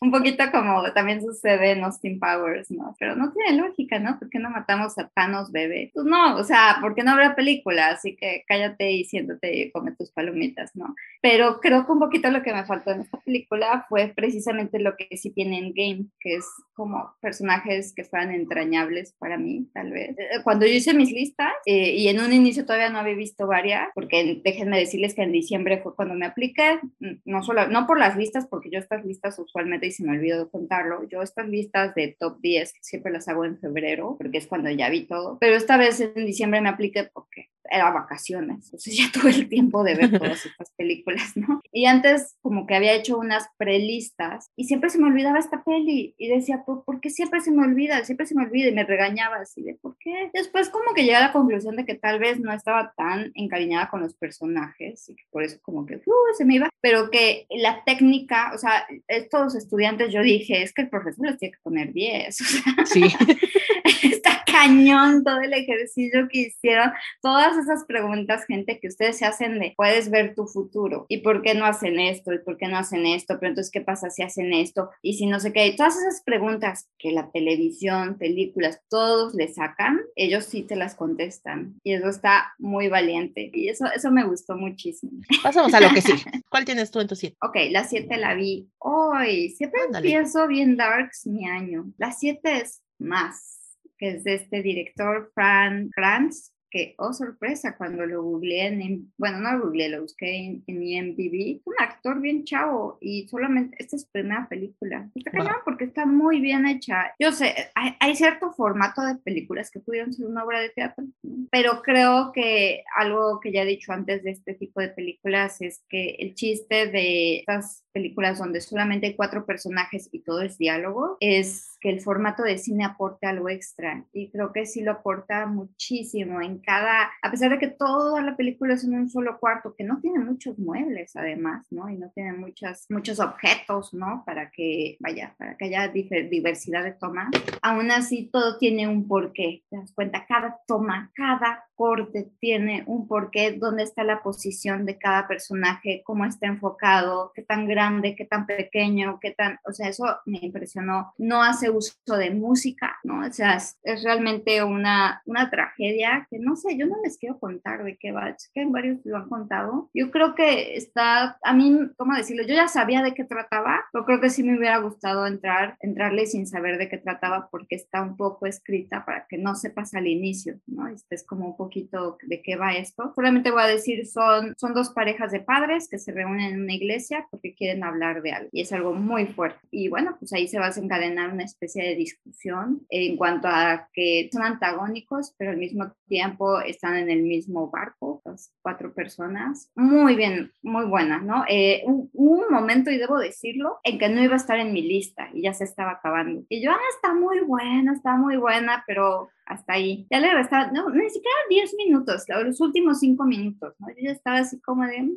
Un 0.00 0.10
poquito 0.10 0.44
como 0.50 0.90
también 0.92 1.20
sucede 1.22 1.72
en 1.72 1.84
Austin 1.84 2.18
Powers, 2.18 2.70
¿no? 2.70 2.96
Pero 2.98 3.14
no 3.14 3.32
tiene 3.32 3.60
lógica, 3.62 3.98
¿no? 3.98 4.18
¿Por 4.18 4.30
qué 4.30 4.38
no 4.38 4.50
matamos 4.50 4.98
a 4.98 5.08
Thanos, 5.08 5.52
bebé? 5.52 5.90
Pues 5.92 6.06
no, 6.06 6.36
o 6.36 6.44
sea, 6.44 6.78
¿por 6.80 6.94
qué 6.94 7.02
no 7.02 7.12
habrá 7.12 7.36
película? 7.36 7.88
Así 7.88 8.16
que 8.16 8.44
cállate 8.46 8.92
y 8.92 9.04
siéntate 9.04 9.54
y 9.54 9.70
come 9.70 9.92
tus 9.92 10.10
palomitas, 10.10 10.74
¿no? 10.74 10.94
Pero 11.20 11.60
creo 11.60 11.84
que 11.84 11.92
un 11.92 11.98
poquito 11.98 12.30
lo 12.30 12.42
que 12.42 12.54
me 12.54 12.64
faltó 12.64 12.92
en 12.92 13.00
esta 13.00 13.18
película 13.18 13.84
fue 13.88 14.12
precisamente 14.14 14.78
lo 14.78 14.96
que 14.96 15.16
sí 15.16 15.30
tiene 15.30 15.58
Endgame 15.58 15.97
que 16.20 16.36
es 16.36 16.46
como 16.74 17.14
personajes 17.20 17.92
que 17.94 18.04
fueran 18.04 18.30
entrañables 18.30 19.14
para 19.18 19.36
mí, 19.36 19.68
tal 19.74 19.90
vez. 19.90 20.10
Eh, 20.18 20.42
cuando 20.44 20.66
yo 20.66 20.72
hice 20.72 20.94
mis 20.94 21.12
listas, 21.12 21.52
eh, 21.66 21.94
y 21.96 22.08
en 22.08 22.20
un 22.20 22.32
inicio 22.32 22.64
todavía 22.64 22.90
no 22.90 22.98
había 22.98 23.14
visto 23.14 23.46
varias, 23.46 23.88
porque 23.94 24.40
déjenme 24.44 24.78
decirles 24.78 25.14
que 25.14 25.22
en 25.22 25.32
diciembre 25.32 25.80
fue 25.82 25.94
cuando 25.94 26.14
me 26.14 26.26
apliqué, 26.26 26.80
no 27.24 27.42
solo, 27.42 27.68
no 27.68 27.86
por 27.86 27.98
las 27.98 28.16
listas, 28.16 28.46
porque 28.46 28.70
yo 28.70 28.78
estas 28.78 29.04
listas 29.04 29.38
usualmente, 29.38 29.86
y 29.86 29.92
se 29.92 30.04
me 30.04 30.12
olvidó 30.12 30.50
contarlo, 30.50 31.08
yo 31.08 31.22
estas 31.22 31.48
listas 31.48 31.94
de 31.94 32.16
top 32.18 32.40
10 32.40 32.74
siempre 32.80 33.12
las 33.12 33.28
hago 33.28 33.44
en 33.44 33.58
febrero, 33.58 34.16
porque 34.18 34.38
es 34.38 34.46
cuando 34.46 34.70
ya 34.70 34.88
vi 34.88 35.06
todo, 35.06 35.38
pero 35.40 35.56
esta 35.56 35.76
vez 35.76 36.00
en 36.00 36.26
diciembre 36.26 36.60
me 36.60 36.68
apliqué 36.68 37.10
porque 37.12 37.48
era 37.70 37.90
vacaciones, 37.90 38.64
entonces 38.66 38.96
ya 38.96 39.04
tuve 39.12 39.30
el 39.30 39.48
tiempo 39.48 39.84
de 39.84 39.94
ver 39.94 40.18
todas 40.18 40.44
estas 40.44 40.70
películas, 40.76 41.36
¿no? 41.36 41.60
Y 41.72 41.86
antes 41.86 42.36
como 42.40 42.66
que 42.66 42.74
había 42.74 42.94
hecho 42.94 43.18
unas 43.18 43.48
prelistas 43.56 44.50
y 44.56 44.64
siempre 44.64 44.90
se 44.90 44.98
me 44.98 45.06
olvidaba 45.06 45.38
esta 45.38 45.62
peli 45.64 45.87
y 45.88 46.28
decía, 46.28 46.64
¿por, 46.64 46.84
¿por 46.84 47.00
qué 47.00 47.10
siempre 47.10 47.40
se 47.40 47.50
me 47.50 47.64
olvida? 47.64 48.04
Siempre 48.04 48.26
se 48.26 48.34
me 48.34 48.44
olvida 48.44 48.68
y 48.68 48.74
me 48.74 48.84
regañaba 48.84 49.36
así 49.36 49.62
de, 49.62 49.74
¿por 49.74 49.96
qué? 49.98 50.30
Después 50.32 50.68
como 50.68 50.94
que 50.94 51.02
llegué 51.02 51.16
a 51.16 51.26
la 51.26 51.32
conclusión 51.32 51.76
de 51.76 51.84
que 51.84 51.94
tal 51.94 52.18
vez 52.18 52.38
no 52.40 52.52
estaba 52.52 52.92
tan 52.96 53.32
encariñada 53.34 53.88
con 53.88 54.00
los 54.00 54.14
personajes 54.14 55.08
y 55.08 55.16
que 55.16 55.24
por 55.30 55.42
eso 55.42 55.58
como 55.62 55.86
que 55.86 55.96
uh, 55.96 56.34
se 56.36 56.44
me 56.44 56.56
iba, 56.56 56.68
pero 56.80 57.10
que 57.10 57.46
la 57.50 57.84
técnica, 57.84 58.52
o 58.54 58.58
sea, 58.58 58.86
estos 59.06 59.54
estudiantes 59.54 60.12
yo 60.12 60.22
dije, 60.22 60.62
es 60.62 60.72
que 60.72 60.82
el 60.82 60.90
profesor 60.90 61.26
les 61.26 61.38
tiene 61.38 61.52
que 61.52 61.62
poner 61.62 61.92
10, 61.92 62.40
o 62.40 62.44
sea, 62.44 62.86
sí. 62.86 63.04
está 64.02 64.37
cañón 64.50 65.24
todo 65.24 65.40
el 65.40 65.52
ejercicio 65.52 66.28
que 66.30 66.40
hicieron, 66.40 66.92
todas 67.22 67.56
esas 67.56 67.84
preguntas, 67.84 68.44
gente, 68.46 68.78
que 68.80 68.88
ustedes 68.88 69.18
se 69.18 69.24
hacen 69.24 69.58
de, 69.58 69.74
puedes 69.76 70.10
ver 70.10 70.34
tu 70.34 70.46
futuro, 70.46 71.06
y 71.08 71.18
por 71.18 71.42
qué 71.42 71.54
no 71.54 71.64
hacen 71.64 71.98
esto, 72.00 72.32
y 72.32 72.38
por 72.38 72.56
qué 72.56 72.68
no 72.68 72.78
hacen 72.78 73.06
esto, 73.06 73.38
pero 73.38 73.50
entonces, 73.50 73.70
¿qué 73.70 73.80
pasa 73.80 74.10
si 74.10 74.22
hacen 74.22 74.52
esto? 74.52 74.90
Y 75.02 75.14
si 75.14 75.26
no 75.26 75.40
sé 75.40 75.52
qué, 75.52 75.72
todas 75.76 75.96
esas 75.96 76.22
preguntas 76.22 76.88
que 76.98 77.12
la 77.12 77.30
televisión, 77.30 78.18
películas, 78.18 78.80
todos 78.88 79.34
le 79.34 79.48
sacan, 79.48 80.00
ellos 80.16 80.44
sí 80.44 80.62
te 80.62 80.76
las 80.76 80.94
contestan, 80.94 81.74
y 81.84 81.94
eso 81.94 82.08
está 82.08 82.54
muy 82.58 82.88
valiente, 82.88 83.50
y 83.52 83.68
eso, 83.68 83.86
eso 83.94 84.10
me 84.10 84.24
gustó 84.24 84.56
muchísimo. 84.56 85.20
Pasamos 85.42 85.72
a 85.74 85.80
lo 85.80 85.90
que 85.90 86.02
sí. 86.02 86.12
¿Cuál 86.50 86.64
tienes 86.64 86.90
tú 86.90 87.00
en 87.00 87.08
tu 87.08 87.14
siete? 87.14 87.36
Ok, 87.42 87.56
la 87.70 87.84
siete 87.84 88.16
la 88.16 88.34
vi 88.34 88.68
hoy, 88.78 89.50
siempre 89.50 89.80
empiezo 89.92 90.46
bien 90.46 90.76
darks 90.76 91.26
mi 91.26 91.46
año, 91.46 91.92
la 91.98 92.12
siete 92.12 92.62
es 92.62 92.82
más 92.98 93.57
que 93.98 94.10
es 94.10 94.24
de 94.24 94.34
este 94.34 94.62
director 94.62 95.30
Fran 95.34 95.90
Kranz, 95.90 96.54
que, 96.70 96.94
oh 96.98 97.12
sorpresa, 97.12 97.76
cuando 97.76 98.06
lo 98.06 98.22
googleé, 98.22 98.66
en, 98.66 99.12
bueno, 99.16 99.38
no 99.40 99.52
lo 99.52 99.64
googleé, 99.64 99.88
lo 99.88 100.02
busqué 100.02 100.36
en, 100.36 100.64
en 100.66 100.82
IMDb, 100.82 101.60
un 101.64 101.74
actor 101.78 102.20
bien 102.20 102.44
chavo 102.44 102.98
y 103.00 103.28
solamente, 103.28 103.76
esta 103.78 103.96
es 103.96 104.02
su 104.02 104.10
primera 104.10 104.46
película. 104.48 105.10
Está 105.14 105.38
wow. 105.38 105.48
porque 105.64 105.84
está 105.84 106.06
muy 106.06 106.40
bien 106.40 106.66
hecha. 106.66 107.12
Yo 107.18 107.32
sé, 107.32 107.54
hay, 107.74 107.94
hay, 108.00 108.14
cierto 108.14 108.52
formato 108.52 109.02
de 109.02 109.16
películas 109.16 109.70
que 109.70 109.80
pudieron 109.80 110.12
ser 110.12 110.26
una 110.26 110.44
obra 110.44 110.60
de 110.60 110.70
teatro, 110.70 111.04
pero 111.50 111.82
creo 111.82 112.32
que 112.32 112.82
algo 112.96 113.40
que 113.40 113.52
ya 113.52 113.62
he 113.62 113.66
dicho 113.66 113.92
antes 113.92 114.22
de 114.22 114.30
este 114.32 114.54
tipo 114.54 114.80
de 114.80 114.88
películas 114.88 115.60
es 115.60 115.84
que 115.88 116.16
el 116.18 116.34
chiste 116.34 116.86
de 116.88 117.38
estas 117.40 117.84
películas 117.92 118.38
donde 118.38 118.60
solamente 118.60 119.06
hay 119.06 119.14
cuatro 119.14 119.44
personajes 119.44 120.08
y 120.12 120.20
todo 120.20 120.42
es 120.42 120.58
diálogo, 120.58 121.16
es 121.20 121.76
que 121.80 121.90
el 121.90 122.00
formato 122.00 122.42
de 122.42 122.58
cine 122.58 122.84
aporte 122.84 123.26
algo 123.26 123.48
extra 123.48 124.04
y 124.12 124.30
creo 124.30 124.52
que 124.52 124.66
sí 124.66 124.82
lo 124.82 124.92
aporta 124.92 125.46
muchísimo 125.46 126.40
en 126.40 126.57
cada, 126.60 127.10
a 127.22 127.30
pesar 127.30 127.50
de 127.50 127.58
que 127.58 127.68
toda 127.68 128.22
la 128.22 128.36
película 128.36 128.74
es 128.74 128.84
en 128.84 128.94
un 128.94 129.08
solo 129.08 129.38
cuarto, 129.38 129.74
que 129.76 129.84
no 129.84 130.00
tiene 130.00 130.18
muchos 130.18 130.58
muebles 130.58 131.16
además, 131.16 131.66
¿no? 131.70 131.88
Y 131.88 131.96
no 131.96 132.10
tiene 132.10 132.32
muchas, 132.32 132.86
muchos 132.90 133.20
objetos, 133.20 133.94
¿no? 133.94 134.22
Para 134.24 134.50
que, 134.50 134.96
vaya, 135.00 135.34
para 135.38 135.56
que 135.56 135.66
haya 135.66 135.88
diversidad 135.88 136.84
de 136.84 136.92
tomas, 136.92 137.28
aún 137.62 137.90
así 137.90 138.28
todo 138.32 138.58
tiene 138.58 138.88
un 138.88 139.06
porqué, 139.06 139.62
te 139.70 139.76
das 139.76 139.92
cuenta, 139.92 140.26
cada 140.26 140.58
toma, 140.66 141.10
cada 141.14 141.64
corte 141.78 142.28
tiene 142.40 142.82
un 142.86 143.06
porqué, 143.06 143.52
dónde 143.52 143.84
está 143.84 144.02
la 144.02 144.20
posición 144.20 144.84
de 144.84 144.98
cada 144.98 145.28
personaje, 145.28 146.02
cómo 146.04 146.24
está 146.24 146.48
enfocado, 146.48 147.30
qué 147.36 147.42
tan 147.42 147.68
grande, 147.68 148.16
qué 148.16 148.24
tan 148.24 148.46
pequeño, 148.46 149.20
qué 149.20 149.30
tan, 149.30 149.60
o 149.64 149.72
sea, 149.72 149.88
eso 149.88 150.18
me 150.26 150.40
impresionó. 150.42 151.14
No 151.18 151.40
hace 151.42 151.70
uso 151.70 151.94
de 152.16 152.30
música, 152.30 152.98
¿no? 153.04 153.24
O 153.24 153.32
sea, 153.32 153.54
es, 153.54 153.78
es 153.84 154.02
realmente 154.02 154.62
una, 154.64 155.22
una 155.24 155.50
tragedia 155.50 156.26
que 156.28 156.40
no 156.40 156.47
sé, 156.56 156.76
yo 156.76 156.86
no 156.86 156.96
les 157.02 157.18
quiero 157.18 157.38
contar 157.38 157.84
de 157.84 157.96
qué 157.96 158.12
va, 158.12 158.34
que 158.54 158.66
varios 158.66 158.98
lo 159.04 159.16
han 159.16 159.28
contado. 159.28 159.90
Yo 159.94 160.10
creo 160.10 160.34
que 160.34 160.76
está, 160.76 161.38
a 161.42 161.54
mí, 161.54 161.78
¿cómo 161.96 162.14
decirlo? 162.14 162.42
Yo 162.46 162.54
ya 162.54 162.68
sabía 162.68 163.02
de 163.02 163.14
qué 163.14 163.24
trataba, 163.24 163.84
pero 163.92 164.04
creo 164.04 164.20
que 164.20 164.30
sí 164.30 164.42
me 164.42 164.56
hubiera 164.56 164.78
gustado 164.78 165.26
entrar, 165.26 165.76
entrarle 165.80 166.26
sin 166.26 166.46
saber 166.46 166.78
de 166.78 166.88
qué 166.88 166.98
trataba 166.98 167.48
porque 167.50 167.76
está 167.76 168.02
un 168.02 168.16
poco 168.16 168.46
escrita 168.46 169.04
para 169.04 169.26
que 169.28 169.38
no 169.38 169.54
sepas 169.54 169.94
al 169.94 170.06
inicio, 170.06 170.58
¿no? 170.66 170.88
Este 170.88 171.14
es 171.14 171.24
como 171.24 171.46
un 171.46 171.56
poquito 171.56 172.18
de 172.22 172.42
qué 172.42 172.56
va 172.56 172.74
esto. 172.74 173.12
Solamente 173.14 173.50
voy 173.50 173.62
a 173.62 173.66
decir, 173.66 174.06
son, 174.06 174.54
son 174.56 174.74
dos 174.74 174.90
parejas 174.90 175.32
de 175.32 175.40
padres 175.40 175.88
que 175.88 175.98
se 175.98 176.12
reúnen 176.12 176.54
en 176.54 176.62
una 176.62 176.74
iglesia 176.74 177.26
porque 177.30 177.54
quieren 177.54 177.84
hablar 177.84 178.22
de 178.22 178.32
algo 178.32 178.48
y 178.52 178.62
es 178.62 178.72
algo 178.72 178.94
muy 178.94 179.26
fuerte. 179.26 179.60
Y 179.70 179.88
bueno, 179.88 180.16
pues 180.18 180.32
ahí 180.32 180.48
se 180.48 180.58
va 180.58 180.66
a 180.66 180.68
desencadenar 180.68 181.32
una 181.32 181.44
especie 181.44 181.84
de 181.84 181.94
discusión 181.94 182.86
en 182.88 183.16
cuanto 183.16 183.48
a 183.48 183.88
que 183.92 184.28
son 184.32 184.42
antagónicos, 184.42 185.34
pero 185.38 185.50
al 185.50 185.56
mismo 185.56 185.92
tiempo 186.06 186.37
están 186.64 186.96
en 186.96 187.10
el 187.10 187.22
mismo 187.22 187.70
barco, 187.70 188.22
las 188.24 188.52
cuatro 188.62 188.92
personas. 188.92 189.70
Muy 189.74 190.16
bien, 190.16 190.52
muy 190.62 190.86
buena, 190.86 191.18
¿no? 191.18 191.44
Eh, 191.48 191.82
hubo 191.86 192.08
un, 192.12 192.44
un 192.48 192.54
momento, 192.54 192.90
y 192.90 192.98
debo 192.98 193.18
decirlo, 193.18 193.78
en 193.84 193.98
que 193.98 194.08
no 194.08 194.22
iba 194.22 194.34
a 194.34 194.36
estar 194.36 194.58
en 194.58 194.72
mi 194.72 194.82
lista 194.82 195.28
y 195.32 195.42
ya 195.42 195.52
se 195.52 195.64
estaba 195.64 195.92
acabando. 195.92 196.44
Y 196.48 196.62
yo, 196.62 196.70
ah, 196.70 196.78
está 196.94 197.14
muy 197.14 197.40
buena, 197.40 197.92
está 197.92 198.16
muy 198.16 198.36
buena, 198.36 198.84
pero 198.86 199.28
hasta 199.48 199.74
ahí. 199.74 200.06
Ya 200.10 200.20
le 200.20 200.32
restaba, 200.32 200.70
no, 200.70 200.90
ni 200.90 201.08
siquiera 201.10 201.36
10 201.48 201.74
minutos, 201.74 202.24
los 202.44 202.60
últimos 202.60 203.00
5 203.00 203.24
minutos, 203.24 203.74
¿no? 203.78 203.88
Yo 203.88 203.96
ya 204.02 204.12
estaba 204.12 204.38
así 204.38 204.60
como 204.60 204.86
de, 204.86 205.02
mmm, 205.02 205.16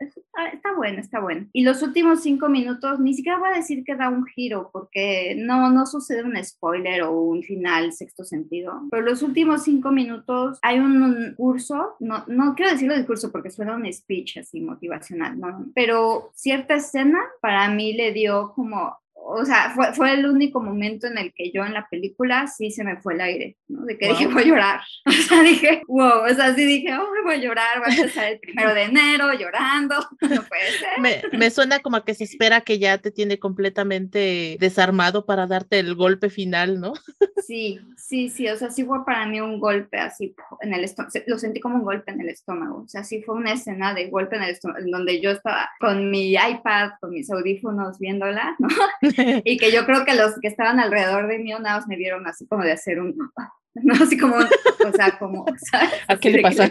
está, 0.00 0.48
está, 0.48 0.74
bueno, 0.74 1.00
está 1.00 1.20
bueno. 1.20 1.46
Y 1.52 1.62
los 1.62 1.82
últimos 1.82 2.22
5 2.22 2.48
minutos, 2.48 2.98
ni 3.00 3.14
siquiera 3.14 3.38
voy 3.38 3.50
a 3.50 3.56
decir 3.56 3.84
que 3.84 3.96
da 3.96 4.08
un 4.08 4.26
giro, 4.26 4.70
porque 4.72 5.34
no, 5.36 5.70
no 5.70 5.86
sucede 5.86 6.24
un 6.24 6.42
spoiler 6.44 7.02
o 7.02 7.12
un 7.12 7.42
final 7.42 7.92
sexto 7.92 8.24
sentido, 8.24 8.82
pero 8.90 9.02
los 9.02 9.22
últimos 9.22 9.62
5 9.62 9.90
minutos 9.90 10.58
hay 10.62 10.78
un, 10.78 11.02
un, 11.02 11.34
curso, 11.36 11.96
no, 12.00 12.24
no 12.26 12.54
quiero 12.54 12.72
decirlo 12.72 12.96
de 12.96 13.06
curso 13.06 13.30
porque 13.30 13.50
suena 13.50 13.76
un 13.76 13.90
speech 13.92 14.38
así 14.38 14.60
motivacional, 14.60 15.38
¿no? 15.38 15.66
Pero 15.74 16.30
cierta 16.34 16.74
escena 16.74 17.20
para 17.40 17.68
mí 17.70 17.92
le 17.92 18.12
dio 18.12 18.52
como 18.54 18.96
o 19.24 19.44
sea, 19.44 19.72
fue, 19.74 19.92
fue, 19.92 20.14
el 20.14 20.26
único 20.26 20.60
momento 20.60 21.06
en 21.06 21.18
el 21.18 21.32
que 21.34 21.50
yo 21.52 21.64
en 21.64 21.74
la 21.74 21.86
película 21.88 22.46
sí 22.46 22.70
se 22.70 22.84
me 22.84 22.96
fue 22.96 23.14
el 23.14 23.20
aire, 23.20 23.56
¿no? 23.68 23.84
De 23.84 23.98
que 23.98 24.06
wow. 24.08 24.16
dije, 24.16 24.32
voy 24.32 24.42
a 24.42 24.46
llorar. 24.46 24.80
O 25.06 25.12
sea, 25.12 25.42
dije, 25.42 25.82
wow, 25.86 26.24
o 26.30 26.34
sea, 26.34 26.54
sí 26.54 26.64
dije, 26.64 26.94
oh, 26.94 27.06
voy 27.24 27.34
a 27.34 27.38
llorar, 27.38 27.80
voy 27.80 27.92
a 27.92 27.96
empezar 27.96 28.32
el 28.32 28.40
primero 28.40 28.72
de 28.72 28.82
enero 28.84 29.32
llorando, 29.34 29.96
no 30.20 30.42
puede 30.42 30.70
ser. 30.78 31.00
Me, 31.00 31.22
me, 31.36 31.50
suena 31.50 31.80
como 31.80 32.02
que 32.04 32.14
se 32.14 32.24
espera 32.24 32.62
que 32.62 32.78
ya 32.78 32.98
te 32.98 33.10
tiene 33.10 33.38
completamente 33.38 34.56
desarmado 34.58 35.26
para 35.26 35.46
darte 35.46 35.78
el 35.78 35.94
golpe 35.94 36.30
final, 36.30 36.80
¿no? 36.80 36.94
Sí, 37.48 37.80
sí, 37.96 38.28
sí, 38.28 38.46
o 38.46 38.58
sea, 38.58 38.68
sí 38.68 38.84
fue 38.84 39.06
para 39.06 39.24
mí 39.24 39.40
un 39.40 39.58
golpe 39.58 39.96
así 39.96 40.34
en 40.60 40.74
el 40.74 40.84
estómago, 40.84 41.14
lo 41.26 41.38
sentí 41.38 41.60
como 41.60 41.76
un 41.76 41.82
golpe 41.82 42.12
en 42.12 42.20
el 42.20 42.28
estómago, 42.28 42.82
o 42.82 42.88
sea, 42.88 43.04
sí 43.04 43.22
fue 43.22 43.36
una 43.36 43.54
escena 43.54 43.94
de 43.94 44.10
golpe 44.10 44.36
en 44.36 44.42
el 44.42 44.50
estómago, 44.50 44.80
en 44.84 44.90
donde 44.90 45.18
yo 45.22 45.30
estaba 45.30 45.70
con 45.80 46.10
mi 46.10 46.34
iPad, 46.34 46.90
con 47.00 47.08
mis 47.08 47.30
audífonos 47.30 47.98
viéndola, 47.98 48.54
¿no? 48.58 48.68
y 49.44 49.56
que 49.56 49.72
yo 49.72 49.86
creo 49.86 50.04
que 50.04 50.14
los 50.14 50.38
que 50.42 50.48
estaban 50.48 50.78
alrededor 50.78 51.26
de 51.26 51.38
mí, 51.38 51.54
unados 51.54 51.86
me 51.86 51.96
vieron 51.96 52.26
así 52.26 52.46
como 52.46 52.64
de 52.64 52.72
hacer 52.72 53.00
un, 53.00 53.16
¿no? 53.76 53.94
Así 53.94 54.18
como, 54.18 54.36
o 54.36 54.92
sea, 54.92 55.18
como, 55.18 55.46
¿sabes? 55.70 55.90
¿A 56.06 56.18
qué 56.18 56.28
le 56.28 56.42
pasa? 56.42 56.70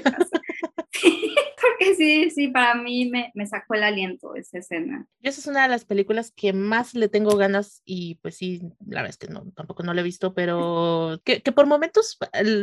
porque 1.80 1.96
sí, 1.96 2.30
sí, 2.30 2.48
para 2.50 2.76
mí 2.76 3.10
me, 3.10 3.32
me, 3.34 3.46
sacó 3.48 3.76
el 3.76 3.84
aliento 3.84 4.36
esa 4.36 4.60
escena. 4.60 5.08
Esa 5.22 5.40
es 5.40 5.48
una 5.48 5.64
de 5.64 5.70
las 5.70 5.86
películas 5.86 6.32
que 6.32 6.54
más 6.54 6.94
le 6.94 7.10
tengo 7.10 7.36
ganas 7.36 7.82
y 7.86 8.16
pues 8.16 8.38
sí, 8.38 8.62
la 8.86 9.02
verdad 9.02 9.10
es 9.10 9.18
que 9.18 9.28
no, 9.28 9.46
tampoco 9.56 9.84
no 9.84 9.94
la 9.94 10.02
he 10.02 10.04
visto, 10.04 10.34
pero 10.34 11.20
que, 11.24 11.42
que 11.42 11.52
por 11.52 11.66
momentos, 11.66 12.18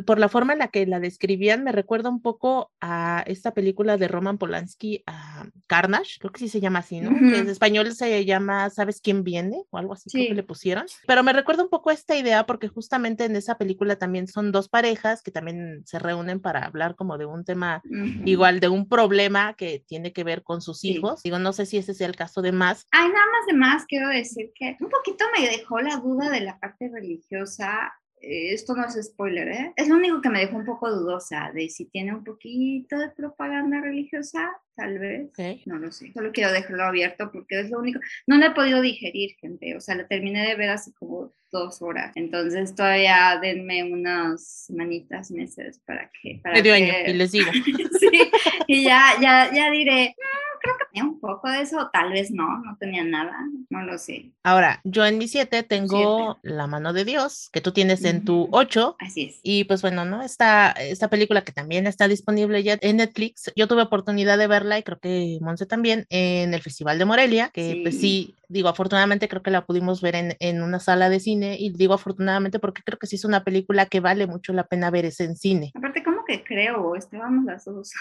por 0.07 0.19
la 0.19 0.29
forma 0.29 0.53
en 0.53 0.61
la 0.61 0.69
que 0.69 0.87
la 0.87 1.01
describían, 1.01 1.65
me 1.65 1.73
recuerda 1.73 2.09
un 2.09 2.23
poco 2.23 2.73
a 2.81 3.25
esta 3.27 3.55
película 3.55 3.97
de 3.97 4.09
Roman 4.09 4.39
Polanski, 4.39 5.03
a 5.07 5.47
Carnage, 5.67 6.19
creo 6.19 6.33
que 6.33 6.41
sí 6.41 6.49
se 6.49 6.61
llama 6.61 6.81
así, 6.81 7.01
¿no? 7.01 7.11
Uh 7.11 7.15
-huh. 7.15 7.33
Que 7.33 7.39
en 7.39 7.49
español 7.49 7.93
se 7.93 8.25
llama 8.25 8.71
¿Sabes 8.71 9.01
quién 9.01 9.25
viene? 9.25 9.65
o 9.71 9.79
algo 9.79 9.95
así, 9.95 10.11
sí. 10.11 10.19
creo 10.19 10.29
que 10.29 10.35
le 10.35 10.43
pusieron. 10.43 10.87
Pero 11.07 11.23
me 11.23 11.33
recuerda 11.33 11.63
un 11.63 11.71
poco 11.71 11.91
a 11.91 11.93
esta 11.93 12.17
idea 12.17 12.47
porque 12.47 12.69
justamente 12.69 13.25
en 13.25 13.37
esa 13.37 13.59
película 13.59 13.97
también 13.97 14.27
son 14.27 14.53
dos 14.53 14.69
parejas 14.69 15.23
que 15.23 15.31
también 15.31 15.83
se 15.85 15.99
reúnen 15.99 16.41
para 16.41 16.65
hablar 16.65 16.95
como 16.95 17.19
de 17.19 17.27
un 17.27 17.45
tema 17.45 17.83
uh 17.85 17.89
-huh. 17.89 18.23
igual 18.25 18.61
de 18.61 18.69
un 18.69 18.87
problema 18.95 19.55
que 19.55 19.83
tiene 19.87 20.13
que 20.13 20.25
ver 20.25 20.43
con 20.43 20.61
sus 20.61 20.85
hijos. 20.85 21.23
Digo, 21.23 21.39
no 21.39 21.53
sé 21.53 21.67
si 21.67 21.79
ese 21.79 21.95
sea 21.95 22.07
el 22.07 22.17
caso 22.17 22.43
de 22.43 22.53
más. 22.53 22.87
Ay, 22.91 23.09
nada 23.09 23.27
más 23.33 23.47
de 23.47 23.55
más, 23.55 23.85
quiero 23.87 24.09
decir 24.09 24.53
que 24.55 24.77
un 24.81 24.89
poquito 24.89 25.25
me 25.37 25.49
dejó 25.49 25.81
la 25.81 25.97
duda 25.97 26.31
de 26.31 26.41
la 26.41 26.59
parte 26.59 26.89
religiosa 26.93 27.93
esto 28.27 28.75
no 28.75 28.87
es 28.87 28.95
spoiler, 29.03 29.49
¿eh? 29.49 29.73
Es 29.77 29.89
lo 29.89 29.97
único 29.97 30.21
que 30.21 30.31
me 30.31 30.41
dejó 30.41 30.57
un 30.57 30.65
poco 30.65 30.91
dudosa 30.91 31.51
de 31.55 31.69
si 31.69 31.87
tiene 31.87 32.15
un 32.15 32.25
poquito 32.25 32.99
de 32.99 33.09
propaganda 33.11 33.81
religiosa, 33.81 34.51
tal 34.75 34.99
vez. 34.99 35.31
Okay. 35.31 35.63
No 35.67 35.79
lo 35.79 35.93
sé. 35.93 36.13
Solo 36.13 36.33
quiero 36.33 36.53
dejarlo 36.53 36.85
abierto 36.85 37.31
porque 37.33 37.61
es 37.61 37.71
lo 37.71 37.79
único. 37.79 38.01
No 38.27 38.39
lo 38.39 38.47
he 38.47 38.51
podido 38.51 38.81
digerir, 38.81 39.37
gente. 39.41 39.77
O 39.77 39.81
sea, 39.81 39.95
la 39.95 40.07
terminé 40.07 40.47
de 40.49 40.57
ver 40.57 40.71
hace 40.71 40.93
como 40.95 41.33
dos 41.53 41.81
horas. 41.83 42.13
Entonces 42.17 42.75
todavía 42.75 43.39
denme 43.41 43.85
unas 43.85 44.67
semanitas, 44.67 45.31
meses 45.31 45.81
para 45.87 46.11
que... 46.11 46.41
Para 46.43 46.57
Medio 46.57 46.75
que... 46.75 46.83
año, 46.83 46.93
y 47.07 47.13
les 47.15 47.33
digo. 47.33 47.51
sí, 48.01 48.31
y 48.67 48.85
ya, 48.85 49.15
ya, 49.21 49.51
ya 49.55 49.71
diré, 49.71 50.17
creo 50.65 50.77
que 50.79 50.87
tenía 50.93 51.09
un 51.09 51.21
poco 51.21 51.49
de 51.51 51.61
eso, 51.61 51.91
tal 51.93 52.13
vez 52.13 52.31
no, 52.31 52.59
no 52.61 52.77
tenía 52.79 53.05
nada, 53.05 53.37
no 53.69 53.83
lo 53.83 53.99
sé. 53.99 54.33
Ahora, 54.43 54.81
yo 54.85 55.05
en 55.05 55.19
mi 55.19 55.29
7 55.29 55.63
tengo 55.63 56.39
siete. 56.41 56.57
La 56.57 56.67
mano 56.67 56.93
de 56.93 57.05
Dios, 57.05 57.51
que 57.53 57.61
tú 57.61 57.73
tienes 57.73 58.05
en 58.05 58.25
tu 58.25 58.49
8. 58.51 58.97
Así 58.99 59.27
es. 59.27 59.41
Y 59.43 59.65
pues 59.65 59.83
bueno, 59.83 60.05
¿no? 60.05 60.23
Esta, 60.23 60.71
esta 60.73 61.09
película 61.09 61.43
que 61.43 61.53
también 61.53 61.87
está 61.87 62.09
disponible 62.09 62.63
ya 62.63 62.79
en 62.81 62.97
Netflix, 62.97 63.53
yo 63.55 63.69
tuve 63.69 63.83
oportunidad 63.83 64.39
de 64.39 64.47
verla 64.47 64.79
y 64.79 64.83
creo 64.83 64.99
que 64.99 65.39
Monse 65.43 65.67
también 65.67 66.07
en 66.09 66.55
el 66.55 66.63
Festival 66.63 66.99
de 66.99 67.05
Morelia, 67.05 67.51
que 67.51 67.73
sí. 67.73 67.81
pues 67.83 68.01
sí, 68.01 68.35
digo, 68.49 68.69
afortunadamente 68.69 69.29
creo 69.29 69.43
que 69.43 69.51
la 69.51 69.65
pudimos 69.65 70.01
ver 70.01 70.17
en, 70.17 70.37
en, 70.41 70.63
una 70.63 70.81
sala 70.81 71.09
de 71.09 71.21
cine 71.21 71.57
y 71.59 71.71
digo 71.71 71.95
afortunadamente 71.95 72.59
porque 72.59 72.83
creo 72.83 72.99
que 72.99 73.07
sí 73.07 73.17
es 73.17 73.25
una 73.25 73.45
película 73.45 73.87
que 73.87 74.01
vale 74.01 74.27
mucho 74.27 74.53
la 74.53 74.65
pena 74.65 74.91
ver 74.91 75.05
ese 75.05 75.25
en 75.25 75.37
cine. 75.37 75.73
Aparte, 75.75 76.03
¿cómo 76.03 76.25
que 76.25 76.43
creo? 76.43 76.97
Estábamos 76.97 77.45
las 77.45 77.65
dos. 77.65 77.93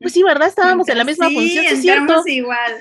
Pues 0.00 0.12
sí, 0.12 0.22
¿verdad? 0.22 0.48
Estábamos 0.48 0.88
en 0.88 0.98
la 0.98 1.04
misma 1.04 1.28
sí, 1.28 1.34
función, 1.34 1.64
¿sí 1.64 1.74
es 1.74 1.82
cierto? 1.82 2.22
igual. 2.26 2.72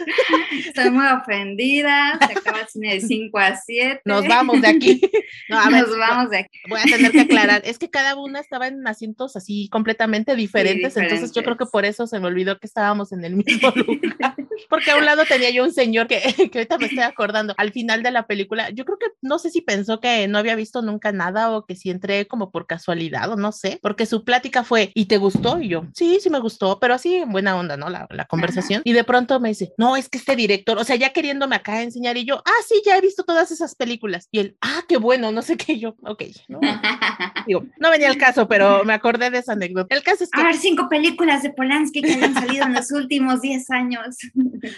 Estoy 0.65 0.89
muy 0.89 1.05
ofendida, 1.07 2.17
se 2.25 2.37
acaba 2.37 2.61
el 2.61 2.67
cine 2.67 2.93
de 2.93 3.01
5 3.01 3.37
a 3.37 3.55
7. 3.55 4.01
Nos 4.05 4.27
vamos 4.27 4.61
de 4.61 4.67
aquí. 4.67 5.01
No, 5.49 5.59
a 5.59 5.69
Nos 5.69 5.97
vamos 5.97 6.29
de 6.29 6.39
aquí. 6.39 6.59
Voy 6.67 6.79
a 6.79 6.83
tener 6.83 7.11
que 7.11 7.21
aclarar, 7.21 7.61
es 7.63 7.77
que 7.77 7.89
cada 7.89 8.15
una 8.15 8.39
estaba 8.39 8.67
en 8.67 8.85
asientos 8.85 9.35
así 9.35 9.69
completamente 9.69 10.35
diferentes, 10.35 10.93
sí, 10.93 10.99
entonces 10.99 11.31
yo 11.31 11.43
creo 11.43 11.57
que 11.57 11.65
por 11.65 11.85
eso 11.85 12.05
se 12.07 12.19
me 12.19 12.27
olvidó 12.27 12.59
que 12.59 12.67
estábamos 12.67 13.11
en 13.11 13.23
el 13.23 13.35
mismo 13.35 13.69
lugar. 13.75 14.35
Porque 14.69 14.91
a 14.91 14.97
un 14.97 15.05
lado 15.05 15.23
tenía 15.25 15.49
yo 15.51 15.63
un 15.63 15.73
señor 15.73 16.07
que, 16.07 16.49
que 16.51 16.65
ahorita 16.67 16.77
me 16.77 16.85
estoy 16.85 17.03
acordando, 17.03 17.53
al 17.57 17.71
final 17.71 18.03
de 18.03 18.11
la 18.11 18.27
película, 18.27 18.69
yo 18.69 18.85
creo 18.85 18.97
que 18.97 19.07
no 19.21 19.39
sé 19.39 19.49
si 19.49 19.61
pensó 19.61 19.99
que 19.99 20.27
no 20.27 20.37
había 20.37 20.55
visto 20.55 20.81
nunca 20.81 21.11
nada 21.11 21.51
o 21.51 21.65
que 21.65 21.75
si 21.75 21.89
entré 21.89 22.27
como 22.27 22.51
por 22.51 22.67
casualidad 22.67 23.31
o 23.31 23.35
no 23.35 23.51
sé, 23.51 23.79
porque 23.81 24.05
su 24.05 24.23
plática 24.23 24.63
fue, 24.63 24.91
¿y 24.93 25.05
te 25.05 25.17
gustó? 25.17 25.59
Y 25.61 25.69
yo, 25.69 25.85
sí, 25.93 26.19
sí 26.21 26.29
me 26.29 26.39
gustó, 26.39 26.79
pero 26.79 26.93
así 26.93 27.15
en 27.15 27.31
buena 27.31 27.55
onda, 27.55 27.77
¿no? 27.77 27.89
La, 27.89 28.07
la 28.09 28.25
conversación. 28.25 28.79
Ajá. 28.79 28.83
Y 28.85 28.93
de 28.93 29.03
pronto 29.03 29.39
me 29.39 29.49
dice, 29.49 29.73
no, 29.77 29.95
es 29.95 30.09
que 30.09 30.17
este 30.17 30.35
director, 30.35 30.77
o 30.77 30.83
sea, 30.83 30.95
ya 30.95 31.11
queriéndome 31.11 31.55
acá 31.55 31.81
enseñar 31.81 32.17
y 32.17 32.25
yo, 32.25 32.41
ah, 32.45 32.61
sí, 32.67 32.81
ya 32.85 32.97
he 32.97 33.01
visto 33.01 33.23
todas 33.23 33.51
esas 33.51 33.75
películas. 33.75 34.27
Y 34.31 34.39
él, 34.39 34.57
ah, 34.61 34.83
qué 34.87 34.97
bueno, 34.97 35.31
no 35.31 35.41
sé 35.41 35.57
qué, 35.57 35.79
yo, 35.79 35.95
ok. 36.01 36.23
No, 36.47 36.59
digo, 37.47 37.65
no 37.79 37.89
venía 37.89 38.09
el 38.09 38.17
caso, 38.17 38.47
pero 38.47 38.83
me 38.83 38.93
acordé 38.93 39.29
de 39.29 39.39
esa 39.39 39.53
anécdota. 39.53 39.95
El 39.95 40.03
caso 40.03 40.23
es 40.23 40.29
que... 40.31 40.39
A 40.39 40.43
ver, 40.43 40.55
cinco 40.55 40.89
películas 40.89 41.43
de 41.43 41.51
Polanski 41.51 42.01
que 42.01 42.13
hayan 42.13 42.33
salido 42.33 42.65
en 42.65 42.73
los 42.73 42.91
últimos 42.97 43.41
10 43.41 43.69
años. 43.71 44.17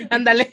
Ándale. 0.09 0.49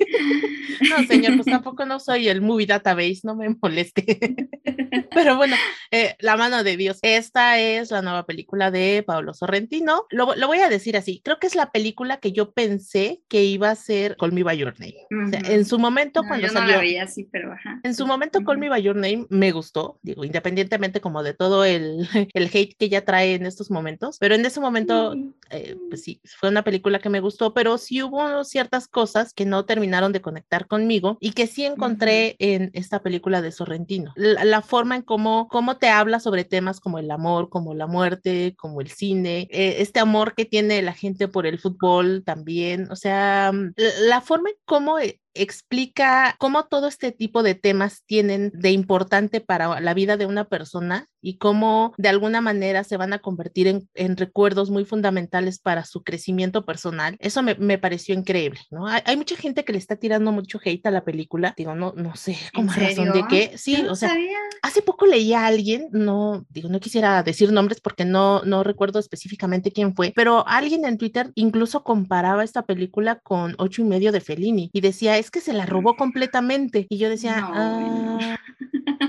No, 0.90 1.06
señor, 1.06 1.25
pues 1.34 1.46
tampoco 1.64 1.84
no 1.86 2.00
soy 2.00 2.28
el 2.28 2.40
movie 2.40 2.66
database, 2.66 3.20
no 3.24 3.34
me 3.34 3.48
moleste. 3.60 4.04
Pero 5.14 5.36
bueno, 5.36 5.56
eh, 5.90 6.14
La 6.20 6.36
mano 6.36 6.62
de 6.62 6.76
Dios. 6.76 6.98
Esta 7.02 7.58
es 7.58 7.90
la 7.90 8.02
nueva 8.02 8.26
película 8.26 8.70
de 8.70 9.02
Pablo 9.06 9.34
Sorrentino. 9.34 10.04
Lo, 10.10 10.34
lo, 10.34 10.46
voy 10.46 10.58
a 10.58 10.68
decir 10.68 10.96
así, 10.96 11.20
creo 11.24 11.38
que 11.38 11.46
es 11.46 11.54
la 11.54 11.70
película 11.70 12.18
que 12.18 12.32
yo 12.32 12.52
pensé 12.52 13.22
que 13.28 13.44
iba 13.44 13.70
a 13.70 13.74
ser 13.74 14.16
Call 14.16 14.32
Me 14.32 14.42
By 14.42 14.58
Your 14.58 14.78
Name. 14.78 14.94
Uh 15.10 15.14
-huh. 15.14 15.26
o 15.26 15.30
sea, 15.30 15.54
en 15.54 15.64
su 15.64 15.78
momento 15.78 16.22
no, 16.22 16.28
cuando 16.28 16.46
yo 16.46 16.52
salió... 16.52 16.66
No 16.66 16.72
la 16.74 16.80
veía 16.80 17.04
así, 17.04 17.24
pero 17.24 17.52
ajá. 17.52 17.80
En 17.82 17.94
su 17.94 18.06
momento 18.06 18.38
uh 18.38 18.42
-huh. 18.42 18.46
Call 18.46 18.58
Me 18.58 18.68
By 18.68 18.82
Your 18.82 18.96
Name 18.96 19.26
me 19.30 19.52
gustó, 19.52 19.98
digo, 20.02 20.24
independientemente 20.24 21.00
como 21.00 21.22
de 21.22 21.34
todo 21.34 21.64
el, 21.64 22.08
el 22.34 22.50
hate 22.52 22.76
que 22.76 22.86
ella 22.86 23.04
trae 23.04 23.34
en 23.34 23.46
estos 23.46 23.70
momentos, 23.70 24.18
pero 24.18 24.34
en 24.34 24.44
ese 24.44 24.60
momento, 24.60 25.10
uh 25.10 25.14
-huh. 25.14 25.34
eh, 25.50 25.76
pues 25.88 26.02
sí, 26.02 26.20
fue 26.38 26.48
una 26.48 26.62
película 26.62 26.98
que 26.98 27.08
me 27.08 27.20
gustó, 27.20 27.54
pero 27.54 27.78
sí 27.78 28.02
hubo 28.02 28.44
ciertas 28.44 28.88
cosas 28.88 29.32
que 29.32 29.44
no 29.44 29.64
terminaron 29.64 30.12
de 30.12 30.20
conectar 30.20 30.66
conmigo 30.66 31.15
y 31.20 31.32
que 31.32 31.46
sí 31.46 31.64
encontré 31.64 32.36
en 32.38 32.70
esta 32.74 33.02
película 33.02 33.42
de 33.42 33.52
Sorrentino. 33.52 34.12
La, 34.16 34.44
la 34.44 34.62
forma 34.62 34.96
en 34.96 35.02
cómo, 35.02 35.48
cómo 35.48 35.76
te 35.76 35.88
habla 35.88 36.20
sobre 36.20 36.44
temas 36.44 36.80
como 36.80 36.98
el 36.98 37.10
amor, 37.10 37.48
como 37.48 37.74
la 37.74 37.86
muerte, 37.86 38.54
como 38.56 38.80
el 38.80 38.88
cine, 38.88 39.48
eh, 39.50 39.76
este 39.78 40.00
amor 40.00 40.34
que 40.34 40.44
tiene 40.44 40.82
la 40.82 40.92
gente 40.92 41.28
por 41.28 41.46
el 41.46 41.58
fútbol 41.58 42.22
también, 42.24 42.90
o 42.90 42.96
sea, 42.96 43.52
la, 43.52 43.90
la 44.00 44.20
forma 44.20 44.50
en 44.50 44.56
cómo 44.64 44.98
eh, 44.98 45.20
explica 45.42 46.36
cómo 46.38 46.64
todo 46.66 46.88
este 46.88 47.12
tipo 47.12 47.42
de 47.42 47.54
temas 47.54 48.02
tienen 48.06 48.50
de 48.54 48.70
importante 48.70 49.40
para 49.40 49.80
la 49.80 49.94
vida 49.94 50.16
de 50.16 50.26
una 50.26 50.44
persona 50.44 51.08
y 51.26 51.38
cómo 51.38 51.92
de 51.98 52.08
alguna 52.08 52.40
manera 52.40 52.84
se 52.84 52.96
van 52.96 53.12
a 53.12 53.18
convertir 53.18 53.66
en, 53.66 53.88
en 53.94 54.16
recuerdos 54.16 54.70
muy 54.70 54.84
fundamentales 54.84 55.58
para 55.58 55.84
su 55.84 56.04
crecimiento 56.04 56.64
personal. 56.64 57.16
Eso 57.18 57.42
me, 57.42 57.56
me 57.56 57.78
pareció 57.78 58.14
increíble, 58.14 58.60
¿no? 58.70 58.86
Hay, 58.86 59.02
hay, 59.04 59.16
mucha 59.16 59.36
gente 59.36 59.64
que 59.64 59.72
le 59.72 59.78
está 59.78 59.96
tirando 59.96 60.30
mucho 60.30 60.60
hate 60.64 60.86
a 60.86 60.92
la 60.92 61.04
película, 61.04 61.52
digo, 61.56 61.74
no, 61.74 61.92
no 61.96 62.14
sé 62.14 62.38
cómo 62.54 62.70
razón 62.72 63.10
de 63.10 63.24
qué. 63.28 63.58
Sí, 63.58 63.82
no 63.82 63.92
o 63.92 63.96
sea, 63.96 64.10
sabía. 64.10 64.38
hace 64.62 64.82
poco 64.82 65.06
leí 65.06 65.32
a 65.32 65.46
alguien, 65.46 65.88
no, 65.90 66.46
digo, 66.48 66.68
no 66.68 66.78
quisiera 66.78 67.22
decir 67.24 67.50
nombres 67.50 67.80
porque 67.80 68.04
no, 68.04 68.42
no 68.42 68.62
recuerdo 68.62 69.00
específicamente 69.00 69.72
quién 69.72 69.96
fue, 69.96 70.12
pero 70.14 70.46
alguien 70.46 70.84
en 70.84 70.96
Twitter 70.96 71.32
incluso 71.34 71.82
comparaba 71.82 72.44
esta 72.44 72.62
película 72.62 73.18
con 73.18 73.56
ocho 73.58 73.82
y 73.82 73.84
medio 73.84 74.12
de 74.12 74.20
Fellini 74.20 74.70
y 74.72 74.80
decía, 74.80 75.18
es 75.18 75.25
que 75.30 75.40
se 75.40 75.52
la 75.52 75.66
robó 75.66 75.96
completamente. 75.96 76.86
Y 76.88 76.98
yo 76.98 77.08
decía, 77.08 77.40
No. 77.40 77.52
ah, 77.54 78.36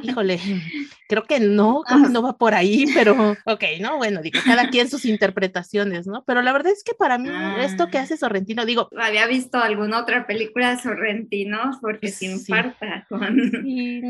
híjole, 0.03 0.39
creo 1.07 1.23
que 1.23 1.39
no, 1.39 1.81
creo 1.87 2.03
que 2.03 2.09
no 2.09 2.21
va 2.21 2.37
por 2.37 2.53
ahí, 2.53 2.85
pero 2.93 3.13
ok, 3.45 3.63
¿no? 3.81 3.97
Bueno, 3.97 4.21
digo, 4.21 4.39
cada 4.45 4.69
quien 4.69 4.89
sus 4.89 5.05
interpretaciones, 5.05 6.07
¿no? 6.07 6.23
Pero 6.25 6.41
la 6.41 6.53
verdad 6.53 6.71
es 6.71 6.83
que 6.83 6.93
para 6.93 7.17
mí 7.17 7.29
Ah. 7.31 7.57
esto 7.63 7.87
que 7.89 7.97
hace 7.97 8.17
Sorrentino, 8.17 8.65
digo, 8.65 8.89
Había 8.97 9.27
visto 9.27 9.57
alguna 9.59 9.99
otra 9.99 10.25
película 10.27 10.71
de 10.75 10.81
Sorrentino 10.81 11.71
porque 11.81 12.07
Sí. 12.09 12.27
sin 12.27 12.45
falta 12.45 13.05
con, 13.09 13.37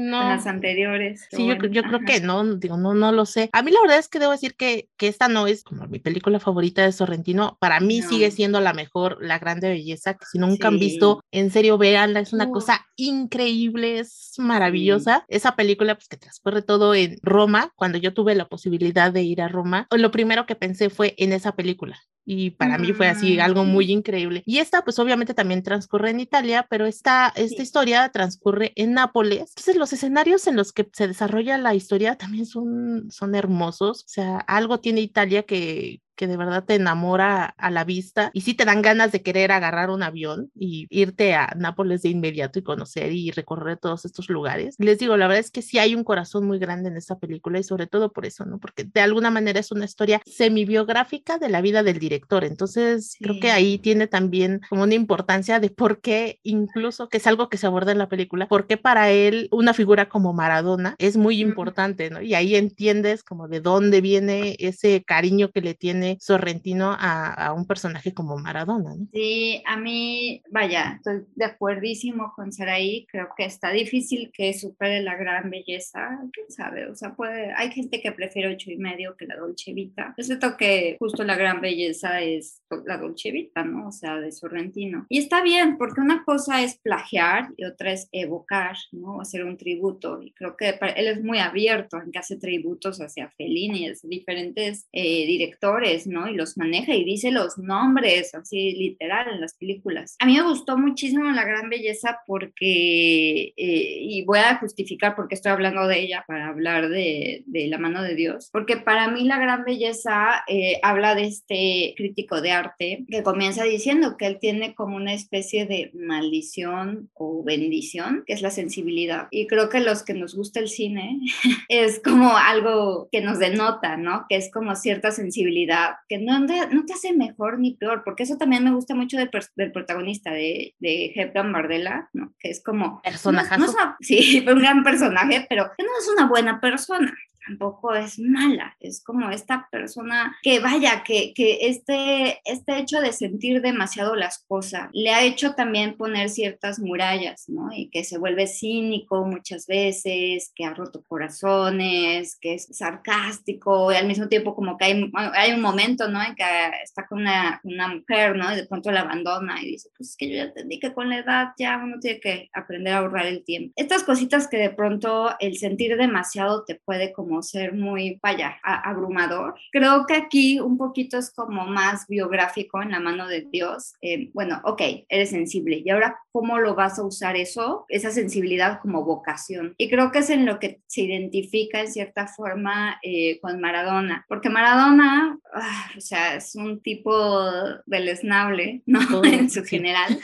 las 0.09 0.47
anteriores. 0.47 1.27
Sí, 1.31 1.37
yo, 1.39 1.45
Bueno, 1.55 1.65
yo 1.67 1.83
creo 1.83 1.97
ajá. 1.97 2.05
que 2.05 2.21
no, 2.21 2.43
digo, 2.55 2.77
no, 2.77 2.93
no 2.93 3.11
lo 3.11 3.25
sé. 3.25 3.49
A 3.53 3.61
mí 3.61 3.71
la 3.71 3.81
verdad 3.81 3.99
es 3.99 4.07
que 4.07 4.19
debo 4.19 4.31
decir 4.31 4.55
que, 4.55 4.89
que 4.97 5.07
esta 5.07 5.27
no 5.27 5.47
es 5.47 5.63
como 5.63 5.87
mi 5.87 5.99
película 5.99 6.39
favorita 6.39 6.83
de 6.83 6.91
Sorrentino. 6.91 7.57
Para 7.59 7.79
mí 7.79 7.99
No. 8.01 8.09
sigue 8.09 8.31
siendo 8.31 8.59
la 8.61 8.73
mejor, 8.73 9.17
La 9.21 9.39
Grande 9.39 9.69
Belleza, 9.69 10.13
que 10.15 10.25
si 10.25 10.39
nunca 10.39 10.67
han 10.69 10.75
Sí. 10.75 10.79
visto, 10.79 11.21
en 11.31 11.51
serio, 11.51 11.77
véanla, 11.77 12.19
es 12.19 12.33
una 12.33 12.49
cosa 12.49 12.85
increíble, 12.95 13.99
es 13.99 14.33
maravillosa. 14.37 15.25
Esa 15.27 15.55
película, 15.55 15.95
pues 15.95 16.07
que 16.07 16.17
transcurre 16.17 16.61
todo 16.61 16.86
en 16.93 17.17
Roma, 17.21 17.71
cuando 17.75 17.97
yo 17.97 18.13
tuve 18.13 18.35
la 18.35 18.47
posibilidad 18.47 19.11
de 19.11 19.23
ir 19.23 19.41
a 19.41 19.47
Roma, 19.47 19.87
lo 19.95 20.11
primero 20.11 20.45
que 20.45 20.55
pensé 20.55 20.89
fue 20.89 21.15
en 21.17 21.33
esa 21.33 21.55
película. 21.55 21.99
Y 22.29 22.49
para 22.51 22.77
mí 22.77 22.91
fue 22.91 23.07
así 23.07 23.39
algo 23.39 23.63
Mm. 23.63 23.69
muy 23.69 23.89
increíble. 23.89 24.43
Y 24.45 24.57
esta, 24.57 24.83
pues 24.83 24.99
obviamente 24.99 25.33
también 25.33 25.63
transcurre 25.63 26.09
en 26.09 26.19
Italia, 26.19 26.67
pero 26.69 26.85
esta, 26.85 27.31
esta 27.37 27.55
Sí. 27.57 27.61
historia 27.63 28.09
transcurre 28.09 28.73
en 28.75 28.91
Nápoles. 28.93 29.51
Entonces 29.51 29.77
los 29.77 29.93
escenarios 29.93 30.45
en 30.47 30.57
los 30.57 30.73
que 30.73 30.89
se 30.91 31.07
desarrolla 31.07 31.57
la 31.57 31.73
historia 31.73 32.15
también 32.17 32.45
son, 32.45 33.09
son 33.11 33.33
hermosos. 33.33 34.01
O 34.01 34.09
sea, 34.09 34.39
algo 34.39 34.79
tiene 34.81 34.99
Italia 34.99 35.43
que, 35.43 36.01
que 36.17 36.27
de 36.27 36.35
verdad 36.35 36.65
te 36.65 36.75
enamora 36.75 37.45
a 37.57 37.71
la 37.71 37.85
vista 37.85 38.31
y 38.33 38.41
sí 38.41 38.53
te 38.53 38.65
dan 38.65 38.81
ganas 38.81 39.11
de 39.11 39.21
querer 39.21 39.51
agarrar 39.51 39.89
un 39.89 40.03
avión 40.03 40.51
y 40.55 40.87
irte 40.89 41.35
a 41.35 41.53
Nápoles 41.55 42.01
de 42.01 42.09
inmediato 42.09 42.59
y 42.59 42.63
conocer 42.63 43.13
y 43.13 43.31
recorrer 43.31 43.77
todos 43.77 44.03
estos 44.03 44.29
lugares. 44.29 44.75
Les 44.79 44.99
digo, 44.99 45.15
la 45.15 45.27
verdad 45.27 45.39
es 45.39 45.51
que 45.51 45.61
sí 45.61 45.79
hay 45.79 45.95
un 45.95 46.03
corazón 46.03 46.45
muy 46.45 46.59
grande 46.59 46.89
en 46.89 46.97
esta 46.97 47.19
película 47.19 47.59
y 47.59 47.63
sobre 47.63 47.87
todo 47.87 48.11
por 48.11 48.25
eso, 48.25 48.45
¿no? 48.45 48.59
Porque 48.59 48.83
de 48.83 49.01
alguna 49.01 49.31
manera 49.31 49.59
es 49.59 49.71
una 49.71 49.85
historia 49.85 50.21
semi-biográfica 50.25 51.37
de 51.37 51.49
la 51.49 51.61
vida 51.61 51.83
del 51.83 51.99
director. 51.99 52.43
Entonces, 52.43 53.15
creo 53.19 53.39
que 53.39 53.51
ahí 53.51 53.77
tiene 53.77 54.07
también 54.07 54.61
como 54.69 54.83
una 54.83 54.95
importancia 54.95 55.59
de 55.59 55.69
por 55.69 56.01
qué, 56.01 56.39
incluso 56.43 57.09
que 57.09 57.17
es 57.17 57.27
algo 57.27 57.49
que 57.49 57.57
se 57.57 57.67
aborda 57.67 57.91
en 57.91 57.99
la 57.99 58.09
película, 58.09 58.47
por 58.47 58.65
qué 58.65 58.77
para 58.77 59.11
él 59.11 59.47
una 59.51 59.73
figura 59.73 60.09
como 60.09 60.33
Maradona 60.33 60.95
es 60.97 61.17
muy 61.17 61.39
importante, 61.39 62.09
¿no? 62.09 62.21
Y 62.21 62.33
ahí 62.33 62.55
entiendes 62.55 63.23
como 63.23 63.47
de 63.47 63.61
dónde 63.61 64.01
viene 64.01 64.55
ese 64.59 65.03
cariño 65.03 65.51
que 65.51 65.61
le 65.61 65.75
tiene 65.75 66.06
Sorrentino 66.19 66.95
a, 66.97 67.53
un 67.55 67.65
personaje 67.65 68.13
como 68.13 68.37
Maradona, 68.37 68.95
¿no? 68.95 69.07
Sí, 69.11 69.61
a 69.65 69.77
mí, 69.77 70.41
vaya, 70.51 70.95
estoy 70.97 71.25
de 71.35 71.45
acuerdísimo 71.45 72.33
con 72.35 72.51
Saraí, 72.51 73.05
creo 73.09 73.29
que 73.35 73.45
está 73.45 73.71
difícil 73.71 74.31
que 74.33 74.53
supere 74.53 75.01
la 75.01 75.15
gran 75.15 75.49
belleza, 75.49 76.19
quién 76.31 76.49
sabe, 76.49 76.89
o 76.89 76.95
sea, 76.95 77.15
puede, 77.15 77.53
hay 77.55 77.71
gente 77.71 78.01
que 78.01 78.11
prefiere 78.11 78.53
ocho 78.53 78.71
y 78.71 78.77
medio 78.77 79.15
que 79.17 79.25
la 79.25 79.35
Dolce 79.35 79.73
Vita. 79.73 80.13
Es 80.17 80.27
cierto 80.27 80.57
que 80.57 80.97
justo 80.99 81.23
la 81.23 81.35
gran 81.35 81.61
belleza 81.61 82.21
es 82.21 82.61
la 82.85 82.97
Dolce 82.97 83.31
Vita, 83.31 83.63
¿no? 83.63 83.87
O 83.87 83.91
sea, 83.91 84.17
de 84.17 84.31
Sorrentino. 84.31 85.05
Y 85.09 85.19
está 85.19 85.41
bien, 85.41 85.77
porque 85.77 86.01
una 86.01 86.23
cosa 86.23 86.61
es 86.63 86.77
plagiar 86.77 87.49
y 87.57 87.65
otra 87.65 87.91
es 87.91 88.09
evocar, 88.11 88.75
¿no? 88.91 89.21
Hacer 89.21 89.43
un 89.43 89.57
tributo. 89.57 90.21
Y 90.21 90.31
creo 90.33 90.55
que 90.55 90.77
él 90.95 91.07
es 91.07 91.23
muy 91.23 91.39
abierto 91.39 92.01
en 92.01 92.11
que 92.11 92.19
hace 92.19 92.37
tributos 92.37 92.99
hacia 93.01 93.29
Fellini, 93.29 93.89
hacia 93.89 94.09
diferentes 94.09 94.87
eh, 94.91 95.25
directores, 95.25 95.96
¿no? 96.05 96.27
Y 96.27 96.35
los 96.35 96.57
maneja 96.57 96.93
y 96.93 97.03
dice 97.03 97.31
los 97.31 97.57
nombres, 97.57 98.35
así 98.35 98.73
literal, 98.73 99.33
en 99.33 99.41
las 99.41 99.55
películas. 99.55 100.15
A 100.19 100.25
mí 100.25 100.35
me 100.35 100.43
gustó 100.43 100.77
muchísimo 100.77 101.31
La 101.31 101.45
Gran 101.45 101.69
Belleza 101.69 102.19
porque, 102.27 103.53
eh, 103.57 103.97
y 104.01 104.23
voy 104.25 104.39
a 104.39 104.57
justificar 104.57 105.15
por 105.15 105.27
qué 105.27 105.35
estoy 105.35 105.53
hablando 105.53 105.87
de 105.87 105.99
ella 105.99 106.25
para 106.27 106.47
hablar 106.47 106.89
de, 106.89 107.43
de 107.45 107.67
La 107.67 107.77
mano 107.77 108.03
de 108.03 108.15
Dios, 108.15 108.49
porque 108.51 108.77
para 108.77 109.07
mí 109.07 109.23
La 109.23 109.39
Gran 109.39 109.63
Belleza 109.63 110.43
eh, 110.47 110.79
habla 110.83 111.15
de 111.15 111.25
este 111.25 111.93
crítico 111.95 112.41
de 112.41 112.51
arte 112.51 113.05
que 113.09 113.23
comienza 113.23 113.63
diciendo 113.63 114.17
que 114.17 114.27
él 114.27 114.37
tiene 114.39 114.75
como 114.75 114.97
una 114.97 115.13
especie 115.13 115.65
de 115.65 115.91
maldición 115.93 117.09
o 117.13 117.43
bendición, 117.43 118.23
que 118.25 118.33
es 118.33 118.41
la 118.41 118.51
sensibilidad. 118.51 119.27
Y 119.31 119.47
creo 119.47 119.69
que 119.69 119.79
los 119.79 120.03
que 120.03 120.13
nos 120.13 120.35
gusta 120.35 120.59
el 120.59 120.67
cine 120.67 121.19
es 121.69 122.01
como 122.03 122.35
algo 122.37 123.09
que 123.11 123.21
nos 123.21 123.39
denota, 123.39 123.97
¿no? 123.97 124.25
Que 124.29 124.35
es 124.35 124.51
como 124.51 124.75
cierta 124.75 125.11
sensibilidad, 125.11 125.86
que 126.07 126.17
no, 126.17 126.39
no 126.39 126.85
te 126.85 126.93
hace 126.93 127.13
mejor 127.13 127.59
ni 127.59 127.75
peor, 127.75 128.03
porque 128.03 128.23
eso 128.23 128.37
también 128.37 128.63
me 128.63 128.71
gusta 128.71 128.95
mucho 128.95 129.17
del, 129.17 129.29
del 129.55 129.71
protagonista 129.71 130.31
de, 130.31 130.75
de 130.79 131.11
Hepburn 131.15 131.53
Bardella, 131.53 132.09
¿no? 132.13 132.33
Que 132.39 132.49
es 132.49 132.63
como... 132.63 133.01
Personaje. 133.01 133.57
No, 133.57 133.67
sí, 134.01 134.45
un 134.47 134.59
gran 134.59 134.83
personaje, 134.83 135.45
pero 135.49 135.71
que 135.77 135.83
no 135.83 135.89
es 135.99 136.07
una 136.07 136.27
buena 136.27 136.59
persona 136.59 137.13
tampoco 137.47 137.95
es 137.95 138.19
mala, 138.19 138.75
es 138.79 139.03
como 139.03 139.29
esta 139.29 139.67
persona 139.71 140.35
que 140.41 140.59
vaya, 140.59 141.03
que, 141.03 141.33
que 141.33 141.59
este, 141.61 142.39
este 142.45 142.79
hecho 142.79 142.99
de 142.99 143.13
sentir 143.13 143.61
demasiado 143.61 144.15
las 144.15 144.39
cosas 144.39 144.89
le 144.93 145.11
ha 145.11 145.23
hecho 145.23 145.53
también 145.55 145.95
poner 145.95 146.29
ciertas 146.29 146.79
murallas, 146.79 147.47
¿no? 147.47 147.69
Y 147.73 147.89
que 147.89 148.03
se 148.03 148.17
vuelve 148.17 148.47
cínico 148.47 149.25
muchas 149.25 149.67
veces, 149.67 150.51
que 150.55 150.65
ha 150.65 150.73
roto 150.73 151.03
corazones, 151.07 152.37
que 152.39 152.55
es 152.55 152.67
sarcástico 152.71 153.91
y 153.91 153.95
al 153.95 154.07
mismo 154.07 154.27
tiempo 154.27 154.55
como 154.55 154.77
que 154.77 154.85
hay, 154.85 155.11
hay 155.33 155.51
un 155.53 155.61
momento, 155.61 156.09
¿no? 156.09 156.21
En 156.21 156.35
que 156.35 156.43
está 156.83 157.07
con 157.07 157.21
una, 157.21 157.61
una 157.63 157.87
mujer, 157.87 158.35
¿no? 158.35 158.51
Y 158.51 158.57
de 158.57 158.67
pronto 158.67 158.91
la 158.91 159.01
abandona 159.01 159.61
y 159.61 159.67
dice, 159.67 159.89
pues 159.97 160.11
es 160.11 160.17
que 160.17 160.29
yo 160.29 160.35
ya 160.35 160.43
entendí 160.43 160.79
que 160.79 160.93
con 160.93 161.09
la 161.09 161.19
edad 161.19 161.47
ya 161.57 161.79
uno 161.83 161.99
tiene 161.99 162.19
que 162.19 162.49
aprender 162.53 162.93
a 162.93 162.99
ahorrar 162.99 163.25
el 163.25 163.43
tiempo. 163.43 163.73
Estas 163.75 164.03
cositas 164.03 164.47
que 164.47 164.57
de 164.57 164.69
pronto 164.69 165.29
el 165.39 165.57
sentir 165.57 165.95
demasiado 165.97 166.63
te 166.65 166.75
puede 166.75 167.13
como 167.13 167.36
ser 167.41 167.73
muy, 167.73 168.19
vaya, 168.21 168.57
abrumador. 168.63 169.55
Creo 169.71 170.05
que 170.05 170.15
aquí 170.15 170.59
un 170.59 170.77
poquito 170.77 171.17
es 171.17 171.31
como 171.31 171.65
más 171.65 172.07
biográfico 172.07 172.81
en 172.81 172.91
la 172.91 172.99
mano 172.99 173.27
de 173.27 173.47
Dios. 173.51 173.95
Eh, 174.01 174.29
bueno, 174.33 174.61
ok, 174.63 174.81
eres 175.09 175.29
sensible 175.29 175.81
y 175.83 175.89
ahora 175.89 176.19
cómo 176.31 176.59
lo 176.59 176.75
vas 176.75 176.99
a 176.99 177.03
usar 177.03 177.35
eso, 177.35 177.85
esa 177.89 178.11
sensibilidad 178.11 178.79
como 178.79 179.03
vocación. 179.03 179.73
Y 179.77 179.89
creo 179.89 180.11
que 180.11 180.19
es 180.19 180.29
en 180.29 180.45
lo 180.45 180.59
que 180.59 180.81
se 180.87 181.01
identifica 181.01 181.81
en 181.81 181.91
cierta 181.91 182.27
forma 182.27 182.99
eh, 183.01 183.39
con 183.41 183.59
Maradona, 183.59 184.25
porque 184.27 184.49
Maradona, 184.49 185.39
ah, 185.53 185.91
o 185.97 186.01
sea, 186.01 186.35
es 186.35 186.55
un 186.55 186.81
tipo 186.81 187.39
deleznable, 187.85 188.81
¿no? 188.85 188.99
en 189.23 189.49
su 189.49 189.63
general. 189.63 190.19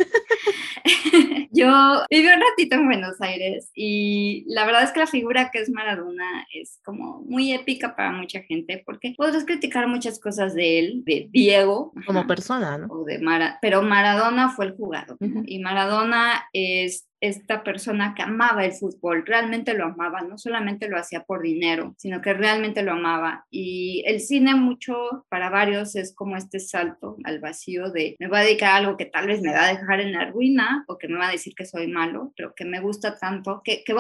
Yo 1.52 2.04
viví 2.10 2.28
un 2.28 2.42
ratito 2.42 2.76
en 2.76 2.86
Buenos 2.86 3.22
Aires 3.22 3.70
y 3.76 4.44
la 4.48 4.66
verdad 4.66 4.84
es 4.84 4.92
que 4.92 5.00
la 5.00 5.08
figura 5.08 5.52
que 5.52 5.60
es 5.60 5.70
Maradona 5.70 6.48
es 6.54 6.80
como 6.84 7.03
muy 7.26 7.54
épica 7.54 7.96
para 7.96 8.12
mucha 8.12 8.42
gente 8.42 8.82
porque 8.86 9.14
podrás 9.18 9.46
criticar 9.46 9.88
muchas 9.88 10.20
cosas 10.20 10.54
de 10.54 10.80
él, 10.80 11.04
de 11.06 11.28
Diego. 11.32 11.94
Como 12.06 12.28
persona, 12.28 12.78
¿no? 12.78 12.88
O 12.88 13.04
de 13.04 13.20
Mara, 13.20 13.58
pero 13.62 13.82
Maradona 13.82 14.50
fue 14.50 14.66
el 14.66 14.76
jugador. 14.76 15.18
Y 15.46 15.60
Maradona 15.60 16.44
es 16.54 17.08
esta 17.24 17.64
persona 17.64 18.14
que 18.16 18.22
amaba 18.22 18.66
el 18.66 18.74
fútbol, 18.74 19.26
realmente 19.26 19.74
lo 19.74 19.86
amaba, 19.86 20.24
no 20.24 20.38
solamente 20.38 20.90
lo 20.90 20.98
hacía 20.98 21.24
por 21.24 21.42
dinero, 21.42 21.96
sino 21.98 22.22
que 22.22 22.34
realmente 22.34 22.84
lo 22.84 22.92
amaba. 22.92 23.46
Y 23.50 24.04
el 24.06 24.20
cine 24.20 24.56
mucho 24.56 25.26
para 25.30 25.50
varios 25.50 25.96
es 25.96 26.14
como 26.14 26.36
este 26.36 26.60
salto 26.60 27.16
al 27.24 27.40
vacío 27.40 27.92
de 27.92 28.18
me 28.20 28.28
voy 28.28 28.40
a 28.40 28.44
dedicar 28.44 28.72
a 28.72 28.76
algo 28.76 28.98
que 28.98 29.06
tal 29.06 29.28
vez 29.28 29.42
me 29.42 29.54
va 29.54 29.64
a 29.64 29.74
dejar 29.74 30.02
en 30.02 30.12
la 30.12 30.26
ruina 30.26 30.84
o 30.90 30.98
que 30.98 31.08
me 31.08 31.18
va 31.18 31.30
a 31.30 31.32
decir 31.32 31.56
que 31.56 31.66
soy 31.66 31.88
malo, 31.88 32.34
pero 32.36 32.54
que 32.54 32.66
me 32.66 32.82
gusta 32.82 33.18
tanto, 33.18 33.62
que, 33.64 33.86
que 33.86 33.96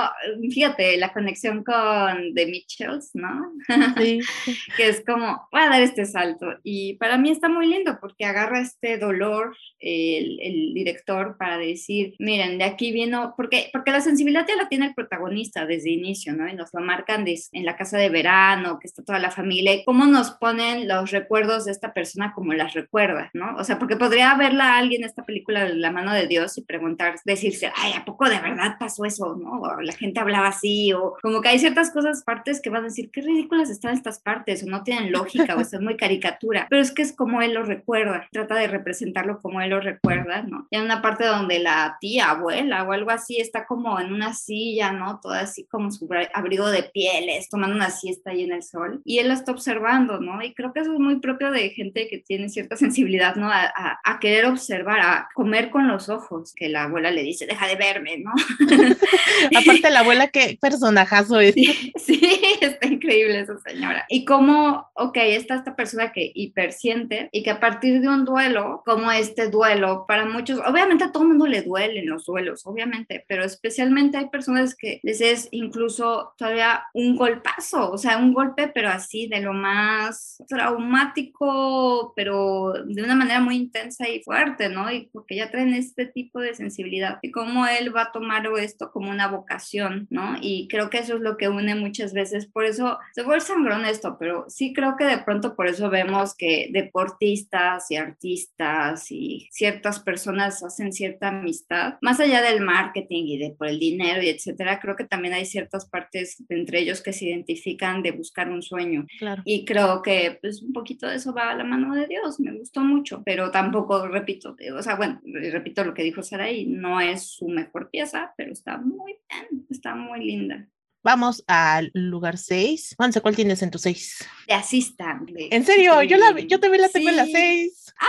fíjate, 0.51 0.97
la 0.97 1.13
conexión 1.13 1.63
con 1.63 2.34
The 2.36 2.45
Mitchells, 2.45 3.11
¿no? 3.13 3.53
Sí. 3.97 4.19
que 4.76 4.89
es 4.89 5.01
como, 5.05 5.47
voy 5.49 5.61
a 5.61 5.69
dar 5.69 5.82
este 5.82 6.03
salto. 6.03 6.47
Y 6.61 6.95
para 6.95 7.17
mí 7.17 7.32
está 7.32 7.47
muy 7.47 7.67
lindo 7.67 7.99
porque 8.01 8.26
agarra 8.26 8.59
este 8.59 8.97
dolor 8.97 9.55
el, 9.80 10.39
el 10.41 10.74
director 10.74 11.38
para 11.38 11.57
decir, 11.57 12.15
miren, 12.19 12.57
de 12.57 12.65
aquí 12.65 12.91
viene 12.91 13.12
porque, 13.36 13.70
porque 13.72 13.91
la 13.91 14.01
sensibilidad 14.01 14.45
ya 14.47 14.55
la 14.55 14.70
tiene 14.70 14.88
el 14.88 14.93
protagonista 14.93 15.66
desde 15.66 15.91
inicio, 15.91 16.34
¿no? 16.34 16.47
Y 16.47 16.53
nos 16.53 16.74
lo 16.74 16.82
marcan 16.82 17.26
en 17.28 17.66
la 17.66 17.76
casa 17.76 17.97
de 17.97 18.09
verano, 18.09 18.80
que 18.80 18.88
está 18.88 19.03
toda 19.03 19.20
la 19.20 19.32
familia, 19.32 19.74
y 19.74 19.84
cómo 19.84 20.05
nos 20.05 20.32
ponen 20.32 20.88
los 20.88 21.11
recuerdos 21.11 21.66
de 21.66 21.72
esta 21.72 21.93
persona 21.93 22.34
como 22.34 22.53
las 22.53 22.74
recuerda, 22.74 23.30
¿no? 23.34 23.55
O 23.57 23.64
sea, 23.64 23.80
porque 23.80 23.97
podría 23.97 24.36
verla 24.36 24.78
alguien 24.78 25.03
esta 25.03 25.26
película 25.26 25.66
de 25.66 25.76
la 25.76 25.91
mano 25.91 26.14
de 26.14 26.28
Dios 26.28 26.57
y 26.57 26.61
preguntar, 26.64 27.16
decirse, 27.26 27.72
ay, 27.76 27.93
¿a 27.93 28.05
poco 28.05 28.30
de 28.30 28.39
verdad 28.39 28.78
pasó 28.80 29.05
eso, 29.05 29.36
no? 29.36 29.61
O 29.61 29.82
la 29.82 29.93
gente 29.93 30.20
hablaba 30.20 30.47
así, 30.47 30.93
o 30.93 31.16
como 31.22 31.41
que 31.41 31.49
hay 31.49 31.59
ciertas 31.59 31.91
cosas, 31.91 32.24
partes 32.24 32.61
que 32.61 32.70
van 32.70 32.82
a 32.82 32.86
decir, 32.86 33.09
qué 33.11 33.22
ridículas 33.22 33.70
están 33.70 33.93
estas 33.93 34.20
partes, 34.20 34.64
o 34.64 34.68
no 34.68 34.84
tienen 34.84 35.11
lógica, 35.11 35.55
o 35.55 35.61
están 35.61 35.84
muy 35.84 35.97
caricatura, 35.97 36.68
pero 36.70 36.82
es 36.82 36.91
que 36.91 37.01
es 37.01 37.14
como 37.16 37.41
él 37.41 37.53
lo 37.53 37.64
recuerda, 37.64 38.28
trata 38.32 38.55
de 38.55 38.68
representarlo 38.68 39.41
como 39.41 39.61
él 39.61 39.70
lo 39.70 39.80
recuerda, 39.80 40.43
¿no? 40.43 40.68
Y 40.70 40.78
hay 40.78 40.84
una 40.84 41.01
parte 41.01 41.26
donde 41.26 41.59
la 41.59 41.97
tía, 41.99 42.32
abuela 42.32 42.84
o 42.84 42.91
algo 42.91 43.03
así, 43.12 43.38
está 43.39 43.66
como 43.66 43.99
en 43.99 44.14
una 44.14 44.34
silla, 44.34 44.91
¿no? 44.91 45.20
Toda 45.22 45.41
así 45.41 45.66
como 45.66 45.91
su 45.91 46.08
abrigo 46.34 46.70
de 46.70 46.84
pieles, 46.84 47.49
tomando 47.49 47.76
una 47.76 47.89
siesta 47.89 48.32
ahí 48.32 48.43
en 48.43 48.54
el 48.54 48.64
sol. 48.64 49.01
Y 49.06 49.20
él 49.20 49.28
lo 49.28 49.34
está 49.34 49.51
observando, 49.51 50.20
¿no? 50.20 50.41
Y 50.41 50.54
creo 50.54 50.74
que 50.74 50.82
eso 50.82 50.93
es 50.93 50.99
muy 50.99 51.20
propio 51.20 51.51
de 51.51 51.70
gente 51.70 52.08
que 52.08 52.20
tiene 52.20 52.49
cierta 52.49 52.76
sensibilidad, 52.78 53.36
¿no? 53.36 53.49
A, 53.49 53.72
a, 54.04 54.20
querer 54.20 54.45
observar, 54.45 54.99
a 55.01 55.30
comer 55.34 55.70
con 55.70 55.88
los 55.88 56.10
ojos, 56.10 56.54
que 56.56 56.70
la 56.70 56.84
abuela 56.84 57.12
le 57.12 57.24
dice, 57.24 57.45
deja 57.45 57.68
de 57.68 57.76
verme, 57.76 58.18
¿no? 58.20 58.32
Aparte 59.60 59.89
la 59.89 59.99
abuela, 59.99 60.28
qué 60.28 60.58
personajazo 60.60 61.39
es. 61.39 61.56
Sí, 61.95 62.22
está 62.62 62.88
increíble 62.88 63.39
esa 63.39 63.58
señora. 63.60 64.06
Y 64.10 64.26
cómo, 64.26 64.89
ok, 64.93 65.18
está 65.18 65.56
esta 65.56 65.76
persona 65.76 66.12
que 66.12 66.32
hipersiente 66.34 67.30
y 67.32 67.43
que 67.43 67.51
a 67.51 67.60
partir 67.60 68.01
de 68.01 68.08
un 68.08 68.26
duelo, 68.26 68.82
como 68.86 69.12
este 69.12 69.49
duelo, 69.49 70.06
para 70.08 70.26
muchos, 70.26 70.60
obviamente 70.66 71.06
a 71.06 71.12
todo 71.12 71.24
el 71.24 71.30
mundo 71.30 71.47
le 71.47 71.62
duelen 71.62 72.08
los 72.08 72.26
duelos, 72.26 72.66
obviamente 72.66 72.92
pero 73.27 73.43
especialmente 73.43 74.17
hay 74.17 74.29
personas 74.29 74.75
que 74.75 74.99
les 75.03 75.21
es 75.21 75.47
incluso 75.51 76.33
todavía 76.37 76.83
un 76.93 77.15
golpazo, 77.15 77.91
o 77.91 77.97
sea, 77.97 78.17
un 78.17 78.33
golpe, 78.33 78.67
pero 78.67 78.89
así 78.89 79.27
de 79.27 79.41
lo 79.41 79.53
más 79.53 80.43
traumático, 80.47 82.13
pero 82.15 82.73
de 82.85 83.03
una 83.03 83.15
manera 83.15 83.39
muy 83.39 83.55
intensa 83.55 84.07
y 84.07 84.21
fuerte, 84.23 84.69
¿no? 84.69 84.91
Y 84.91 85.09
porque 85.11 85.35
ya 85.35 85.49
traen 85.49 85.73
este 85.73 86.05
tipo 86.05 86.39
de 86.39 86.53
sensibilidad 86.53 87.19
y 87.21 87.31
cómo 87.31 87.65
él 87.67 87.95
va 87.95 88.03
a 88.03 88.11
tomar 88.11 88.43
esto 88.59 88.91
como 88.91 89.09
una 89.09 89.27
vocación, 89.27 90.07
¿no? 90.09 90.35
Y 90.41 90.67
creo 90.67 90.89
que 90.89 90.99
eso 90.99 91.15
es 91.15 91.21
lo 91.21 91.37
que 91.37 91.49
une 91.49 91.75
muchas 91.75 92.13
veces, 92.13 92.45
por 92.47 92.65
eso 92.65 92.99
se 93.13 93.23
vuelve 93.23 93.41
sangrón 93.41 93.85
esto, 93.85 94.17
pero 94.19 94.45
sí 94.49 94.73
creo 94.73 94.95
que 94.97 95.05
de 95.05 95.17
pronto 95.19 95.55
por 95.55 95.67
eso 95.67 95.89
vemos 95.89 96.35
que 96.35 96.69
deportistas 96.71 97.89
y 97.89 97.95
artistas 97.95 99.11
y 99.11 99.47
ciertas 99.51 99.99
personas 99.99 100.63
hacen 100.63 100.91
cierta 100.91 101.29
amistad, 101.29 101.95
más 102.01 102.19
allá 102.19 102.41
del 102.41 102.61
mal 102.61 102.72
marketing 102.74 103.24
y 103.28 103.38
de 103.38 103.51
por 103.51 103.67
el 103.67 103.80
dinero 103.80 104.21
y 104.21 104.30
etcétera, 104.30 104.80
creo 104.80 104.95
que 104.95 105.05
también 105.05 105.34
hay 105.34 105.45
ciertas 105.45 105.88
partes 105.88 106.43
entre 106.49 106.80
ellos 106.80 107.01
que 107.01 107.13
se 107.13 107.26
identifican 107.26 108.01
de 108.01 108.11
buscar 108.11 108.49
un 108.49 108.61
sueño. 108.61 109.05
Claro. 109.19 109.41
Y 109.45 109.65
creo 109.65 110.01
que 110.01 110.38
pues 110.41 110.61
un 110.61 110.74
poquito 110.74 111.07
de 111.07 111.15
eso 111.15 111.34
va 111.34 111.51
a 111.51 111.55
la 111.55 111.63
mano 111.63 111.93
de 111.93 112.07
Dios, 112.07 112.39
me 112.39 112.57
gustó 112.57 112.82
mucho, 112.82 113.21
pero 113.24 113.51
tampoco, 113.51 114.07
repito, 114.07 114.55
o 114.78 114.82
sea, 114.82 114.95
bueno, 114.95 115.21
repito 115.51 115.84
lo 115.84 115.93
que 115.93 116.03
dijo 116.03 116.24
Saraí, 116.24 116.65
no 116.65 116.99
es 116.99 117.28
su 117.28 117.47
mejor 117.47 117.89
pieza, 117.89 118.34
pero 118.38 118.51
está 118.51 118.78
muy 118.78 119.17
bien, 119.30 119.65
está 119.69 119.95
muy 119.95 120.26
linda. 120.26 120.67
Vamos 121.03 121.43
al 121.47 121.91
lugar 121.93 122.38
6. 122.38 122.95
Juanse, 122.95 123.19
¿cuál 123.19 123.36
tienes 123.36 123.61
en 123.61 123.71
tu 123.71 123.78
6? 123.78 124.26
De 124.47 124.53
Assistant. 124.53 125.30
¿En 125.36 125.65
serio? 125.65 126.01
Yo, 126.03 126.15
la, 126.15 126.39
yo 126.39 126.61
también 126.61 126.82
la 126.82 126.88
tengo 126.88 127.09
en 127.09 127.17
la 127.17 127.26
6. 127.26 127.93
¡Ah! 127.99 128.07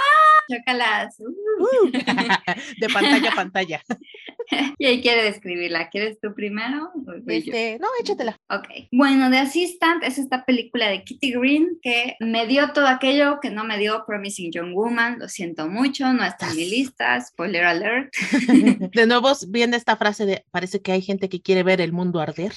Chócalas. 0.49 1.19
Uh. 1.19 1.91
de 2.81 2.89
pantalla 2.93 3.33
a 3.33 3.35
pantalla. 3.35 3.83
y 4.79 4.87
ahí 4.87 5.03
quiere 5.03 5.25
describirla. 5.25 5.89
¿Quieres 5.89 6.19
tú 6.21 6.35
primero? 6.35 6.91
Este, 7.27 7.79
no, 7.79 7.89
échatela. 8.01 8.39
Ok. 8.51 8.89
Bueno, 8.93 9.31
The 9.31 9.39
Assistant 9.39 10.03
es 10.05 10.19
esta 10.19 10.45
película 10.45 10.89
de 10.89 11.05
Kitty 11.05 11.33
Green 11.33 11.79
que 11.83 12.17
me 12.21 12.47
dio 12.47 12.73
todo 12.73 12.87
aquello 12.87 13.39
que 13.41 13.51
no 13.51 13.65
me 13.65 13.79
dio 13.79 14.05
Promising 14.07 14.53
Young 14.53 14.75
Woman. 14.75 15.19
Lo 15.19 15.29
siento 15.29 15.69
mucho, 15.69 16.13
no 16.13 16.25
está 16.25 16.51
en 16.51 16.57
mi 16.57 16.69
lista. 16.69 17.21
Spoiler 17.21 17.65
alert. 17.65 18.13
de 18.93 19.07
nuevo, 19.07 19.33
viene 19.49 19.77
esta 19.77 19.97
frase 19.97 20.27
de 20.27 20.45
parece 20.51 20.81
que 20.81 20.93
hay 20.93 21.03
gente 21.03 21.29
que 21.29 21.43
quiere 21.43 21.63
ver 21.63 21.81
el 21.81 21.93
mundo 21.93 22.21
arder. 22.21 22.53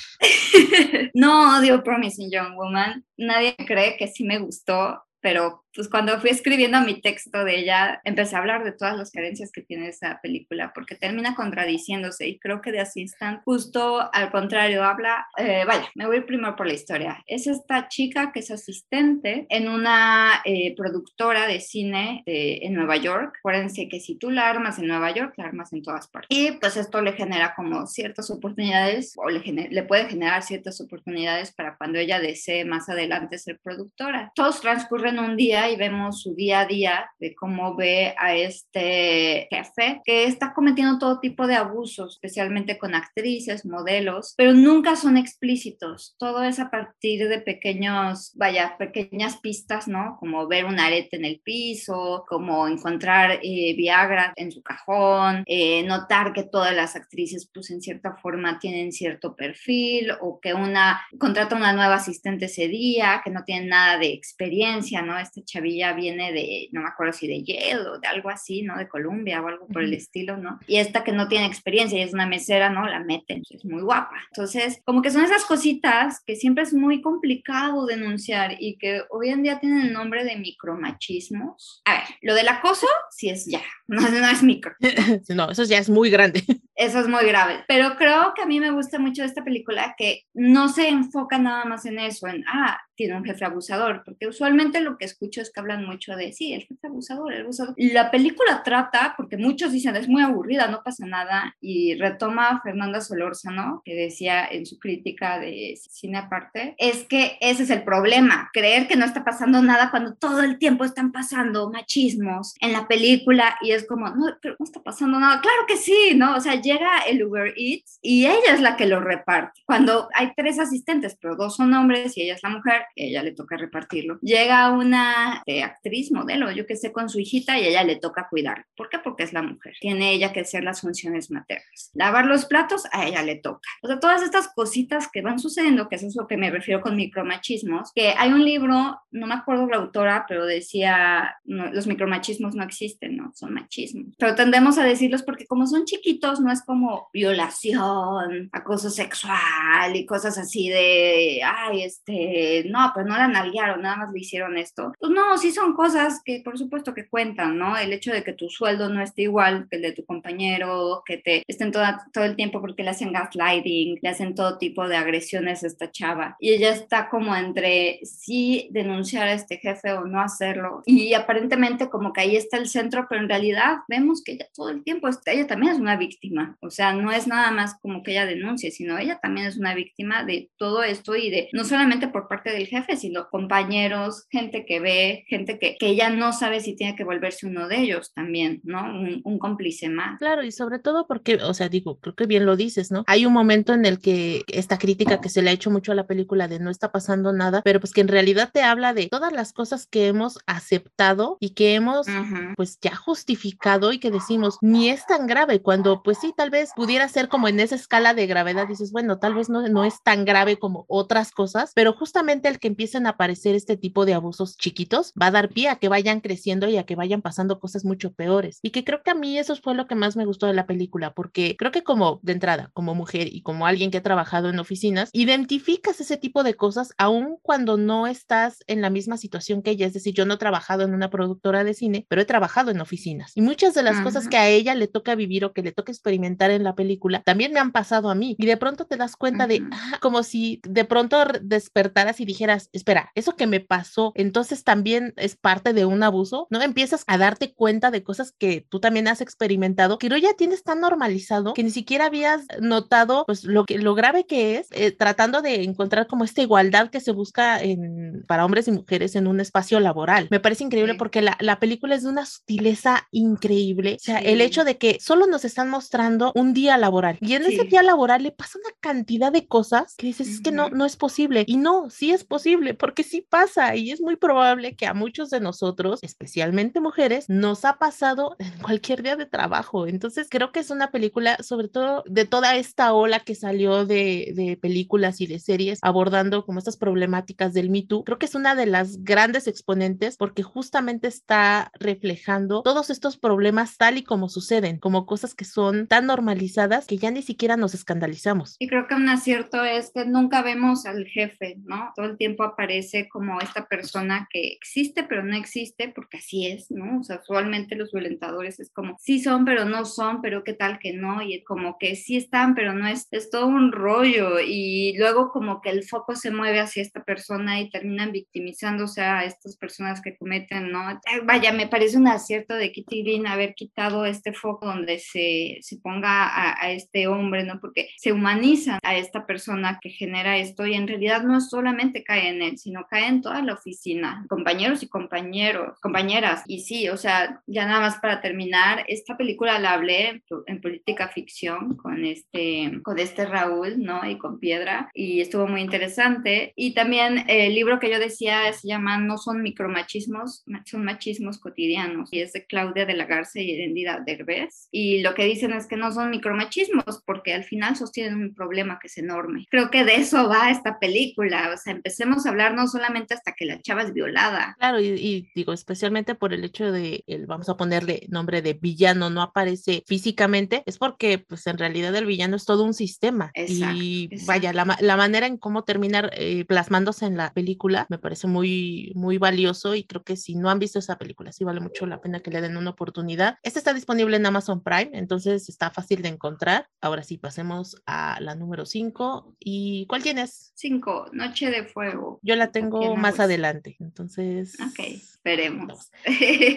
no 1.13 1.57
odio 1.57 1.83
Promising 1.83 2.31
Young 2.31 2.55
Woman. 2.55 3.05
Nadie 3.17 3.55
cree 3.55 3.97
que 3.97 4.07
sí 4.07 4.23
me 4.23 4.39
gustó, 4.39 5.03
pero 5.21 5.65
pues 5.77 5.89
cuando 5.89 6.19
fui 6.19 6.31
escribiendo 6.31 6.81
mi 6.81 6.99
texto 7.01 7.45
de 7.45 7.59
ella, 7.59 8.01
empecé 8.03 8.35
a 8.35 8.39
hablar 8.39 8.63
de 8.63 8.71
todas 8.71 8.97
las 8.97 9.11
carencias 9.11 9.51
que 9.51 9.61
tiene 9.61 9.89
esa 9.89 10.19
película, 10.23 10.71
porque 10.73 10.95
termina 10.95 11.35
contradiciéndose 11.35 12.27
y 12.27 12.39
creo 12.39 12.61
que 12.61 12.71
de 12.71 12.79
Assistant 12.79 13.43
justo 13.45 14.09
al 14.11 14.31
contrario 14.31 14.83
habla, 14.83 15.27
eh, 15.37 15.65
vaya, 15.67 15.87
me 15.93 16.07
voy 16.07 16.21
primero 16.21 16.55
por 16.55 16.65
la 16.65 16.73
historia. 16.73 17.23
Es 17.27 17.45
esta 17.45 17.89
chica 17.89 18.31
que 18.31 18.39
es 18.39 18.49
asistente 18.49 19.45
en 19.49 19.69
una 19.69 20.41
eh, 20.45 20.75
productora 20.75 21.45
de 21.45 21.59
cine 21.59 22.23
en 22.25 22.73
Nueva 22.73 22.97
York. 22.97 23.35
Acuérdense 23.37 23.87
que 23.87 23.99
si 23.99 24.15
tú 24.15 24.31
la 24.31 24.49
armas 24.49 24.79
en 24.79 24.87
Nueva 24.87 25.11
York, 25.11 25.35
la 25.37 25.45
armas 25.45 25.73
en 25.73 25.83
todas 25.83 26.07
partes. 26.07 26.35
Y 26.35 26.53
pues 26.53 26.75
esto 26.75 27.01
le 27.01 27.13
genera 27.13 27.53
como 27.55 27.85
ciertas 27.85 28.31
oportunidades 28.31 29.13
o 29.17 29.29
le, 29.29 29.41
le 29.69 29.83
puede 29.83 30.09
generar 30.09 30.41
ciertas 30.41 30.81
oportunidades 30.81 31.51
para 31.51 31.77
cuando 31.77 31.99
ella 31.99 32.19
desee 32.19 32.65
más 32.65 32.89
adelante 32.89 33.37
ser 33.37 33.59
productora. 33.59 34.31
Todos 34.33 34.59
transcurren 34.59 35.19
un 35.19 35.37
día 35.37 35.66
y 35.69 35.75
vemos 35.75 36.21
su 36.21 36.35
día 36.35 36.61
a 36.61 36.65
día 36.65 37.11
de 37.19 37.35
cómo 37.35 37.75
ve 37.75 38.13
a 38.17 38.35
este 38.35 39.47
jefe 39.49 40.01
que 40.03 40.25
está 40.25 40.53
cometiendo 40.53 40.99
todo 40.99 41.19
tipo 41.19 41.47
de 41.47 41.55
abusos, 41.55 42.15
especialmente 42.15 42.77
con 42.77 42.95
actrices, 42.95 43.65
modelos, 43.65 44.33
pero 44.37 44.53
nunca 44.53 44.95
son 44.95 45.17
explícitos. 45.17 46.15
Todo 46.17 46.43
es 46.43 46.59
a 46.59 46.69
partir 46.69 47.27
de 47.27 47.39
pequeños, 47.39 48.31
vaya, 48.35 48.75
pequeñas 48.77 49.37
pistas, 49.37 49.87
¿no? 49.87 50.17
Como 50.19 50.47
ver 50.47 50.65
un 50.65 50.79
arete 50.79 51.17
en 51.17 51.25
el 51.25 51.39
piso, 51.43 52.25
como 52.27 52.67
encontrar 52.67 53.39
eh, 53.43 53.73
Viagra 53.75 54.33
en 54.35 54.51
su 54.51 54.61
cajón, 54.61 55.43
eh, 55.45 55.83
notar 55.83 56.33
que 56.33 56.43
todas 56.43 56.75
las 56.75 56.95
actrices, 56.95 57.49
pues 57.53 57.69
en 57.71 57.81
cierta 57.81 58.15
forma 58.17 58.59
tienen 58.59 58.91
cierto 58.91 59.35
perfil 59.35 60.11
o 60.21 60.39
que 60.39 60.53
una 60.53 61.01
contrata 61.19 61.55
una 61.55 61.73
nueva 61.73 61.95
asistente 61.95 62.45
ese 62.45 62.67
día, 62.67 63.21
que 63.23 63.31
no 63.31 63.43
tiene 63.43 63.67
nada 63.67 63.97
de 63.97 64.07
experiencia, 64.13 65.01
¿no? 65.01 65.17
Este 65.17 65.43
chavilla 65.57 65.93
viene 65.93 66.31
de, 66.31 66.69
no 66.71 66.81
me 66.81 66.87
acuerdo 66.87 67.13
si 67.13 67.27
de 67.27 67.43
Yale 67.43 67.87
o 67.87 67.99
de 67.99 68.07
algo 68.07 68.29
así, 68.29 68.61
¿no? 68.61 68.77
De 68.77 68.87
Colombia 68.87 69.41
o 69.41 69.47
algo 69.47 69.67
por 69.67 69.83
el 69.83 69.93
estilo, 69.93 70.37
¿no? 70.37 70.59
Y 70.67 70.77
esta 70.77 71.03
que 71.03 71.11
no 71.11 71.27
tiene 71.27 71.45
experiencia 71.45 71.97
y 71.97 72.03
es 72.03 72.13
una 72.13 72.27
mesera, 72.27 72.69
¿no? 72.69 72.87
La 72.87 72.99
meten, 72.99 73.43
es 73.49 73.65
muy 73.65 73.81
guapa. 73.81 74.15
Entonces, 74.31 74.79
como 74.85 75.01
que 75.01 75.11
son 75.11 75.23
esas 75.23 75.45
cositas 75.45 76.21
que 76.25 76.35
siempre 76.35 76.63
es 76.63 76.73
muy 76.73 77.01
complicado 77.01 77.85
denunciar 77.85 78.55
y 78.59 78.77
que 78.77 79.03
hoy 79.09 79.29
en 79.29 79.43
día 79.43 79.59
tienen 79.59 79.81
el 79.81 79.93
nombre 79.93 80.23
de 80.23 80.37
micromachismos. 80.37 81.81
A 81.85 81.93
ver, 81.93 82.03
lo 82.21 82.35
del 82.35 82.47
acoso, 82.47 82.87
sí 83.11 83.29
es 83.29 83.45
ya, 83.45 83.61
no, 83.87 84.01
no 84.01 84.27
es 84.27 84.43
micro. 84.43 84.73
no, 85.29 85.51
eso 85.51 85.63
ya 85.63 85.79
es 85.79 85.89
muy 85.89 86.09
grande. 86.09 86.43
Eso 86.79 86.99
es 86.99 87.07
muy 87.07 87.25
grave. 87.25 87.65
Pero 87.67 87.95
creo 87.97 88.33
que 88.35 88.43
a 88.43 88.45
mí 88.45 88.59
me 88.59 88.69
gusta 88.69 88.99
mucho 88.99 89.23
esta 89.23 89.43
película 89.43 89.95
que 89.97 90.25
no 90.35 90.69
se 90.69 90.89
enfoca 90.89 91.39
nada 91.39 91.65
más 91.65 91.87
en 91.87 91.97
eso, 91.97 92.27
en, 92.27 92.43
ah, 92.47 92.79
tiene 92.97 93.15
un 93.15 93.23
jefe 93.23 93.45
abusador, 93.45 94.01
porque 94.03 94.27
usualmente 94.27 94.81
lo 94.81 94.97
que 94.97 95.05
escucho 95.05 95.39
es 95.39 95.51
que 95.51 95.59
hablan 95.59 95.85
mucho 95.85 96.15
de, 96.15 96.33
sí, 96.33 96.53
el 96.53 96.63
jefe 96.63 96.87
abusador, 96.87 97.33
el 97.33 97.43
abusador. 97.43 97.75
La 97.77 98.11
película 98.11 98.63
trata, 98.63 99.13
porque 99.15 99.37
muchos 99.37 99.71
dicen, 99.71 99.95
es 99.95 100.09
muy 100.09 100.23
aburrida, 100.23 100.67
no 100.67 100.81
pasa 100.83 101.05
nada, 101.05 101.55
y 101.61 101.95
retoma 101.95 102.49
a 102.49 102.61
Fernanda 102.61 102.99
Solórzano, 102.99 103.81
que 103.85 103.95
decía 103.95 104.45
en 104.45 104.65
su 104.65 104.79
crítica 104.79 105.39
de 105.39 105.79
cine 105.79 106.17
aparte, 106.17 106.75
es 106.77 107.05
que 107.05 107.37
ese 107.39 107.63
es 107.63 107.69
el 107.69 107.83
problema, 107.83 108.49
creer 108.51 108.87
que 108.87 108.97
no 108.97 109.05
está 109.05 109.23
pasando 109.23 109.61
nada 109.61 109.91
cuando 109.91 110.15
todo 110.15 110.41
el 110.41 110.57
tiempo 110.57 110.83
están 110.83 111.11
pasando 111.11 111.71
machismos 111.71 112.55
en 112.59 112.73
la 112.73 112.87
película, 112.87 113.57
y 113.61 113.71
es 113.71 113.85
como, 113.85 114.09
no, 114.09 114.35
pero 114.41 114.55
no 114.59 114.63
está 114.63 114.81
pasando 114.81 115.19
nada, 115.19 115.39
claro 115.39 115.65
que 115.67 115.77
sí, 115.77 116.13
¿no? 116.15 116.35
O 116.35 116.41
sea, 116.41 116.59
llega 116.59 116.99
el 117.07 117.23
Uber 117.23 117.53
Eats 117.55 117.99
y 118.01 118.25
ella 118.25 118.53
es 118.53 118.61
la 118.61 118.75
que 118.75 118.87
lo 118.87 118.99
reparte. 118.99 119.61
Cuando 119.65 120.09
hay 120.15 120.31
tres 120.35 120.59
asistentes, 120.59 121.17
pero 121.21 121.35
dos 121.35 121.55
son 121.55 121.73
hombres 121.73 122.17
y 122.17 122.23
ella 122.23 122.35
es 122.35 122.43
la 122.43 122.49
mujer, 122.49 122.86
ella 122.95 123.23
le 123.23 123.31
toca 123.33 123.57
repartirlo. 123.57 124.19
Llega 124.21 124.71
una 124.71 125.43
eh, 125.45 125.63
actriz, 125.63 126.11
modelo, 126.11 126.51
yo 126.51 126.65
que 126.65 126.75
sé, 126.75 126.91
con 126.91 127.09
su 127.09 127.19
hijita 127.19 127.59
y 127.59 127.65
ella 127.65 127.83
le 127.83 127.97
toca 127.97 128.27
cuidar. 128.29 128.65
¿Por 128.75 128.89
qué? 128.89 128.99
Porque 128.99 129.23
es 129.23 129.33
la 129.33 129.41
mujer. 129.41 129.73
Tiene 129.79 130.13
ella 130.13 130.33
que 130.33 130.41
hacer 130.41 130.63
las 130.63 130.81
funciones 130.81 131.31
maternas. 131.31 131.91
Lavar 131.93 132.25
los 132.25 132.45
platos, 132.45 132.83
a 132.91 133.07
ella 133.07 133.21
le 133.23 133.35
toca. 133.35 133.69
O 133.81 133.87
sea, 133.87 133.99
todas 133.99 134.21
estas 134.21 134.49
cositas 134.53 135.09
que 135.11 135.21
van 135.21 135.39
sucediendo, 135.39 135.89
que 135.89 135.95
eso 135.95 136.07
es 136.07 136.15
lo 136.15 136.27
que 136.27 136.37
me 136.37 136.49
refiero 136.49 136.81
con 136.81 136.95
micromachismos, 136.95 137.91
que 137.93 138.13
hay 138.17 138.31
un 138.31 138.43
libro, 138.43 138.99
no 139.11 139.27
me 139.27 139.33
acuerdo 139.33 139.67
la 139.67 139.77
autora, 139.77 140.25
pero 140.27 140.45
decía, 140.45 141.35
los 141.45 141.87
micromachismos 141.87 142.55
no 142.55 142.63
existen, 142.63 143.17
¿no? 143.17 143.31
Son 143.33 143.53
machismos. 143.53 144.15
Pero 144.17 144.35
tendemos 144.35 144.77
a 144.77 144.83
decirlos 144.83 145.23
porque 145.23 145.45
como 145.45 145.67
son 145.67 145.85
chiquitos, 145.85 146.39
no 146.39 146.51
es 146.51 146.63
como 146.63 147.09
violación, 147.13 148.49
acoso 148.51 148.89
sexual 148.89 149.95
y 149.95 150.05
cosas 150.05 150.37
así 150.37 150.69
de, 150.69 151.41
ay, 151.43 151.83
este, 151.83 152.65
no, 152.69 152.76
pues 152.93 153.05
no 153.05 153.17
la 153.17 153.27
nalguearon, 153.27 153.81
nada 153.81 153.97
más 153.97 154.11
le 154.13 154.19
hicieron 154.19 154.57
esto. 154.57 154.93
Pues 154.99 155.11
no, 155.11 155.37
sí 155.37 155.51
son 155.51 155.73
cosas 155.73 156.21
que 156.23 156.41
por 156.43 156.57
supuesto 156.57 156.93
que 156.93 157.07
cuentan, 157.07 157.57
¿no? 157.57 157.77
El 157.77 157.93
hecho 157.93 158.11
de 158.11 158.23
que 158.23 158.33
tu 158.33 158.49
sueldo 158.49 158.89
no 158.89 159.01
esté 159.01 159.23
igual 159.23 159.67
que 159.69 159.77
el 159.77 159.81
de 159.81 159.91
tu 159.91 160.05
compañero, 160.05 161.03
que 161.05 161.17
te 161.17 161.43
estén 161.47 161.71
toda, 161.71 162.05
todo 162.13 162.23
el 162.23 162.35
tiempo 162.35 162.61
porque 162.61 162.83
le 162.83 162.89
hacen 162.89 163.11
gaslighting, 163.11 163.99
le 164.01 164.09
hacen 164.09 164.35
todo 164.35 164.57
tipo 164.57 164.87
de 164.87 164.97
agresiones 164.97 165.63
a 165.63 165.67
esta 165.67 165.91
chava. 165.91 166.37
Y 166.39 166.51
ella 166.51 166.69
está 166.69 167.09
como 167.09 167.35
entre 167.35 167.99
sí 168.03 168.69
denunciar 168.71 169.27
a 169.27 169.33
este 169.33 169.57
jefe 169.57 169.93
o 169.93 170.05
no 170.05 170.21
hacerlo. 170.21 170.81
Y 170.85 171.13
aparentemente 171.13 171.89
como 171.89 172.13
que 172.13 172.21
ahí 172.21 172.35
está 172.35 172.57
el 172.57 172.67
centro, 172.67 173.07
pero 173.09 173.21
en 173.21 173.29
realidad 173.29 173.77
vemos 173.87 174.23
que 174.23 174.33
ella 174.33 174.47
todo 174.53 174.69
el 174.69 174.83
tiempo, 174.83 175.07
está, 175.07 175.31
ella 175.31 175.47
también 175.47 175.73
es 175.73 175.79
una 175.79 175.97
víctima. 175.97 176.57
O 176.61 176.69
sea, 176.69 176.93
no 176.93 177.11
es 177.11 177.27
nada 177.27 177.51
más 177.51 177.75
como 177.81 178.03
que 178.03 178.11
ella 178.11 178.25
denuncie, 178.25 178.71
sino 178.71 178.97
ella 178.97 179.19
también 179.21 179.47
es 179.47 179.57
una 179.57 179.73
víctima 179.73 180.23
de 180.23 180.49
todo 180.57 180.83
esto 180.83 181.15
y 181.15 181.29
de 181.29 181.49
no 181.53 181.63
solamente 181.63 182.07
por 182.07 182.27
parte 182.27 182.51
del 182.51 182.66
jefe, 182.67 182.77
jefe, 182.77 182.97
sino 182.97 183.29
compañeros, 183.29 184.25
gente 184.29 184.65
que 184.65 184.79
ve, 184.79 185.25
gente 185.27 185.59
que, 185.59 185.77
que 185.77 185.87
ella 185.87 186.09
no 186.09 186.33
sabe 186.33 186.59
si 186.59 186.75
tiene 186.75 186.95
que 186.95 187.03
volverse 187.03 187.47
uno 187.47 187.67
de 187.67 187.81
ellos 187.81 188.13
también, 188.13 188.61
¿no? 188.63 188.83
Un, 188.83 189.21
un, 189.23 189.39
cómplice 189.39 189.89
más. 189.89 190.17
Claro, 190.19 190.43
y 190.43 190.51
sobre 190.51 190.79
todo 190.79 191.05
porque, 191.07 191.35
o 191.35 191.53
sea, 191.53 191.69
digo, 191.69 191.99
creo 191.99 192.15
que 192.15 192.25
bien 192.25 192.45
lo 192.45 192.55
dices, 192.55 192.91
¿no? 192.91 193.03
Hay 193.07 193.25
un 193.25 193.33
momento 193.33 193.73
en 193.73 193.85
el 193.85 193.99
que 193.99 194.43
esta 194.47 194.77
crítica 194.77 195.21
que 195.21 195.29
se 195.29 195.41
le 195.41 195.49
ha 195.49 195.53
hecho 195.53 195.69
mucho 195.69 195.91
a 195.91 195.95
la 195.95 196.07
película 196.07 196.47
de 196.47 196.59
no 196.59 196.69
está 196.69 196.91
pasando 196.91 197.33
nada, 197.33 197.61
pero 197.63 197.79
pues 197.79 197.93
que 197.93 198.01
en 198.01 198.07
realidad 198.07 198.49
te 198.51 198.63
habla 198.63 198.93
de 198.93 199.07
todas 199.07 199.31
las 199.31 199.53
cosas 199.53 199.85
que 199.87 200.07
hemos 200.07 200.39
aceptado 200.45 201.37
y 201.39 201.51
que 201.51 201.75
hemos 201.75 202.07
pues 202.55 202.79
ya 202.81 202.95
justificado 202.95 203.91
y 203.91 203.99
que 203.99 204.11
decimos, 204.11 204.57
ni 204.61 204.89
es 204.89 205.05
tan 205.05 205.27
grave, 205.27 205.61
cuando 205.61 206.01
pues 206.03 206.17
sí, 206.19 206.33
tal 206.35 206.49
vez 206.49 206.71
pudiera 206.75 207.07
ser 207.07 207.27
como 207.27 207.47
en 207.47 207.59
esa 207.59 207.75
escala 207.75 208.13
de 208.13 208.27
gravedad, 208.27 208.67
dices, 208.67 208.91
bueno, 208.91 209.19
tal 209.19 209.35
vez 209.35 209.49
no, 209.49 209.67
no 209.67 209.85
es 209.85 210.01
tan 210.03 210.25
grave 210.25 210.57
como 210.57 210.85
otras 210.87 211.31
cosas, 211.31 211.71
pero 211.75 211.93
justamente 211.93 212.47
el 212.47 212.56
que 212.59 212.67
empiecen 212.67 213.07
a 213.07 213.11
aparecer 213.11 213.55
este 213.55 213.77
tipo 213.77 214.05
de 214.05 214.13
abusos 214.13 214.57
chiquitos, 214.57 215.13
va 215.19 215.27
a 215.27 215.31
dar 215.31 215.49
pie 215.49 215.69
a 215.69 215.77
que 215.77 215.89
vayan 215.89 216.21
creciendo 216.21 216.67
y 216.67 216.77
a 216.77 216.85
que 216.85 216.95
vayan 216.95 217.21
pasando 217.21 217.59
cosas 217.59 217.85
mucho 217.85 218.13
peores. 218.13 218.59
Y 218.61 218.71
que 218.71 218.83
creo 218.83 219.03
que 219.03 219.11
a 219.11 219.15
mí 219.15 219.37
eso 219.37 219.55
fue 219.55 219.75
lo 219.75 219.87
que 219.87 219.95
más 219.95 220.15
me 220.15 220.25
gustó 220.25 220.47
de 220.47 220.53
la 220.53 220.67
película, 220.67 221.13
porque 221.13 221.55
creo 221.57 221.71
que 221.71 221.83
como 221.83 222.19
de 222.23 222.33
entrada, 222.33 222.71
como 222.73 222.95
mujer 222.95 223.27
y 223.31 223.41
como 223.41 223.67
alguien 223.67 223.91
que 223.91 223.97
ha 223.97 224.03
trabajado 224.03 224.49
en 224.49 224.59
oficinas, 224.59 225.09
identificas 225.13 225.99
ese 225.99 226.17
tipo 226.17 226.43
de 226.43 226.55
cosas 226.55 226.93
aun 226.97 227.37
cuando 227.41 227.77
no 227.77 228.07
estás 228.07 228.59
en 228.67 228.81
la 228.81 228.89
misma 228.89 229.17
situación 229.17 229.61
que 229.61 229.71
ella. 229.71 229.85
Es 229.85 229.93
decir, 229.93 230.13
yo 230.13 230.25
no 230.25 230.35
he 230.35 230.37
trabajado 230.37 230.83
en 230.83 230.93
una 230.93 231.09
productora 231.09 231.63
de 231.63 231.73
cine, 231.73 232.05
pero 232.09 232.21
he 232.21 232.25
trabajado 232.25 232.71
en 232.71 232.81
oficinas. 232.81 233.31
Y 233.35 233.41
muchas 233.41 233.73
de 233.73 233.83
las 233.83 234.01
cosas 234.01 234.27
que 234.27 234.37
a 234.37 234.47
ella 234.47 234.75
le 234.75 234.87
toca 234.87 235.15
vivir 235.15 235.45
o 235.45 235.53
que 235.53 235.61
le 235.61 235.71
toca 235.71 235.91
experimentar 235.91 236.51
en 236.51 236.63
la 236.63 236.75
película 236.75 237.21
también 237.23 237.53
me 237.53 237.59
han 237.59 237.71
pasado 237.71 238.09
a 238.09 238.15
mí. 238.15 238.35
Y 238.37 238.45
de 238.45 238.57
pronto 238.57 238.85
te 238.85 238.97
das 238.97 239.15
cuenta 239.15 239.47
de, 239.47 239.63
ah, 239.71 239.97
como 240.01 240.23
si 240.23 240.61
de 240.63 240.85
pronto 240.85 241.23
despertaras 241.41 242.19
y 242.19 242.25
dijeras, 242.25 242.46
dijeras, 242.47 242.69
espera, 242.71 243.11
eso 243.15 243.35
que 243.35 243.47
me 243.47 243.59
pasó, 243.59 244.11
entonces 244.15 244.63
también 244.63 245.13
es 245.17 245.35
parte 245.35 245.73
de 245.73 245.85
un 245.85 246.03
abuso, 246.03 246.47
¿no? 246.49 246.61
Empiezas 246.61 247.03
a 247.07 247.17
darte 247.17 247.53
cuenta 247.53 247.91
de 247.91 248.03
cosas 248.03 248.33
que 248.37 248.65
tú 248.69 248.79
también 248.79 249.07
has 249.07 249.21
experimentado, 249.21 249.97
que 249.97 250.09
no 250.09 250.17
ya 250.17 250.33
tienes 250.33 250.63
tan 250.63 250.79
normalizado 250.79 251.53
que 251.53 251.63
ni 251.63 251.71
siquiera 251.71 252.05
habías 252.05 252.45
notado 252.61 253.23
pues 253.25 253.43
lo 253.43 253.65
que 253.65 253.77
lo 253.77 253.95
grave 253.95 254.25
que 254.25 254.57
es 254.57 254.67
eh, 254.71 254.91
tratando 254.91 255.41
de 255.41 255.63
encontrar 255.63 256.07
como 256.07 256.23
esta 256.23 256.41
igualdad 256.41 256.89
que 256.89 256.99
se 256.99 257.11
busca 257.11 257.61
en, 257.61 258.23
para 258.27 258.45
hombres 258.45 258.67
y 258.67 258.71
mujeres 258.71 259.15
en 259.15 259.27
un 259.27 259.39
espacio 259.39 259.79
laboral. 259.79 260.27
Me 260.31 260.39
parece 260.39 260.63
increíble 260.63 260.95
porque 260.95 261.21
la, 261.21 261.37
la, 261.39 261.59
película 261.59 261.95
es 261.95 262.03
de 262.03 262.09
una 262.09 262.25
sutileza 262.25 263.07
increíble. 263.11 263.95
O 263.95 264.03
sea, 264.03 264.19
el 264.19 264.41
hecho 264.41 264.63
de 264.63 264.77
que 264.77 264.97
solo 265.01 265.27
nos 265.27 265.43
están 265.43 265.69
mostrando 265.69 266.31
un 266.35 266.53
día 266.53 266.77
laboral 266.77 267.17
y 267.21 267.33
en 267.33 267.45
ese 267.45 267.63
día 267.63 267.83
laboral 267.83 268.23
le 268.23 268.31
pasa 268.31 268.59
una 268.59 268.73
cantidad 268.79 269.31
de 269.31 269.47
cosas 269.47 269.95
que 269.97 270.07
dices, 270.07 270.27
es 270.27 270.41
que 270.41 270.51
no, 270.51 270.69
no 270.69 270.85
es 270.85 270.95
posible. 270.95 271.43
Y 271.47 271.57
no, 271.57 271.89
sí 271.89 272.11
es 272.11 272.23
posible 272.27 272.73
porque 272.73 273.03
sí 273.03 273.25
pasa 273.27 273.75
y 273.75 273.91
es 273.91 274.01
muy 274.01 274.15
probable 274.15 274.75
que 274.75 274.85
a 274.85 274.93
muchos 274.93 275.29
de 275.29 275.39
nosotros, 275.39 275.99
especialmente 276.03 276.79
mujeres, 276.79 277.25
nos 277.29 277.65
ha 277.65 277.77
pasado 277.77 278.35
en 278.39 278.51
cualquier 278.61 279.03
día 279.03 279.15
de 279.15 279.25
trabajo. 279.25 279.87
Entonces 279.87 280.27
creo 280.29 280.51
que 280.51 280.59
es 280.59 280.69
una 280.69 280.91
película 280.91 281.37
sobre 281.41 281.67
todo 281.67 282.03
de 282.05 282.25
toda 282.25 282.55
esta 282.55 282.93
ola 282.93 283.19
que 283.21 283.35
salió 283.35 283.85
de, 283.85 284.33
de 284.35 284.57
películas 284.57 285.21
y 285.21 285.27
de 285.27 285.39
series 285.39 285.79
abordando 285.81 286.45
como 286.45 286.59
estas 286.59 286.77
problemáticas 286.77 287.53
del 287.53 287.69
Me 287.69 287.83
Too. 287.83 288.03
Creo 288.03 288.19
que 288.19 288.25
es 288.25 288.35
una 288.35 288.55
de 288.55 288.65
las 288.65 289.03
grandes 289.03 289.47
exponentes 289.47 290.17
porque 290.17 290.43
justamente 290.43 291.07
está 291.07 291.71
reflejando 291.79 292.61
todos 292.61 292.89
estos 292.89 293.17
problemas 293.17 293.77
tal 293.77 293.97
y 293.97 294.03
como 294.03 294.29
suceden, 294.29 294.79
como 294.79 295.05
cosas 295.05 295.35
que 295.35 295.45
son 295.45 295.87
tan 295.87 296.05
normalizadas 296.05 296.85
que 296.87 296.97
ya 296.97 297.11
ni 297.11 297.21
siquiera 297.21 297.57
nos 297.57 297.73
escandalizamos. 297.73 298.55
Y 298.59 298.67
creo 298.67 298.87
que 298.87 298.95
un 298.95 299.09
acierto 299.09 299.63
es 299.63 299.91
que 299.93 300.05
nunca 300.05 300.41
vemos 300.41 300.85
al 300.85 301.05
jefe, 301.05 301.55
¿no? 301.65 301.91
Todo 301.95 302.05
el 302.05 302.16
tiempo 302.17 302.43
aparece 302.43 303.07
como 303.09 303.39
esta 303.39 303.67
persona 303.67 304.27
que 304.31 304.47
existe 304.47 305.03
pero 305.03 305.23
no 305.23 305.35
existe 305.35 305.89
porque 305.89 306.17
así 306.17 306.47
es, 306.47 306.71
¿no? 306.71 306.99
O 306.99 307.03
sea, 307.03 307.19
usualmente 307.21 307.75
los 307.75 307.91
violentadores 307.91 308.59
es 308.59 308.71
como 308.71 308.97
sí 308.99 309.21
son 309.21 309.45
pero 309.45 309.65
no 309.65 309.85
son, 309.85 310.21
pero 310.21 310.43
qué 310.43 310.53
tal 310.53 310.79
que 310.79 310.93
no 310.93 311.21
y 311.21 311.43
como 311.43 311.77
que 311.77 311.95
sí 311.95 312.17
están 312.17 312.55
pero 312.55 312.73
no 312.73 312.87
es, 312.87 313.07
es 313.11 313.29
todo 313.29 313.47
un 313.47 313.71
rollo 313.71 314.39
y 314.39 314.95
luego 314.97 315.31
como 315.31 315.61
que 315.61 315.69
el 315.69 315.83
foco 315.83 316.15
se 316.15 316.31
mueve 316.31 316.59
hacia 316.59 316.81
esta 316.81 317.03
persona 317.03 317.59
y 317.59 317.69
terminan 317.69 318.11
victimizándose 318.11 319.01
a 319.01 319.23
estas 319.23 319.57
personas 319.57 320.01
que 320.01 320.17
cometen, 320.17 320.71
¿no? 320.71 320.99
Vaya, 321.25 321.51
me 321.51 321.67
parece 321.67 321.97
un 321.97 322.07
acierto 322.07 322.55
de 322.55 322.71
Kitty 322.71 323.03
Green 323.03 323.27
haber 323.27 323.53
quitado 323.53 324.05
este 324.05 324.33
foco 324.33 324.67
donde 324.67 324.99
se, 324.99 325.57
se 325.61 325.77
ponga 325.77 326.27
a, 326.27 326.63
a, 326.63 326.71
este 326.71 327.07
hombre, 327.07 327.43
¿no? 327.43 327.59
Porque 327.59 327.89
se 327.97 328.11
humaniza 328.11 328.79
a 328.83 328.97
esta 328.97 329.25
persona 329.25 329.79
que 329.81 329.89
genera 329.89 330.37
esto 330.37 330.65
y 330.65 330.73
en 330.73 330.87
realidad 330.87 331.23
no 331.23 331.41
solamente 331.41 332.03
cae 332.07 332.29
en 332.29 332.41
él, 332.41 332.57
sino 332.57 332.87
cae 332.89 333.07
en 333.07 333.21
toda 333.21 333.41
la 333.41 333.53
oficina, 333.53 334.25
compañeros 334.29 334.81
y 334.81 334.87
compañeros, 334.87 335.77
compañeras. 335.81 336.43
Y 336.47 336.61
sí, 336.61 336.87
o 336.89 336.97
sea, 336.97 337.41
ya 337.45 337.65
nada 337.65 337.81
más 337.81 337.97
para 337.97 338.21
terminar, 338.21 338.85
esta 338.87 339.17
película 339.17 339.59
la 339.59 339.73
hablé 339.73 340.23
en 340.47 340.61
política 340.61 341.09
ficción 341.09 341.75
con 341.75 342.05
este, 342.05 342.79
con 342.83 342.97
este 342.97 343.25
Raúl, 343.25 343.83
¿no? 343.83 344.09
Y 344.09 344.17
con 344.17 344.39
Piedra, 344.39 344.89
y 344.93 345.19
estuvo 345.19 345.47
muy 345.47 345.61
interesante. 345.61 346.53
Y 346.55 346.73
también 346.73 347.25
el 347.27 347.53
libro 347.53 347.79
que 347.79 347.91
yo 347.91 347.99
decía 347.99 348.53
se 348.53 348.67
llama 348.67 348.97
No 348.97 349.17
son 349.17 349.41
micromachismos, 349.41 350.45
son 350.65 350.85
machismos 350.85 351.39
cotidianos, 351.39 352.09
y 352.11 352.21
es 352.21 352.31
de 352.33 352.45
Claudia 352.45 352.85
de 352.85 352.95
la 352.95 353.05
Garza 353.05 353.41
y 353.41 353.51
Erendira 353.51 354.01
Derbez. 354.05 354.69
Y 354.71 355.01
lo 355.01 355.13
que 355.13 355.25
dicen 355.25 355.51
es 355.51 355.67
que 355.67 355.75
no 355.75 355.91
son 355.91 356.09
micromachismos, 356.09 357.03
porque 357.05 357.33
al 357.33 357.43
final 357.43 357.75
sostienen 357.75 358.15
un 358.15 358.33
problema 358.33 358.79
que 358.79 358.87
es 358.87 358.97
enorme. 358.97 359.45
Creo 359.49 359.69
que 359.69 359.83
de 359.83 359.95
eso 359.95 360.29
va 360.29 360.51
esta 360.51 360.79
película, 360.79 361.51
o 361.53 361.57
sea, 361.57 361.73
empecemos 361.97 362.25
a 362.25 362.29
hablar 362.29 362.53
no 362.53 362.67
solamente 362.67 363.15
hasta 363.15 363.33
que 363.33 363.45
la 363.45 363.59
chava 363.61 363.81
es 363.81 363.93
violada. 363.93 364.55
Claro, 364.59 364.79
y, 364.79 364.87
y 364.87 365.31
digo, 365.33 365.51
especialmente 365.51 366.13
por 366.13 366.33
el 366.33 366.43
hecho 366.43 366.71
de, 366.71 367.03
el, 367.07 367.25
vamos 367.25 367.49
a 367.49 367.57
ponerle 367.57 368.05
nombre 368.09 368.41
de 368.41 368.53
villano, 368.53 369.09
no 369.09 369.21
aparece 369.21 369.83
físicamente, 369.87 370.63
es 370.65 370.77
porque 370.77 371.17
pues 371.17 371.47
en 371.47 371.57
realidad 371.57 371.95
el 371.95 372.05
villano 372.05 372.35
es 372.35 372.45
todo 372.45 372.63
un 372.63 372.73
sistema. 372.73 373.31
Exacto, 373.33 373.75
y 373.75 374.09
exacto. 374.11 374.27
vaya, 374.27 374.53
la, 374.53 374.77
la, 374.79 374.97
manera 374.97 375.25
en 375.25 375.37
cómo 375.37 375.63
terminar 375.63 376.11
eh, 376.13 376.45
plasmándose 376.45 377.05
en 377.05 377.17
la 377.17 377.33
película 377.33 377.87
me 377.89 377.97
parece 377.97 378.27
muy, 378.27 378.91
muy 378.95 379.17
valioso 379.17 379.73
y 379.73 379.83
creo 379.83 380.03
que 380.03 380.17
si 380.17 380.35
no 380.35 380.49
han 380.49 380.59
visto 380.59 380.79
esa 380.79 380.97
película, 380.97 381.31
sí 381.31 381.43
vale 381.43 381.59
mucho 381.59 381.87
la 381.87 382.01
pena 382.01 382.19
que 382.19 382.31
le 382.31 382.41
den 382.41 382.57
una 382.57 382.71
oportunidad. 382.71 383.37
Esta 383.41 383.59
está 383.59 383.73
disponible 383.73 384.17
en 384.17 384.25
Amazon 384.25 384.61
Prime, 384.61 384.91
entonces 384.93 385.49
está 385.49 385.71
fácil 385.71 386.01
de 386.03 386.09
encontrar. 386.09 386.67
Ahora 386.81 387.03
sí, 387.03 387.17
pasemos 387.17 387.81
a 387.85 388.19
la 388.21 388.35
número 388.35 388.65
5. 388.65 389.35
¿Y 389.39 389.85
cuál 389.87 390.03
tienes? 390.03 390.51
5, 390.55 391.09
Noche 391.13 391.49
de 391.49 391.63
Fuego. 391.65 391.86
Yo 392.21 392.35
la 392.35 392.51
tengo 392.51 392.95
más 392.95 393.19
adelante, 393.19 393.77
entonces... 393.79 394.55
Ok, 394.59 394.79
esperemos. 394.79 395.91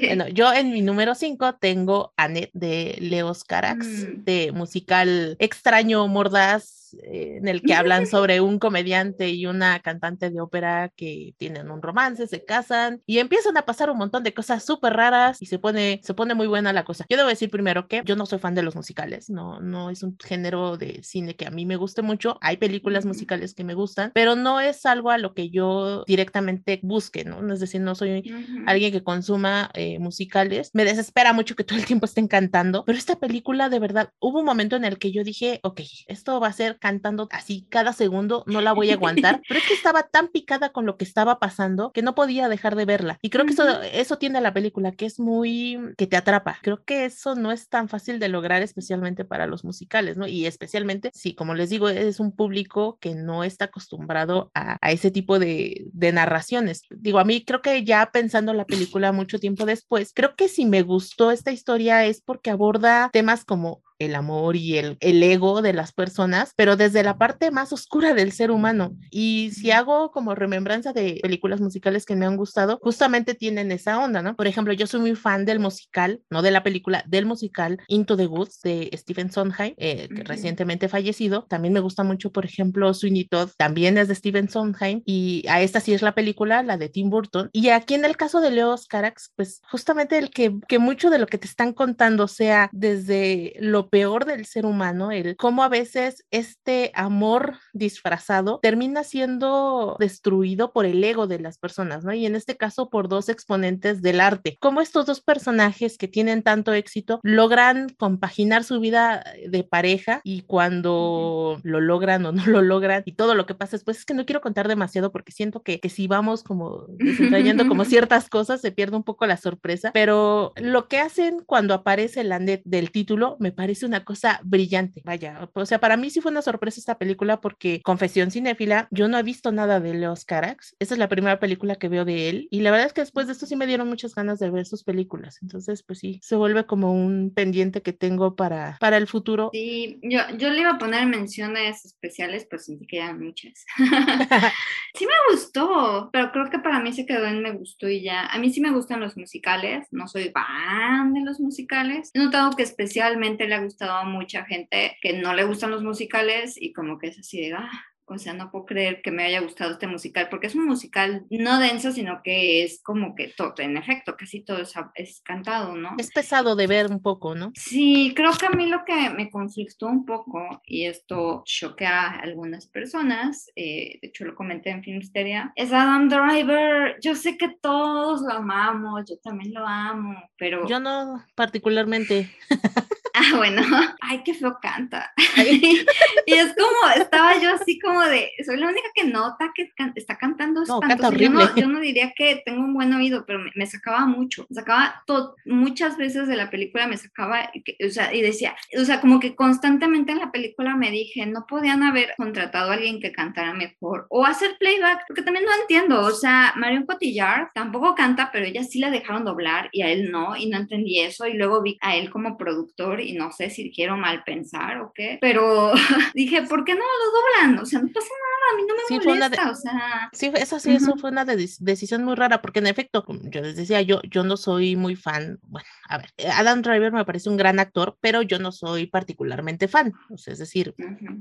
Bueno, 0.07 0.29
yo 0.33 0.53
en 0.53 0.73
mi 0.73 0.83
número 0.83 1.15
5 1.15 1.57
tengo 1.57 2.13
Annette 2.17 2.51
de 2.53 2.97
Leos 3.01 3.45
Carax, 3.45 3.87
mm. 3.87 4.25
de 4.25 4.53
musical 4.53 5.37
extraño, 5.39 6.07
mordaz, 6.09 6.80
en 7.03 7.49
el 7.49 7.63
que 7.63 7.75
hablan 7.75 8.07
sobre 8.07 8.41
un 8.41 8.59
comediante 8.59 9.31
y 9.31 9.47
una 9.47 9.81
cantante 9.81 10.31
de 10.31 10.41
ópera 10.41 10.91
que 10.97 11.35
tienen 11.39 11.71
un 11.71 11.83
romance, 11.83 12.27
se 12.27 12.45
casan 12.45 13.03
y 13.07 13.19
empiezan 13.19 13.57
a 13.57 13.63
pasar 13.63 13.91
un 13.91 13.99
montón 13.99 14.23
de 14.23 14.35
cosas 14.35 14.65
súper 14.65 14.95
raras 14.95 15.41
y 15.41 15.47
se 15.47 15.59
pone, 15.59 16.01
se 16.03 16.15
pone 16.15 16.35
muy 16.35 16.47
buena 16.47 16.73
la 16.73 16.85
cosa. 16.85 17.07
Yo 17.09 17.17
debo 17.17 17.29
decir 17.29 17.51
primero 17.51 17.89
que 17.89 18.03
yo 18.05 18.17
no 18.17 18.27
soy 18.27 18.39
fan 18.39 18.55
de 18.55 18.63
los 18.63 18.75
musicales, 18.77 19.31
no, 19.31 19.61
no 19.61 19.91
es 19.91 20.03
un 20.03 20.17
género 20.19 20.77
de 20.77 21.03
cine 21.03 21.37
que 21.37 21.47
a 21.47 21.51
mí 21.51 21.67
me 21.67 21.77
guste 21.77 22.03
mucho. 22.03 22.39
Hay 22.41 22.57
películas 22.57 23.05
musicales 23.05 23.55
que 23.55 23.65
me 23.65 23.75
gustan, 23.75 24.11
pero 24.15 24.37
no 24.37 24.61
es 24.61 24.87
algo 24.87 25.11
a 25.11 25.19
lo 25.19 25.35
que 25.35 25.51
yo 25.51 26.05
directamente 26.07 26.81
busque, 26.83 27.25
¿no? 27.25 27.53
Es 27.53 27.61
decir, 27.61 27.81
no 27.81 27.95
soy 27.95 28.19
uh 28.19 28.23
-huh. 28.23 28.65
alguien 28.67 28.93
que 28.93 29.03
consuma 29.03 29.71
eh, 29.75 29.99
musicales. 29.99 30.71
Me 30.75 30.85
desespera 30.85 31.33
mucho 31.33 31.55
que 31.57 31.65
todo 31.65 31.79
el 31.79 31.87
tiempo 31.87 32.07
estén 32.07 32.29
cantando, 32.29 32.85
pero 32.85 32.99
esta 32.99 33.19
película 33.19 33.69
de 33.69 33.79
verdad, 33.79 34.11
hubo 34.19 34.41
un 34.41 34.45
momento 34.45 34.77
en 34.77 34.85
el 34.85 34.99
que 34.99 35.13
yo 35.13 35.25
dije, 35.25 35.61
ok, 35.63 35.81
esto 36.07 36.41
va 36.41 36.49
a 36.49 36.53
ser 36.53 36.79
cantando 36.81 37.29
así 37.31 37.67
cada 37.69 37.93
segundo, 37.93 38.45
no 38.47 38.61
la 38.61 38.73
voy 38.73 38.91
a 38.91 38.95
aguantar, 39.01 39.43
pero 39.47 39.61
es 39.61 39.67
que 39.67 39.75
estaba 39.75 40.05
tan 40.05 40.29
picada 40.29 40.71
con 40.71 40.87
lo 40.87 40.97
que 40.97 41.05
estaba 41.05 41.39
pasando 41.39 41.93
que 41.93 42.03
no 42.03 42.15
podía 42.15 42.49
dejar 42.49 42.77
de 42.77 42.85
verla. 42.85 43.19
Y 43.23 43.31
creo 43.31 43.47
que 43.47 43.53
eso, 43.53 43.83
eso 43.83 44.19
tiene 44.19 44.41
la 44.41 44.53
película, 44.53 44.93
que 44.93 45.07
es 45.07 45.21
muy, 45.21 45.79
que 45.97 46.07
te 46.07 46.17
atrapa. 46.17 46.59
Creo 46.63 46.83
que 46.85 47.05
eso 47.05 47.35
no 47.35 47.53
es 47.53 47.69
tan 47.69 47.89
fácil 47.89 48.19
de 48.19 48.29
lograr, 48.29 48.63
especialmente 48.63 49.25
para 49.25 49.47
los 49.47 49.65
musicales, 49.65 50.17
¿no? 50.17 50.27
Y 50.27 50.47
especialmente, 50.47 51.11
sí, 51.15 51.35
como 51.35 51.55
les 51.55 51.71
digo, 51.71 51.89
es 51.89 52.21
un 52.21 52.33
público 52.33 52.99
que 53.01 53.15
no 53.15 53.45
está 53.45 53.67
acostumbrado 53.67 54.51
a, 54.55 54.79
a 54.81 54.93
ese 54.93 55.11
tipo 55.11 55.39
de, 55.39 55.87
de 55.93 56.13
narraciones. 56.13 56.83
Digo, 56.91 57.19
a 57.19 57.25
mí 57.25 57.45
creo 57.45 57.63
que 57.63 57.85
ya 57.85 58.11
pensando 58.13 58.53
la 58.55 58.65
película 58.65 59.13
mucho 59.13 59.39
tiempo 59.39 59.67
después, 59.67 60.13
creo 60.15 60.35
que 60.37 60.49
si 60.49 60.67
me 60.67 60.83
gustó 60.83 61.31
esta 61.31 61.53
historia 61.53 62.05
es 62.05 62.21
porque 62.21 62.51
aborda 62.51 63.11
temas 63.13 63.45
como 63.45 63.83
el 64.01 64.15
amor 64.15 64.57
y 64.57 64.79
el, 64.79 64.97
el, 65.01 65.23
ego 65.23 65.63
de 65.63 65.73
las 65.73 65.93
personas, 65.93 66.53
pero 66.57 66.77
desde 66.77 67.03
la 67.03 67.19
parte 67.19 67.51
más 67.51 67.73
oscura 67.73 68.15
del 68.15 68.33
ser 68.33 68.51
humano. 68.51 68.97
Y 69.11 69.51
si 69.55 69.71
hago 69.71 70.11
como 70.11 70.35
remembranza 70.35 70.93
de 70.93 71.21
películas 71.23 71.61
musicales 71.61 72.07
que 72.07 72.17
me 72.17 72.27
han 72.27 72.37
gustado, 72.37 72.79
justamente 72.83 73.35
tienen 73.35 73.71
esa 73.71 73.99
onda, 74.03 74.23
¿no? 74.23 74.35
Por 74.35 74.47
ejemplo, 74.47 74.73
yo 74.73 74.87
soy 74.87 75.01
muy 75.01 75.15
fan 75.15 75.45
del 75.45 75.61
musical, 75.61 76.23
no 76.31 76.43
de 76.43 76.51
la 76.51 76.63
película, 76.63 77.05
del 77.07 77.27
musical 77.27 77.79
Into 77.89 78.17
the 78.17 78.27
Woods 78.27 78.61
de 78.63 78.91
Stephen 78.95 79.31
Sondheim, 79.31 79.75
eh, 79.77 80.09
que 80.09 80.15
uh 80.15 80.25
-huh. 80.25 80.27
recientemente 80.27 80.89
fallecido. 80.89 81.47
También 81.49 81.75
me 81.75 81.81
gusta 81.81 82.03
mucho, 82.03 82.33
por 82.33 82.47
ejemplo, 82.47 82.93
Sweeney 82.95 83.27
Todd, 83.29 83.51
también 83.57 83.99
es 83.99 84.09
de 84.09 84.15
Stephen 84.15 84.49
Sondheim, 84.49 85.03
y 85.05 85.45
a 85.49 85.61
esta 85.61 85.81
sí 85.81 85.93
es 85.93 86.03
la 86.03 86.15
película, 86.15 86.63
la 86.63 86.79
de 86.79 86.89
Tim 86.89 87.11
Burton. 87.11 87.51
Y 87.53 87.69
aquí 87.69 87.95
en 87.95 88.05
el 88.07 88.17
caso 88.17 88.41
de 88.41 88.51
Leo 88.51 88.71
Carax, 88.89 89.33
pues 89.37 89.61
justamente 89.71 90.19
el 90.19 90.31
que, 90.31 90.57
que 90.69 90.79
mucho 90.79 91.11
de 91.11 91.19
lo 91.19 91.27
que 91.27 91.39
te 91.39 91.47
están 91.47 91.73
contando 91.73 92.29
sea 92.29 92.71
desde 92.73 93.55
lo 93.59 93.89
peor 93.91 94.25
del 94.25 94.47
ser 94.47 94.67
humano, 94.67 95.11
el 95.11 95.37
cómo 95.37 95.63
a 95.63 95.69
veces 95.69 96.25
este 96.31 96.93
amor 96.95 97.59
disfrazado 97.73 98.61
termina 98.63 99.05
siendo 99.05 99.97
destruido 99.99 100.73
por 100.73 100.87
el 100.87 101.03
ego 101.03 101.27
de 101.27 101.41
las 101.41 101.59
personas, 101.59 102.05
¿no? 102.05 102.13
Y 102.13 102.27
en 102.27 102.37
este 102.37 102.57
caso 102.57 102.91
por 102.91 103.09
dos 103.09 103.29
exponentes 103.29 104.03
del 104.03 104.21
arte. 104.21 104.57
Cómo 104.61 104.81
estos 104.81 105.07
dos 105.07 105.21
personajes 105.21 105.99
que 105.99 106.09
tienen 106.09 106.43
tanto 106.43 106.73
éxito 106.73 107.21
logran 107.23 107.89
compaginar 107.99 108.65
su 108.65 108.81
vida 108.81 109.25
de 109.49 109.65
pareja 109.65 110.21
y 110.25 110.43
cuando 110.43 111.61
lo 111.63 111.81
logran 111.81 112.25
o 112.27 112.33
no 112.33 112.47
lo 112.47 112.63
logran 112.63 113.03
y 113.07 113.13
todo 113.13 113.35
lo 113.35 113.47
que 113.47 113.55
pasa 113.55 113.77
después 113.77 113.99
es 113.99 114.05
que 114.05 114.15
no 114.15 114.27
quiero 114.27 114.41
contar 114.41 114.69
demasiado 114.69 115.13
porque 115.13 115.33
siento 115.33 115.63
que, 115.63 115.81
que 115.81 115.89
si 115.89 116.07
vamos 116.07 116.43
como 116.43 116.87
desentrañando 116.89 117.67
como 117.67 117.85
ciertas 117.85 118.29
cosas 118.29 118.61
se 118.61 118.73
pierde 118.73 118.97
un 118.97 119.05
poco 119.05 119.27
la 119.27 119.37
sorpresa, 119.37 119.91
pero 119.93 120.53
lo 120.57 120.89
que 120.89 120.99
hacen 120.99 121.43
cuando 121.47 121.75
aparece 121.75 122.25
la 122.25 122.39
net 122.39 122.63
del 122.65 122.91
título 122.91 123.37
me 123.41 123.53
parece 123.53 123.80
parece 123.81 123.87
una 123.87 124.05
cosa 124.05 124.41
brillante. 124.45 125.03
Vaya, 125.05 125.49
o 125.53 125.67
sea, 125.67 125.79
para 125.79 125.97
mí 125.97 126.11
sí 126.11 126.21
fue 126.21 126.31
una 126.31 126.43
sorpresa 126.43 126.81
esta 126.81 126.99
película 126.99 127.41
porque, 127.41 127.81
confesión 127.83 128.31
cinéfila, 128.31 128.89
yo 128.91 129.09
no 129.09 129.19
he 129.19 129.23
visto 129.23 129.53
nada 129.53 129.81
de 129.81 129.95
Leos 129.95 130.25
Carax. 130.25 130.77
Esta 130.79 130.95
es 130.95 130.99
la 130.99 131.09
primera 131.09 131.39
película 131.39 131.77
que 131.77 131.89
veo 131.89 132.05
de 132.05 132.29
él 132.29 132.49
y 132.51 132.61
la 132.61 132.71
verdad 132.71 132.87
es 132.87 132.93
que 132.93 133.01
después 133.01 133.27
de 133.27 133.33
esto 133.33 133.47
sí 133.47 133.57
me 133.57 133.67
dieron 133.67 133.89
muchas 133.89 134.15
ganas 134.15 134.39
de 134.39 134.51
ver 134.51 134.67
sus 134.67 134.85
películas. 134.85 135.39
Entonces, 135.43 135.83
pues 135.83 135.99
sí, 135.99 136.21
se 136.23 136.37
vuelve 136.37 136.67
como 136.67 136.93
un 136.93 137.33
pendiente 137.35 137.83
que 137.83 137.93
tengo 137.93 138.37
para, 138.37 138.77
para 138.81 138.97
el 138.97 139.07
futuro. 139.07 139.51
Sí, 139.53 139.99
yo, 140.03 140.21
yo 140.37 140.51
le 140.51 140.61
iba 140.61 140.71
a 140.73 140.79
poner 140.79 141.07
menciones 141.07 141.85
especiales, 141.85 142.47
pero 142.49 142.63
sentí 142.63 142.87
que 142.87 142.99
eran 142.99 143.23
muchas. 143.23 143.65
sí 144.95 145.07
me 145.07 145.35
gustó, 145.35 146.11
pero 146.13 146.33
creo 146.33 146.51
que 146.51 146.59
para 146.59 146.81
mí 146.81 146.93
se 146.93 147.07
quedó 147.07 147.27
en 147.27 147.43
me 147.43 147.53
gustó 147.53 147.89
y 147.89 148.03
ya. 148.03 148.27
A 148.27 148.39
mí 148.39 148.53
sí 148.53 148.61
me 148.61 148.73
gustan 148.73 149.01
los 149.01 149.17
musicales, 149.17 149.87
no 149.91 150.07
soy 150.09 150.31
fan 150.31 151.15
de 151.15 151.21
los 151.21 151.41
musicales. 151.41 152.11
He 152.15 152.19
notado 152.19 152.51
que 152.57 152.63
especialmente 152.63 153.47
le 153.47 153.55
ha 153.55 153.61
gustado 153.71 153.93
a 153.93 154.05
mucha 154.05 154.45
gente 154.45 154.97
que 155.01 155.13
no 155.13 155.33
le 155.33 155.45
gustan 155.45 155.71
los 155.71 155.83
musicales 155.83 156.61
y 156.61 156.73
como 156.73 156.99
que 156.99 157.09
es 157.09 157.19
así 157.21 157.41
de, 157.41 157.55
ah, 157.55 157.71
o 158.13 158.19
sea, 158.19 158.35
no 158.35 158.51
puedo 158.51 158.67
creer 158.67 159.03
que 159.03 159.13
me 159.13 159.23
haya 159.23 159.41
gustado 159.41 159.73
este 159.73 159.87
musical, 159.87 160.29
porque 160.29 160.49
es 160.49 160.57
un 160.57 160.67
musical 160.67 161.25
no 161.31 161.61
denso, 161.61 161.93
sino 161.93 162.23
que 162.25 162.65
es 162.65 162.83
como 162.83 163.15
que 163.15 163.29
todo, 163.29 163.55
en 163.59 163.77
efecto, 163.77 164.17
casi 164.17 164.41
todo 164.41 164.59
es, 164.59 164.75
es, 164.95 165.21
cantado, 165.23 165.77
¿no? 165.77 165.95
Es 165.97 166.11
pesado 166.11 166.57
de 166.57 166.67
ver 166.67 166.89
un 166.91 167.01
poco, 167.01 167.37
¿no? 167.37 167.53
Sí, 167.55 168.13
creo 168.17 168.33
que 168.33 168.47
a 168.47 168.51
mí 168.51 168.67
lo 168.67 168.85
que 168.85 169.11
me 169.11 169.31
conflictó 169.31 169.87
un 169.87 170.05
poco, 170.05 170.61
y 170.65 170.87
esto 170.87 171.43
choquea 171.45 172.09
a 172.09 172.21
algunas 172.21 172.67
personas, 172.67 173.49
eh, 173.55 173.99
de 174.03 174.09
hecho 174.09 174.25
lo 174.25 174.35
comenté 174.35 174.71
en 174.71 174.83
Filmsteria, 174.83 175.53
es 175.55 175.73
Adam 175.73 176.09
Driver. 176.09 176.97
Yo 177.01 177.15
sé 177.15 177.37
que 177.39 177.49
todos 177.61 178.23
lo 178.23 178.33
amamos, 178.33 179.09
yo 179.09 179.19
también 179.23 179.55
lo 179.55 179.65
amo, 179.65 180.21
pero... 180.37 180.67
Yo 180.67 180.81
no 180.81 181.25
particularmente. 181.37 182.29
Ah, 183.21 183.33
bueno, 183.37 183.63
ay, 184.01 184.23
qué 184.25 184.35
feo 184.35 184.59
canta. 184.61 185.13
y 185.37 186.33
es 186.33 186.55
como, 186.55 186.93
estaba 186.97 187.39
yo 187.39 187.55
así 187.55 187.79
como 187.79 188.01
de, 188.03 188.31
soy 188.45 188.57
la 188.57 188.69
única 188.69 188.89
que 188.95 189.05
nota 189.05 189.53
que 189.55 189.71
está 189.95 190.17
cantando 190.17 190.65
no, 190.65 190.81
canta 190.81 191.09
horrible. 191.09 191.45
Yo 191.57 191.69
no, 191.69 191.81
diría 191.81 192.13
que 192.17 192.43
tengo 192.45 192.61
un 192.61 192.75
buen 192.75 192.93
oído, 192.95 193.25
pero 193.27 193.41
me, 193.55 193.67
sacaba 193.67 194.07
mucho, 194.07 194.47
me 194.49 194.55
sacaba 194.55 195.03
muchas 195.45 195.97
veces 195.97 196.29
de 196.29 196.37
la 196.37 196.51
película, 196.51 196.87
me 196.87 196.97
sacaba, 196.97 197.51
o 197.87 197.91
sea, 197.91 198.15
y 198.15 198.23
decía, 198.23 198.57
o 198.79 198.85
sea, 198.85 199.01
como 199.01 199.21
que 199.21 199.35
constantemente 199.35 200.13
en 200.13 200.19
la 200.19 200.33
película 200.33 200.77
me 200.77 200.91
dije, 200.91 201.27
no 201.27 201.47
podían 201.47 201.83
haber 201.83 202.15
contratado 202.17 202.71
a 202.71 202.75
alguien 202.75 203.01
que 203.01 203.13
cantara 203.13 203.53
mejor 203.53 204.07
o 204.09 204.25
hacer 204.25 204.57
playback, 204.59 205.05
porque 205.07 205.23
también 205.23 205.45
no 205.45 205.53
entiendo, 205.61 206.01
o 206.01 206.13
sea, 206.13 206.55
Marion 206.57 206.87
Cotillard 206.87 207.49
tampoco 207.55 207.95
canta, 207.95 208.31
pero 208.33 208.47
ella 208.47 208.63
sí 208.65 208.79
la 208.79 208.91
dejaron 208.91 209.25
doblar 209.25 209.69
y 209.73 209.83
a 209.83 209.91
él 209.91 210.11
no, 210.11 210.37
y 210.37 210.49
no 210.49 210.57
entendí 210.57 211.01
eso, 211.01 211.27
y 211.27 211.35
luego 211.35 211.63
vi 211.63 211.79
a 211.81 211.97
él 211.97 212.11
como 212.11 212.39
productor 212.39 213.01
y 213.01 213.10
no 213.13 213.33
sé 213.33 213.51
si 213.51 213.71
quiero 213.71 213.97
mal 213.97 214.23
pensar 214.25 214.81
o 214.81 214.93
qué, 214.95 215.19
pero 215.21 215.73
dije, 216.15 216.43
¿por 216.43 216.65
qué 216.65 216.75
no 216.75 216.81
lo 216.81 217.47
doblan? 217.47 217.63
O 217.63 217.67
sea, 217.67 217.81
no 217.81 217.89
pasa 217.89 218.09
nada, 218.09 218.53
a 218.53 218.57
mí 218.57 218.63
no 218.69 218.75
me 218.75 219.01
sí, 219.03 219.09
molesta, 219.09 219.51
o 219.51 219.55
sea... 219.55 220.11
Sí, 220.13 220.31
eso 220.35 220.59
sí, 220.59 220.73
eso 220.73 220.97
fue 220.97 221.11
una 221.11 221.25
decisión 221.25 222.05
muy 222.05 222.15
rara, 222.15 222.43
porque 222.43 222.61
en 222.61 222.67
efecto, 222.67 223.05
yo 223.25 223.41
les 223.41 223.57
decía, 223.57 223.83
yo, 223.83 224.01
yo 224.03 224.25
no 224.25 224.37
soy 224.37 224.77
muy 224.77 224.97
fan, 224.97 225.39
bueno, 225.43 225.69
a 225.89 225.99
ver, 225.99 226.11
Adam 226.33 226.63
Driver 226.63 226.93
me 226.93 227.05
parece 227.05 227.29
un 227.29 227.37
gran 227.37 227.59
actor, 227.59 227.97
pero 228.01 228.23
yo 228.23 228.39
no 228.39 228.53
soy 228.53 228.87
particularmente 228.87 229.69
fan, 229.69 229.93
o 230.11 230.19
sea, 230.19 230.33
es 230.33 230.39
decir, 230.39 230.75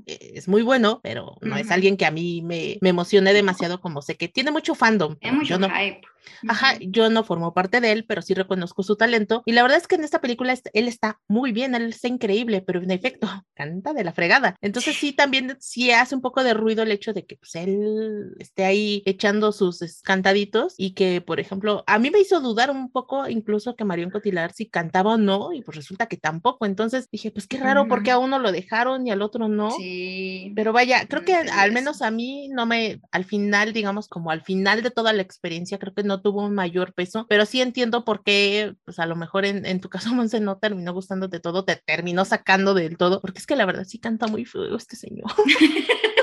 e, 0.06 0.32
es 0.36 0.48
muy 0.48 0.62
bueno, 0.62 1.00
pero 1.04 1.36
no 1.42 1.58
es 1.58 1.72
alguien 1.72 1.98
que 1.98 2.06
a 2.06 2.12
mí 2.12 2.42
me, 2.42 2.78
me 2.82 2.90
emocione 2.90 3.34
demasiado 3.34 3.82
como 3.82 4.02
sé 4.02 4.16
que 4.16 4.28
tiene 4.28 4.52
mucho 4.52 4.76
fandom. 4.76 5.16
mucho 5.32 5.46
yo 5.46 5.60
no, 5.60 5.70
hype. 5.70 6.02
Ajá, 6.48 6.76
yo 6.80 7.10
no 7.10 7.24
formo 7.24 7.54
parte 7.54 7.82
de 7.82 7.92
él, 7.92 8.06
pero 8.06 8.22
sí 8.22 8.34
reconozco 8.34 8.84
su 8.84 8.96
talento. 8.96 9.44
Y 9.46 9.54
la 9.54 9.62
verdad 9.62 9.78
es 9.78 9.88
que 9.88 9.96
en 9.96 10.04
esta 10.04 10.22
película 10.22 10.54
él 10.74 10.88
está 10.88 11.20
muy 11.28 11.52
bien, 11.52 11.76
él 11.76 11.90
está 11.90 12.08
increíble, 12.08 12.62
pero 12.62 12.82
en 12.82 12.92
efecto, 12.92 13.28
canta 13.54 13.94
de 13.94 14.04
la 14.04 14.14
fregada. 14.14 14.56
Entonces 14.62 14.96
sí, 14.96 15.14
también 15.14 15.58
sí 15.60 15.92
hace 15.92 16.16
un 16.16 16.22
poco 16.22 16.44
de 16.44 16.54
ruido 16.54 16.84
el 16.84 16.92
hecho 16.92 17.14
de 17.14 17.26
que 17.26 17.38
pues, 17.38 17.56
él 17.56 18.34
esté 18.40 18.66
ahí 18.66 19.04
echando 19.06 19.52
sus 19.52 20.02
cantaditos 20.04 20.76
y 20.78 20.94
que, 20.94 21.22
por 21.22 21.40
ejemplo, 21.40 21.84
a 21.88 22.00
mí 22.00 22.10
me 22.12 22.20
hizo 22.20 22.40
dudar 22.42 22.72
un 22.72 22.92
poco 22.92 23.28
incluso 23.28 23.76
que 23.76 23.86
Marion 23.86 24.12
Cotillard 24.12 24.54
si 24.54 24.70
cantaba 24.70 25.14
o 25.14 25.18
no, 25.18 25.54
y 25.54 25.62
pues 25.62 25.78
resulta 25.78 26.08
que 26.08 26.18
tampoco. 26.18 26.66
Entonces 26.66 27.10
dije, 27.12 27.32
pues 27.32 27.48
qué 27.48 27.58
raro, 27.58 27.88
porque 27.88 28.12
a 28.12 28.18
uno 28.18 28.40
lo 28.40 28.52
dejaron 28.52 29.08
y 29.08 29.12
al 29.12 29.22
otro 29.22 29.48
no. 29.48 29.72
Sí. 29.72 30.54
Pero 30.56 30.74
vaya, 30.74 31.06
creo 31.08 31.24
que 31.24 31.36
al 31.36 31.72
menos 31.72 32.02
a 32.02 32.12
mí 32.12 32.50
no 32.50 32.66
me, 32.66 33.02
al 33.12 33.26
final, 33.26 33.74
digamos, 33.74 34.08
como 34.08 34.32
al 34.32 34.42
final 34.42 34.84
de 34.84 34.92
toda 34.92 35.14
la 35.14 35.22
experiencia, 35.22 35.80
creo 35.80 35.94
que 35.94 36.04
no 36.04 36.19
tuvo 36.22 36.46
un 36.46 36.54
mayor 36.54 36.94
peso, 36.94 37.26
pero 37.30 37.46
sí 37.46 37.62
entiendo 37.62 38.06
por 38.06 38.24
qué, 38.24 38.76
pues 38.86 39.00
a 39.00 39.06
lo 39.06 39.16
mejor 39.16 39.46
en, 39.46 39.66
en 39.66 39.80
tu 39.80 39.90
caso, 39.90 40.10
Monse, 40.14 40.40
no 40.40 40.58
terminó 40.58 40.94
gustándote 40.94 41.40
todo, 41.40 41.66
te 41.66 41.76
terminó 41.76 42.26
sacando 42.26 42.74
del 42.74 42.98
todo, 42.98 43.22
porque 43.22 43.40
es 43.40 43.48
que 43.48 43.56
la 43.56 43.66
verdad 43.66 43.86
sí 43.86 44.00
canta 44.00 44.28
muy 44.28 44.46
feo 44.46 44.76
este 44.76 44.96
señor. 44.96 45.32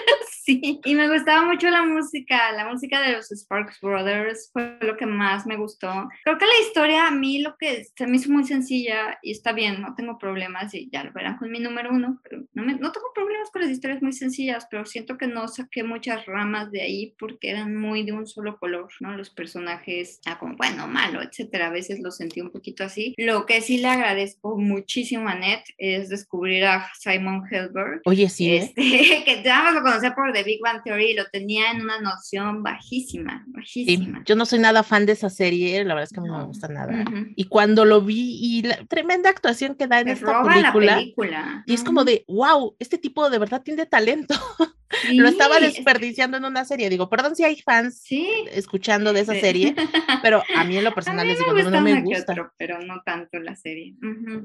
Sí, 0.46 0.80
y 0.84 0.94
me 0.94 1.08
gustaba 1.08 1.44
mucho 1.44 1.68
la 1.70 1.82
música, 1.82 2.52
la 2.52 2.68
música 2.68 3.02
de 3.02 3.14
los 3.14 3.26
Sparks 3.32 3.80
Brothers 3.80 4.48
fue 4.52 4.78
lo 4.80 4.96
que 4.96 5.04
más 5.04 5.44
me 5.44 5.56
gustó. 5.56 6.08
Creo 6.22 6.38
que 6.38 6.46
la 6.46 6.60
historia 6.64 7.08
a 7.08 7.10
mí 7.10 7.40
lo 7.40 7.56
que 7.56 7.84
se 7.96 8.06
me 8.06 8.16
hizo 8.16 8.30
muy 8.30 8.44
sencilla 8.44 9.18
y 9.22 9.32
está 9.32 9.52
bien, 9.52 9.82
no 9.82 9.96
tengo 9.96 10.18
problemas 10.18 10.72
y 10.72 10.88
ya 10.92 11.02
lo 11.02 11.12
verán 11.12 11.36
con 11.38 11.50
mi 11.50 11.58
número 11.58 11.90
uno, 11.90 12.20
pero 12.22 12.44
no, 12.54 12.62
me, 12.62 12.74
no 12.74 12.92
tengo 12.92 13.08
problemas 13.12 13.50
con 13.50 13.62
las 13.62 13.72
historias 13.72 14.00
muy 14.02 14.12
sencillas, 14.12 14.68
pero 14.70 14.86
siento 14.86 15.18
que 15.18 15.26
no 15.26 15.48
saqué 15.48 15.82
muchas 15.82 16.24
ramas 16.26 16.70
de 16.70 16.82
ahí 16.82 17.16
porque 17.18 17.50
eran 17.50 17.74
muy 17.74 18.04
de 18.04 18.12
un 18.12 18.28
solo 18.28 18.56
color, 18.60 18.88
¿no? 19.00 19.16
Los 19.16 19.30
personajes, 19.30 20.20
ah, 20.26 20.38
como 20.38 20.54
bueno, 20.54 20.86
malo, 20.86 21.22
etcétera, 21.22 21.66
a 21.66 21.70
veces 21.70 21.98
lo 21.98 22.12
sentí 22.12 22.40
un 22.40 22.52
poquito 22.52 22.84
así. 22.84 23.14
Lo 23.16 23.46
que 23.46 23.62
sí 23.62 23.78
le 23.78 23.88
agradezco 23.88 24.56
muchísimo 24.56 25.28
a 25.28 25.34
Ned 25.34 25.58
es 25.76 26.08
descubrir 26.08 26.66
a 26.66 26.88
Simon 27.00 27.42
Helberg. 27.50 28.02
Oye, 28.04 28.28
sí. 28.28 28.52
¿eh? 28.52 28.72
Este, 28.76 29.24
que 29.24 29.38
te 29.42 29.48
vamos 29.48 29.74
a 29.74 29.82
conocer 29.82 30.14
por 30.14 30.35
de 30.36 30.42
Big 30.42 30.60
Bang 30.62 30.82
Theory 30.84 31.14
lo 31.14 31.26
tenía 31.26 31.70
en 31.70 31.80
una 31.82 32.00
noción 32.00 32.62
bajísima, 32.62 33.44
bajísima. 33.48 34.22
yo 34.24 34.36
no 34.36 34.46
soy 34.46 34.58
nada 34.58 34.82
fan 34.82 35.06
de 35.06 35.12
esa 35.12 35.30
serie, 35.30 35.82
la 35.84 35.94
verdad 35.94 36.08
es 36.10 36.12
que 36.12 36.20
no, 36.20 36.38
me 36.38 36.44
gusta 36.44 36.68
nada. 36.68 37.04
Y 37.34 37.44
cuando 37.44 37.84
lo 37.84 38.02
vi 38.02 38.38
y 38.40 38.62
la 38.62 38.84
tremenda 38.86 39.30
actuación 39.30 39.74
que 39.74 39.86
da 39.86 40.00
en 40.00 40.08
esta 40.08 40.42
película, 40.42 41.02
y 41.66 41.74
es 41.74 41.82
como 41.82 42.04
de, 42.04 42.24
wow, 42.28 42.76
este 42.78 42.98
tipo 42.98 43.28
de 43.30 43.38
verdad 43.38 43.62
tiene 43.62 43.86
talento. 43.86 44.34
lo 45.12 45.28
estaba 45.28 45.58
desperdiciando 45.58 46.36
en 46.36 46.44
una 46.44 46.64
serie. 46.64 46.88
Digo, 46.88 47.08
perdón 47.08 47.34
si 47.36 47.44
hay 47.44 47.56
fans 47.56 48.04
escuchando 48.52 49.12
de 49.12 49.20
esa 49.20 49.34
serie, 49.34 49.74
pero 50.22 50.42
a 50.54 50.64
mí 50.64 50.76
en 50.76 50.84
lo 50.84 50.94
personal 50.94 51.26
les 51.26 51.38
digo, 51.38 51.52
no, 51.52 51.80
me 51.80 52.02
gusta. 52.02 52.34
pero 52.56 52.80
no 52.80 53.02
tanto 53.04 53.38
la 53.38 53.56
serie. 53.56 53.94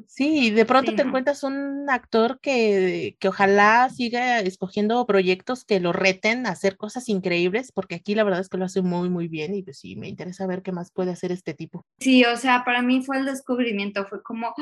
Sí, 0.08 0.52
de 0.52 0.66
pronto 0.66 0.96
te 0.96 1.04
encuentras 1.04 1.44
un 1.44 1.90
actor 1.90 2.40
que, 2.42 3.16
que 3.20 3.28
ojalá 3.28 3.90
siga 3.90 4.40
escogiendo 4.40 5.06
proyectos 5.06 5.64
que 5.66 5.80
lo 5.82 5.94
reten 5.94 6.48
hacer 6.48 6.78
cosas 6.78 7.10
increíbles, 7.10 7.72
porque 7.72 7.96
aquí 7.96 8.16
la 8.16 8.24
verdad 8.24 8.40
es 8.40 8.50
que 8.50 8.58
lo 8.58 8.66
hace 8.66 8.82
muy, 8.82 9.10
muy 9.10 9.28
bien 9.28 9.54
y 9.54 9.64
pues 9.64 9.80
sí, 9.80 9.96
me 9.96 10.08
interesa 10.08 10.48
ver 10.48 10.62
qué 10.62 10.72
más 10.72 10.92
puede 10.92 11.12
hacer 11.12 11.32
este 11.32 11.54
tipo. 11.54 11.86
Sí, 12.00 12.24
o 12.26 12.38
sea, 12.38 12.64
para 12.64 12.82
mí 12.82 13.04
fue 13.04 13.18
el 13.18 13.26
descubrimiento, 13.26 14.06
fue 14.06 14.24
como, 14.24 14.54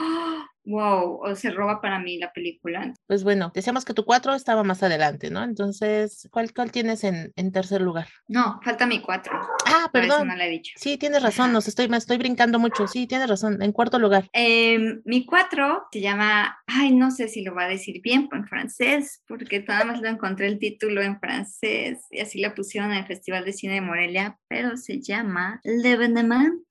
wow, 0.70 1.20
o 1.22 1.36
se 1.36 1.50
roba 1.52 1.82
para 1.82 2.00
mí 2.00 2.18
la 2.18 2.32
película. 2.32 2.94
Pues 3.08 3.24
bueno, 3.24 3.52
decíamos 3.54 3.86
que 3.86 3.94
tu 3.94 4.06
cuatro 4.06 4.34
estaba 4.36 4.64
más 4.64 4.84
adelante, 4.84 5.30
¿no? 5.30 5.44
Entonces, 5.44 6.28
¿cuál, 6.32 6.54
cuál 6.54 6.72
tienes 6.72 7.04
en, 7.04 7.34
en 7.36 7.52
tercer 7.52 7.82
lugar? 7.82 8.08
No, 8.28 8.60
falta 8.64 8.86
mi 8.86 9.02
cuatro. 9.02 9.34
Ah, 9.66 9.90
perdón. 9.92 10.28
no 10.28 10.36
la 10.36 10.46
he 10.46 10.50
dicho. 10.50 10.74
Sí, 10.78 10.98
tienes 10.98 11.24
razón, 11.24 11.52
nos 11.52 11.68
estoy, 11.68 11.90
me 11.90 11.98
estoy 11.98 12.18
brincando 12.18 12.60
mucho. 12.60 12.88
Sí, 12.88 13.08
tienes 13.08 13.30
razón, 13.30 13.62
en 13.62 13.72
cuarto 13.72 14.00
lugar. 14.00 14.30
Em, 14.34 15.02
mi 15.06 15.26
cuatro 15.26 15.84
se 15.92 16.02
llama, 16.02 16.58
ay, 16.68 16.94
no 16.94 17.12
sé 17.12 17.28
si 17.28 17.44
lo 17.44 17.56
va 17.56 17.64
a 17.66 17.70
decir 17.70 18.02
bien 18.02 18.30
en 18.32 18.48
francés, 18.48 19.24
porque 19.28 19.64
nada 19.68 19.86
más 19.86 20.02
lo 20.02 20.08
encontré 20.08 20.48
el 20.48 20.60
título 20.60 21.02
en 21.02 21.20
francés 21.20 22.00
y 22.10 22.20
así 22.20 22.40
la 22.40 22.54
pusieron 22.54 22.92
en 22.92 22.98
el 22.98 23.06
Festival 23.06 23.46
de 23.46 23.54
Cine 23.54 23.76
de 23.76 23.82
Morelia, 23.82 24.38
pero 24.48 24.78
se 24.78 25.02
llama 25.02 25.60
L'Evenement. 25.64 26.62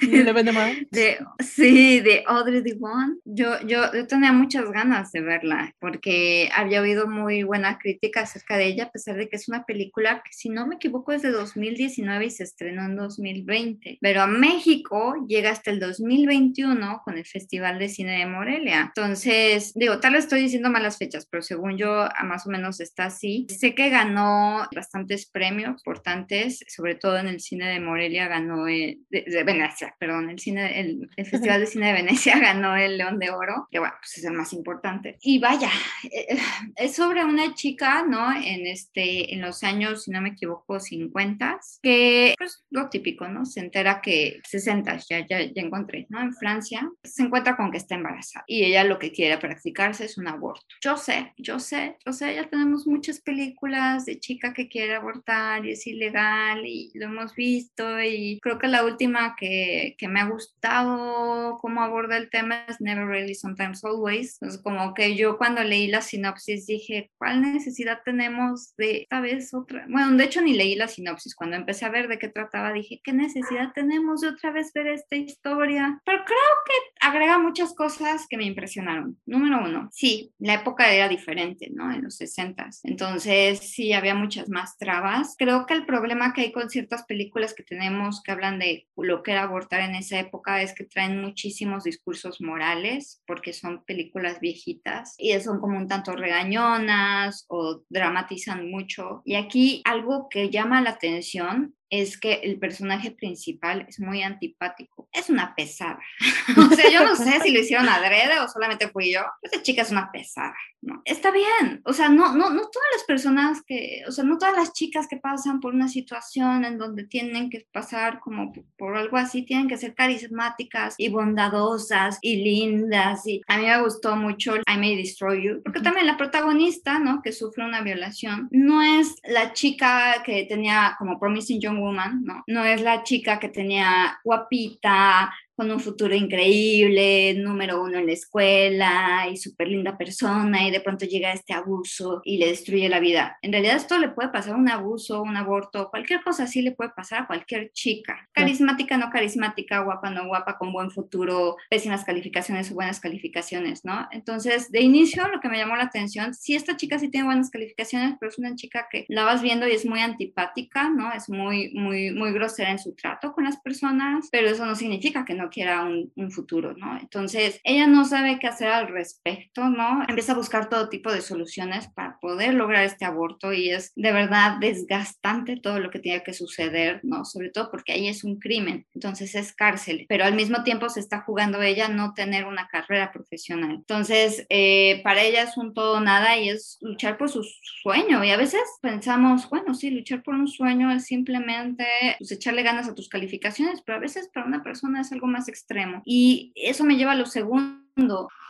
L'Evenement. 0.00 0.78
de, 0.90 1.18
sí, 1.40 2.00
de 2.00 2.24
Audrey 2.26 2.62
Duvon 2.62 3.20
yo, 3.34 3.60
yo, 3.66 4.06
tenía 4.06 4.32
muchas 4.32 4.70
ganas 4.70 5.12
de 5.12 5.20
verla 5.20 5.74
porque 5.80 6.50
había 6.54 6.80
oído 6.82 7.06
muy 7.06 7.42
buena 7.42 7.78
crítica 7.78 8.22
acerca 8.22 8.56
de 8.56 8.66
ella, 8.66 8.84
a 8.84 8.90
pesar 8.90 9.16
de 9.16 9.28
que 9.28 9.36
es 9.36 9.48
una 9.48 9.64
película 9.64 10.22
que, 10.24 10.32
si 10.32 10.48
no 10.48 10.66
me 10.66 10.76
equivoco, 10.76 11.12
es 11.12 11.22
de 11.22 11.30
2019 11.30 12.26
y 12.26 12.30
se 12.30 12.44
estrenó 12.44 12.84
en 12.84 12.96
2020. 12.96 13.98
Pero 14.00 14.22
a 14.22 14.26
México 14.26 15.14
llega 15.26 15.50
hasta 15.50 15.70
el 15.70 15.80
2021 15.80 17.02
con 17.04 17.16
el 17.16 17.26
Festival 17.26 17.78
de 17.78 17.88
Cine 17.88 18.18
de 18.18 18.26
Morelia. 18.26 18.92
Entonces, 18.94 19.72
digo, 19.74 20.00
tal 20.00 20.14
vez 20.14 20.24
estoy 20.24 20.42
diciendo 20.42 20.70
malas 20.70 20.98
fechas, 20.98 21.26
pero 21.30 21.42
según 21.42 21.76
yo, 21.78 22.08
más 22.24 22.46
o 22.46 22.50
menos 22.50 22.80
está 22.80 23.06
así. 23.06 23.46
Sé 23.48 23.74
que 23.74 23.88
ganó 23.88 24.68
bastantes 24.74 25.26
premios 25.26 25.70
importantes, 25.70 26.64
sobre 26.68 26.94
todo 26.94 27.18
en 27.18 27.28
el 27.28 27.40
cine 27.40 27.68
de 27.68 27.80
Morelia 27.80 28.28
ganó 28.28 28.66
el, 28.68 29.00
de, 29.10 29.44
Venecia, 29.44 29.94
perdón, 29.98 30.30
el, 30.30 30.38
cine, 30.38 30.80
el, 30.80 31.08
el 31.16 31.26
Festival 31.26 31.60
de 31.60 31.66
Cine 31.66 31.86
de 31.88 31.92
Venecia 31.92 32.38
ganó 32.40 32.76
el 32.76 32.98
León 32.98 33.11
de 33.18 33.30
Oro, 33.30 33.68
que 33.70 33.78
bueno, 33.78 33.94
pues 34.00 34.18
es 34.18 34.24
el 34.24 34.32
más 34.32 34.52
importante. 34.52 35.18
Y 35.20 35.38
vaya, 35.38 35.70
eh, 36.04 36.38
es 36.76 36.94
sobre 36.94 37.24
una 37.24 37.54
chica. 37.54 37.92
¿no? 38.08 38.32
En, 38.32 38.66
este, 38.66 39.34
en 39.34 39.40
los 39.40 39.62
años, 39.62 40.04
si 40.04 40.10
no 40.10 40.20
me 40.20 40.30
equivoco, 40.30 40.80
50, 40.80 41.58
que 41.82 42.34
pues 42.38 42.64
lo 42.70 42.88
típico, 42.88 43.28
¿no? 43.28 43.44
Se 43.44 43.60
entera 43.60 44.00
que 44.00 44.40
60, 44.48 44.98
ya, 45.08 45.26
ya, 45.26 45.40
ya 45.40 45.62
encontré, 45.62 46.06
¿no? 46.08 46.20
En 46.20 46.34
Francia, 46.34 46.90
se 47.02 47.22
encuentra 47.22 47.56
con 47.56 47.70
que 47.70 47.78
está 47.78 47.94
embarazada 47.94 48.44
y 48.46 48.64
ella 48.64 48.84
lo 48.84 48.98
que 48.98 49.12
quiere 49.12 49.38
practicarse 49.38 50.04
es 50.04 50.18
un 50.18 50.28
aborto. 50.28 50.66
Yo 50.82 50.96
sé, 50.96 51.32
yo 51.36 51.58
sé, 51.58 51.96
yo 52.04 52.12
sé, 52.12 52.34
ya 52.34 52.48
tenemos 52.48 52.86
muchas 52.86 53.20
películas 53.20 54.04
de 54.06 54.18
chica 54.18 54.52
que 54.52 54.68
quiere 54.68 54.94
abortar 54.94 55.64
y 55.66 55.72
es 55.72 55.86
ilegal 55.86 56.64
y 56.64 56.90
lo 56.94 57.06
hemos 57.06 57.34
visto 57.34 58.00
y 58.02 58.38
creo 58.40 58.58
que 58.58 58.68
la 58.68 58.84
última 58.84 59.34
que, 59.36 59.94
que 59.98 60.08
me 60.08 60.20
ha 60.20 60.28
gustado 60.28 61.58
cómo 61.60 61.82
aborda 61.82 62.16
el 62.16 62.30
tema 62.30 62.64
es 62.68 62.80
Never 62.80 63.01
Really 63.06 63.34
Sometimes 63.34 63.84
Always. 63.84 64.38
Entonces 64.40 64.62
como 64.62 64.94
que 64.94 65.16
yo 65.16 65.38
cuando 65.38 65.62
leí 65.62 65.88
la 65.88 66.00
sinopsis 66.00 66.66
dije, 66.66 67.10
¿cuál 67.18 67.40
necesidad 67.40 68.00
tenemos 68.04 68.74
de 68.76 69.02
esta 69.02 69.20
vez 69.20 69.52
otra? 69.54 69.86
Bueno, 69.88 70.16
de 70.16 70.24
hecho 70.24 70.40
ni 70.42 70.54
leí 70.54 70.74
la 70.74 70.88
sinopsis. 70.88 71.34
Cuando 71.34 71.56
empecé 71.56 71.84
a 71.84 71.90
ver 71.90 72.08
de 72.08 72.18
qué 72.18 72.28
trataba 72.28 72.72
dije, 72.72 73.00
¿qué 73.02 73.12
necesidad 73.12 73.72
tenemos 73.74 74.20
de 74.20 74.28
otra 74.28 74.50
vez 74.50 74.72
ver 74.72 74.88
esta 74.88 75.16
historia? 75.16 76.00
Pero 76.04 76.24
creo 76.24 76.38
que 76.66 77.06
agrega 77.06 77.38
muchas 77.38 77.74
cosas 77.74 78.26
que 78.28 78.36
me 78.36 78.44
impresionaron. 78.44 79.18
Número 79.26 79.64
uno, 79.64 79.88
sí, 79.92 80.32
la 80.38 80.54
época 80.54 80.92
era 80.92 81.08
diferente, 81.08 81.70
¿no? 81.72 81.92
En 81.92 82.02
los 82.02 82.16
60. 82.16 82.70
Entonces 82.84 83.58
sí, 83.60 83.92
había 83.92 84.14
muchas 84.14 84.48
más 84.48 84.76
trabas. 84.78 85.34
Creo 85.38 85.66
que 85.66 85.74
el 85.74 85.86
problema 85.86 86.32
que 86.32 86.42
hay 86.42 86.52
con 86.52 86.70
ciertas 86.70 87.04
películas 87.04 87.54
que 87.54 87.62
tenemos 87.62 88.22
que 88.22 88.32
hablan 88.32 88.58
de 88.58 88.86
lo 88.96 89.22
que 89.22 89.32
era 89.32 89.42
abortar 89.42 89.80
en 89.80 89.94
esa 89.94 90.18
época 90.18 90.62
es 90.62 90.74
que 90.74 90.84
traen 90.84 91.20
muchísimos 91.20 91.84
discursos 91.84 92.40
morales 92.40 92.91
porque 93.26 93.52
son 93.52 93.84
películas 93.84 94.40
viejitas 94.40 95.14
y 95.18 95.38
son 95.40 95.60
como 95.60 95.78
un 95.78 95.88
tanto 95.88 96.14
regañonas 96.16 97.46
o 97.48 97.82
dramatizan 97.88 98.70
mucho. 98.70 99.22
Y 99.24 99.34
aquí 99.34 99.82
algo 99.84 100.28
que 100.28 100.50
llama 100.50 100.80
la 100.80 100.90
atención 100.90 101.74
es 101.92 102.18
que 102.18 102.40
el 102.42 102.58
personaje 102.58 103.10
principal 103.10 103.84
es 103.86 104.00
muy 104.00 104.22
antipático. 104.22 105.10
Es 105.12 105.28
una 105.28 105.54
pesada. 105.54 106.00
o 106.56 106.74
sea, 106.74 106.90
yo 106.90 107.04
no 107.04 107.14
sé 107.14 107.38
si 107.40 107.50
lo 107.50 107.60
hicieron 107.60 107.86
adrede 107.86 108.40
o 108.40 108.48
solamente 108.48 108.88
fui 108.88 109.12
yo. 109.12 109.20
Esta 109.42 109.60
chica 109.60 109.82
es 109.82 109.90
una 109.90 110.10
pesada, 110.10 110.54
¿no? 110.80 111.02
Está 111.04 111.30
bien. 111.30 111.82
O 111.84 111.92
sea, 111.92 112.08
no, 112.08 112.34
no, 112.34 112.48
no 112.48 112.62
todas 112.62 112.88
las 112.94 113.04
personas 113.06 113.62
que, 113.66 114.04
o 114.08 114.10
sea, 114.10 114.24
no 114.24 114.38
todas 114.38 114.56
las 114.56 114.72
chicas 114.72 115.06
que 115.06 115.18
pasan 115.18 115.60
por 115.60 115.74
una 115.74 115.86
situación 115.86 116.64
en 116.64 116.78
donde 116.78 117.04
tienen 117.04 117.50
que 117.50 117.66
pasar 117.70 118.20
como 118.20 118.54
por 118.78 118.96
algo 118.96 119.18
así, 119.18 119.42
tienen 119.42 119.68
que 119.68 119.76
ser 119.76 119.94
carismáticas 119.94 120.94
y 120.96 121.10
bondadosas 121.10 122.18
y 122.22 122.36
lindas. 122.36 123.26
Y 123.26 123.42
a 123.48 123.58
mí 123.58 123.66
me 123.66 123.82
gustó 123.82 124.16
mucho 124.16 124.56
I 124.56 124.78
May 124.78 124.96
Destroy 124.96 125.44
You, 125.44 125.62
porque 125.62 125.80
también 125.80 126.06
la 126.06 126.16
protagonista, 126.16 126.98
¿no? 126.98 127.20
Que 127.20 127.32
sufre 127.32 127.66
una 127.66 127.82
violación, 127.82 128.48
no 128.50 128.80
es 128.80 129.16
la 129.24 129.52
chica 129.52 130.22
que 130.24 130.46
tenía 130.46 130.96
como 130.98 131.20
Promising 131.20 131.60
Young 131.60 131.81
Woman, 131.82 132.22
¿no? 132.24 132.44
No 132.46 132.64
es 132.64 132.80
la 132.80 133.02
chica 133.02 133.38
que 133.38 133.48
tenía 133.48 134.18
guapita, 134.24 135.32
con 135.62 135.70
un 135.70 135.78
futuro 135.78 136.12
increíble, 136.12 137.34
número 137.34 137.80
uno 137.80 137.98
en 137.98 138.06
la 138.06 138.12
escuela 138.14 139.28
y 139.30 139.36
súper 139.36 139.68
linda 139.68 139.96
persona 139.96 140.66
y 140.66 140.72
de 140.72 140.80
pronto 140.80 141.06
llega 141.06 141.32
este 141.32 141.52
abuso 141.52 142.20
y 142.24 142.38
le 142.38 142.48
destruye 142.48 142.88
la 142.88 142.98
vida. 142.98 143.38
En 143.42 143.52
realidad 143.52 143.76
esto 143.76 143.96
le 143.96 144.08
puede 144.08 144.30
pasar 144.30 144.56
un 144.56 144.68
abuso, 144.68 145.22
un 145.22 145.36
aborto, 145.36 145.88
cualquier 145.88 146.20
cosa 146.24 146.42
así 146.44 146.62
le 146.62 146.72
puede 146.72 146.90
pasar 146.90 147.22
a 147.22 147.26
cualquier 147.28 147.70
chica. 147.70 148.28
Carismática, 148.32 148.96
no 148.96 149.08
carismática, 149.10 149.82
guapa, 149.82 150.10
no 150.10 150.26
guapa, 150.26 150.58
con 150.58 150.72
buen 150.72 150.90
futuro, 150.90 151.56
pésimas 151.70 152.02
calificaciones 152.02 152.72
o 152.72 152.74
buenas 152.74 152.98
calificaciones, 152.98 153.84
¿no? 153.84 154.08
Entonces, 154.10 154.72
de 154.72 154.80
inicio 154.80 155.28
lo 155.28 155.38
que 155.38 155.48
me 155.48 155.58
llamó 155.58 155.76
la 155.76 155.84
atención, 155.84 156.34
sí 156.34 156.56
esta 156.56 156.76
chica 156.76 156.98
sí 156.98 157.08
tiene 157.08 157.26
buenas 157.26 157.50
calificaciones, 157.50 158.16
pero 158.18 158.30
es 158.30 158.38
una 158.40 158.56
chica 158.56 158.88
que 158.90 159.04
la 159.08 159.22
vas 159.22 159.42
viendo 159.42 159.68
y 159.68 159.70
es 159.70 159.86
muy 159.86 160.00
antipática, 160.00 160.90
¿no? 160.90 161.12
Es 161.12 161.28
muy, 161.28 161.72
muy, 161.72 162.10
muy 162.10 162.32
grosera 162.32 162.72
en 162.72 162.80
su 162.80 162.96
trato 162.96 163.32
con 163.32 163.44
las 163.44 163.60
personas, 163.60 164.28
pero 164.32 164.48
eso 164.48 164.66
no 164.66 164.74
significa 164.74 165.24
que 165.24 165.34
no 165.34 165.51
quiera 165.52 165.82
un, 165.84 166.12
un, 166.16 166.30
futuro, 166.30 166.74
¿no? 166.76 166.98
Entonces, 166.98 167.60
ella 167.64 167.86
no 167.86 168.04
sabe 168.04 168.38
qué 168.38 168.48
hacer 168.48 168.68
al 168.68 168.88
respecto, 168.88 169.68
¿no? 169.68 170.04
Empieza 170.08 170.32
a 170.32 170.36
buscar 170.36 170.68
todo 170.68 170.88
tipo 170.88 171.12
de 171.12 171.20
soluciones 171.20 171.88
para 171.88 172.18
poder 172.20 172.54
lograr 172.54 172.84
este 172.84 173.04
aborto 173.04 173.52
y 173.52 173.70
es 173.70 173.92
de 173.94 174.12
verdad 174.12 174.56
desgastante 174.60 175.56
todo 175.56 175.78
lo 175.78 175.90
que 175.90 175.98
tiene 175.98 176.22
que 176.22 176.32
suceder, 176.32 177.00
¿no? 177.02 177.24
Sobre 177.24 177.50
todo 177.50 177.70
porque 177.70 177.92
ahí 177.92 178.08
es 178.08 178.24
un 178.24 178.38
crimen, 178.38 178.86
entonces 178.94 179.34
es 179.34 179.52
cárcel, 179.52 180.06
pero 180.08 180.24
al 180.24 180.34
mismo 180.34 180.64
tiempo 180.64 180.88
se 180.88 181.00
está 181.00 181.20
jugando 181.20 181.62
ella 181.62 181.88
no 181.88 182.14
tener 182.14 182.46
una 182.46 182.68
carrera 182.68 183.12
profesional. 183.12 183.72
Entonces, 183.72 184.46
eh, 184.48 185.00
para 185.04 185.22
ella 185.22 185.42
es 185.42 185.56
un 185.56 185.74
todo 185.74 186.00
nada 186.00 186.36
y 186.36 186.48
es 186.48 186.78
luchar 186.80 187.18
por 187.18 187.28
su 187.28 187.44
sueño 187.82 188.24
y 188.24 188.30
a 188.30 188.36
veces 188.36 188.62
pensamos, 188.80 189.48
bueno, 189.48 189.74
sí, 189.74 189.90
luchar 189.90 190.22
por 190.22 190.34
un 190.34 190.48
sueño 190.48 190.90
es 190.90 191.06
simplemente 191.06 191.86
pues, 192.18 192.32
echarle 192.32 192.62
ganas 192.62 192.88
a 192.88 192.94
tus 192.94 193.08
calificaciones, 193.08 193.82
pero 193.82 193.98
a 193.98 194.00
veces 194.00 194.28
para 194.32 194.46
una 194.46 194.62
persona 194.62 195.00
es 195.00 195.12
algo 195.12 195.26
más 195.32 195.48
extremo. 195.48 196.02
Y 196.04 196.52
eso 196.54 196.84
me 196.84 196.96
lleva 196.96 197.12
a 197.12 197.16
lo 197.16 197.26
segundo 197.26 197.81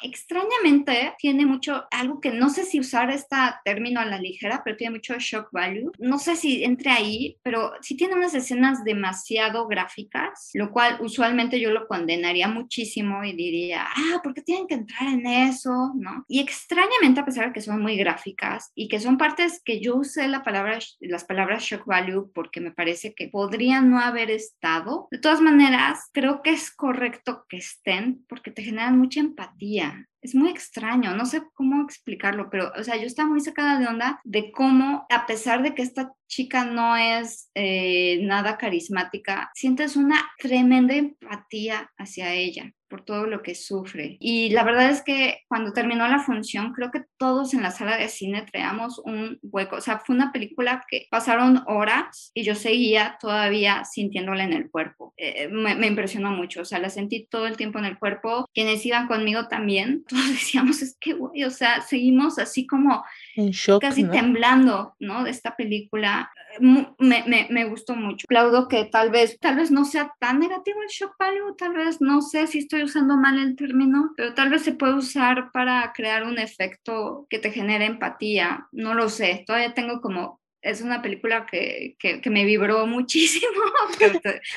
extrañamente 0.02 1.14
tiene 1.18 1.46
mucho, 1.46 1.84
algo 1.90 2.20
que 2.20 2.30
no 2.30 2.50
sé 2.50 2.64
si 2.64 2.80
usar 2.80 3.10
este 3.10 3.36
término 3.64 4.00
a 4.00 4.04
la 4.04 4.18
ligera, 4.18 4.62
pero 4.64 4.76
tiene 4.76 4.96
mucho 4.96 5.14
shock 5.18 5.48
value. 5.52 5.92
No 5.98 6.18
sé 6.18 6.36
si 6.36 6.64
entre 6.64 6.90
ahí, 6.90 7.36
pero 7.42 7.72
sí 7.80 7.96
tiene 7.96 8.14
unas 8.14 8.34
escenas 8.34 8.84
demasiado 8.84 9.66
gráficas, 9.68 10.50
lo 10.54 10.70
cual 10.70 10.98
usualmente 11.00 11.60
yo 11.60 11.70
lo 11.70 11.86
condenaría 11.86 12.48
muchísimo 12.48 13.24
y 13.24 13.32
diría, 13.32 13.86
ah, 13.88 14.20
¿por 14.22 14.34
qué 14.34 14.42
tienen 14.42 14.66
que 14.66 14.74
entrar 14.74 15.08
en 15.08 15.26
eso? 15.26 15.92
¿No? 15.94 16.24
Y 16.28 16.40
extrañamente, 16.40 17.20
a 17.20 17.24
pesar 17.24 17.46
de 17.46 17.52
que 17.52 17.60
son 17.60 17.80
muy 17.80 17.96
gráficas 17.96 18.70
y 18.74 18.88
que 18.88 19.00
son 19.00 19.16
partes 19.16 19.62
que 19.64 19.80
yo 19.80 19.96
usé 19.96 20.28
la 20.28 20.42
palabra, 20.42 20.78
las 21.00 21.24
palabras 21.24 21.62
shock 21.62 21.86
value 21.86 22.30
porque 22.34 22.60
me 22.60 22.72
parece 22.72 23.14
que 23.14 23.28
podrían 23.28 23.90
no 23.90 24.00
haber 24.00 24.30
estado, 24.30 25.08
de 25.10 25.18
todas 25.18 25.40
maneras, 25.40 26.10
creo 26.12 26.42
que 26.42 26.50
es 26.50 26.70
correcto 26.70 27.46
que 27.48 27.58
estén 27.58 28.24
porque 28.28 28.50
te 28.50 28.62
generan 28.62 28.98
mucha 28.98 29.20
empatía. 29.32 30.06
Es 30.20 30.34
muy 30.34 30.50
extraño, 30.50 31.16
no 31.16 31.26
sé 31.26 31.42
cómo 31.54 31.82
explicarlo, 31.82 32.48
pero, 32.48 32.70
o 32.78 32.84
sea, 32.84 32.96
yo 32.96 33.06
estaba 33.06 33.28
muy 33.28 33.40
sacada 33.40 33.80
de 33.80 33.88
onda 33.88 34.20
de 34.22 34.52
cómo, 34.52 35.04
a 35.10 35.26
pesar 35.26 35.62
de 35.62 35.74
que 35.74 35.82
esta 35.82 36.12
chica 36.28 36.64
no 36.64 36.96
es 36.96 37.50
eh, 37.54 38.20
nada 38.22 38.56
carismática, 38.56 39.50
sientes 39.54 39.96
una 39.96 40.22
tremenda 40.38 40.94
empatía 40.94 41.90
hacia 41.98 42.32
ella 42.34 42.72
por 42.92 43.06
todo 43.06 43.24
lo 43.24 43.42
que 43.42 43.54
sufre. 43.54 44.18
Y 44.20 44.50
la 44.50 44.64
verdad 44.64 44.90
es 44.90 45.00
que 45.00 45.40
cuando 45.48 45.72
terminó 45.72 46.06
la 46.06 46.18
función, 46.18 46.74
creo 46.74 46.90
que 46.90 47.04
todos 47.16 47.54
en 47.54 47.62
la 47.62 47.70
sala 47.70 47.96
de 47.96 48.10
cine 48.10 48.44
traíamos 48.52 48.98
un 48.98 49.38
hueco. 49.40 49.76
O 49.76 49.80
sea, 49.80 50.00
fue 50.00 50.14
una 50.14 50.30
película 50.30 50.84
que 50.90 51.06
pasaron 51.10 51.62
horas 51.66 52.30
y 52.34 52.42
yo 52.42 52.54
seguía 52.54 53.16
todavía 53.18 53.86
sintiéndola 53.86 54.44
en 54.44 54.52
el 54.52 54.70
cuerpo. 54.70 55.14
Eh, 55.16 55.48
me, 55.48 55.74
me, 55.74 55.86
impresionó 55.86 56.32
mucho. 56.32 56.60
O 56.60 56.64
sea, 56.66 56.80
la 56.80 56.90
sentí 56.90 57.26
todo 57.30 57.46
el 57.46 57.56
tiempo 57.56 57.78
en 57.78 57.86
el 57.86 57.98
cuerpo. 57.98 58.46
Quienes 58.52 58.84
iban 58.84 59.08
conmigo 59.08 59.48
también, 59.48 60.04
todos 60.08 60.28
decíamos, 60.28 60.82
es 60.82 60.94
que, 61.00 61.14
güey, 61.14 61.44
o 61.44 61.50
sea, 61.50 61.80
seguimos 61.80 62.38
así 62.38 62.66
como 62.66 63.02
shock, 63.36 63.80
casi 63.80 64.04
¿no? 64.04 64.12
temblando, 64.12 64.94
¿no? 64.98 65.24
De 65.24 65.30
esta 65.30 65.56
película. 65.56 66.30
Me, 66.60 66.86
me, 66.98 67.46
me, 67.48 67.64
gustó 67.64 67.94
mucho. 67.94 68.26
Aplaudo 68.26 68.68
que 68.68 68.84
tal 68.84 69.10
vez, 69.10 69.38
tal 69.40 69.56
vez 69.56 69.70
no 69.70 69.84
sea 69.84 70.12
tan 70.20 70.38
negativo 70.38 70.82
el 70.82 70.88
shock 70.88 71.14
value, 71.18 71.56
tal 71.56 71.72
vez 71.72 72.00
no 72.00 72.20
sé 72.20 72.46
si 72.46 72.58
estoy 72.58 72.82
usando 72.82 73.16
mal 73.16 73.38
el 73.38 73.56
término, 73.56 74.12
pero 74.16 74.34
tal 74.34 74.50
vez 74.50 74.62
se 74.62 74.72
puede 74.72 74.94
usar 74.94 75.50
para 75.52 75.92
crear 75.94 76.24
un 76.24 76.38
efecto 76.38 77.26
que 77.30 77.38
te 77.38 77.50
genere 77.50 77.86
empatía. 77.86 78.66
No 78.70 78.94
lo 78.94 79.08
sé, 79.08 79.44
todavía 79.46 79.72
tengo 79.72 80.00
como 80.00 80.42
es 80.62 80.80
una 80.80 81.02
película 81.02 81.44
que, 81.44 81.96
que, 81.98 82.20
que, 82.20 82.30
me 82.30 82.44
vibró 82.44 82.86
muchísimo. 82.86 83.52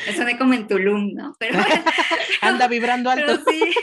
me 0.07 0.13
soné 0.13 0.38
como 0.38 0.53
en 0.53 0.67
Tulum, 0.67 1.13
¿no? 1.13 1.36
Pero, 1.39 1.59
Anda 2.41 2.67
vibrando 2.67 3.09
alto. 3.11 3.26
Pero 3.26 3.43
sí. 3.49 3.73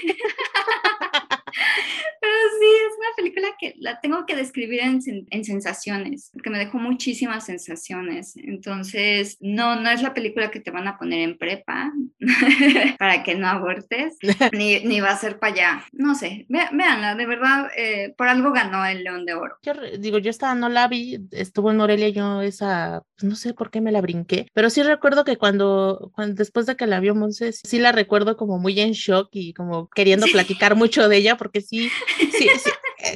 Sí, 2.58 2.66
es 2.66 2.98
una 2.98 3.16
película 3.16 3.48
que 3.58 3.74
la 3.78 4.00
tengo 4.00 4.26
que 4.26 4.36
describir 4.36 4.80
en, 4.80 5.00
en, 5.30 5.44
sensaciones, 5.44 6.30
porque 6.32 6.50
me 6.50 6.58
dejó 6.58 6.78
muchísimas 6.78 7.46
sensaciones. 7.46 8.36
Entonces, 8.36 9.36
no, 9.40 9.80
no 9.80 9.90
es 9.90 10.02
la 10.02 10.14
película 10.14 10.50
que 10.50 10.60
te 10.60 10.70
van 10.70 10.88
a 10.88 10.98
poner 10.98 11.20
en 11.20 11.38
prepa 11.38 11.92
para 12.98 13.22
que 13.22 13.34
no 13.34 13.48
abortes, 13.48 14.16
ni, 14.52 14.80
ni 14.80 15.00
va 15.00 15.10
a 15.10 15.16
ser 15.16 15.38
para 15.38 15.52
allá. 15.52 15.84
No 15.92 16.14
sé, 16.14 16.46
ve, 16.48 16.60
véanla, 16.72 17.14
de 17.14 17.26
verdad, 17.26 17.68
eh, 17.76 18.14
por 18.16 18.28
algo 18.28 18.52
ganó 18.52 18.84
el 18.84 19.04
León 19.04 19.26
de 19.26 19.34
Oro. 19.34 19.56
Yo 19.62 19.72
digo, 19.98 20.18
yo 20.18 20.30
esta 20.30 20.54
no 20.54 20.68
la 20.68 20.88
vi, 20.88 21.18
estuvo 21.32 21.70
en 21.70 21.76
Morelia, 21.76 22.08
yo 22.08 22.42
esa, 22.42 23.02
pues 23.16 23.24
no 23.24 23.36
sé 23.36 23.54
por 23.54 23.70
qué 23.70 23.80
me 23.80 23.92
la 23.92 24.00
brinqué, 24.00 24.46
pero 24.52 24.70
sí 24.70 24.82
recuerdo 24.82 25.24
que 25.24 25.36
cuando, 25.36 26.10
cuando 26.14 26.36
después 26.36 26.66
de 26.66 26.76
que 26.76 26.86
la 26.86 27.00
vio 27.00 27.14
Monse, 27.14 27.52
sí 27.52 27.78
la 27.78 27.92
recuerdo 27.92 28.36
como 28.36 28.58
muy 28.58 28.78
en 28.80 28.92
shock 28.92 29.28
y 29.32 29.52
como 29.52 29.88
queriendo 29.88 30.26
sí. 30.26 30.32
platicar 30.32 30.76
mucho 30.76 31.08
de 31.08 31.16
ella, 31.16 31.36
porque 31.36 31.60
sí, 31.60 31.90
sí, 32.32 32.48
sí, 32.58 32.70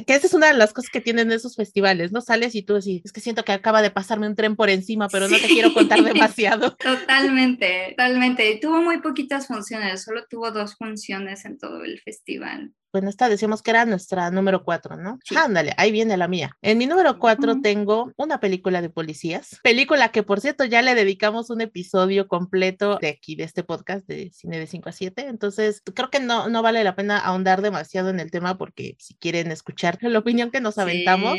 que 0.05 0.15
esa 0.15 0.27
es 0.27 0.33
una 0.33 0.47
de 0.47 0.53
las 0.53 0.73
cosas 0.73 0.89
que 0.89 1.01
tienen 1.01 1.31
esos 1.31 1.55
festivales, 1.55 2.11
¿no? 2.11 2.21
Sales 2.21 2.55
y 2.55 2.63
tú 2.63 2.75
así, 2.75 3.01
es 3.03 3.11
que 3.11 3.21
siento 3.21 3.43
que 3.43 3.51
acaba 3.51 3.81
de 3.81 3.91
pasarme 3.91 4.27
un 4.27 4.35
tren 4.35 4.55
por 4.55 4.69
encima, 4.69 5.07
pero 5.09 5.27
sí. 5.27 5.33
no 5.33 5.39
te 5.39 5.47
quiero 5.47 5.73
contar 5.73 6.01
demasiado. 6.03 6.75
Totalmente, 6.75 7.89
totalmente. 7.97 8.59
Tuvo 8.61 8.81
muy 8.81 8.99
poquitas 8.99 9.47
funciones, 9.47 10.03
solo 10.03 10.25
tuvo 10.29 10.51
dos 10.51 10.75
funciones 10.75 11.45
en 11.45 11.57
todo 11.57 11.83
el 11.83 11.99
festival. 12.01 12.73
Bueno, 12.91 13.09
esta 13.09 13.29
decíamos 13.29 13.61
que 13.61 13.71
era 13.71 13.85
nuestra 13.85 14.31
número 14.31 14.63
cuatro, 14.63 14.97
¿no? 14.97 15.19
Ándale, 15.35 15.73
ahí 15.77 15.91
viene 15.91 16.17
la 16.17 16.27
mía. 16.27 16.57
En 16.61 16.77
mi 16.77 16.85
número 16.85 17.19
cuatro 17.19 17.59
tengo 17.61 18.11
una 18.17 18.39
película 18.39 18.81
de 18.81 18.89
policías, 18.89 19.59
película 19.63 20.09
que 20.09 20.23
por 20.23 20.41
cierto 20.41 20.65
ya 20.65 20.81
le 20.81 20.95
dedicamos 20.95 21.49
un 21.49 21.61
episodio 21.61 22.27
completo 22.27 22.97
de 23.01 23.09
aquí, 23.09 23.35
de 23.35 23.43
este 23.43 23.63
podcast 23.63 24.07
de 24.07 24.31
cine 24.33 24.59
de 24.59 24.67
5 24.67 24.89
a 24.89 24.91
7, 24.91 25.27
entonces 25.27 25.81
creo 25.93 26.09
que 26.09 26.19
no, 26.19 26.49
no 26.49 26.61
vale 26.61 26.83
la 26.83 26.95
pena 26.95 27.17
ahondar 27.19 27.61
demasiado 27.61 28.09
en 28.09 28.19
el 28.19 28.31
tema 28.31 28.57
porque 28.57 28.95
si 28.99 29.15
quieren 29.15 29.51
escuchar 29.51 29.97
la 30.01 30.19
opinión 30.19 30.51
que 30.51 30.61
nos 30.61 30.77
aventamos, 30.77 31.37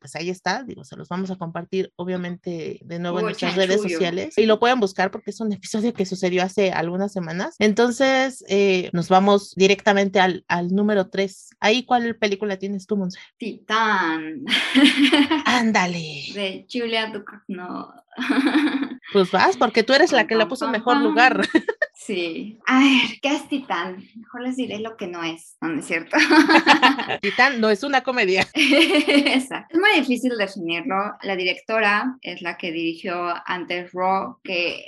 pues 0.00 0.16
ahí 0.16 0.30
está, 0.30 0.62
digo, 0.62 0.84
se 0.84 0.96
los 0.96 1.08
vamos 1.08 1.30
a 1.30 1.36
compartir 1.36 1.92
obviamente 1.96 2.80
de 2.82 2.98
nuevo 2.98 3.20
en 3.20 3.26
nuestras 3.26 3.56
redes 3.56 3.82
sociales 3.82 4.36
y 4.36 4.46
lo 4.46 4.58
pueden 4.58 4.80
buscar 4.80 5.10
porque 5.10 5.30
es 5.30 5.40
un 5.40 5.52
episodio 5.52 5.92
que 5.92 6.06
sucedió 6.06 6.42
hace 6.42 6.72
algunas 6.72 7.12
semanas. 7.12 7.56
Entonces, 7.58 8.44
eh, 8.48 8.90
nos 8.92 9.08
vamos 9.08 9.54
directamente 9.54 10.20
al, 10.20 10.44
al 10.48 10.68
número 10.68 10.85
3. 10.86 11.50
Ahí, 11.60 11.84
¿cuál 11.84 12.16
película 12.16 12.58
tienes 12.58 12.86
tú, 12.86 12.96
Monse? 12.96 13.18
Titán. 13.36 14.44
Ándale. 15.44 16.24
De 16.34 16.66
Julia 16.70 17.06
Ducournau. 17.08 17.92
Pues 19.12 19.30
vas, 19.30 19.56
porque 19.56 19.84
tú 19.84 19.92
eres 19.92 20.10
la 20.10 20.26
que 20.26 20.34
la 20.34 20.48
puso 20.48 20.66
en 20.66 20.72
mejor 20.72 20.96
lugar. 20.98 21.46
Sí. 21.98 22.58
A 22.66 22.78
ver, 22.78 23.18
¿qué 23.20 23.34
es 23.34 23.48
Titán? 23.48 23.96
Mejor 24.14 24.42
les 24.42 24.56
diré 24.56 24.78
lo 24.78 24.96
que 24.96 25.08
no 25.08 25.24
es, 25.24 25.56
no, 25.60 25.76
es 25.76 25.86
cierto. 25.86 26.16
Titán 27.20 27.60
no 27.60 27.68
es 27.68 27.82
una 27.82 28.02
comedia. 28.02 28.46
Exacto. 28.52 29.74
Es 29.74 29.80
muy 29.80 30.00
difícil 30.00 30.36
definirlo. 30.38 30.94
La 31.22 31.34
directora 31.34 32.16
es 32.20 32.42
la 32.42 32.58
que 32.58 32.70
dirigió 32.70 33.34
antes 33.46 33.90
Raw, 33.92 34.38
que 34.44 34.84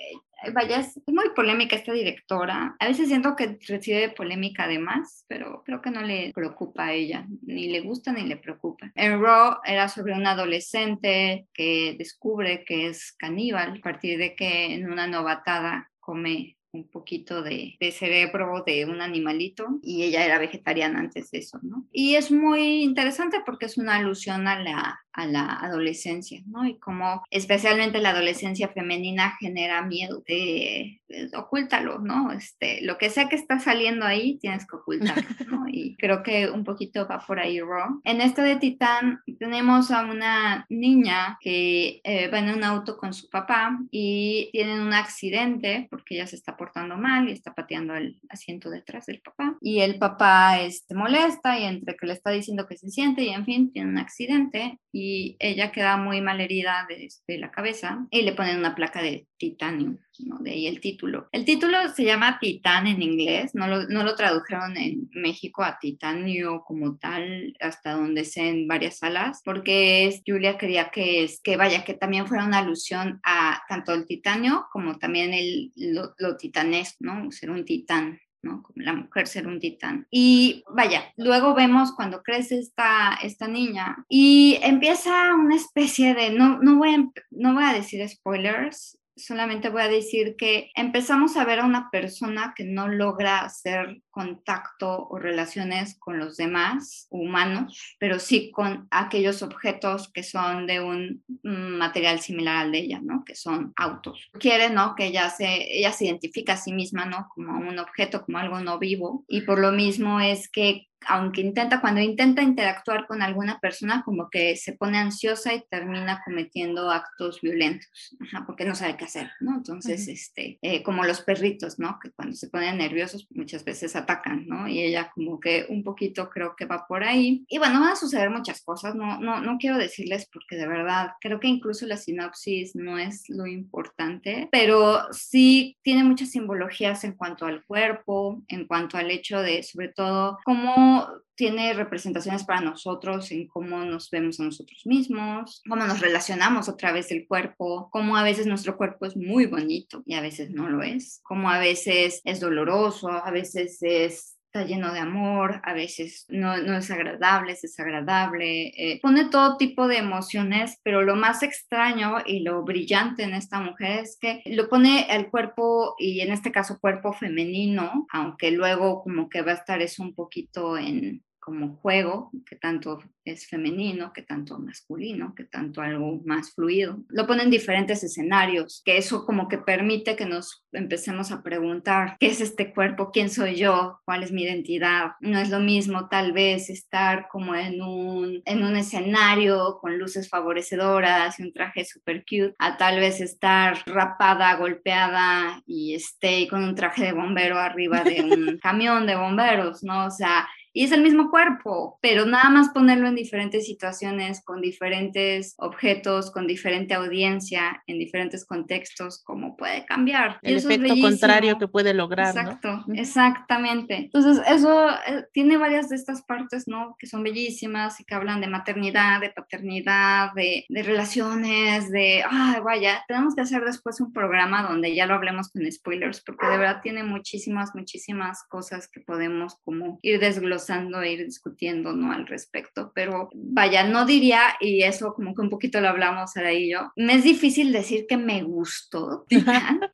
vaya, 0.53 0.80
es 0.80 1.01
muy 1.07 1.30
polémica 1.34 1.76
esta 1.76 1.93
directora. 1.93 2.76
A 2.78 2.86
veces 2.86 3.09
siento 3.09 3.36
que 3.36 3.59
recibe 3.66 4.11
polémica 4.11 4.64
además, 4.64 5.24
pero 5.28 5.62
creo 5.64 5.80
que 5.80 5.91
no 5.91 6.03
le 6.03 6.32
preocupa 6.34 6.86
a 6.86 6.93
ella, 6.93 7.26
ni 7.43 7.68
le 7.68 7.80
gusta 7.80 8.12
ni 8.12 8.22
le 8.22 8.36
preocupa. 8.36 8.91
En 8.95 9.20
Raw 9.20 9.59
era 9.64 9.89
sobre 9.89 10.14
un 10.14 10.26
adolescente 10.26 11.47
que 11.53 11.97
descubre 11.99 12.64
que 12.64 12.89
es 12.89 13.12
caníbal 13.12 13.78
a 13.78 13.82
partir 13.82 14.18
de 14.18 14.34
que 14.34 14.74
en 14.74 14.91
una 14.91 15.07
novatada 15.07 15.91
come 16.01 16.57
un 16.73 16.89
poquito 16.89 17.43
de, 17.43 17.77
de, 17.81 17.93
cerebro 17.93 18.62
de 18.66 18.85
un 18.85 19.01
animalito 19.01 19.79
y 19.83 20.03
ella 20.03 20.25
era 20.25 20.39
vegetariana 20.39 20.99
antes 20.99 21.31
de 21.31 21.39
eso, 21.39 21.59
¿no? 21.62 21.87
Y 21.93 22.16
es 22.16 22.31
muy 22.31 22.83
interesante 22.83 23.39
porque 23.45 23.66
es 23.66 23.78
una 23.78 23.97
alusión 23.97 24.47
a 24.47 24.59
la, 24.61 25.01
a 25.19 25.27
la 25.27 25.53
adolescencia, 25.55 26.40
¿no? 26.47 26.65
Y 26.65 26.78
como 26.78 27.24
especialmente 27.31 27.99
la 27.99 28.11
adolescencia 28.11 28.69
femenina 28.69 29.36
genera 29.40 29.82
miedo 29.82 30.23
de, 30.27 31.01
ocúltalo, 31.35 31.99
¿no? 31.99 32.31
Este, 32.31 32.82
lo 32.82 32.99
que 32.99 33.11
sea 33.11 33.28
que 33.28 33.35
está 33.35 33.59
saliendo 33.59 34.07
ahí, 34.07 34.39
tienes 34.39 34.65
que 34.65 34.77
ocultarlo, 34.77 35.23
¿no? 35.51 35.65
Y 35.69 35.97
creo 35.97 36.23
que 36.23 36.49
un 36.49 36.62
poquito 36.62 37.09
va 37.09 37.19
por 37.27 37.40
ahí 37.40 37.61
Raw. 37.61 38.01
En 38.05 38.20
esto 38.20 38.43
de 38.43 38.57
Titán 38.57 39.20
tenemos 39.40 39.90
a 39.90 40.05
una 40.05 40.66
niña 40.69 41.36
que 41.40 42.01
eh, 42.05 42.28
va 42.28 42.39
en 42.39 42.51
un 42.51 42.62
auto 42.62 42.97
con 42.97 43.12
su 43.12 43.28
papá 43.28 43.77
y 43.90 44.51
tienen 44.53 44.81
un 44.81 44.93
accidente 44.93 45.89
porque 45.90 46.15
ella 46.15 46.28
se 46.28 46.36
está 46.36 46.57
portando 46.59 46.98
mal 46.98 47.28
y 47.28 47.32
está 47.32 47.55
pateando 47.55 47.94
el 47.94 48.20
asiento 48.28 48.68
detrás 48.68 49.06
del 49.06 49.22
papá. 49.22 49.56
Y 49.62 49.80
el 49.80 49.98
papá 49.98 50.60
este, 50.60 50.94
molesta 50.94 51.59
y 51.59 51.64
entre 51.64 51.97
que 51.97 52.06
le 52.06 52.12
está 52.12 52.30
diciendo 52.30 52.66
que 52.66 52.76
se 52.76 52.90
siente 52.90 53.22
y 53.22 53.30
en 53.30 53.47
fin, 53.47 53.72
tiene 53.72 53.89
un 53.89 53.98
accidente 53.98 54.78
y 54.93 55.36
ella 55.39 55.72
queda 55.72 55.97
muy 55.97 56.20
mal 56.20 56.40
herida 56.40 56.86
de, 56.89 57.09
la 57.39 57.51
cabeza 57.52 58.06
y 58.10 58.22
le 58.22 58.32
ponen 58.32 58.59
una 58.59 58.74
placa 58.74 59.01
de 59.01 59.27
titanio, 59.39 59.98
¿no? 60.19 60.39
de 60.39 60.51
ahí 60.51 60.66
el 60.66 60.81
título. 60.81 61.28
El 61.32 61.44
título 61.44 61.78
se 61.94 62.05
llama 62.05 62.39
Titán 62.40 62.86
en 62.86 63.02
inglés, 63.02 63.55
no 63.55 63.66
lo, 63.66 63.89
no 63.89 64.05
lo 64.05 64.15
tradujeron 64.15 64.77
en 64.77 65.09
México 65.12 65.62
a 65.62 65.78
titanio 65.78 66.62
como 66.66 66.97
tal, 66.97 67.56
hasta 67.60 67.93
donde 67.93 68.24
sé 68.24 68.48
en 68.48 68.69
varias 68.69 68.98
salas, 68.98 69.40
porque 69.44 70.06
es, 70.06 70.23
Julia 70.27 70.59
quería 70.59 70.90
que, 70.90 71.24
es, 71.24 71.40
que 71.40 71.56
vaya, 71.56 71.85
que 71.85 71.94
también 71.94 72.27
fuera 72.27 72.44
una 72.44 72.59
alusión 72.59 73.20
a 73.23 73.62
tanto 73.69 73.94
el 73.94 74.06
titanio 74.06 74.66
como 74.73 74.98
también 74.98 75.32
el, 75.32 75.73
lo, 75.77 76.15
lo 76.19 76.36
titanesco, 76.36 76.97
¿no? 77.01 77.31
ser 77.31 77.51
un 77.51 77.65
titán. 77.65 78.20
¿no? 78.43 78.62
Como 78.62 78.85
la 78.85 78.93
mujer 78.93 79.27
ser 79.27 79.47
un 79.47 79.59
titán. 79.59 80.06
Y 80.10 80.65
vaya, 80.70 81.12
luego 81.16 81.55
vemos 81.55 81.93
cuando 81.93 82.23
crece 82.23 82.59
esta, 82.59 83.19
esta 83.23 83.48
niña 83.48 84.05
y 84.09 84.59
empieza 84.62 85.35
una 85.35 85.56
especie 85.56 86.15
de, 86.15 86.31
no, 86.31 86.59
no, 86.59 86.77
voy 86.77 86.94
a, 86.94 87.09
no 87.31 87.55
voy 87.55 87.65
a 87.65 87.73
decir 87.73 88.06
spoilers, 88.09 88.98
solamente 89.19 89.69
voy 89.69 89.82
a 89.82 89.89
decir 89.89 90.36
que 90.36 90.70
empezamos 90.74 91.36
a 91.36 91.45
ver 91.45 91.61
a 91.61 91.66
una 91.66 91.90
persona 91.90 92.55
que 92.57 92.65
no 92.65 92.89
logra 92.89 93.40
hacer 93.40 94.01
contacto 94.19 95.07
o 95.09 95.16
relaciones 95.16 95.97
con 96.01 96.19
los 96.19 96.36
demás 96.36 97.07
humanos, 97.09 97.97
pero 98.01 98.19
sí 98.19 98.51
con 98.51 98.89
aquellos 98.90 99.45
objetos 99.45 100.11
que 100.12 100.24
son 100.24 100.66
de 100.66 100.81
un 100.81 101.23
material 101.45 102.19
similar 102.19 102.57
al 102.57 102.73
de 102.73 102.78
ella, 102.78 103.01
¿no? 103.01 103.23
Que 103.24 103.36
son 103.36 103.73
autos. 103.77 104.28
Quiere, 104.40 104.70
¿no? 104.70 104.97
Que 104.97 105.07
ella 105.07 105.31
se, 105.31 105.78
ella 105.78 105.93
se 105.93 106.07
identifica 106.07 106.55
a 106.55 106.57
sí 106.57 106.73
misma, 106.73 107.05
¿no? 107.05 107.28
Como 107.32 107.57
un 107.61 107.78
objeto, 107.78 108.24
como 108.24 108.39
algo 108.39 108.59
no 108.59 108.81
vivo. 108.81 109.24
Y 109.28 109.43
por 109.43 109.61
lo 109.61 109.70
mismo 109.70 110.20
es 110.20 110.49
que 110.49 110.89
aunque 111.07 111.40
intenta, 111.40 111.81
cuando 111.81 112.01
intenta 112.01 112.43
interactuar 112.43 113.07
con 113.07 113.23
alguna 113.23 113.59
persona, 113.61 114.03
como 114.05 114.28
que 114.31 114.57
se 114.57 114.73
pone 114.73 114.99
ansiosa 114.99 115.55
y 115.55 115.62
termina 115.70 116.23
cometiendo 116.24 116.90
actos 116.90 117.40
violentos, 117.40 118.16
porque 118.47 118.65
no 118.65 118.74
sabe 118.74 118.97
qué 118.97 119.05
hacer, 119.05 119.31
¿no? 119.40 119.57
Entonces, 119.57 120.09
este, 120.09 120.59
eh, 120.62 120.82
como 120.82 121.05
los 121.05 121.20
perritos, 121.20 121.78
¿no? 121.78 121.99
Que 122.03 122.11
cuando 122.11 122.35
se 122.35 122.49
ponen 122.49 122.78
nerviosos 122.78 123.27
muchas 123.31 123.65
veces 123.65 123.97
atacan, 124.09 124.47
¿no? 124.47 124.68
Y 124.68 124.80
ella 124.80 125.10
como 125.14 125.39
que 125.39 125.66
un 125.68 125.82
poquito 125.85 126.30
creo 126.30 126.55
que 126.56 126.64
va 126.64 126.86
por 126.86 127.05
ahí. 127.05 127.44
Y 127.48 127.59
bueno, 127.59 127.80
van 127.80 127.93
a 127.93 127.97
suceder 127.97 128.30
muchas 128.30 128.62
cosas, 128.62 128.94
no, 128.94 129.20
no, 129.20 129.40
no 129.40 129.59
quiero 129.59 129.76
decirles 129.76 130.28
porque 130.32 130.56
de 130.56 130.66
verdad 130.66 131.12
creo 131.20 131.40
que 131.40 131.48
incluso 131.48 131.86
la 131.86 131.97
sinopsis 131.97 132.74
no 132.74 132.98
es 132.98 133.24
lo 133.28 133.47
importante, 133.47 134.48
pero 134.51 135.12
sí 135.12 135.76
tiene 135.82 136.05
muchas 136.05 136.30
simbologías 136.30 137.05
en 137.05 137.12
cuanto 137.12 137.47
al 137.47 137.64
cuerpo, 137.64 138.43
en 138.48 138.66
cuanto 138.66 138.97
al 138.97 139.10
hecho 139.10 139.40
de, 139.40 139.62
sobre 139.62 139.89
todo, 139.89 140.39
cómo 140.44 141.09
tiene 141.39 141.73
representaciones 141.73 142.43
para 142.43 142.60
nosotros 142.60 143.31
en 143.31 143.47
cómo 143.47 143.85
nos 143.85 144.10
vemos 144.10 144.40
a 144.40 144.43
nosotros 144.43 144.82
mismos, 144.85 145.62
cómo 145.69 145.86
nos 145.86 146.01
relacionamos 146.01 146.69
a 146.69 146.77
través 146.77 147.10
del 147.10 147.28
cuerpo, 147.28 147.89
cómo 147.93 148.16
a 148.16 148.24
veces 148.24 148.48
nuestro 148.48 148.77
cuerpo 148.77 149.06
es 149.06 149.16
muy 149.16 149.47
bonito 149.47 150.02
y 150.05 150.15
a 150.15 150.20
veces 150.20 150.51
no 150.51 150.69
lo 150.69 150.82
es, 150.82 151.20
cómo 151.23 151.48
a 151.48 151.60
veces 151.60 152.23
es 152.24 152.40
doloroso, 152.40 153.09
a 153.09 153.31
veces 153.31 153.78
es 153.82 154.35
está 154.48 154.65
lleno 154.65 154.93
de 154.94 154.98
amor, 154.98 155.60
a 155.62 155.74
veces 155.74 156.24
no, 156.28 156.56
no 156.56 156.78
es 156.78 156.90
agradable, 156.90 157.52
es 157.52 157.60
desagradable, 157.60 158.69
eh, 158.69 158.98
pone 159.02 159.28
todo 159.28 159.59
tipo 159.59 159.86
de 159.86 159.98
emociones, 159.98 160.78
pero 160.82 161.02
lo 161.02 161.16
más 161.16 161.43
extraño 161.43 162.16
y 162.24 162.40
lo 162.40 162.62
brillante 162.65 163.24
en 163.24 163.35
esta 163.35 163.60
mujer 163.60 164.01
es 164.01 164.19
que 164.19 164.43
lo 164.47 164.70
pone 164.70 165.06
el 165.15 165.28
cuerpo 165.28 165.94
y 165.98 166.20
en 166.20 166.32
este 166.32 166.51
caso 166.51 166.81
cuerpo 166.81 167.12
femenino, 167.12 168.06
aunque 168.10 168.51
luego 168.51 169.02
como 169.02 169.28
que 169.28 169.43
va 169.43 169.52
a 169.52 169.56
estar 169.56 169.82
eso 169.82 170.02
un 170.02 170.15
poquito 170.15 170.78
en 170.78 171.23
como 171.49 171.77
juego, 171.77 172.31
que 172.47 172.57
tanto 172.57 172.99
es 173.25 173.47
femenino, 173.47 174.12
que 174.12 174.20
tanto 174.20 174.59
masculino, 174.59 175.35
que 175.35 175.45
tanto 175.45 175.81
algo 175.81 176.20
más 176.27 176.53
fluido. 176.55 176.99
Lo 177.09 177.27
pone 177.27 177.43
en 177.43 177.51
diferentes 177.51 178.05
escenarios, 178.05 178.83
que 178.85 178.99
eso 178.99 179.25
como 179.25 179.49
que 179.49 179.57
permite 179.57 180.15
que 180.15 180.27
nos 180.27 180.66
empecemos 180.73 181.33
a 181.33 181.43
preguntar, 181.43 182.19
¿qué 182.20 182.27
es 182.27 182.43
este 182.43 182.75
cuerpo? 182.75 183.11
¿Quién 183.12 183.31
soy 183.31 183.57
yo? 183.57 184.01
¿Cuál 184.05 184.23
es 184.23 184.31
mi 184.31 184.43
identidad? 184.43 185.12
No 185.20 185.39
es 185.39 185.49
lo 185.49 185.61
mismo 185.61 186.09
tal 186.11 186.33
vez 186.33 186.69
estar 186.69 187.29
como 187.29 187.55
en 187.55 187.81
un, 187.81 188.43
en 188.45 188.62
un 188.62 188.77
escenario 188.77 189.79
con 189.81 189.99
luces 189.99 190.29
favorecedoras 190.29 191.41
y 191.41 191.45
un 191.45 191.55
traje 191.55 191.87
super 191.87 192.25
cute, 192.25 192.55
a 192.59 192.77
tal 192.77 193.01
vez 193.01 193.23
estar 193.23 193.79
rapada, 193.87 194.55
golpeada 194.57 195.62
y 195.66 195.95
esté 195.95 196.47
con 196.47 196.62
un 196.62 196.75
traje 196.75 197.05
de 197.05 197.12
bombero 197.12 197.59
arriba 197.59 198.05
de 198.05 198.20
un 198.23 198.59
camión 198.59 199.07
de 199.07 199.16
bomberos, 199.16 199.83
¿no? 199.83 200.05
O 200.07 200.11
sea, 200.11 200.47
y 200.78 200.84
es 200.84 200.92
el 200.92 201.02
mismo 201.02 201.28
cuerpo, 201.28 201.98
pero 202.00 202.24
nada 202.24 202.50
más 202.50 202.68
ponerlo 202.68 203.09
en 203.09 203.16
diferentes 203.16 203.66
situaciones, 203.66 204.44
con 204.44 204.60
diferentes 204.60 205.56
objetos, 205.59 206.30
con 206.30 206.46
diferente 206.46 206.94
audiencia, 206.94 207.82
en 207.88 207.98
diferentes 207.98 208.46
contextos, 208.46 209.20
cómo 209.24 209.56
puede 209.56 209.84
cambiar. 209.86 210.38
El 210.40 210.59
efecto 210.59 210.94
contrario 211.00 211.59
que 211.59 211.66
puede 211.66 211.94
lograr. 211.94 212.28
Exacto, 212.28 212.84
exactamente. 212.94 213.96
Entonces, 213.96 214.40
eso 214.46 214.88
eh, 214.90 215.24
tiene 215.32 215.56
varias 215.56 215.88
de 215.88 215.96
estas 215.96 216.22
partes, 216.22 216.68
¿no? 216.68 216.94
Que 216.96 217.09
son 217.09 217.24
bellísimas 217.24 217.98
y 217.98 218.05
que 218.05 218.14
hablan 218.14 218.40
de 218.40 218.46
maternidad, 218.46 219.20
de 219.20 219.30
paternidad, 219.30 220.32
de, 220.34 220.64
de 220.68 220.82
relaciones, 220.84 221.90
de, 221.90 222.22
ay, 222.24 222.60
vaya, 222.60 223.02
tenemos 223.09 223.34
que 223.34 223.40
hacer 223.40 223.64
después 223.64 224.00
un 224.00 224.12
programa 224.12 224.62
donde 224.62 224.94
ya 224.94 225.06
lo 225.06 225.14
hablemos 225.14 225.48
con 225.48 225.68
spoilers, 225.72 226.20
porque 226.20 226.46
de 226.46 226.56
verdad 226.56 226.82
tiene 226.84 227.02
muchísimas, 227.02 227.74
muchísimas 227.74 228.44
cosas 228.44 228.86
que 228.86 229.00
podemos 229.00 229.56
como 229.64 229.98
ir 230.02 230.20
desglosando 230.20 230.68
e 230.69 231.12
ir 231.12 231.24
discutiendo 231.24 231.93
¿no? 231.93 232.12
al 232.12 232.27
respecto. 232.27 232.93
Pero 232.95 233.31
vaya, 233.35 233.85
no 233.85 234.07
diría, 234.07 234.40
y 234.61 234.82
eso 234.82 235.15
como 235.15 235.35
que 235.35 235.43
un 235.43 235.51
poquito 235.51 235.81
lo 235.81 235.89
hablamos 235.89 236.36
ahora 236.36 236.53
y 236.53 236.70
yo, 236.70 236.93
me 236.97 237.15
es 237.15 237.24
difícil 237.24 237.73
decir 237.73 238.07
que 238.09 238.16
me 238.16 238.43
gustó, 238.43 239.27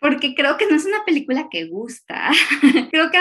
porque 0.01 0.35
creo 0.35 0.57
que 0.57 0.67
no 0.67 0.77
es 0.77 0.85
una 0.85 1.05
película 1.05 1.49
que 1.51 1.67
gusta. 1.67 2.31
creo 2.91 3.11
que 3.11 3.19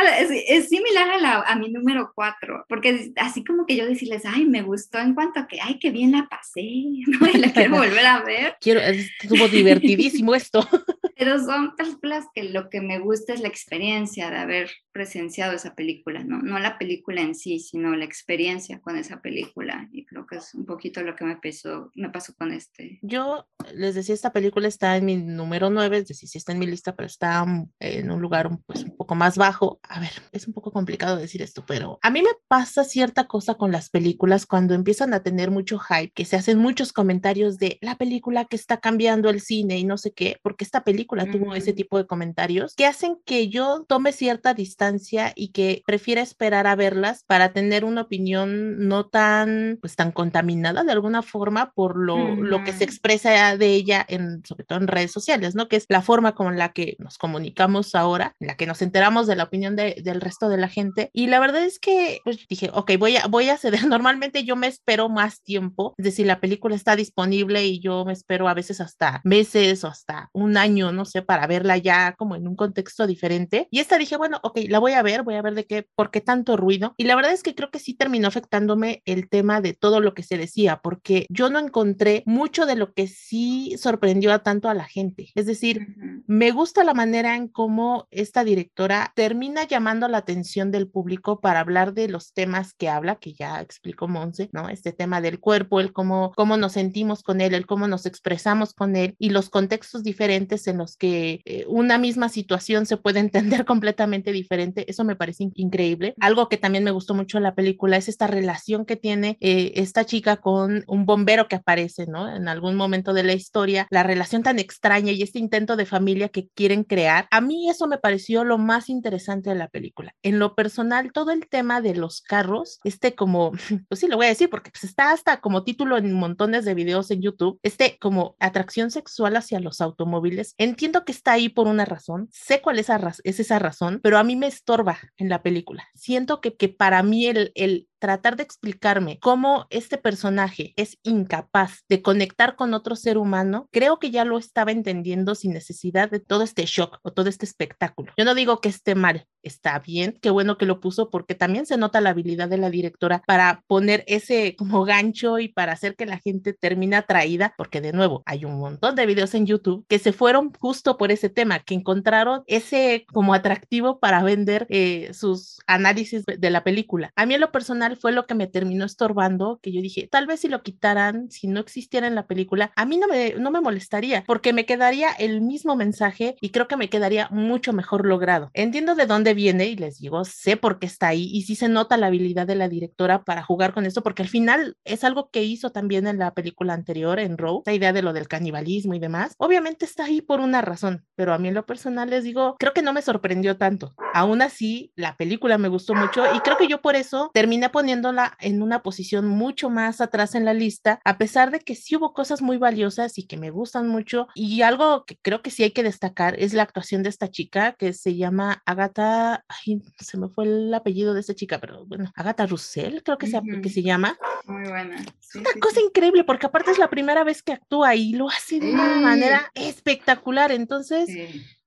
es, 0.48 0.70
similar 0.70 1.10
a, 1.10 1.18
la, 1.18 1.42
a 1.42 1.56
mi 1.56 1.70
número 1.70 2.12
cuatro, 2.16 2.66
porque 2.68 3.12
así 3.18 3.44
como 3.44 3.66
que 3.66 3.76
yo 3.76 3.86
decirles, 3.86 4.24
ay, 4.26 4.46
me 4.46 4.62
gustó 4.62 5.00
en 5.00 5.14
cuanto 5.14 5.40
a 5.40 5.48
que, 5.48 5.60
ay, 5.62 5.80
qué 5.80 5.92
bien 5.92 6.12
la 6.12 6.28
pasé, 6.30 6.62
¿no? 7.08 7.28
y 7.28 7.38
la 7.38 7.52
quiero 7.52 7.72
volver 7.78 8.06
a 8.06 8.22
ver. 8.24 8.58
Quiero, 8.60 8.80
estuvo 8.80 9.48
divertidísimo 9.48 10.36
esto. 10.36 10.68
Pero 11.16 11.40
son 11.40 11.76
películas 11.76 12.26
que 12.34 12.44
lo 12.44 12.70
que 12.70 12.82
me 12.82 13.00
gusta 13.00 13.34
es 13.34 13.42
la 13.42 13.48
experiencia 13.48 14.30
de 14.30 14.38
haber 14.38 14.72
presenciado 14.92 15.54
esa 15.54 15.76
película, 15.76 16.24
¿no? 16.24 16.42
No 16.42 16.60
la 16.60 16.78
película 16.78 17.22
en 17.22 17.33
sí, 17.36 17.60
sino 17.60 17.96
la 17.96 18.06
experiencia 18.06 18.80
con 18.82 18.98
esa 18.98 19.22
película. 19.22 19.90
Y 19.92 20.06
creo 20.06 20.26
que 20.26 20.38
es 20.38 20.54
un 20.54 20.66
poquito 20.66 21.02
lo 21.02 21.16
que 21.16 21.26
me 21.26 21.38
pasó, 21.38 21.92
me 21.96 22.10
pasó 22.10 22.34
con 22.36 22.52
este. 22.52 23.00
Yo 23.02 23.48
les 23.74 23.96
decía, 23.96 24.16
esta 24.16 24.34
película 24.34 24.68
está 24.68 24.98
en 24.98 25.06
mi 25.06 25.18
número 25.18 25.70
9, 25.70 25.98
es 25.98 26.08
decir, 26.08 26.30
sí 26.30 26.38
está 26.38 26.52
en 26.52 26.60
mi 26.60 26.68
lista, 26.68 26.96
pero 26.96 27.08
está 27.08 27.46
en 27.80 28.12
un 28.12 28.22
lugar 28.22 28.50
pues, 28.66 28.84
un 28.84 28.96
poco 28.96 29.16
más 29.16 29.38
bajo. 29.38 29.80
A 29.84 30.00
ver, 30.00 30.12
es 30.32 30.48
un 30.48 30.54
poco 30.54 30.72
complicado 30.72 31.18
decir 31.18 31.42
esto, 31.42 31.66
pero 31.66 32.00
a 32.02 32.10
mí 32.10 32.22
me 32.22 32.30
pasa 32.48 32.84
cierta 32.84 33.28
cosa 33.28 33.56
con 33.56 33.72
las 33.72 33.90
películas 33.90 34.46
cuando 34.46 34.74
empiezan 34.74 35.14
a 35.14 35.24
tener 35.24 35.52
mucho 35.52 35.80
hype, 35.80 36.12
que 36.14 36.26
se 36.26 36.36
hacen 36.36 36.58
muchos 36.58 36.94
comentarios 36.94 37.58
de 37.58 37.78
la 37.82 37.98
película 37.98 38.46
que 38.46 38.56
está 38.56 38.80
cambiando 38.80 39.30
el 39.30 39.42
cine 39.42 39.78
y 39.78 39.84
no 39.84 39.98
sé 39.98 40.14
qué, 40.14 40.38
porque 40.42 40.64
esta 40.64 40.84
película 40.84 41.30
tuvo 41.30 41.56
ese 41.56 41.74
tipo 41.74 41.98
de 41.98 42.06
comentarios 42.06 42.76
que 42.76 42.86
hacen 42.86 43.18
que 43.26 43.50
yo 43.50 43.86
tome 43.88 44.12
cierta 44.12 44.54
distancia 44.54 45.34
y 45.36 45.52
que 45.52 45.84
prefiera 45.86 46.22
esperar 46.22 46.68
a 46.68 46.76
verlas 46.76 47.23
para 47.28 47.54
tener 47.54 47.86
una 47.86 48.02
opinión 48.02 48.88
no 48.88 49.08
tan, 49.08 49.78
pues 49.82 49.95
tan 49.95 50.12
contaminada 50.12 50.84
de 50.84 50.91
alguna 50.91 51.22
forma 51.22 51.72
por 51.72 51.98
lo, 51.98 52.36
lo 52.36 52.64
que 52.64 52.74
se 52.74 52.84
expresa 52.84 53.58
de 53.58 53.68
ella 53.68 54.06
en, 54.08 54.44
sobre 54.45 54.64
todo 54.64 54.80
en 54.80 54.88
redes 54.88 55.12
sociales, 55.12 55.56
¿no? 55.56 55.68
Que 55.68 55.78
es 55.78 55.86
la 55.90 56.02
forma 56.02 56.36
con 56.36 56.58
la 56.58 56.74
que 56.74 56.95
nos 57.00 57.18
comunicamos 57.18 57.95
ahora, 57.95 58.36
en 58.40 58.48
la 58.48 58.58
que 58.58 58.66
nos 58.66 58.82
enteramos 58.82 59.28
de 59.28 59.36
la 59.36 59.44
opinión 59.44 59.76
de, 59.76 60.02
del 60.04 60.22
resto 60.22 60.50
de 60.50 60.58
la 60.58 60.68
gente. 60.68 61.10
Y 61.14 61.28
la 61.28 61.40
verdad 61.40 61.64
es 61.64 61.80
que, 61.80 62.20
pues 62.24 62.45
dije, 62.48 62.70
ok, 62.74 62.91
voy 62.98 63.18
a, 63.18 63.28
voy 63.28 63.50
a 63.50 63.58
ceder. 63.58 63.86
Normalmente 63.88 64.44
yo 64.44 64.56
me 64.56 64.68
espero 64.68 65.10
más 65.10 65.41
tiempo, 65.41 65.94
es 65.98 66.06
decir, 66.06 66.26
la 66.26 66.40
película 66.40 66.76
está 66.76 66.95
disponible 66.95 67.66
y 67.66 67.80
yo 67.80 68.06
me 68.06 68.14
espero 68.14 68.48
a 68.48 68.54
veces 68.54 68.82
hasta 68.82 69.22
meses 69.24 69.84
o 69.84 69.88
hasta 69.88 70.30
un 70.34 70.58
año, 70.58 70.91
no 70.91 71.06
sé, 71.06 71.22
para 71.22 71.48
verla 71.48 71.78
ya 71.78 72.14
como 72.18 72.36
en 72.36 72.48
un 72.48 72.56
contexto 72.56 73.08
diferente. 73.08 73.68
Y 73.72 73.80
esta 73.80 73.98
dije, 73.98 74.18
bueno, 74.18 74.40
ok, 74.44 74.60
la 74.70 74.80
voy 74.80 74.94
a 74.94 75.02
ver, 75.02 75.24
voy 75.24 75.36
a 75.36 75.41
ver 75.41 75.54
de 75.54 75.66
qué, 75.66 75.88
por 75.95 76.12
qué 76.12 76.22
tanto 76.22 76.58
ruido. 76.58 76.94
Y 76.98 77.06
la 77.06 77.12
verdad 77.15 77.34
es 77.34 77.44
que 77.44 77.56
creo 77.56 77.72
que 77.72 77.80
sí 77.80 77.94
terminó 77.94 78.27
afectándome 78.27 79.02
el 79.06 79.30
tema 79.30 79.61
de 79.61 79.73
todo 79.73 79.99
lo 79.99 80.14
que 80.14 80.23
se 80.23 80.38
decía, 80.38 80.81
porque 80.84 81.26
yo 81.30 81.49
no 81.49 81.60
encontré 81.60 82.23
mucho 82.26 82.65
de 82.65 82.76
lo 82.76 82.94
que 82.94 83.07
sí 83.07 83.76
sorprendió 83.77 84.34
a 84.34 84.40
tanto 84.40 84.69
a 84.69 84.73
la 84.73 84.85
gente. 84.85 85.31
Es 85.35 85.45
decir, 85.45 85.95
me 86.27 86.52
gusta 86.52 86.84
la 86.84 86.94
manera 86.94 87.35
en 87.35 87.48
cómo 87.48 88.07
esta 88.11 88.44
directora 88.44 89.11
termina 89.15 89.68
llamando 89.68 90.07
la 90.07 90.19
atención 90.19 90.72
del 90.72 90.88
público 90.88 91.40
para 91.40 91.60
hablar 91.60 91.94
de 91.94 92.07
los 92.07 92.34
temas 92.34 92.73
que 92.73 92.90
habla, 92.90 93.15
que 93.15 93.34
ya 93.34 93.61
explicó 93.61 94.07
Monse, 94.07 94.49
¿no? 94.52 94.69
Este 94.69 94.91
tema 94.91 95.22
del 95.22 95.40
cuerpo, 95.40 95.80
el 95.80 95.94
cómo, 95.94 96.31
cómo 96.35 96.57
nos 96.57 96.73
sentimos 96.73 97.23
con 97.23 97.41
él, 97.41 97.53
el 97.53 97.65
cómo 97.65 97.88
nos 97.88 98.06
expresamos 98.06 98.73
con 98.73 98.95
él 98.95 99.15
y 99.19 99.30
los 99.30 99.49
contextos 99.49 100.03
diferentes 100.03 100.68
en 100.68 100.77
los 100.77 100.98
que 100.98 101.41
eh, 101.45 101.65
una 101.68 101.98
misma 101.98 102.30
situación 102.30 102.85
se 102.85 102.98
puede 102.98 103.19
entender 103.19 103.65
completamente 103.65 104.31
diferente. 104.31 104.90
Eso 104.90 105.03
me 105.03 105.15
parece 105.15 105.49
increíble. 105.56 106.14
Algo 106.19 106.49
que 106.49 106.57
también 106.57 106.84
me 106.84 106.91
gustó 107.04 107.14
mucho 107.14 107.40
la 107.42 107.54
película 107.54 107.98
es 107.98 108.08
esta 108.08 108.28
relación 108.28 108.86
que 108.86 108.96
tiene 108.96 109.38
eh, 109.42 109.74
esta 109.76 110.06
chica 110.06 110.38
con 110.38 110.86
un 110.88 111.06
bombero 111.06 111.50
que 111.50 111.58
aparece, 111.58 112.08
¿no? 112.08 112.34
En 112.34 112.48
algún 112.48 112.76
momento 112.76 113.14
de 113.14 113.24
la 113.24 113.34
historia, 113.34 113.88
la 113.90 114.04
relación 114.04 114.42
tan 114.42 114.58
extraña 114.58 115.12
y 115.12 115.22
este 115.22 115.38
intento 115.38 115.76
de 115.76 115.86
familia 115.86 116.30
que 116.30 116.48
quieren 116.48 116.86
crear. 116.86 117.28
A 117.30 117.42
mí 117.42 117.70
eso 117.70 117.88
me 117.88 117.98
pareció 117.98 118.46
lo 118.46 118.58
más 118.58 118.90
interesante 118.90 119.50
de 119.50 119.58
la 119.58 119.68
película. 119.68 120.16
En 120.24 120.40
lo 120.40 120.56
personal, 120.56 121.12
todo 121.12 121.32
el 121.32 121.50
tema 121.50 121.82
de 121.82 121.94
los 121.94 122.22
carros, 122.22 122.80
este 122.86 123.16
como, 123.16 123.52
pues 123.90 124.00
sí, 124.00 124.08
lo 124.08 124.16
voy 124.16 124.28
a 124.28 124.30
decir 124.30 124.50
porque 124.50 124.72
pues 124.72 124.86
está 124.86 125.12
hasta 125.12 125.42
como 125.42 125.66
título 125.66 125.98
en 125.98 126.14
montones 126.14 126.64
de 126.64 126.74
videos 126.74 127.12
en 127.12 127.22
YouTube, 127.22 127.60
este 127.64 127.98
como 128.00 128.38
atracción 128.40 128.92
sexual 128.92 129.36
hacia 129.36 129.60
los 129.60 129.82
automóviles. 129.82 130.56
Entiendo 130.58 131.04
que 131.04 131.12
está 131.12 131.34
ahí 131.34 131.50
por 131.50 131.68
una 131.68 131.84
razón, 131.84 132.30
sé 132.32 132.62
cuál 132.62 132.80
es, 132.80 132.88
es 133.26 133.40
esa 133.42 133.60
razón, 133.60 134.00
pero 134.02 134.18
a 134.18 134.24
mí 134.24 134.38
me 134.38 134.48
estorba 134.48 135.00
en 135.18 135.28
la 135.28 135.44
película. 135.44 135.86
Siento 135.96 136.40
que, 136.40 136.56
que 136.56 136.70
para 136.70 136.93
mí 137.02 137.26
el, 137.28 137.52
el 137.56 137.88
tratar 138.04 138.36
de 138.36 138.44
explicarme 138.44 139.18
cómo 139.22 139.66
este 139.70 139.98
personaje 139.98 140.74
es 140.76 140.98
incapaz 141.04 141.86
de 141.88 142.02
conectar 142.02 142.58
con 142.58 142.74
otro 142.74 142.98
ser 142.98 143.18
humano, 143.18 143.70
creo 143.72 143.98
que 143.98 144.12
ya 144.12 144.26
lo 144.26 144.38
estaba 144.38 144.74
entendiendo 144.74 145.36
sin 145.36 145.54
necesidad 145.54 146.12
de 146.12 146.20
todo 146.20 146.44
este 146.44 146.66
shock 146.66 147.00
o 147.04 147.14
todo 147.14 147.30
este 147.30 147.46
espectáculo. 147.46 148.12
Yo 148.18 148.26
no 148.26 148.36
digo 148.36 148.60
que 148.60 148.68
esté 148.68 148.94
mal, 148.94 149.26
está 149.42 149.80
bien, 149.80 150.20
qué 150.22 150.32
bueno 150.32 150.58
que 150.58 150.66
lo 150.66 150.82
puso 150.82 151.10
porque 151.10 151.34
también 151.34 151.66
se 151.66 151.78
nota 151.78 152.02
la 152.02 152.10
habilidad 152.10 152.50
de 152.50 152.58
la 152.58 152.70
directora 152.70 153.24
para 153.26 153.64
poner 153.68 154.04
ese 154.08 154.58
como 154.58 154.84
gancho 154.84 155.40
y 155.40 155.48
para 155.48 155.72
hacer 155.72 155.96
que 155.96 156.06
la 156.06 156.18
gente 156.18 156.52
termine 156.52 156.98
atraída, 156.98 157.54
porque 157.58 157.80
de 157.80 157.94
nuevo 157.94 158.22
hay 158.26 158.44
un 158.44 158.60
montón 158.60 158.96
de 158.96 159.06
videos 159.06 159.34
en 159.34 159.46
YouTube 159.46 159.86
que 159.88 159.98
se 159.98 160.12
fueron 160.12 160.52
justo 160.60 160.98
por 160.98 161.14
ese 161.14 161.30
tema, 161.30 161.60
que 161.60 161.74
encontraron 161.74 162.44
ese 162.48 163.06
como 163.14 163.34
atractivo 163.34 164.02
para 164.02 164.22
vender 164.24 164.66
eh, 164.68 165.14
sus 165.14 165.62
análisis 165.68 166.26
de 166.26 166.50
la 166.50 166.66
película. 166.66 167.14
A 167.16 167.26
mí 167.26 167.36
en 167.36 167.40
lo 167.40 167.54
personal 167.54 167.93
fue 167.95 168.11
lo 168.11 168.26
que 168.26 168.36
me 168.36 168.48
terminó 168.48 168.86
estorbando, 168.86 169.60
que 169.61 169.72
yo 169.72 169.82
dije, 169.82 170.07
tal 170.11 170.28
vez 170.28 170.41
si 170.41 170.48
lo 170.48 170.64
quitaran, 170.64 171.30
si 171.32 171.48
no 171.48 171.60
existiera 171.60 172.07
en 172.07 172.15
la 172.15 172.28
película, 172.28 172.72
a 172.76 172.86
mí 172.86 172.98
no 172.98 173.07
me, 173.07 173.34
no 173.36 173.52
me 173.52 173.61
molestaría, 173.61 174.24
porque 174.26 174.53
me 174.53 174.65
quedaría 174.65 175.11
el 175.11 175.41
mismo 175.41 175.76
mensaje 175.76 176.36
y 176.41 176.49
creo 176.49 176.68
que 176.68 176.78
me 176.78 176.90
quedaría 176.90 177.28
mucho 177.32 177.74
mejor 177.74 178.06
logrado. 178.06 178.49
Entiendo 178.53 178.95
de 178.95 179.06
dónde 179.06 179.34
viene 179.34 179.65
y 179.68 179.76
les 179.76 179.99
digo, 179.99 180.26
sé 180.26 180.57
por 180.57 180.80
qué 180.80 180.86
está 180.86 181.07
ahí 181.07 181.30
y 181.32 181.44
sí 181.44 181.56
se 181.56 181.70
nota 181.70 181.98
la 181.98 182.07
habilidad 182.07 182.48
de 182.48 182.56
la 182.56 182.70
directora 182.70 183.24
para 183.24 183.44
jugar 183.44 183.74
con 183.74 183.86
esto, 183.86 184.03
porque 184.03 184.24
al 184.24 184.30
final 184.30 184.78
es 184.84 185.03
algo 185.03 185.30
que 185.30 185.44
hizo 185.44 185.72
también 185.72 186.07
en 186.07 186.20
la 186.20 186.34
película 186.34 186.74
anterior, 186.74 187.20
en 187.20 187.38
Row, 187.38 187.61
esa 187.65 187.74
idea 187.74 187.94
de 187.94 188.02
lo 188.02 188.14
del 188.14 188.28
canibalismo 188.28 188.94
y 188.94 188.99
demás. 188.99 189.36
Obviamente 189.38 189.86
está 189.86 190.06
ahí 190.06 190.22
por 190.22 190.40
una 190.40 190.61
razón, 190.61 191.06
pero 191.15 191.34
a 191.34 191.38
mí 191.38 191.48
en 191.48 191.53
lo 191.53 191.65
personal 191.65 192.10
les 192.10 192.24
digo, 192.24 192.56
creo 192.60 192.74
que 192.74 192.82
no 192.82 192.94
me 192.94 193.02
sorprendió 193.02 193.57
tanto. 193.57 193.94
Aún 194.14 194.41
así, 194.41 194.91
la 194.95 195.18
película 195.18 195.57
me 195.57 195.68
gustó 195.68 195.95
mucho 195.95 196.24
y 196.36 196.40
creo 196.40 196.57
que 196.57 196.68
yo 196.68 196.82
por 196.82 196.95
eso 196.95 197.32
terminé 197.34 197.70
poniendo 197.70 197.83
poniéndola 197.84 198.38
en 198.40 198.62
una 198.62 198.82
posición 198.82 199.28
mucho 199.28 199.70
más 199.70 200.00
atrás 200.00 200.36
en 200.36 200.46
la 200.46 200.54
lista, 200.54 201.02
a 201.04 201.18
pesar 201.18 201.52
de 201.52 201.60
que 201.60 201.76
sí 201.76 201.98
hubo 201.98 202.14
cosas 202.14 202.42
muy 202.42 202.56
valiosas 202.56 203.18
y 203.18 203.28
que 203.28 203.36
me 203.36 203.50
gustan 203.50 203.90
mucho. 203.90 204.30
Y 204.36 204.62
algo 204.62 205.04
que 205.04 205.18
creo 205.22 205.42
que 205.42 205.52
sí 205.52 205.64
hay 205.64 205.72
que 205.72 205.84
destacar 205.84 206.40
es 206.40 206.54
la 206.54 206.64
actuación 206.64 207.04
de 207.04 207.10
esta 207.10 207.30
chica 207.30 207.74
que 207.74 207.92
se 207.92 208.16
llama 208.16 208.64
Agatha, 208.66 209.44
ay, 209.50 209.82
se 210.00 210.18
me 210.18 210.30
fue 210.30 210.46
el 210.46 210.74
apellido 210.74 211.14
de 211.14 211.20
esta 211.20 211.36
chica, 211.36 211.60
pero 211.60 211.86
bueno, 211.86 212.10
Agatha 212.16 212.46
Russell, 212.46 213.02
creo 213.04 213.18
que, 213.18 213.30
que 213.62 213.70
se 213.70 213.84
llama. 213.84 214.18
Muy 214.46 214.64
buena. 214.64 215.04
una 215.36 215.50
cosa 215.60 215.82
increíble 215.82 216.24
porque 216.24 216.46
aparte 216.46 216.72
es 216.72 216.78
la 216.78 216.90
primera 216.90 217.26
vez 217.26 217.44
que 217.44 217.52
actúa 217.52 217.96
y 217.96 218.14
lo 218.14 218.30
hace 218.30 218.62
de 218.62 218.72
una 218.72 218.96
manera 219.02 219.52
espectacular. 219.56 220.54
Entonces, 220.54 221.10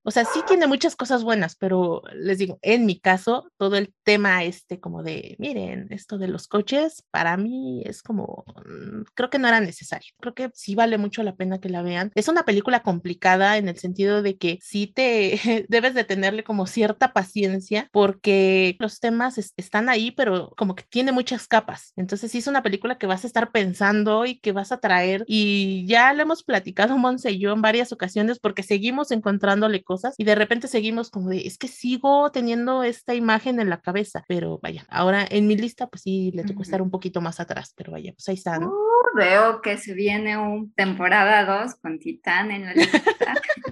o 0.07 0.13
sea, 0.13 0.25
sí 0.25 0.41
tiene 0.47 0.69
muchas 0.69 0.95
cosas 0.95 1.25
buenas, 1.25 1.57
pero 1.57 2.01
les 2.15 2.39
digo, 2.39 2.61
en 2.63 2.87
mi 2.87 3.01
caso, 3.01 3.51
todo 3.57 3.77
el 3.77 3.93
tema 4.05 4.45
este 4.45 4.79
como 4.79 5.03
de, 5.03 5.35
miren, 5.41 5.89
esto 5.91 6.17
de 6.17 6.29
los 6.29 6.47
coches, 6.47 7.03
para 7.11 7.37
mí 7.37 7.83
es 7.85 8.03
como, 8.03 8.45
mm, 8.65 9.03
creo 9.15 9.31
que 9.31 9.41
no 9.41 9.49
era 9.49 9.61
necesario. 9.61 10.13
Creo 10.21 10.33
que 10.33 10.51
sí 10.55 10.77
vale 10.77 10.97
mucho 10.97 11.25
la 11.25 11.35
pena 11.35 11.59
que 11.59 11.71
la 11.71 11.83
vean. 11.83 12.13
Es 12.15 12.29
una 12.29 12.45
película 12.45 12.85
complicada 12.85 13.57
en 13.57 13.69
el 13.69 13.79
sentido 13.79 14.23
de 14.23 14.39
que 14.39 14.61
sí 14.63 14.87
te 14.87 15.41
debes 15.69 15.95
de 15.95 16.05
tenerle 16.05 16.45
como 16.45 16.69
cierta 16.69 17.13
paciencia 17.13 17.89
porque 17.91 18.77
los 18.79 19.01
temas 19.01 19.39
están 19.57 19.89
ahí, 19.89 20.13
pero 20.13 20.53
como 20.57 20.77
que 20.77 20.85
tiene 20.89 21.11
muchas 21.11 21.49
capas. 21.49 21.93
Entonces 21.97 22.31
sí 22.31 22.39
es 22.39 22.47
una 22.47 22.63
película 22.63 22.97
que 22.97 23.09
vas 23.09 23.25
a 23.25 23.27
estar 23.27 23.51
pensando 23.51 24.25
y 24.25 24.39
que 24.39 24.53
vas 24.53 24.71
a 24.71 24.79
traer 24.79 25.25
y 25.27 25.85
ya 25.89 26.13
lo 26.13 26.23
hemos 26.23 26.45
platicado 26.45 26.97
Monse 26.97 27.33
y 27.33 27.41
yo 27.41 27.53
en 27.53 27.61
varias 27.61 27.91
ocasiones 27.91 28.39
porque 28.39 28.63
seguimos 28.63 29.11
encontrándole 29.11 29.83
cosas 29.83 29.96
y 30.17 30.25
de 30.25 30.35
repente 30.35 30.69
seguimos 30.69 31.11
como 31.11 31.31
de, 31.31 31.47
es 31.47 31.59
que 31.59 31.69
sigo 31.69 32.31
teniendo 32.31 32.83
esta 32.83 33.15
imagen 33.15 33.61
en 33.61 33.71
la 33.71 33.81
cabeza, 33.81 34.25
pero 34.29 34.59
vaya, 34.63 34.85
ahora 34.89 35.27
en 35.29 35.47
mi 35.47 35.57
lista 35.57 35.87
pues 35.87 36.03
sí 36.03 36.33
le 36.35 36.45
tocó 36.45 36.63
estar 36.63 36.83
un 36.83 36.91
poquito 36.91 37.21
más 37.21 37.41
atrás, 37.41 37.73
pero 37.77 37.93
vaya, 37.93 38.13
pues 38.13 38.29
ahí 38.29 38.35
está, 38.35 38.59
¿no? 38.59 38.69
Uh, 38.69 39.17
veo 39.17 39.63
que 39.63 39.79
se 39.79 39.95
viene 39.95 40.37
un 40.37 40.73
temporada 40.73 41.45
2 41.63 41.75
con 41.77 41.99
Titán 41.99 42.51
en 42.51 42.67
la 42.67 42.75
lista. 42.75 43.03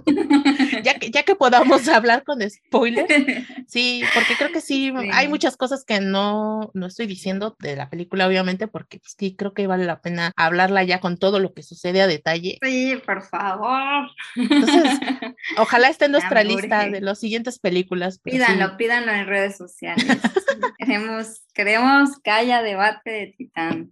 ya, 0.82 0.94
que, 0.94 1.10
ya 1.10 1.22
que 1.22 1.34
podamos 1.34 1.88
hablar 1.88 2.24
con 2.24 2.38
spoilers, 2.48 3.08
sí, 3.68 4.02
porque 4.14 4.34
creo 4.36 4.52
que 4.52 4.60
sí, 4.60 4.92
hay 5.12 5.28
muchas 5.28 5.56
cosas 5.56 5.84
que 5.84 6.00
no, 6.00 6.70
no 6.74 6.86
estoy 6.86 7.06
diciendo 7.06 7.56
de 7.60 7.76
la 7.76 7.90
película, 7.90 8.26
obviamente, 8.26 8.68
porque 8.68 8.98
pues, 8.98 9.14
sí 9.18 9.36
creo 9.36 9.54
que 9.54 9.66
vale 9.66 9.84
la 9.84 10.00
pena 10.00 10.32
hablarla 10.36 10.82
ya 10.84 11.00
con 11.00 11.18
todo 11.18 11.38
lo 11.38 11.52
que 11.52 11.62
sucede 11.62 12.02
a 12.02 12.06
detalle. 12.06 12.58
Sí, 12.62 13.00
por 13.04 13.22
favor. 13.22 14.08
Entonces, 14.36 14.98
ojalá 15.58 15.88
estén 15.88 16.13
nuestra 16.14 16.44
lista 16.44 16.88
de 16.88 17.00
las 17.00 17.18
siguientes 17.18 17.58
películas. 17.58 18.18
Pídanlo, 18.18 18.76
pídanlo 18.76 19.12
en 19.12 19.26
redes 19.26 19.56
sociales. 19.56 20.04
queremos, 20.78 21.44
queremos 21.54 22.18
que 22.22 22.30
haya 22.30 22.62
debate 22.62 23.10
de 23.10 23.34
Titán. 23.36 23.90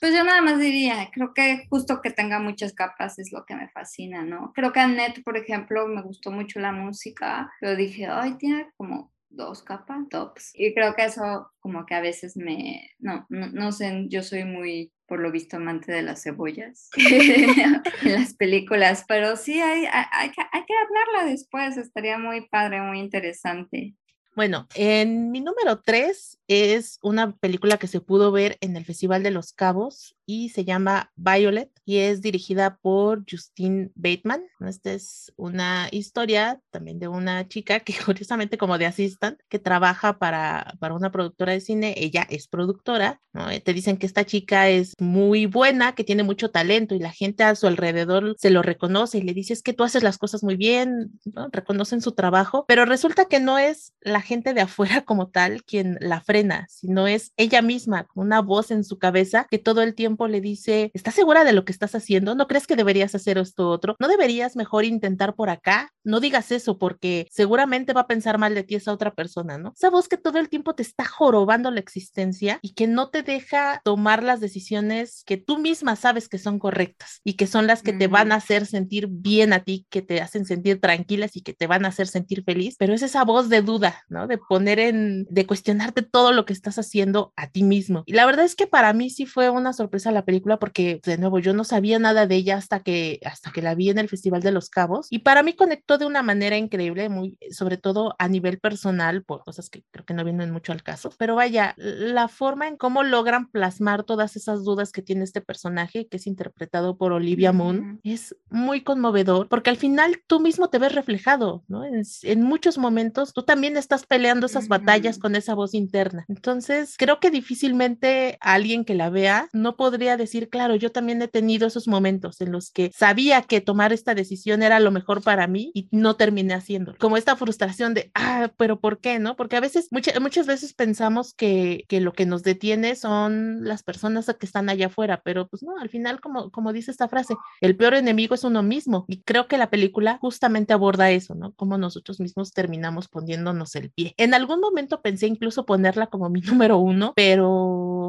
pues 0.00 0.14
yo 0.14 0.24
nada 0.24 0.40
más 0.40 0.58
diría, 0.58 1.10
creo 1.12 1.34
que 1.34 1.66
justo 1.68 2.00
que 2.00 2.10
tenga 2.10 2.38
muchas 2.38 2.72
capas 2.72 3.18
es 3.18 3.32
lo 3.32 3.44
que 3.44 3.54
me 3.54 3.68
fascina, 3.68 4.22
¿no? 4.22 4.52
Creo 4.54 4.72
que 4.72 4.80
a 4.80 4.86
Net, 4.86 5.22
por 5.24 5.36
ejemplo, 5.36 5.86
me 5.86 6.02
gustó 6.02 6.30
mucho 6.30 6.60
la 6.60 6.72
música, 6.72 7.50
pero 7.60 7.76
dije, 7.76 8.06
ay, 8.06 8.34
tiene 8.38 8.68
como 8.76 9.12
dos 9.32 9.62
capas, 9.62 10.08
tops. 10.08 10.50
Y 10.54 10.74
creo 10.74 10.94
que 10.94 11.04
eso 11.04 11.50
como 11.60 11.86
que 11.86 11.94
a 11.94 12.00
veces 12.00 12.36
me, 12.36 12.90
no, 12.98 13.26
no, 13.28 13.48
no 13.48 13.72
sé, 13.72 14.06
yo 14.08 14.22
soy 14.22 14.44
muy 14.44 14.92
por 15.06 15.20
lo 15.20 15.30
visto 15.30 15.56
amante 15.56 15.92
de 15.92 16.02
las 16.02 16.22
cebollas 16.22 16.88
en 16.96 17.82
las 18.12 18.34
películas, 18.34 19.04
pero 19.06 19.36
sí 19.36 19.60
hay, 19.60 19.84
hay, 19.84 20.30
que, 20.30 20.40
hay 20.52 20.64
que 20.64 20.74
hablarla 20.74 21.30
después, 21.30 21.76
estaría 21.76 22.16
muy 22.16 22.48
padre, 22.48 22.80
muy 22.80 22.98
interesante. 22.98 23.94
Bueno, 24.34 24.66
en 24.74 25.30
mi 25.30 25.42
número 25.42 25.82
tres 25.82 26.38
es 26.48 26.98
una 27.02 27.36
película 27.36 27.76
que 27.76 27.86
se 27.86 28.00
pudo 28.00 28.32
ver 28.32 28.56
en 28.62 28.76
el 28.76 28.86
Festival 28.86 29.22
de 29.22 29.30
los 29.30 29.52
Cabos 29.52 30.16
y 30.26 30.50
se 30.50 30.64
llama 30.64 31.12
Violet 31.16 31.70
y 31.84 31.98
es 31.98 32.22
dirigida 32.22 32.78
por 32.80 33.24
Justine 33.28 33.90
Bateman. 33.94 34.44
Esta 34.60 34.92
es 34.92 35.32
una 35.36 35.88
historia 35.90 36.60
también 36.70 36.98
de 36.98 37.08
una 37.08 37.48
chica 37.48 37.80
que 37.80 37.94
curiosamente 38.04 38.58
como 38.58 38.78
de 38.78 38.86
assistant 38.86 39.40
que 39.48 39.58
trabaja 39.58 40.18
para, 40.18 40.74
para 40.78 40.94
una 40.94 41.10
productora 41.10 41.52
de 41.52 41.60
cine. 41.60 41.94
Ella 41.96 42.26
es 42.30 42.48
productora, 42.48 43.20
¿no? 43.32 43.50
Eh, 43.50 43.60
te 43.60 43.74
dicen 43.74 43.96
que 43.96 44.06
esta 44.06 44.24
chica 44.24 44.68
es 44.68 44.94
muy 44.98 45.46
buena, 45.46 45.94
que 45.94 46.04
tiene 46.04 46.22
mucho 46.22 46.50
talento 46.50 46.94
y 46.94 47.00
la 47.00 47.10
gente 47.10 47.44
a 47.44 47.54
su 47.54 47.66
alrededor 47.66 48.36
se 48.38 48.50
lo 48.50 48.62
reconoce 48.62 49.18
y 49.18 49.22
le 49.22 49.34
dice 49.34 49.52
es 49.52 49.62
que 49.62 49.72
tú 49.72 49.84
haces 49.84 50.02
las 50.02 50.18
cosas 50.18 50.42
muy 50.42 50.56
bien, 50.56 51.18
¿no? 51.24 51.48
reconocen 51.50 52.00
su 52.00 52.12
trabajo, 52.12 52.64
pero 52.68 52.84
resulta 52.84 53.24
que 53.24 53.40
no 53.40 53.58
es 53.58 53.92
la 54.00 54.20
gente 54.20 54.54
de 54.54 54.60
afuera 54.60 55.02
como 55.04 55.28
tal 55.28 55.64
quien 55.64 55.98
la 56.00 56.20
frena, 56.20 56.66
sino 56.68 57.06
es 57.06 57.32
ella 57.36 57.62
misma, 57.62 58.06
una 58.14 58.40
voz 58.40 58.70
en 58.70 58.84
su 58.84 58.98
cabeza 58.98 59.46
que 59.50 59.58
todo 59.58 59.82
el 59.82 59.94
tiempo 59.94 60.11
le 60.28 60.40
dice, 60.40 60.90
¿estás 60.94 61.14
segura 61.14 61.44
de 61.44 61.52
lo 61.52 61.64
que 61.64 61.72
estás 61.72 61.94
haciendo? 61.94 62.34
¿No 62.34 62.46
crees 62.46 62.66
que 62.66 62.76
deberías 62.76 63.14
hacer 63.14 63.38
esto 63.38 63.68
otro? 63.70 63.96
¿No 63.98 64.08
deberías 64.08 64.56
mejor 64.56 64.84
intentar 64.84 65.34
por 65.34 65.50
acá? 65.50 65.90
No 66.04 66.20
digas 66.20 66.52
eso 66.52 66.78
porque 66.78 67.26
seguramente 67.30 67.92
va 67.92 68.02
a 68.02 68.06
pensar 68.06 68.38
mal 68.38 68.54
de 68.54 68.64
ti 68.64 68.74
esa 68.74 68.92
otra 68.92 69.14
persona, 69.14 69.58
¿no? 69.58 69.72
Esa 69.76 69.90
voz 69.90 70.08
que 70.08 70.16
todo 70.16 70.38
el 70.38 70.48
tiempo 70.48 70.74
te 70.74 70.82
está 70.82 71.04
jorobando 71.04 71.70
la 71.70 71.80
existencia 71.80 72.58
y 72.62 72.74
que 72.74 72.86
no 72.86 73.10
te 73.10 73.22
deja 73.22 73.80
tomar 73.84 74.22
las 74.22 74.40
decisiones 74.40 75.22
que 75.24 75.36
tú 75.36 75.58
misma 75.58 75.96
sabes 75.96 76.28
que 76.28 76.38
son 76.38 76.58
correctas 76.58 77.20
y 77.24 77.34
que 77.34 77.46
son 77.46 77.66
las 77.66 77.82
que 77.82 77.92
te 77.92 78.06
van 78.06 78.32
a 78.32 78.36
hacer 78.36 78.66
sentir 78.66 79.08
bien 79.10 79.52
a 79.52 79.64
ti, 79.64 79.86
que 79.90 80.02
te 80.02 80.20
hacen 80.20 80.44
sentir 80.44 80.80
tranquilas 80.80 81.36
y 81.36 81.42
que 81.42 81.54
te 81.54 81.66
van 81.66 81.84
a 81.84 81.88
hacer 81.88 82.06
sentir 82.06 82.44
feliz, 82.44 82.76
pero 82.78 82.94
es 82.94 83.02
esa 83.02 83.24
voz 83.24 83.48
de 83.48 83.62
duda, 83.62 84.02
¿no? 84.08 84.26
De 84.26 84.38
poner 84.38 84.78
en, 84.78 85.26
de 85.30 85.46
cuestionarte 85.46 86.02
todo 86.02 86.32
lo 86.32 86.44
que 86.44 86.52
estás 86.52 86.78
haciendo 86.78 87.32
a 87.36 87.48
ti 87.50 87.62
mismo. 87.62 88.02
Y 88.06 88.12
la 88.12 88.26
verdad 88.26 88.44
es 88.44 88.54
que 88.54 88.66
para 88.66 88.92
mí 88.92 89.10
sí 89.10 89.26
fue 89.26 89.50
una 89.50 89.72
sorpresa 89.72 90.12
la 90.12 90.24
película 90.24 90.58
porque, 90.58 91.00
de 91.04 91.18
nuevo, 91.18 91.38
yo 91.38 91.52
no 91.52 91.64
sabía 91.64 91.98
nada 91.98 92.26
de 92.26 92.36
ella 92.36 92.56
hasta 92.56 92.80
que, 92.80 93.20
hasta 93.24 93.52
que 93.52 93.62
la 93.62 93.74
vi 93.74 93.90
en 93.90 93.98
el 93.98 94.08
Festival 94.08 94.42
de 94.42 94.52
los 94.52 94.70
Cabos 94.70 95.06
y 95.10 95.20
para 95.20 95.42
mí 95.42 95.54
conectó 95.54 95.91
de 95.98 96.06
una 96.06 96.22
manera 96.22 96.56
increíble, 96.56 97.08
muy, 97.08 97.38
sobre 97.50 97.76
todo 97.76 98.14
a 98.18 98.28
nivel 98.28 98.58
personal, 98.58 99.24
por 99.24 99.44
cosas 99.44 99.70
que 99.70 99.84
creo 99.90 100.04
que 100.04 100.14
no 100.14 100.24
vienen 100.24 100.50
mucho 100.50 100.72
al 100.72 100.82
caso, 100.82 101.10
pero 101.18 101.34
vaya, 101.34 101.74
la 101.76 102.28
forma 102.28 102.68
en 102.68 102.76
cómo 102.76 103.02
logran 103.02 103.50
plasmar 103.50 104.04
todas 104.04 104.36
esas 104.36 104.64
dudas 104.64 104.92
que 104.92 105.02
tiene 105.02 105.24
este 105.24 105.40
personaje, 105.40 106.06
que 106.08 106.16
es 106.16 106.26
interpretado 106.26 106.96
por 106.96 107.12
Olivia 107.12 107.52
Moon, 107.52 108.00
es 108.04 108.36
muy 108.50 108.82
conmovedor 108.82 109.48
porque 109.48 109.70
al 109.70 109.76
final 109.76 110.22
tú 110.26 110.40
mismo 110.40 110.68
te 110.68 110.78
ves 110.78 110.94
reflejado, 110.94 111.64
¿no? 111.68 111.84
En, 111.84 112.02
en 112.22 112.42
muchos 112.42 112.78
momentos 112.78 113.32
tú 113.32 113.42
también 113.42 113.76
estás 113.76 114.06
peleando 114.06 114.46
esas 114.46 114.68
batallas 114.68 115.18
con 115.18 115.36
esa 115.36 115.54
voz 115.54 115.74
interna. 115.74 116.24
Entonces, 116.28 116.96
creo 116.96 117.20
que 117.20 117.30
difícilmente 117.30 118.38
alguien 118.40 118.84
que 118.84 118.94
la 118.94 119.10
vea 119.10 119.48
no 119.52 119.76
podría 119.76 120.16
decir, 120.16 120.48
claro, 120.48 120.76
yo 120.76 120.92
también 120.92 121.20
he 121.22 121.28
tenido 121.28 121.66
esos 121.66 121.88
momentos 121.88 122.40
en 122.40 122.52
los 122.52 122.70
que 122.70 122.90
sabía 122.94 123.42
que 123.42 123.60
tomar 123.60 123.92
esta 123.92 124.14
decisión 124.14 124.62
era 124.62 124.80
lo 124.80 124.90
mejor 124.90 125.22
para 125.22 125.46
mí 125.46 125.70
y 125.74 125.81
no 125.90 126.16
terminé 126.16 126.54
haciéndolo. 126.54 126.98
Como 126.98 127.16
esta 127.16 127.36
frustración 127.36 127.94
de, 127.94 128.10
ah, 128.14 128.50
pero 128.56 128.80
¿por 128.80 128.98
qué? 128.98 129.18
¿No? 129.18 129.36
Porque 129.36 129.56
a 129.56 129.60
veces, 129.60 129.88
muchas 129.90 130.20
muchas 130.20 130.46
veces 130.46 130.74
pensamos 130.74 131.34
que, 131.34 131.84
que 131.88 132.00
lo 132.00 132.12
que 132.12 132.26
nos 132.26 132.42
detiene 132.42 132.94
son 132.94 133.64
las 133.64 133.82
personas 133.82 134.26
que 134.38 134.46
están 134.46 134.68
allá 134.68 134.86
afuera, 134.86 135.22
pero 135.24 135.48
pues 135.48 135.62
no, 135.62 135.78
al 135.78 135.88
final, 135.88 136.20
como, 136.20 136.50
como 136.50 136.72
dice 136.72 136.90
esta 136.90 137.08
frase, 137.08 137.34
el 137.60 137.76
peor 137.76 137.94
enemigo 137.94 138.34
es 138.34 138.44
uno 138.44 138.62
mismo. 138.62 139.04
Y 139.08 139.22
creo 139.22 139.48
que 139.48 139.58
la 139.58 139.70
película 139.70 140.18
justamente 140.18 140.72
aborda 140.72 141.10
eso, 141.10 141.34
¿no? 141.34 141.52
Como 141.54 141.78
nosotros 141.78 142.20
mismos 142.20 142.52
terminamos 142.52 143.08
poniéndonos 143.08 143.74
el 143.76 143.90
pie. 143.90 144.14
En 144.16 144.34
algún 144.34 144.60
momento 144.60 145.02
pensé 145.02 145.26
incluso 145.26 145.66
ponerla 145.66 146.06
como 146.06 146.28
mi 146.28 146.40
número 146.40 146.78
uno, 146.78 147.12
pero 147.16 148.01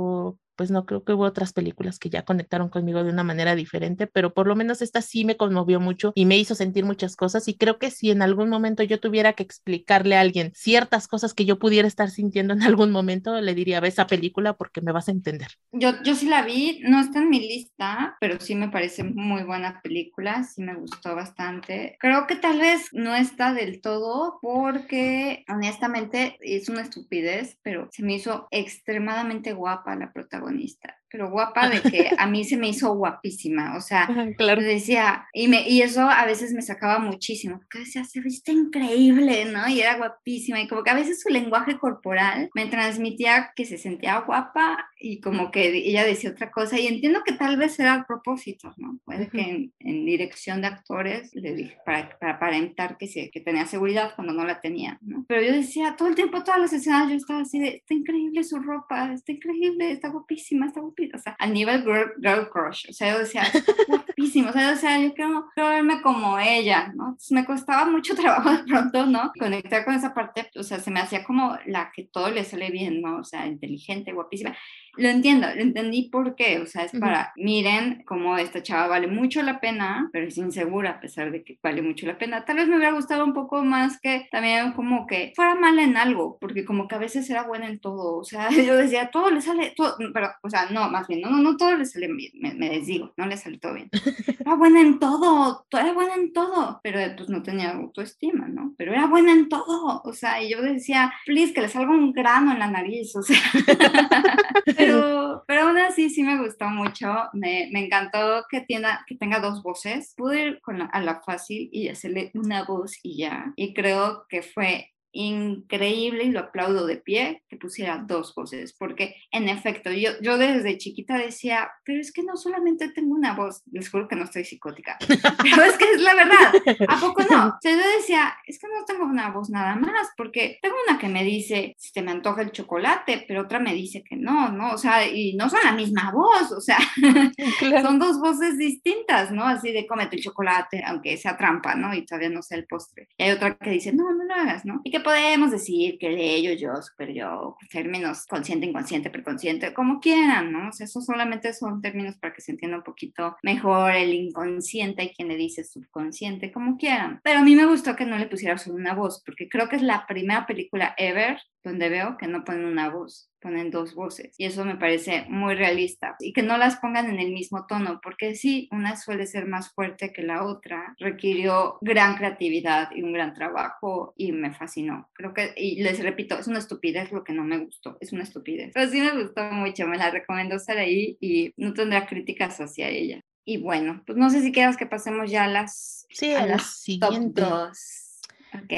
pues 0.56 0.72
no 0.72 0.86
creo 0.86 1.04
que 1.04 1.14
hubo 1.14 1.24
otras 1.24 1.54
películas 1.54 2.00
que 2.00 2.10
ya 2.10 2.24
conectaron 2.24 2.70
conmigo 2.70 3.04
de 3.04 3.10
una 3.10 3.24
manera 3.24 3.56
diferente, 3.56 4.08
pero 4.08 4.34
por 4.34 4.48
lo 4.48 4.56
menos 4.56 4.82
esta 4.82 5.02
sí 5.02 5.26
me 5.26 5.38
conmovió 5.38 5.80
mucho 5.80 6.12
y 6.16 6.26
me 6.26 6.38
hizo 6.38 6.56
sentir 6.56 6.86
muchas 6.86 7.16
cosas 7.16 7.48
y 7.48 7.56
creo 7.56 7.80
que 7.80 7.92
si 7.92 8.12
en 8.12 8.22
algún 8.22 8.50
momento 8.50 8.84
yo 8.84 9.00
tuviera 9.00 9.34
que 9.34 9.44
explicarle 9.44 10.16
a 10.16 10.22
alguien 10.22 10.52
ciertas 10.54 11.08
cosas 11.08 11.34
que 11.34 11.46
yo 11.46 11.60
pudiera 11.60 11.88
estar 11.88 12.10
sintiendo 12.10 12.54
en 12.54 12.64
algún 12.64 12.92
momento, 12.92 13.40
le 13.40 13.56
diría, 13.56 13.80
ve 13.80 13.88
esa 13.88 14.08
película 14.08 14.54
porque 14.54 14.82
me 14.82 14.92
vas 14.92 15.08
a 15.08 15.12
entender. 15.12 15.48
Yo, 15.72 16.02
yo 16.04 16.16
sí 16.16 16.28
la 16.28 16.44
vi, 16.44 16.82
no 16.84 17.00
está 17.00 17.20
en 17.20 17.30
mi 17.30 17.40
lista, 17.40 18.18
pero 18.20 18.40
sí 18.40 18.56
me 18.56 18.70
parece 18.70 19.04
muy 19.04 19.44
buena 19.44 19.82
película, 19.82 20.44
sí 20.44 20.62
me 20.62 20.76
gustó 20.76 21.16
bastante. 21.16 21.98
Creo 22.00 22.28
que 22.28 22.36
tal 22.36 22.60
vez 22.60 22.90
no 22.92 23.16
está 23.16 23.54
del 23.54 23.82
todo 23.82 24.40
porque 24.42 25.46
honestamente 25.48 26.38
es 26.42 26.70
una 26.70 26.82
estupidez, 26.82 27.58
pero 27.64 27.90
se 27.92 28.04
me 28.04 28.16
hizo 28.16 28.48
extremadamente 28.52 29.54
guapa 29.54 29.96
la 29.96 30.12
protagonista 30.12 30.43
protagonista 30.44 31.03
pero 31.14 31.30
guapa 31.30 31.70
de 31.70 31.80
que 31.80 32.10
a 32.18 32.26
mí 32.26 32.44
se 32.44 32.58
me 32.58 32.70
hizo 32.70 32.92
guapísima, 32.96 33.78
o 33.78 33.82
sea, 33.82 34.08
claro. 34.38 34.64
decía, 34.64 35.28
y, 35.32 35.48
me, 35.48 35.70
y 35.70 35.84
eso 35.84 36.02
a 36.10 36.26
veces 36.26 36.54
me 36.54 36.64
sacaba 36.64 36.98
muchísimo, 36.98 37.60
porque 37.60 37.86
decía, 37.86 38.04
se 38.04 38.20
viste 38.20 38.52
increíble, 38.52 39.46
¿no? 39.46 39.68
Y 39.68 39.80
era 39.80 39.98
guapísima, 39.98 40.60
y 40.60 40.68
como 40.68 40.82
que 40.82 40.90
a 40.90 40.96
veces 40.96 41.22
su 41.22 41.30
lenguaje 41.30 41.78
corporal 41.78 42.50
me 42.56 42.66
transmitía 42.66 43.52
que 43.56 43.64
se 43.66 43.78
sentía 43.78 44.22
guapa 44.22 44.90
y 45.00 45.22
como 45.22 45.52
que 45.52 45.68
ella 45.68 46.04
decía 46.04 46.32
otra 46.32 46.50
cosa, 46.50 46.80
y 46.80 46.88
entiendo 46.88 47.22
que 47.24 47.34
tal 47.34 47.58
vez 47.58 47.80
era 47.80 47.94
a 47.94 48.08
propósito, 48.08 48.74
¿no? 48.78 48.98
Puede 49.06 49.30
que 49.30 49.70
en, 49.80 50.06
dirección 50.06 50.62
de 50.62 50.68
actores 50.68 51.30
le 51.36 51.54
dije, 51.54 51.78
para, 51.86 52.18
para 52.18 52.34
aparentar 52.34 52.98
que, 52.98 53.06
se, 53.06 53.30
que 53.30 53.40
tenía 53.40 53.68
seguridad 53.68 54.14
cuando 54.16 54.34
no 54.34 54.46
la 54.46 54.62
tenía, 54.62 54.98
¿no? 55.02 55.26
Pero 55.28 55.44
yo 55.44 55.54
decía, 55.54 55.96
todo 55.96 56.08
el 56.08 56.16
tiempo, 56.16 56.44
todas 56.44 56.60
las 56.60 56.74
escenas, 56.74 57.08
yo 57.10 57.16
estaba 57.16 57.42
así 57.42 57.60
de, 57.60 57.76
está 57.76 57.94
increíble 57.94 58.44
su 58.44 58.58
ropa, 58.58 59.14
está 59.14 59.32
increíble, 59.32 59.92
está 59.92 60.10
guapísima, 60.10 60.66
está 60.66 60.82
guapísima 60.82 61.03
o 61.14 61.18
sea, 61.18 61.36
al 61.40 61.54
nivel 61.54 61.84
girl, 61.84 62.50
crush, 62.50 62.90
o 62.90 62.94
sea, 62.94 63.14
yo 63.14 63.20
decía, 63.20 63.44
guapísimo, 63.88 64.50
o 64.50 64.52
sea, 64.52 64.64
yo, 64.64 64.70
decía, 64.72 65.00
yo 65.00 65.14
quiero, 65.14 65.50
verme 65.56 66.02
como 66.02 66.40
ella, 66.40 66.92
¿no? 66.96 67.10
Entonces 67.10 67.32
me 67.32 67.46
costaba 67.46 67.86
mucho 67.86 68.16
trabajo 68.16 68.52
de 68.52 68.64
pronto, 68.64 69.06
¿no? 69.06 69.32
Conectar 69.38 69.86
con 69.86 69.94
esa 69.96 70.14
parte, 70.14 70.50
o 70.56 70.64
sea, 70.64 70.80
se 70.80 70.92
me 70.92 71.00
hacía 71.00 71.24
como 71.24 71.58
la 71.66 71.92
que 71.94 72.04
todo 72.04 72.30
le 72.30 72.44
sale 72.44 72.70
bien, 72.72 73.02
¿no? 73.02 73.18
O 73.18 73.24
sea, 73.24 73.48
inteligente, 73.48 74.14
guapísima. 74.14 74.56
Lo 74.98 75.10
entiendo, 75.10 75.48
lo 75.56 75.62
entendí 75.62 76.10
por 76.10 76.36
qué, 76.36 76.60
o 76.60 76.66
sea, 76.66 76.84
es 76.84 76.92
para, 76.92 77.34
miren 77.36 78.04
cómo 78.06 78.38
esta 78.38 78.62
chava 78.62 78.88
vale 78.88 79.08
mucho 79.08 79.42
la 79.42 79.60
pena, 79.60 80.10
pero 80.12 80.28
es 80.28 80.38
insegura 80.38 80.92
a 80.92 81.00
pesar 81.00 81.32
de 81.32 81.44
que 81.44 81.58
vale 81.64 81.82
mucho 81.82 82.06
la 82.06 82.18
pena. 82.18 82.46
Tal 82.46 82.58
vez 82.58 82.68
me 82.68 82.76
hubiera 82.76 82.94
gustado 82.94 83.24
un 83.24 83.34
poco 83.34 83.64
más 83.64 84.00
que 84.00 84.28
también 84.32 84.74
como 84.74 85.08
que 85.08 85.34
fuera 85.36 85.56
mala 85.56 85.84
en 85.84 85.98
algo, 85.98 86.38
porque 86.40 86.66
como 86.66 86.88
que 86.88 86.96
a 86.96 87.00
veces 87.00 87.30
era 87.30 87.44
buena 87.44 87.68
en 87.68 87.80
todo, 87.80 88.18
o 88.18 88.24
sea, 88.24 88.50
yo 88.52 88.76
decía, 88.76 89.10
todo 89.12 89.30
le 89.30 89.42
sale, 89.42 89.74
todo, 89.76 89.96
pero, 90.14 90.30
o 90.42 90.50
sea, 90.50 90.70
no, 90.70 90.90
más 90.90 91.08
bien, 91.08 91.22
no, 91.22 91.30
no, 91.30 91.40
no 91.40 91.58
todo 91.58 91.76
le 91.76 91.86
sale 91.86 92.08
bien, 92.14 92.32
me, 92.40 92.54
me 92.54 92.70
desdigo, 92.70 93.14
no 93.18 93.26
le 93.26 93.38
sale 93.38 93.58
todo 93.58 93.74
bien. 93.74 93.90
Era 94.40 94.56
buena 94.56 94.82
en 94.82 95.00
todo, 95.00 95.66
era 95.72 95.94
buena 95.94 96.16
en 96.16 96.34
todo, 96.34 96.80
pero 96.84 97.00
pues 97.16 97.30
no 97.30 97.42
tenía 97.42 97.72
autoestima, 97.72 98.48
¿no? 98.48 98.74
Pero 98.78 98.92
era 98.92 99.08
buena 99.08 99.32
en 99.32 99.48
todo, 99.48 100.02
o 100.04 100.14
sea, 100.14 100.42
y 100.44 100.50
yo 100.50 100.62
decía, 100.62 101.14
please, 101.26 101.54
que 101.54 101.62
le 101.62 101.70
salga 101.70 101.92
un 101.92 102.12
grano 102.12 102.52
en 102.52 102.60
la 102.60 102.70
nariz, 102.70 103.16
o 103.16 103.22
sea. 103.22 103.38
pero, 104.86 105.44
pero 105.48 105.62
aún 105.62 105.78
así 105.78 106.10
sí 106.10 106.24
me 106.24 106.38
gustó 106.38 106.66
mucho, 106.68 107.08
me, 107.34 107.70
me 107.72 107.86
encantó 107.86 108.46
que, 108.50 108.62
tenga, 108.62 109.04
que 109.08 109.16
tenga 109.16 109.40
dos 109.40 109.64
voces, 109.64 110.14
pude 110.16 110.48
ir 110.48 110.62
con 110.62 110.82
a 110.82 111.02
la 111.02 111.22
fácil 111.22 111.70
y 111.72 111.90
hacerle 111.90 112.32
una 112.34 112.64
voz 112.64 112.98
y 113.04 113.18
ya, 113.18 113.54
y 113.56 113.74
creo 113.74 114.26
que 114.30 114.42
fue 114.42 114.93
increíble 115.14 116.26
y 116.26 116.32
lo 116.32 116.42
aplaudo 116.42 116.86
de 116.86 116.98
pie 116.98 117.44
que 117.48 117.56
pusiera 117.56 118.04
dos 118.06 118.34
voces, 118.36 118.74
porque 118.74 119.16
en 119.32 119.48
efecto, 119.48 119.92
yo, 119.92 120.10
yo 120.22 120.38
desde 120.38 120.78
chiquita 120.78 121.18
decía, 121.18 121.72
pero 121.86 122.02
es 122.02 122.12
que 122.12 122.24
no 122.24 122.36
solamente 122.36 122.90
tengo 122.90 123.14
una 123.14 123.34
voz, 123.34 123.62
les 123.72 123.90
juro 123.90 124.08
que 124.08 124.16
no 124.16 124.26
estoy 124.26 124.44
psicótica, 124.44 124.98
pero 125.42 125.64
es 125.64 125.78
que 125.78 125.92
es 125.92 126.02
la 126.02 126.16
verdad, 126.16 126.54
¿a 126.88 127.00
poco 127.00 127.22
no? 127.30 127.54
O 127.54 127.60
sea, 127.62 127.72
yo 127.72 127.78
decía, 127.98 128.36
es 128.48 128.60
que 128.60 128.68
no 128.68 128.84
tengo 128.86 129.06
una 129.06 129.30
voz 129.30 129.50
nada 129.50 129.76
más, 129.76 130.10
porque 130.18 130.58
tengo 130.62 130.76
una 130.88 130.98
que 130.98 131.08
me 131.08 131.24
dice, 131.24 131.76
si 131.78 131.94
te 131.94 132.02
me 132.02 132.12
antoja 132.12 132.42
el 132.42 132.52
chocolate, 132.52 133.26
pero 133.28 133.42
otra 133.42 133.60
me 133.60 133.74
dice 133.74 134.04
que 134.04 134.16
no, 134.16 134.52
¿no? 134.52 134.74
O 134.74 134.78
sea, 134.78 135.08
y 135.08 135.36
no 135.36 135.50
son 135.50 135.60
la 135.64 135.74
misma 135.74 136.12
voz, 136.12 136.52
o 136.52 136.62
sea, 136.62 136.78
son 137.84 138.00
dos 138.00 138.20
voces 138.20 138.58
distintas, 138.58 139.32
¿no? 139.32 139.46
Así 139.46 139.72
de 139.72 139.86
cómete 139.86 140.16
el 140.16 140.24
chocolate, 140.24 140.84
aunque 140.86 141.18
sea 141.18 141.38
trampa, 141.38 141.76
¿no? 141.76 141.94
Y 141.94 142.06
todavía 142.06 142.30
no 142.30 142.42
sea 142.42 142.58
el 142.58 142.66
postre. 142.66 143.08
Y 143.18 143.24
hay 143.24 143.32
otra 143.32 143.56
que 143.56 143.70
dice, 143.70 143.94
no, 143.94 144.12
no 144.12 144.24
lo 144.24 144.34
hagas, 144.34 144.66
¿no? 144.66 144.82
Y 144.84 144.92
que 144.92 145.03
podemos 145.04 145.52
decir 145.52 145.98
que 146.00 146.10
de 146.10 146.36
ello, 146.36 146.54
yo, 146.54 146.82
super 146.82 147.14
yo, 147.14 147.58
términos 147.70 148.26
consciente, 148.26 148.66
inconsciente, 148.66 149.10
preconsciente, 149.10 149.74
como 149.74 150.00
quieran, 150.00 150.52
¿no? 150.52 150.70
O 150.70 150.72
sea, 150.72 150.86
eso 150.86 151.02
solamente 151.02 151.54
son 151.54 151.82
términos 151.82 152.18
para 152.18 152.34
que 152.34 152.42
se 152.42 152.52
entienda 152.52 152.78
un 152.78 152.84
poquito 152.84 153.36
mejor 153.44 153.94
el 153.94 154.14
inconsciente 154.14 155.04
y 155.04 155.14
quien 155.14 155.28
le 155.28 155.36
dice 155.36 155.64
subconsciente, 155.64 156.52
como 156.52 156.78
quieran. 156.78 157.20
Pero 157.24 157.40
a 157.40 157.44
mí 157.44 157.56
me 157.56 157.66
gustó 157.66 157.96
que 157.96 158.06
no 158.06 158.18
le 158.18 158.28
pusiera 158.28 158.58
solo 158.58 158.76
una 158.76 158.94
voz, 158.94 159.22
porque 159.26 159.50
creo 159.50 159.70
que 159.70 159.76
es 159.76 159.84
la 159.84 160.08
primera 160.08 160.46
película 160.46 160.96
ever 160.98 161.38
donde 161.64 161.90
veo 161.90 162.18
que 162.18 162.28
no 162.28 162.44
ponen 162.44 162.66
una 162.66 162.90
voz, 162.90 163.30
ponen 163.44 163.70
dos 163.70 163.94
voces. 163.94 164.34
Y 164.38 164.46
eso 164.46 164.64
me 164.66 164.78
parece 164.78 165.26
muy 165.28 165.54
realista. 165.54 166.16
Y 166.20 166.32
que 166.34 166.42
no 166.42 166.58
las 166.58 166.78
pongan 166.78 167.10
en 167.10 167.20
el 167.20 167.32
mismo 167.34 167.68
tono, 167.68 168.00
porque 168.02 168.36
sí, 168.36 168.70
una 168.72 168.96
suele 168.96 169.28
ser 169.28 169.46
más 169.46 169.74
fuerte 169.74 170.14
que 170.14 170.24
la 170.24 170.46
otra. 170.46 170.96
Requirió 170.98 171.78
gran 171.82 172.16
creatividad 172.16 172.90
y 172.96 173.04
un 173.04 173.12
gran 173.14 173.34
trabajo 173.34 174.14
y 174.18 174.32
me 174.32 174.54
fascinó. 174.54 175.10
Creo 175.14 175.34
que, 175.34 175.54
y 175.58 175.84
les 175.84 176.02
repito, 176.02 176.40
es 176.40 176.48
una 176.48 176.60
estupidez 176.60 177.12
lo 177.12 177.24
que 177.24 177.34
no 177.34 177.44
me 177.44 177.58
gustó, 177.58 177.98
es 178.00 178.14
una 178.14 178.24
estupidez. 178.24 178.72
Pero 178.74 178.90
sí 178.90 179.02
me 179.02 179.22
gustó 179.22 179.44
mucho, 179.52 179.88
me 179.88 179.98
la 179.98 180.10
recomiendo 180.10 180.56
estar 180.56 180.78
ahí 180.78 181.18
y 181.20 181.54
no 181.58 181.74
tendrá 181.74 182.08
críticas 182.08 182.60
hacia 182.60 182.90
ella. 182.90 183.22
Y 183.46 183.58
bueno, 183.58 184.02
pues 184.06 184.18
no 184.18 184.30
sé 184.30 184.42
si 184.42 184.54
quieras 184.54 184.78
que 184.78 184.86
pasemos 184.86 185.30
ya 185.30 185.44
a 185.44 185.50
las, 185.50 186.08
sí, 186.10 186.34
a, 186.34 186.46
las 186.46 186.82
siguientes. 186.82 188.22
Ok. 188.54 188.74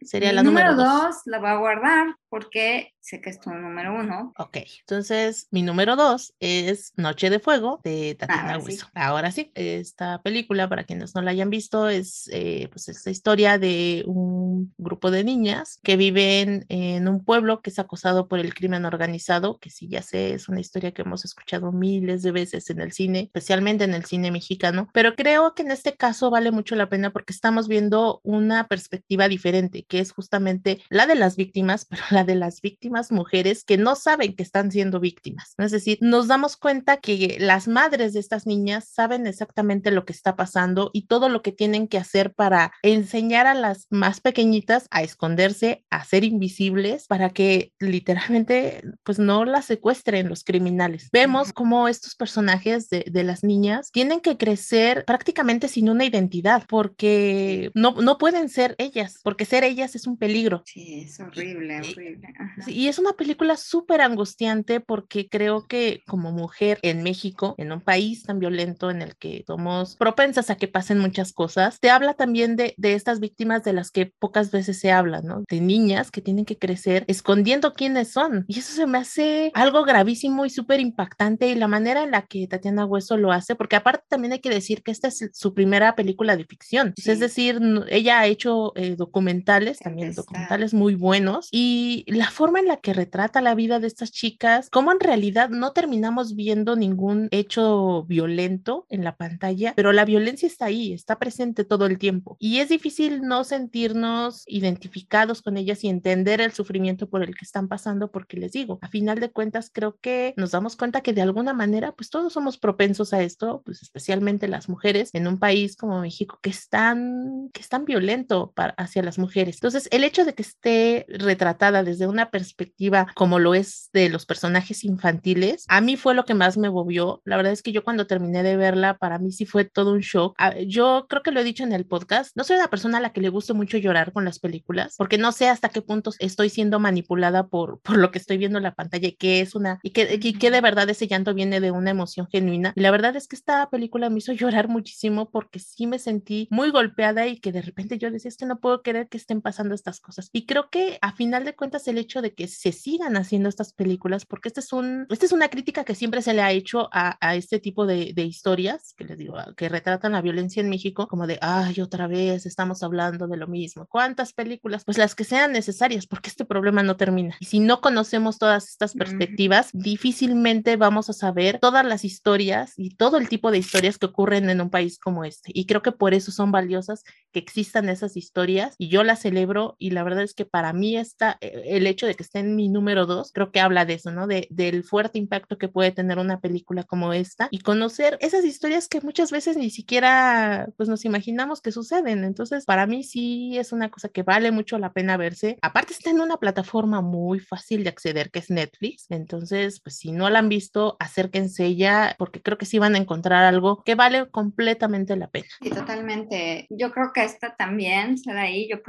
Sería 0.00 0.32
la 0.32 0.42
número, 0.42 0.72
número 0.72 0.92
dos. 0.92 1.16
La 1.24 1.38
voy 1.38 1.50
a 1.50 1.56
guardar 1.56 2.16
porque 2.28 2.92
sé 3.00 3.20
que 3.20 3.30
es 3.30 3.40
tu 3.40 3.50
número 3.50 3.94
uno. 3.94 4.32
Ok, 4.36 4.58
entonces 4.80 5.46
mi 5.50 5.62
número 5.62 5.94
dos 5.94 6.34
es 6.40 6.92
Noche 6.96 7.30
de 7.30 7.38
Fuego 7.38 7.80
de 7.84 8.16
Tatiana 8.16 8.54
Ahora 8.54 8.60
sí. 8.60 8.66
Huizo. 8.66 8.86
Ahora 8.94 9.32
sí, 9.32 9.52
esta 9.54 10.20
película, 10.22 10.68
para 10.68 10.84
quienes 10.84 11.14
no 11.14 11.22
la 11.22 11.30
hayan 11.30 11.48
visto, 11.48 11.88
es 11.88 12.28
eh, 12.32 12.68
pues 12.72 12.88
esta 12.88 13.10
historia 13.10 13.58
de 13.58 14.02
un 14.06 14.74
grupo 14.76 15.10
de 15.10 15.22
niñas 15.22 15.78
que 15.84 15.96
viven 15.96 16.66
en 16.68 17.08
un 17.08 17.24
pueblo 17.24 17.62
que 17.62 17.70
es 17.70 17.78
acosado 17.78 18.26
por 18.26 18.40
el 18.40 18.54
crimen 18.54 18.84
organizado, 18.84 19.58
que 19.58 19.70
sí 19.70 19.88
ya 19.88 20.02
sé, 20.02 20.34
es 20.34 20.48
una 20.48 20.60
historia 20.60 20.92
que 20.92 21.02
hemos 21.02 21.24
escuchado 21.24 21.70
miles 21.70 22.22
de 22.22 22.32
veces 22.32 22.68
en 22.70 22.80
el 22.80 22.92
cine, 22.92 23.20
especialmente 23.20 23.84
en 23.84 23.94
el 23.94 24.04
cine 24.04 24.32
mexicano, 24.32 24.88
pero 24.92 25.14
creo 25.14 25.54
que 25.54 25.62
en 25.62 25.70
este 25.70 25.96
caso 25.96 26.30
vale 26.30 26.50
mucho 26.50 26.74
la 26.74 26.88
pena 26.88 27.12
porque 27.12 27.32
estamos 27.32 27.68
viendo 27.68 28.20
una 28.24 28.66
perspectiva 28.66 29.28
diferente, 29.28 29.84
que 29.88 29.95
es 30.00 30.12
justamente 30.12 30.80
la 30.88 31.06
de 31.06 31.14
las 31.14 31.36
víctimas, 31.36 31.84
pero 31.84 32.02
la 32.10 32.24
de 32.24 32.34
las 32.34 32.60
víctimas 32.60 33.12
mujeres 33.12 33.64
que 33.64 33.78
no 33.78 33.96
saben 33.96 34.34
que 34.34 34.42
están 34.42 34.70
siendo 34.70 35.00
víctimas. 35.00 35.54
Es 35.58 35.70
decir, 35.70 35.98
nos 36.00 36.28
damos 36.28 36.56
cuenta 36.56 36.98
que 36.98 37.36
las 37.40 37.68
madres 37.68 38.12
de 38.12 38.20
estas 38.20 38.46
niñas 38.46 38.88
saben 38.88 39.26
exactamente 39.26 39.90
lo 39.90 40.04
que 40.04 40.12
está 40.12 40.36
pasando 40.36 40.90
y 40.92 41.06
todo 41.06 41.28
lo 41.28 41.42
que 41.42 41.52
tienen 41.52 41.88
que 41.88 41.98
hacer 41.98 42.32
para 42.32 42.72
enseñar 42.82 43.46
a 43.46 43.54
las 43.54 43.86
más 43.90 44.20
pequeñitas 44.20 44.86
a 44.90 45.02
esconderse, 45.02 45.84
a 45.90 46.04
ser 46.04 46.24
invisibles, 46.24 47.06
para 47.06 47.30
que 47.30 47.72
literalmente 47.78 48.82
pues 49.02 49.18
no 49.18 49.44
las 49.44 49.64
secuestren 49.64 50.28
los 50.28 50.44
criminales. 50.44 51.08
Vemos 51.12 51.52
cómo 51.52 51.88
estos 51.88 52.14
personajes 52.14 52.88
de, 52.88 53.04
de 53.06 53.24
las 53.24 53.44
niñas 53.44 53.90
tienen 53.92 54.20
que 54.20 54.36
crecer 54.36 55.04
prácticamente 55.04 55.68
sin 55.68 55.88
una 55.88 56.04
identidad 56.04 56.64
porque 56.68 57.70
no, 57.74 57.92
no 57.92 58.18
pueden 58.18 58.48
ser 58.48 58.74
ellas, 58.78 59.20
porque 59.22 59.44
ser 59.44 59.64
ellas 59.64 59.75
es 59.84 60.06
un 60.06 60.16
peligro. 60.16 60.62
Sí, 60.66 61.04
es 61.06 61.20
horrible, 61.20 61.78
horrible. 61.78 62.28
Ajá. 62.38 62.70
Y 62.70 62.88
es 62.88 62.98
una 62.98 63.12
película 63.12 63.56
súper 63.56 64.00
angustiante 64.00 64.80
porque 64.80 65.28
creo 65.28 65.66
que 65.66 66.02
como 66.06 66.32
mujer 66.32 66.78
en 66.82 67.02
México, 67.02 67.54
en 67.58 67.72
un 67.72 67.80
país 67.80 68.24
tan 68.24 68.38
violento 68.38 68.90
en 68.90 69.02
el 69.02 69.16
que 69.16 69.44
somos 69.46 69.96
propensas 69.96 70.50
a 70.50 70.56
que 70.56 70.68
pasen 70.68 70.98
muchas 70.98 71.32
cosas, 71.32 71.78
te 71.80 71.90
habla 71.90 72.14
también 72.14 72.56
de, 72.56 72.74
de 72.76 72.94
estas 72.94 73.20
víctimas 73.20 73.64
de 73.64 73.72
las 73.72 73.90
que 73.90 74.06
pocas 74.18 74.50
veces 74.50 74.78
se 74.78 74.90
habla, 74.90 75.22
¿no? 75.22 75.44
De 75.48 75.60
niñas 75.60 76.10
que 76.10 76.22
tienen 76.22 76.44
que 76.44 76.58
crecer 76.58 77.04
escondiendo 77.08 77.72
quiénes 77.72 78.12
son. 78.12 78.44
Y 78.48 78.58
eso 78.58 78.72
se 78.72 78.86
me 78.86 78.98
hace 78.98 79.50
algo 79.54 79.84
gravísimo 79.84 80.46
y 80.46 80.50
súper 80.50 80.80
impactante 80.80 81.48
y 81.48 81.54
la 81.54 81.68
manera 81.68 82.02
en 82.02 82.10
la 82.10 82.22
que 82.22 82.46
Tatiana 82.46 82.86
Hueso 82.86 83.16
lo 83.16 83.32
hace, 83.32 83.54
porque 83.54 83.76
aparte 83.76 84.04
también 84.08 84.32
hay 84.32 84.40
que 84.40 84.50
decir 84.50 84.82
que 84.82 84.90
esta 84.90 85.08
es 85.08 85.30
su 85.32 85.54
primera 85.54 85.94
película 85.94 86.36
de 86.36 86.44
ficción. 86.44 86.94
Sí. 86.96 87.10
Es 87.10 87.20
decir, 87.20 87.60
ella 87.88 88.20
ha 88.20 88.26
hecho 88.26 88.72
eh, 88.76 88.96
documentales, 88.96 89.65
también 89.74 90.08
Empezar. 90.08 90.24
documentales 90.24 90.74
muy 90.74 90.94
buenos 90.94 91.48
y 91.50 92.04
la 92.06 92.30
forma 92.30 92.60
en 92.60 92.66
la 92.66 92.78
que 92.78 92.92
retrata 92.92 93.40
la 93.40 93.54
vida 93.54 93.80
de 93.80 93.86
estas 93.86 94.12
chicas, 94.12 94.70
como 94.70 94.92
en 94.92 95.00
realidad 95.00 95.48
no 95.50 95.72
terminamos 95.72 96.34
viendo 96.34 96.76
ningún 96.76 97.28
hecho 97.30 98.04
violento 98.04 98.86
en 98.88 99.04
la 99.04 99.16
pantalla, 99.16 99.72
pero 99.76 99.92
la 99.92 100.04
violencia 100.04 100.46
está 100.46 100.66
ahí, 100.66 100.92
está 100.92 101.18
presente 101.18 101.64
todo 101.64 101.86
el 101.86 101.98
tiempo. 101.98 102.36
Y 102.38 102.58
es 102.58 102.68
difícil 102.68 103.22
no 103.22 103.44
sentirnos 103.44 104.44
identificados 104.46 105.42
con 105.42 105.56
ellas 105.56 105.82
y 105.84 105.88
entender 105.88 106.40
el 106.40 106.52
sufrimiento 106.52 107.08
por 107.08 107.22
el 107.22 107.34
que 107.34 107.44
están 107.44 107.68
pasando, 107.68 108.10
porque 108.10 108.36
les 108.36 108.52
digo, 108.52 108.78
a 108.82 108.88
final 108.88 109.20
de 109.20 109.30
cuentas 109.30 109.70
creo 109.72 109.98
que 110.00 110.34
nos 110.36 110.50
damos 110.52 110.76
cuenta 110.76 111.00
que 111.00 111.12
de 111.12 111.22
alguna 111.22 111.52
manera, 111.52 111.92
pues 111.92 112.10
todos 112.10 112.32
somos 112.32 112.58
propensos 112.58 113.12
a 113.12 113.22
esto, 113.22 113.62
pues 113.64 113.82
especialmente 113.82 114.48
las 114.48 114.68
mujeres 114.68 115.10
en 115.12 115.26
un 115.26 115.38
país 115.38 115.76
como 115.76 116.00
México 116.00 116.38
que 116.42 116.50
es 116.50 116.68
tan, 116.68 117.50
que 117.52 117.60
es 117.60 117.68
tan 117.68 117.84
violento 117.84 118.52
para, 118.54 118.72
hacia 118.74 119.02
las 119.02 119.18
mujeres. 119.18 119.55
Entonces, 119.56 119.88
el 119.90 120.04
hecho 120.04 120.24
de 120.24 120.34
que 120.34 120.42
esté 120.42 121.06
retratada 121.08 121.82
desde 121.82 122.06
una 122.06 122.30
perspectiva 122.30 123.06
como 123.14 123.38
lo 123.38 123.54
es 123.54 123.90
de 123.92 124.08
los 124.08 124.26
personajes 124.26 124.84
infantiles, 124.84 125.64
a 125.68 125.80
mí 125.80 125.96
fue 125.96 126.14
lo 126.14 126.24
que 126.24 126.34
más 126.34 126.56
me 126.56 126.70
movió. 126.70 127.20
La 127.24 127.36
verdad 127.36 127.52
es 127.52 127.62
que 127.62 127.72
yo 127.72 127.84
cuando 127.84 128.06
terminé 128.06 128.42
de 128.42 128.56
verla, 128.56 128.96
para 128.98 129.18
mí 129.18 129.32
sí 129.32 129.46
fue 129.46 129.64
todo 129.64 129.92
un 129.92 130.00
shock. 130.00 130.34
Ah, 130.38 130.54
Yo 130.66 131.06
creo 131.08 131.22
que 131.22 131.30
lo 131.30 131.40
he 131.40 131.44
dicho 131.44 131.64
en 131.64 131.72
el 131.72 131.86
podcast, 131.86 132.36
no 132.36 132.44
soy 132.44 132.56
una 132.56 132.68
persona 132.68 132.98
a 132.98 133.00
la 133.00 133.12
que 133.12 133.20
le 133.20 133.28
gusta 133.28 133.54
mucho 133.54 133.78
llorar 133.78 134.12
con 134.12 134.24
las 134.24 134.38
películas, 134.38 134.94
porque 134.96 135.18
no 135.18 135.32
sé 135.32 135.48
hasta 135.48 135.68
qué 135.68 135.82
punto 135.82 136.10
estoy 136.18 136.50
siendo 136.50 136.80
manipulada 136.80 137.46
por, 137.48 137.80
por 137.80 137.98
lo 137.98 138.10
que 138.10 138.18
estoy 138.18 138.38
viendo 138.38 138.58
en 138.58 138.64
la 138.64 138.74
pantalla 138.74 139.08
y 139.08 139.16
que 139.16 139.40
es 139.40 139.54
una, 139.54 139.78
y 139.82 139.90
que, 139.90 140.18
y 140.20 140.32
que 140.34 140.50
de 140.50 140.60
verdad 140.60 140.88
ese 140.88 141.06
llanto 141.06 141.34
viene 141.34 141.60
de 141.60 141.70
una 141.70 141.90
emoción 141.90 142.28
genuina. 142.30 142.72
Y 142.76 142.80
la 142.80 142.90
verdad 142.90 143.16
es 143.16 143.28
que 143.28 143.36
esta 143.36 143.68
película 143.70 144.10
me 144.10 144.18
hizo 144.18 144.32
llorar 144.32 144.68
muchísimo 144.68 145.30
porque 145.30 145.58
sí 145.58 145.86
me 145.86 145.98
sentí 145.98 146.48
muy 146.50 146.70
golpeada 146.70 147.26
y 147.26 147.38
que 147.38 147.52
de 147.52 147.62
repente 147.62 147.98
yo 147.98 148.10
decía, 148.10 148.28
es 148.28 148.36
que 148.36 148.46
no 148.46 148.58
puedo 148.60 148.82
creer 148.82 149.08
que 149.08 149.16
estén 149.16 149.40
pasando 149.46 149.76
estas 149.76 150.00
cosas. 150.00 150.28
Y 150.32 150.44
creo 150.44 150.70
que 150.70 150.98
a 151.02 151.12
final 151.12 151.44
de 151.44 151.54
cuentas 151.54 151.86
el 151.86 151.98
hecho 151.98 152.20
de 152.20 152.34
que 152.34 152.48
se 152.48 152.72
sigan 152.72 153.16
haciendo 153.16 153.48
estas 153.48 153.72
películas, 153.72 154.26
porque 154.26 154.48
este 154.48 154.58
es 154.58 154.72
un, 154.72 155.06
esta 155.08 155.24
es 155.24 155.30
una 155.30 155.50
crítica 155.50 155.84
que 155.84 155.94
siempre 155.94 156.20
se 156.20 156.34
le 156.34 156.42
ha 156.42 156.50
hecho 156.50 156.88
a, 156.90 157.16
a 157.20 157.36
este 157.36 157.60
tipo 157.60 157.86
de, 157.86 158.12
de 158.12 158.24
historias, 158.24 158.92
que 158.96 159.04
les 159.04 159.18
digo, 159.18 159.36
que 159.56 159.68
retratan 159.68 160.10
la 160.10 160.20
violencia 160.20 160.60
en 160.60 160.68
México, 160.68 161.06
como 161.06 161.28
de, 161.28 161.38
ay, 161.42 161.80
otra 161.80 162.08
vez 162.08 162.44
estamos 162.44 162.82
hablando 162.82 163.28
de 163.28 163.36
lo 163.36 163.46
mismo. 163.46 163.86
¿Cuántas 163.86 164.32
películas? 164.32 164.84
Pues 164.84 164.98
las 164.98 165.14
que 165.14 165.22
sean 165.22 165.52
necesarias, 165.52 166.08
porque 166.08 166.28
este 166.28 166.44
problema 166.44 166.82
no 166.82 166.96
termina. 166.96 167.36
Y 167.38 167.44
si 167.44 167.60
no 167.60 167.80
conocemos 167.80 168.38
todas 168.38 168.68
estas 168.68 168.94
perspectivas, 168.94 169.70
difícilmente 169.72 170.74
vamos 170.74 171.08
a 171.08 171.12
saber 171.12 171.60
todas 171.60 171.86
las 171.86 172.04
historias 172.04 172.72
y 172.76 172.96
todo 172.96 173.16
el 173.16 173.28
tipo 173.28 173.52
de 173.52 173.58
historias 173.58 173.96
que 173.96 174.06
ocurren 174.06 174.50
en 174.50 174.60
un 174.60 174.70
país 174.70 174.98
como 174.98 175.24
este. 175.24 175.52
Y 175.54 175.66
creo 175.66 175.82
que 175.82 175.92
por 175.92 176.14
eso 176.14 176.32
son 176.32 176.50
valiosas 176.50 177.04
que 177.30 177.38
existan 177.38 177.88
esas 177.88 178.16
historias 178.16 178.74
y 178.76 178.88
yo 178.88 179.04
las 179.04 179.20
celebro 179.36 179.76
y 179.78 179.90
la 179.90 180.02
verdad 180.02 180.24
es 180.24 180.34
que 180.34 180.46
para 180.46 180.72
mí 180.72 180.96
está 180.96 181.36
eh, 181.40 181.62
el 181.66 181.86
hecho 181.86 182.06
de 182.06 182.14
que 182.14 182.22
esté 182.22 182.38
en 182.38 182.56
mi 182.56 182.68
número 182.68 183.06
dos, 183.06 183.32
creo 183.32 183.52
que 183.52 183.60
habla 183.60 183.84
de 183.84 183.94
eso, 183.94 184.10
¿no? 184.10 184.26
De, 184.26 184.48
del 184.50 184.82
fuerte 184.82 185.18
impacto 185.18 185.58
que 185.58 185.68
puede 185.68 185.92
tener 185.92 186.18
una 186.18 186.40
película 186.40 186.84
como 186.84 187.12
esta 187.12 187.48
y 187.50 187.60
conocer 187.60 188.16
esas 188.20 188.44
historias 188.44 188.88
que 188.88 189.00
muchas 189.00 189.30
veces 189.30 189.56
ni 189.56 189.70
siquiera 189.70 190.68
pues 190.76 190.88
nos 190.88 191.04
imaginamos 191.04 191.60
que 191.60 191.72
suceden. 191.72 192.24
Entonces, 192.24 192.64
para 192.64 192.86
mí 192.86 193.02
sí 193.02 193.58
es 193.58 193.72
una 193.72 193.90
cosa 193.90 194.08
que 194.08 194.22
vale 194.22 194.50
mucho 194.50 194.78
la 194.78 194.92
pena 194.92 195.16
verse. 195.16 195.58
Aparte 195.62 195.92
está 195.92 196.10
en 196.10 196.20
una 196.20 196.38
plataforma 196.38 197.00
muy 197.02 197.40
fácil 197.40 197.84
de 197.84 197.90
acceder 197.90 198.30
que 198.30 198.38
es 198.38 198.50
Netflix. 198.50 199.06
Entonces, 199.10 199.80
pues 199.80 199.98
si 199.98 200.12
no 200.12 200.30
la 200.30 200.38
han 200.38 200.48
visto, 200.48 200.96
acérquense 200.98 201.76
ya 201.76 202.14
porque 202.18 202.40
creo 202.40 202.58
que 202.58 202.66
sí 202.66 202.78
van 202.78 202.94
a 202.94 202.98
encontrar 202.98 203.44
algo 203.44 203.82
que 203.84 203.94
vale 203.94 204.30
completamente 204.30 205.16
la 205.16 205.28
pena. 205.28 205.48
Sí, 205.60 205.70
totalmente. 205.70 206.66
Yo 206.70 206.90
creo 206.92 207.12
que 207.12 207.24
esta 207.24 207.54
también 207.56 208.18
será 208.18 208.42
ahí. 208.42 208.68
Yo 208.70 208.82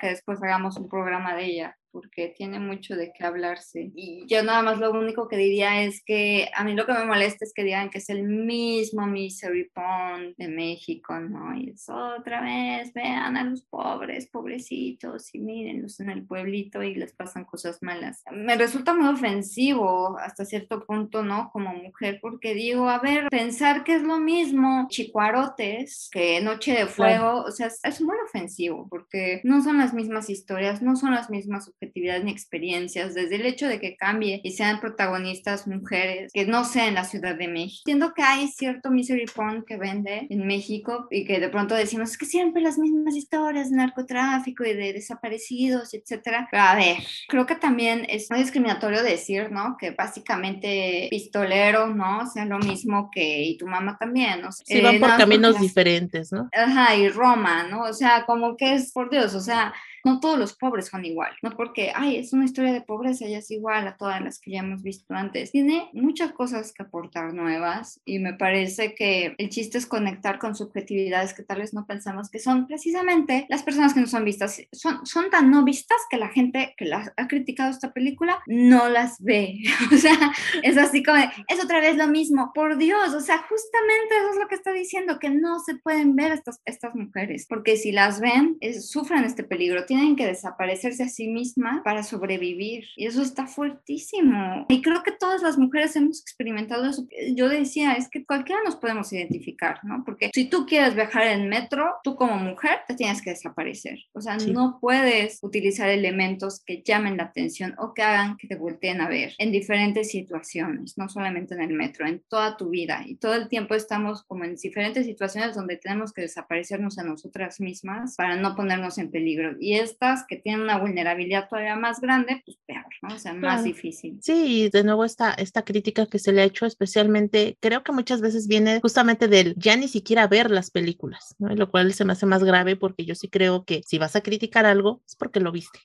que 0.00 0.08
después 0.08 0.42
hagamos 0.42 0.76
un 0.76 0.88
programa 0.88 1.34
de 1.34 1.44
ella. 1.44 1.78
Porque 1.94 2.34
tiene 2.36 2.58
mucho 2.58 2.96
de 2.96 3.12
qué 3.12 3.24
hablarse. 3.24 3.92
Y 3.94 4.26
yo 4.26 4.42
nada 4.42 4.62
más 4.62 4.80
lo 4.80 4.90
único 4.90 5.28
que 5.28 5.36
diría 5.36 5.84
es 5.84 6.02
que 6.04 6.50
a 6.52 6.64
mí 6.64 6.74
lo 6.74 6.86
que 6.86 6.92
me 6.92 7.04
molesta 7.04 7.44
es 7.44 7.52
que 7.54 7.62
digan 7.62 7.88
que 7.88 7.98
es 7.98 8.10
el 8.10 8.24
mismo 8.24 9.06
Misery 9.06 9.70
Pond 9.72 10.34
de 10.36 10.48
México, 10.48 11.18
¿no? 11.20 11.56
Y 11.56 11.70
es 11.70 11.88
otra 11.88 12.40
vez, 12.42 12.92
vean 12.92 13.36
a 13.36 13.44
los 13.44 13.62
pobres, 13.62 14.26
pobrecitos, 14.26 15.32
y 15.32 15.38
mírenlos 15.38 16.00
en 16.00 16.10
el 16.10 16.26
pueblito 16.26 16.82
y 16.82 16.96
les 16.96 17.12
pasan 17.12 17.44
cosas 17.44 17.80
malas. 17.80 18.24
Me 18.32 18.56
resulta 18.56 18.92
muy 18.92 19.06
ofensivo 19.06 20.18
hasta 20.18 20.44
cierto 20.44 20.84
punto, 20.84 21.22
¿no? 21.22 21.50
Como 21.52 21.72
mujer, 21.74 22.18
porque 22.20 22.54
digo, 22.54 22.88
a 22.88 22.98
ver, 22.98 23.28
pensar 23.28 23.84
que 23.84 23.94
es 23.94 24.02
lo 24.02 24.18
mismo 24.18 24.88
Chicuarotes 24.88 26.08
que 26.10 26.40
Noche 26.40 26.72
de 26.72 26.86
Fuego, 26.86 27.44
o 27.44 27.52
sea, 27.52 27.68
es 27.68 28.00
muy 28.00 28.16
ofensivo, 28.26 28.88
porque 28.88 29.40
no 29.44 29.62
son 29.62 29.78
las 29.78 29.94
mismas 29.94 30.28
historias, 30.28 30.82
no 30.82 30.96
son 30.96 31.14
las 31.14 31.30
mismas 31.30 31.68
subjetividades 31.84 32.24
ni 32.24 32.30
experiencias, 32.30 33.14
desde 33.14 33.36
el 33.36 33.46
hecho 33.46 33.68
de 33.68 33.80
que 33.80 33.96
cambie 33.96 34.40
y 34.42 34.52
sean 34.52 34.80
protagonistas 34.80 35.66
mujeres, 35.66 36.32
que 36.32 36.46
no 36.46 36.64
sea 36.64 36.88
en 36.88 36.94
la 36.94 37.04
Ciudad 37.04 37.36
de 37.36 37.48
México. 37.48 37.82
Entiendo 37.86 38.12
que 38.14 38.22
hay 38.22 38.48
cierto 38.48 38.90
misery 38.90 39.26
porn 39.26 39.64
que 39.66 39.76
vende 39.76 40.26
en 40.30 40.46
México 40.46 41.06
y 41.10 41.24
que 41.24 41.40
de 41.40 41.48
pronto 41.48 41.74
decimos 41.74 42.10
es 42.10 42.18
que 42.18 42.26
siempre 42.26 42.62
las 42.62 42.78
mismas 42.78 43.16
historias 43.16 43.70
de 43.70 43.76
narcotráfico 43.76 44.64
y 44.64 44.74
de 44.74 44.92
desaparecidos, 44.92 45.94
etcétera. 45.94 46.48
Pero 46.50 46.62
a 46.62 46.74
ver, 46.74 46.96
creo 47.28 47.46
que 47.46 47.56
también 47.56 48.06
es 48.08 48.30
muy 48.30 48.40
discriminatorio 48.40 49.02
decir, 49.02 49.50
¿no? 49.50 49.76
Que 49.78 49.90
básicamente 49.90 51.08
pistolero, 51.10 51.88
¿no? 51.88 52.26
Sea 52.26 52.44
lo 52.44 52.58
mismo 52.58 53.10
que 53.12 53.42
y 53.44 53.56
tu 53.56 53.66
mamá 53.66 53.96
también, 53.98 54.42
¿no? 54.42 54.52
Sí, 54.52 54.80
van 54.80 54.96
eh, 54.96 55.00
por 55.00 55.16
caminos 55.16 55.60
diferentes, 55.60 56.32
¿no? 56.32 56.48
Ajá, 56.52 56.94
y 56.96 57.08
Roma, 57.08 57.64
¿no? 57.64 57.82
O 57.82 57.92
sea, 57.92 58.24
como 58.26 58.56
que 58.56 58.74
es, 58.74 58.92
por 58.92 59.10
Dios, 59.10 59.34
o 59.34 59.40
sea, 59.40 59.72
no 60.04 60.20
todos 60.20 60.38
los 60.38 60.54
pobres 60.54 60.86
son 60.86 61.04
igual, 61.04 61.32
no 61.42 61.50
porque, 61.56 61.92
ay, 61.94 62.16
es 62.16 62.32
una 62.32 62.44
historia 62.44 62.72
de 62.72 62.82
pobreza 62.82 63.26
y 63.26 63.34
es 63.34 63.50
igual 63.50 63.88
a 63.88 63.96
todas 63.96 64.20
las 64.22 64.38
que 64.38 64.52
ya 64.52 64.60
hemos 64.60 64.82
visto 64.82 65.14
antes. 65.14 65.50
Tiene 65.50 65.88
muchas 65.92 66.32
cosas 66.32 66.72
que 66.72 66.82
aportar 66.82 67.32
nuevas 67.32 68.00
y 68.04 68.18
me 68.18 68.34
parece 68.34 68.94
que 68.94 69.34
el 69.38 69.48
chiste 69.48 69.78
es 69.78 69.86
conectar 69.86 70.38
con 70.38 70.54
subjetividades 70.54 71.32
que 71.34 71.42
tal 71.42 71.60
vez 71.60 71.72
no 71.72 71.86
pensamos 71.86 72.30
que 72.30 72.38
son 72.38 72.66
precisamente 72.66 73.46
las 73.48 73.62
personas 73.62 73.94
que 73.94 74.00
no 74.00 74.06
son 74.06 74.24
vistas, 74.24 74.60
son, 74.72 75.04
son 75.06 75.30
tan 75.30 75.50
no 75.50 75.64
vistas 75.64 75.98
que 76.10 76.18
la 76.18 76.28
gente 76.28 76.74
que 76.76 76.84
las 76.84 77.12
ha 77.16 77.26
criticado 77.26 77.70
esta 77.70 77.92
película 77.92 78.38
no 78.46 78.88
las 78.88 79.20
ve. 79.20 79.62
o 79.92 79.96
sea, 79.96 80.32
es 80.62 80.76
así 80.76 81.02
como, 81.02 81.18
es 81.48 81.64
otra 81.64 81.80
vez 81.80 81.96
lo 81.96 82.08
mismo, 82.08 82.52
por 82.54 82.76
Dios, 82.76 83.14
o 83.14 83.20
sea, 83.20 83.38
justamente 83.38 84.16
eso 84.18 84.30
es 84.32 84.36
lo 84.36 84.48
que 84.48 84.54
está 84.54 84.72
diciendo, 84.72 85.18
que 85.18 85.30
no 85.30 85.60
se 85.60 85.76
pueden 85.76 86.14
ver 86.14 86.32
estas, 86.32 86.60
estas 86.64 86.94
mujeres, 86.94 87.46
porque 87.48 87.76
si 87.76 87.92
las 87.92 88.20
ven, 88.20 88.58
sufren 88.80 89.24
este 89.24 89.44
peligro 89.44 89.86
tienen 89.94 90.16
que 90.16 90.26
desaparecerse 90.26 91.04
a 91.04 91.08
sí 91.08 91.28
misma 91.28 91.82
para 91.84 92.02
sobrevivir. 92.02 92.84
Y 92.96 93.06
eso 93.06 93.22
está 93.22 93.46
fuertísimo. 93.46 94.66
Y 94.68 94.82
creo 94.82 95.02
que 95.02 95.12
todas 95.12 95.42
las 95.42 95.56
mujeres 95.56 95.94
hemos 95.96 96.20
experimentado 96.20 96.86
eso. 96.86 97.06
Yo 97.34 97.48
decía, 97.48 97.92
es 97.94 98.08
que 98.08 98.24
cualquiera 98.24 98.60
nos 98.64 98.76
podemos 98.76 99.12
identificar, 99.12 99.78
¿no? 99.84 100.02
Porque 100.04 100.30
si 100.34 100.46
tú 100.46 100.66
quieres 100.66 100.94
viajar 100.94 101.28
en 101.28 101.48
metro, 101.48 101.94
tú 102.02 102.16
como 102.16 102.36
mujer 102.36 102.80
te 102.88 102.94
tienes 102.94 103.22
que 103.22 103.30
desaparecer. 103.30 103.98
O 104.12 104.20
sea, 104.20 104.36
no 104.36 104.78
puedes 104.80 105.38
utilizar 105.42 105.88
elementos 105.88 106.62
que 106.64 106.82
llamen 106.84 107.16
la 107.16 107.24
atención 107.24 107.74
o 107.78 107.94
que 107.94 108.02
hagan 108.02 108.36
que 108.36 108.48
te 108.48 108.56
volteen 108.56 109.00
a 109.00 109.08
ver 109.08 109.34
en 109.38 109.52
diferentes 109.52 110.10
situaciones, 110.10 110.98
no 110.98 111.08
solamente 111.08 111.54
en 111.54 111.62
el 111.62 111.72
metro, 111.72 112.06
en 112.06 112.22
toda 112.28 112.56
tu 112.56 112.70
vida. 112.70 113.02
Y 113.06 113.16
todo 113.16 113.34
el 113.34 113.48
tiempo 113.48 113.74
estamos 113.74 114.24
como 114.24 114.44
en 114.44 114.56
diferentes 114.56 115.06
situaciones 115.06 115.54
donde 115.54 115.76
tenemos 115.76 116.12
que 116.12 116.22
desaparecernos 116.22 116.98
a 116.98 117.04
nosotras 117.04 117.60
mismas 117.60 118.16
para 118.16 118.36
no 118.36 118.56
ponernos 118.56 118.98
en 118.98 119.10
peligro. 119.10 119.54
Y 119.60 119.74
estas 119.84 120.24
que 120.26 120.36
tienen 120.36 120.62
una 120.62 120.78
vulnerabilidad 120.78 121.48
todavía 121.48 121.76
más 121.76 122.00
grande, 122.00 122.42
pues 122.44 122.58
peor, 122.66 122.84
¿no? 123.02 123.14
O 123.14 123.18
sea, 123.18 123.32
más 123.34 123.64
difícil. 123.64 124.18
Sí, 124.20 124.68
de 124.72 124.84
nuevo 124.84 125.04
esta, 125.04 125.32
esta 125.32 125.64
crítica 125.64 126.06
que 126.06 126.18
se 126.18 126.32
le 126.32 126.42
ha 126.42 126.44
hecho 126.44 126.66
especialmente, 126.66 127.56
creo 127.60 127.82
que 127.82 127.92
muchas 127.92 128.20
veces 128.20 128.48
viene 128.48 128.80
justamente 128.80 129.28
del 129.28 129.54
ya 129.56 129.76
ni 129.76 129.88
siquiera 129.88 130.26
ver 130.26 130.50
las 130.50 130.70
películas, 130.70 131.34
¿no? 131.38 131.54
Lo 131.54 131.70
cual 131.70 131.92
se 131.92 132.04
me 132.04 132.12
hace 132.12 132.26
más 132.26 132.42
grave 132.42 132.76
porque 132.76 133.04
yo 133.04 133.14
sí 133.14 133.28
creo 133.28 133.64
que 133.64 133.82
si 133.86 133.98
vas 133.98 134.16
a 134.16 134.22
criticar 134.22 134.66
algo 134.66 135.02
es 135.06 135.16
porque 135.16 135.40
lo 135.40 135.52
viste. 135.52 135.80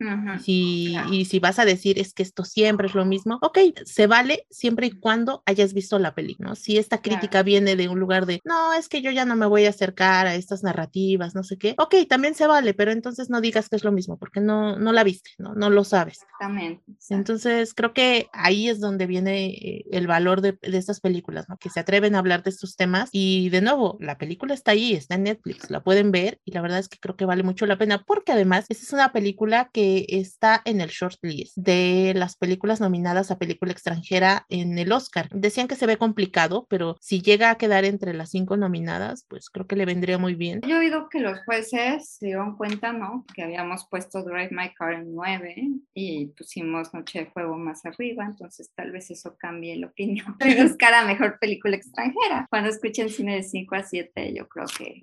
y, 0.46 0.96
y 1.12 1.26
si 1.26 1.40
vas 1.40 1.60
a 1.60 1.66
decir 1.66 2.00
es 2.00 2.14
que 2.14 2.24
esto 2.24 2.44
siempre 2.44 2.88
es 2.88 2.96
lo 2.96 3.06
mismo, 3.06 3.40
ok, 3.42 3.60
se 3.86 4.08
vale 4.08 4.46
siempre 4.50 4.88
y 4.88 4.92
cuando 4.92 5.44
hayas 5.46 5.74
visto 5.74 6.00
la 6.00 6.16
película, 6.16 6.50
¿no? 6.50 6.56
Si 6.56 6.78
esta 6.78 7.02
crítica 7.02 7.44
viene 7.44 7.76
de 7.76 7.90
un 7.90 8.00
lugar 8.00 8.26
de, 8.26 8.42
no, 8.44 8.74
es 8.74 8.88
que 8.90 9.02
yo 9.02 9.12
ya 9.12 9.26
no 9.26 9.36
me 9.36 9.46
voy 9.46 9.66
a 9.66 9.70
acercar 9.70 10.28
a 10.28 10.36
estas 10.36 10.64
narrativas, 10.64 11.36
no 11.36 11.44
sé 11.44 11.58
qué, 11.58 11.76
ok, 11.78 11.96
también 12.08 12.36
se 12.36 12.48
vale, 12.48 12.74
pero 12.74 12.92
entonces 12.92 13.30
no 13.30 13.42
digas 13.42 13.70
que 13.70 13.76
es 13.76 13.84
lo 13.84 13.89
mismo, 13.92 14.18
porque 14.18 14.42
no, 14.42 14.78
no 14.78 14.92
la 14.92 15.04
viste, 15.04 15.32
¿no? 15.38 15.54
No 15.56 15.70
lo 15.70 15.84
sabes. 15.84 16.22
Exactamente. 16.22 16.84
Entonces, 17.10 17.74
creo 17.74 17.94
que 17.94 18.28
ahí 18.34 18.70
es 18.70 18.80
donde 18.80 19.08
viene 19.08 19.48
eh, 19.48 19.86
el 19.92 20.08
valor 20.08 20.42
de, 20.42 20.58
de, 20.62 20.78
estas 20.78 21.00
películas, 21.02 21.48
¿no? 21.50 21.58
Que 21.58 21.70
se 21.70 21.80
atreven 21.80 22.16
a 22.16 22.20
hablar 22.20 22.44
de 22.44 22.50
estos 22.50 22.76
temas. 22.76 23.10
Y 23.12 23.50
de 23.50 23.62
nuevo, 23.62 23.98
la 24.00 24.18
película 24.18 24.54
está 24.54 24.72
ahí, 24.72 24.94
está 24.94 25.16
en 25.16 25.24
Netflix, 25.24 25.70
la 25.70 25.84
pueden 25.84 26.12
ver 26.12 26.40
y 26.46 26.52
la 26.52 26.62
verdad 26.62 26.80
es 26.80 26.90
que 26.90 26.98
creo 27.00 27.16
que 27.16 27.26
vale 27.26 27.44
mucho 27.44 27.66
la 27.66 27.78
pena, 27.78 28.04
porque 28.06 28.32
además, 28.32 28.66
esta 28.70 28.84
es 28.84 28.94
una 28.94 29.12
película 29.12 29.70
que 29.74 30.06
está 30.10 30.62
en 30.66 30.82
el 30.82 30.90
short 30.90 31.18
list 31.22 31.56
de 31.56 32.14
las 32.16 32.36
películas 32.36 32.80
nominadas 32.80 33.32
a 33.32 33.38
película 33.38 33.72
extranjera 33.72 34.46
en 34.50 34.78
el 34.78 34.92
Oscar. 34.92 35.30
Decían 35.32 35.68
que 35.68 35.76
se 35.76 35.86
ve 35.86 35.98
complicado, 35.98 36.66
pero 36.70 36.98
si 37.00 37.22
llega 37.22 37.50
a 37.50 37.56
quedar 37.56 37.86
entre 37.86 38.14
las 38.14 38.30
cinco 38.30 38.58
nominadas, 38.58 39.26
pues 39.28 39.50
creo 39.50 39.68
que 39.68 39.76
le 39.76 39.86
vendría 39.86 40.18
muy 40.18 40.36
bien. 40.36 40.62
Yo 40.62 40.76
he 40.76 40.80
oído 40.80 41.10
que 41.10 41.20
los 41.20 41.40
jueces 41.46 42.18
se 42.18 42.28
dieron 42.28 42.56
cuenta, 42.56 42.94
¿no? 42.94 43.26
Que 43.34 43.44
habíamos 43.44 43.79
puesto 43.86 44.24
Drive 44.24 44.50
My 44.52 44.74
Car 44.74 44.94
en 44.94 45.14
9 45.14 45.56
y 45.94 46.28
pusimos 46.28 46.94
Noche 46.94 47.20
de 47.20 47.26
Fuego 47.28 47.58
más 47.58 47.86
arriba, 47.86 48.26
entonces 48.26 48.72
tal 48.76 48.92
vez 48.92 49.12
eso 49.12 49.36
cambie 49.38 49.76
la 49.78 49.88
opinión 49.88 50.36
de 50.40 50.64
buscar 50.64 50.94
a 50.94 51.06
mejor 51.06 51.40
película 51.40 51.76
extranjera. 51.76 52.48
Cuando 52.50 52.70
escuchen 52.70 53.10
cine 53.10 53.36
de 53.36 53.44
5 53.44 53.76
a 53.76 53.84
7, 53.84 54.34
yo 54.34 54.48
creo 54.48 54.66
que... 54.78 55.02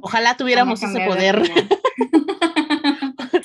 Ojalá 0.00 0.36
tuviéramos 0.36 0.82
ese 0.82 1.04
poder. 1.06 1.42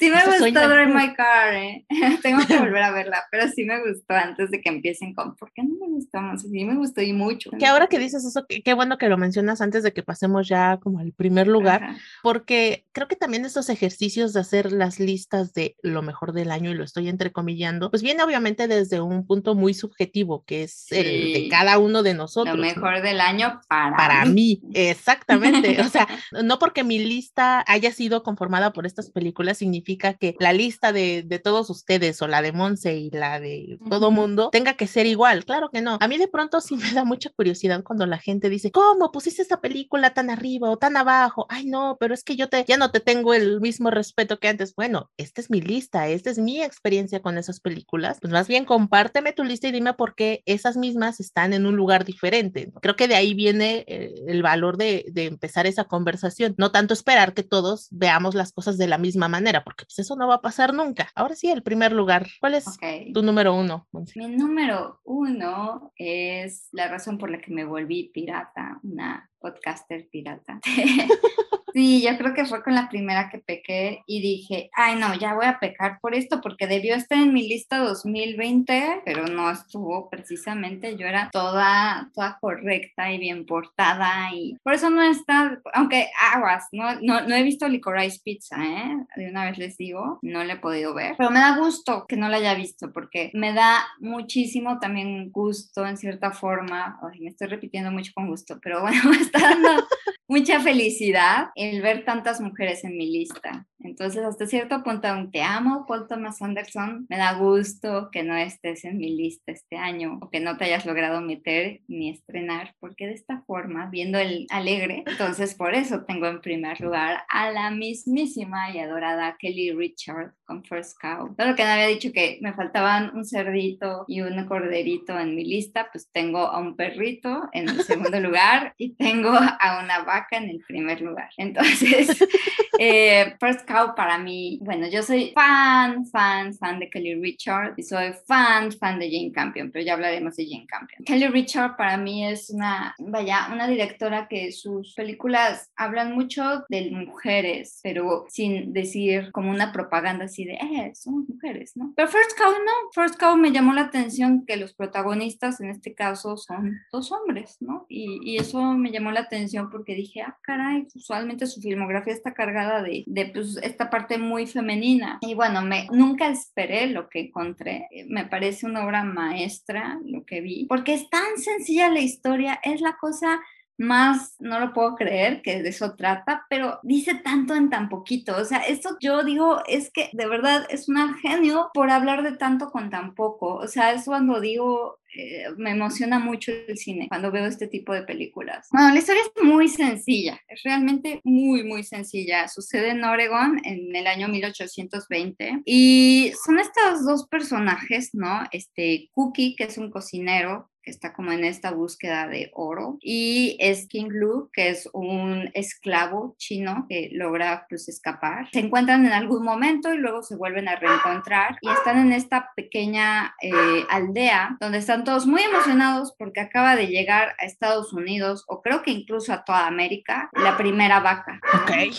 Sí 0.10 0.28
me 0.28 0.40
gustó 0.40 0.70
Drive 0.70 0.94
My 0.94 1.14
Car, 1.14 1.54
¿eh? 1.54 1.86
tengo 2.24 2.46
que 2.46 2.58
volver 2.58 2.84
a 2.84 2.92
verla, 2.92 3.24
pero 3.32 3.48
sí 3.48 3.64
me 3.66 3.80
gustó 3.80 4.14
antes 4.14 4.52
de 4.52 4.62
que 4.62 4.70
empiecen 4.70 5.14
con 5.14 5.36
¿por 5.36 5.52
qué 5.54 5.64
no 5.64 5.76
me 5.80 5.88
gustó 5.88 6.22
más? 6.22 6.42
Sí 6.42 6.66
me 6.66 6.76
gustó 6.76 7.02
y 7.02 7.14
mucho. 7.14 7.52
Que 7.58 7.66
ahora 7.66 7.88
que 7.88 8.00
dices 8.00 8.26
eso, 8.26 8.46
qué 8.48 8.74
bueno 8.74 8.98
que 8.98 9.10
lo 9.10 9.18
mencionas 9.18 9.62
antes 9.62 9.84
de 9.84 9.94
que 9.94 10.04
pasemos 10.04 10.48
ya 10.48 10.78
como 10.78 11.00
al 11.00 11.12
primer 11.12 11.48
lugar, 11.48 11.98
porque 12.24 12.86
creo 12.92 13.08
que 13.08 13.16
también 13.16 13.46
estos 13.46 13.70
ejercicios 13.70 14.34
de 14.34 14.40
hacer 14.40 14.72
las 14.72 15.00
listas 15.00 15.54
de 15.54 15.76
lo 15.82 16.02
mejor 16.02 16.34
del 16.34 16.52
año, 16.52 16.72
y 16.72 16.76
lo 16.76 16.84
estoy 16.84 17.10
entrecomillando, 17.10 17.90
pues 17.90 18.02
viene 18.02 18.24
obviamente 18.24 18.68
desde 18.68 19.02
un 19.02 19.26
punto 19.26 19.56
muy 19.56 19.74
subjetivo, 19.74 20.44
que 20.46 20.64
es 20.64 20.92
el 20.92 21.34
de 21.34 21.48
cada 21.50 21.78
uno 21.80 22.04
de 22.04 22.14
nosotros. 22.14 22.56
Lo 22.56 22.62
mejor 22.62 23.02
del 23.02 23.22
año 23.22 23.62
para, 23.68 23.96
para 23.96 24.26
mí. 24.26 24.62
Exactamente. 24.74 25.82
o 25.82 25.90
sea, 25.90 26.08
no 26.44 26.60
porque 26.60 26.84
mi 26.84 27.00
lista 27.00 27.64
haya 27.68 27.92
sido 27.92 28.24
conformada 28.24 28.74
por 28.74 28.86
estas 28.86 29.12
películas 29.12 29.58
significa 29.58 29.99
que 30.00 30.36
la 30.40 30.54
lista 30.54 30.92
de, 30.92 31.24
de 31.24 31.40
todos 31.40 31.70
ustedes 31.70 32.22
o 32.22 32.28
la 32.28 32.42
de 32.42 32.52
Monse 32.52 32.96
y 32.96 33.10
la 33.12 33.40
de 33.40 33.78
todo 33.90 34.12
mundo 34.12 34.50
tenga 34.52 34.74
que 34.74 34.88
ser 34.88 35.06
igual. 35.06 35.46
Claro 35.46 35.70
que 35.70 35.82
no. 35.82 35.98
A 36.00 36.08
mí 36.08 36.18
de 36.18 36.28
pronto 36.28 36.62
sí 36.62 36.76
me 36.76 36.92
da 36.94 37.04
mucha 37.04 37.30
curiosidad 37.30 37.84
cuando 37.84 38.06
la 38.06 38.18
gente 38.18 38.50
dice, 38.50 38.72
¿cómo 38.72 39.12
pusiste 39.12 39.42
esta 39.42 39.62
película 39.62 40.14
tan 40.14 40.30
arriba 40.30 40.70
o 40.70 40.78
tan 40.78 40.98
abajo? 40.98 41.46
Ay, 41.50 41.66
no, 41.66 41.98
pero 42.00 42.14
es 42.14 42.24
que 42.24 42.36
yo 42.36 42.50
te, 42.50 42.66
ya 42.66 42.78
no 42.78 42.92
te 42.92 43.00
tengo 43.00 43.34
el 43.34 43.62
mismo 43.62 43.92
respeto 43.92 44.40
que 44.40 44.48
antes. 44.48 44.74
Bueno, 44.76 45.10
esta 45.18 45.42
es 45.42 45.50
mi 45.50 45.62
lista, 45.62 46.08
esta 46.08 46.30
es 46.30 46.38
mi 46.38 46.62
experiencia 46.62 47.22
con 47.22 47.38
esas 47.38 47.60
películas. 47.60 48.18
Pues 48.22 48.32
más 48.32 48.48
bien 48.48 48.66
compárteme 48.66 49.34
tu 49.34 49.44
lista 49.44 49.68
y 49.68 49.72
dime 49.72 49.94
por 49.94 50.16
qué 50.16 50.42
esas 50.46 50.78
mismas 50.78 51.20
están 51.20 51.54
en 51.54 51.66
un 51.66 51.76
lugar 51.76 52.06
diferente. 52.06 52.72
Creo 52.82 52.96
que 52.96 53.08
de 53.08 53.16
ahí 53.16 53.34
viene 53.34 53.86
eh, 53.88 54.14
el 54.28 54.42
valor 54.42 54.78
de, 54.78 55.06
de 55.12 55.26
empezar 55.26 55.68
esa 55.68 55.86
conversación. 55.86 56.56
No 56.58 56.72
tanto 56.72 56.94
esperar 56.94 57.34
que 57.34 57.44
todos 57.44 57.88
veamos 57.92 58.36
las 58.36 58.52
cosas 58.52 58.78
de 58.78 58.88
la 58.88 58.98
misma 58.98 59.28
manera, 59.28 59.64
porque 59.64 59.86
pues 59.90 60.06
eso 60.06 60.16
no 60.16 60.28
va 60.28 60.36
a 60.36 60.42
pasar 60.42 60.72
nunca. 60.72 61.10
Ahora 61.16 61.36
sí, 61.36 61.50
el 61.50 61.64
primer 61.64 61.94
lugar. 61.94 62.28
¿Cuál 62.40 62.54
es 62.54 62.66
tu 63.12 63.24
número 63.24 63.56
uno? 63.56 63.88
Mi 64.16 64.28
número 64.28 65.02
uno 65.04 65.92
es 65.96 66.68
la 66.72 66.88
razón 66.88 67.18
por 67.18 67.32
la 67.32 67.42
que 67.42 67.52
me 67.52 67.66
volví 67.66 68.12
pirata, 68.14 68.80
una 68.84 69.28
podcaster 69.40 70.08
pirata. 70.12 70.60
Sí, 71.74 72.02
yo 72.02 72.18
creo 72.18 72.34
que 72.34 72.46
fue 72.46 72.64
con 72.64 72.76
la 72.76 72.90
primera 72.90 73.30
que 73.30 73.40
pequé 73.40 74.04
y 74.06 74.22
dije, 74.22 74.70
ay 74.74 74.96
no, 74.96 75.14
ya 75.16 75.34
voy 75.34 75.46
a 75.46 75.60
pecar 75.60 76.00
por 76.02 76.16
esto 76.16 76.42
porque 76.42 76.68
debió 76.68 76.96
estar 76.96 77.18
en 77.18 77.34
mi 77.34 77.48
lista 77.48 77.78
2020, 77.78 79.02
pero 79.06 79.28
no 79.28 79.52
estuvo 79.52 80.10
precisamente, 80.10 80.98
yo 80.98 81.06
era 81.06 81.30
toda, 81.32 82.10
toda 82.14 82.38
correcta 82.40 83.12
y 83.12 83.18
bien 83.18 83.46
portada 83.46 84.30
y 84.34 84.58
por 84.64 84.74
eso 84.74 84.90
no 84.90 85.02
está, 85.02 85.60
aunque 85.74 86.08
aguas, 86.34 86.68
no, 86.72 87.00
no, 87.02 87.22
no 87.22 87.36
he 87.36 87.44
visto 87.44 87.68
Licorice 87.68 88.20
Pizza, 88.24 88.58
¿eh? 88.64 88.98
De 89.16 89.30
una 89.30 89.46
vez 89.46 89.58
les 89.58 89.78
digo, 89.78 90.20
no 90.22 90.44
le 90.44 90.54
he 90.54 90.58
podido 90.58 90.94
ver, 90.94 91.16
pero 91.18 91.30
me 91.30 91.40
da 91.40 91.58
gusto 91.58 92.06
que 92.08 92.18
no 92.18 92.30
la 92.30 92.38
haya 92.38 92.54
visto 92.54 92.92
porque 92.92 93.32
me 93.34 93.54
da 93.54 93.86
muchísimo 94.00 94.80
también 94.80 95.32
gusto 95.32 95.86
en 95.86 95.98
cierta 95.98 96.32
forma, 96.32 97.00
ay, 97.02 97.20
me 97.22 97.30
estoy 97.30 97.48
repitiendo 97.48 97.92
mucho 97.92 98.12
con 98.14 98.28
gusto, 98.28 98.60
pero 98.62 98.82
bueno, 98.82 99.02
me 99.10 99.18
está 99.18 99.40
dando 99.40 99.88
mucha 100.28 100.60
felicidad 100.60 101.50
el 101.60 101.82
ver 101.82 102.06
tantas 102.06 102.40
mujeres 102.40 102.84
en 102.84 102.98
mi 102.98 103.12
lista. 103.12 103.68
Entonces, 103.82 104.24
hasta 104.24 104.46
cierto 104.46 104.84
punto, 104.84 105.08
aunque 105.08 105.42
amo 105.42 105.86
Paul 105.88 106.08
Thomas 106.08 106.42
Anderson, 106.42 107.06
me 107.10 107.18
da 107.18 107.34
gusto 107.34 108.10
que 108.12 108.24
no 108.24 108.36
estés 108.36 108.84
en 108.86 108.98
mi 108.98 109.16
lista 109.16 109.52
este 109.52 109.78
año 109.78 110.20
o 110.22 110.30
que 110.30 110.40
no 110.40 110.58
te 110.58 110.66
hayas 110.66 110.86
logrado 110.86 111.22
meter 111.22 111.82
ni 111.88 112.10
estrenar, 112.10 112.76
porque 112.80 113.08
de 113.08 113.14
esta 113.14 113.42
forma, 113.48 113.90
viendo 113.90 114.18
el 114.20 114.48
alegre, 114.50 115.04
entonces 115.08 115.56
por 115.56 115.74
eso 115.76 116.04
tengo 116.06 116.28
en 116.28 116.42
primer 116.42 116.80
lugar 116.82 117.24
a 117.30 117.52
la 117.52 117.72
mismísima 117.72 118.72
y 118.72 118.80
adorada 118.80 119.38
Kelly 119.40 119.72
Richard 119.72 120.34
con 120.46 120.64
First 120.64 120.98
Cow. 121.00 121.36
Todo 121.36 121.48
lo 121.48 121.56
que 121.56 121.64
me 121.64 121.70
había 121.70 121.88
dicho 121.88 122.12
que 122.12 122.40
me 122.42 122.54
faltaban 122.54 123.16
un 123.16 123.24
cerdito 123.24 124.06
y 124.08 124.22
un 124.22 124.46
corderito 124.46 125.18
en 125.20 125.36
mi 125.36 125.46
lista, 125.46 125.90
pues 125.92 126.10
tengo 126.12 126.40
a 126.40 126.60
un 126.60 126.76
perrito 126.76 127.48
en 127.54 127.70
el 127.70 127.84
segundo 127.84 128.20
lugar 128.20 128.74
y 128.78 128.96
tengo 128.96 129.30
a 129.32 129.82
una 129.84 130.04
vaca 130.04 130.38
en 130.38 130.50
el 130.50 130.60
primer 130.68 131.02
lugar. 131.02 131.30
Entonces, 131.38 132.28
eh, 132.80 133.36
First 133.40 133.69
Cow 133.70 133.94
para 133.94 134.18
mí, 134.18 134.58
bueno, 134.64 134.88
yo 134.88 135.04
soy 135.04 135.32
fan, 135.36 136.04
fan, 136.08 136.56
fan 136.56 136.80
de 136.80 136.90
Kelly 136.90 137.22
Richard 137.22 137.76
y 137.78 137.84
soy 137.84 138.14
fan, 138.26 138.72
fan 138.72 138.98
de 138.98 139.12
Jane 139.12 139.32
Campion, 139.32 139.70
pero 139.70 139.86
ya 139.86 139.94
hablaremos 139.94 140.36
de 140.38 140.48
Jane 140.50 140.66
Campion. 140.66 141.04
Kelly 141.06 141.28
Richard 141.28 141.78
para 141.78 141.96
mí 141.96 142.26
es 142.26 142.50
una, 142.50 142.96
vaya, 142.98 143.48
una 143.54 143.68
directora 143.68 144.28
que 144.28 144.52
sus 144.52 144.96
películas 144.96 145.70
hablan 145.76 146.16
mucho 146.16 146.66
de 146.68 146.90
mujeres, 146.90 147.80
pero 147.84 148.26
sin 148.28 148.74
decir 148.74 149.32
como 149.32 149.52
una 149.52 149.72
propaganda 149.72 150.26
así 150.26 150.46
de, 150.46 150.54
eh, 150.54 150.92
somos 150.96 151.30
mujeres, 151.30 151.74
¿no? 151.76 151.94
Pero 151.96 152.08
First 152.08 152.36
Cow 152.40 152.52
no, 152.52 152.72
First 152.96 153.20
Cow 153.20 153.38
me 153.38 153.52
llamó 153.52 153.74
la 153.74 153.82
atención 153.82 154.48
que 154.48 154.58
los 154.58 154.74
protagonistas 154.74 155.62
en 155.62 155.70
este 155.70 155.94
caso 155.94 156.38
son 156.38 156.80
dos 156.92 157.12
hombres, 157.12 157.58
¿no? 157.60 157.86
Y, 157.88 158.20
y 158.24 158.38
eso 158.38 158.74
me 158.74 158.90
llamó 158.90 159.12
la 159.12 159.20
atención 159.20 159.70
porque 159.70 159.94
dije, 159.94 160.22
ah, 160.22 160.38
caray, 160.42 160.88
usualmente 160.96 161.46
su 161.46 161.62
filmografía 161.62 162.14
está 162.14 162.34
cargada 162.34 162.82
de, 162.82 163.04
de 163.06 163.26
pues, 163.28 163.59
esta 163.62 163.90
parte 163.90 164.18
muy 164.18 164.48
femenina. 164.48 165.20
Y 165.22 165.34
bueno, 165.34 165.62
me, 165.62 165.88
nunca 165.92 166.28
esperé 166.30 166.88
lo 166.88 167.10
que 167.10 167.22
encontré. 167.22 167.88
Me 168.08 168.26
parece 168.26 168.66
una 168.66 168.86
obra 168.86 169.04
maestra 169.04 170.00
lo 170.06 170.26
que 170.26 170.42
vi, 170.42 170.66
porque 170.66 170.94
es 170.94 171.10
tan 171.10 171.38
sencilla 171.38 171.90
la 171.90 172.00
historia, 172.00 172.60
es 172.64 172.82
la 172.82 172.98
cosa 172.98 173.42
más, 173.80 174.36
no 174.40 174.60
lo 174.60 174.74
puedo 174.74 174.96
creer 174.96 175.42
que 175.42 175.64
de 175.64 175.70
eso 175.70 175.96
trata, 175.96 176.46
pero 176.50 176.80
dice 176.84 177.16
tanto 177.16 177.56
en 177.56 177.70
tan 177.70 177.88
poquito. 177.88 178.36
O 178.36 178.44
sea, 178.44 178.60
esto 178.60 178.98
yo 179.00 179.24
digo 179.24 179.64
es 179.68 179.90
que 179.90 180.10
de 180.12 180.28
verdad 180.28 180.68
es 180.70 180.90
un 180.90 181.16
genio 181.16 181.72
por 181.74 181.90
hablar 181.90 182.24
de 182.24 182.34
tanto 182.34 182.72
con 182.72 182.90
tan 182.90 183.16
poco. 183.16 183.56
O 183.56 183.68
sea, 183.68 183.94
es 183.94 184.04
cuando 184.04 184.42
digo, 184.42 184.99
eh, 185.16 185.46
me 185.58 185.72
emociona 185.72 186.20
mucho 186.20 186.52
el 186.52 186.78
cine 186.78 187.08
cuando 187.08 187.32
veo 187.32 187.46
este 187.46 187.68
tipo 187.68 187.94
de 187.94 188.04
películas. 188.04 188.68
Bueno, 188.72 188.94
la 188.94 189.00
historia 189.00 189.22
es 189.24 189.44
muy 189.44 189.68
sencilla, 189.68 190.40
es 190.48 190.62
realmente 190.64 191.22
muy, 191.24 191.64
muy 191.64 191.84
sencilla. 191.84 192.48
Sucede 192.48 192.90
en 192.90 193.04
Oregon 193.04 193.60
en 193.64 193.96
el 193.96 194.08
año 194.08 194.28
1820 194.28 195.62
y 195.66 196.32
son 196.46 196.60
estos 196.60 197.06
dos 197.06 197.28
personajes, 197.28 198.12
¿no? 198.14 198.44
Este 198.52 199.10
Cookie, 199.14 199.56
que 199.56 199.66
es 199.66 199.78
un 199.78 199.90
cocinero 199.90 200.70
está 200.90 201.14
como 201.14 201.32
en 201.32 201.44
esta 201.44 201.72
búsqueda 201.72 202.28
de 202.28 202.52
oro, 202.54 202.98
y 203.02 203.58
es 203.60 203.88
King 203.88 204.10
Lu, 204.10 204.50
que 204.54 204.70
es 204.70 204.90
un 204.94 205.50
esclavo 205.54 206.36
chino 206.38 206.86
que 206.90 207.10
logra 207.12 207.66
pues 207.70 207.88
escapar. 207.90 208.50
Se 208.52 208.60
encuentran 208.60 209.06
en 209.06 209.14
algún 209.14 209.44
momento 209.44 209.94
y 209.94 209.98
luego 209.98 210.24
se 210.24 210.36
vuelven 210.36 210.68
a 210.68 210.76
reencontrar 210.76 211.58
y 211.62 211.70
están 211.70 212.00
en 212.00 212.14
esta 212.14 212.52
pequeña 212.56 213.36
eh, 213.42 213.86
aldea 213.90 214.58
donde 214.60 214.80
están 214.80 215.04
todos 215.04 215.26
muy 215.26 215.42
emocionados 215.42 216.16
porque 216.18 216.42
acaba 216.42 216.76
de 216.76 216.88
llegar 216.88 217.36
a 217.40 217.46
Estados 217.46 217.94
Unidos 217.94 218.44
o 218.48 218.62
creo 218.62 218.82
que 218.82 218.92
incluso 218.92 219.34
a 219.34 219.44
toda 219.44 219.68
América 219.68 220.30
la 220.34 220.58
primera 220.58 221.00
vaca. 221.00 221.40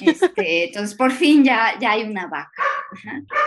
Este, 0.00 0.64
entonces 0.66 0.96
por 0.96 1.12
fin 1.12 1.44
ya, 1.44 1.78
ya 1.80 1.92
hay 1.92 2.02
una 2.02 2.26
vaca. 2.26 2.62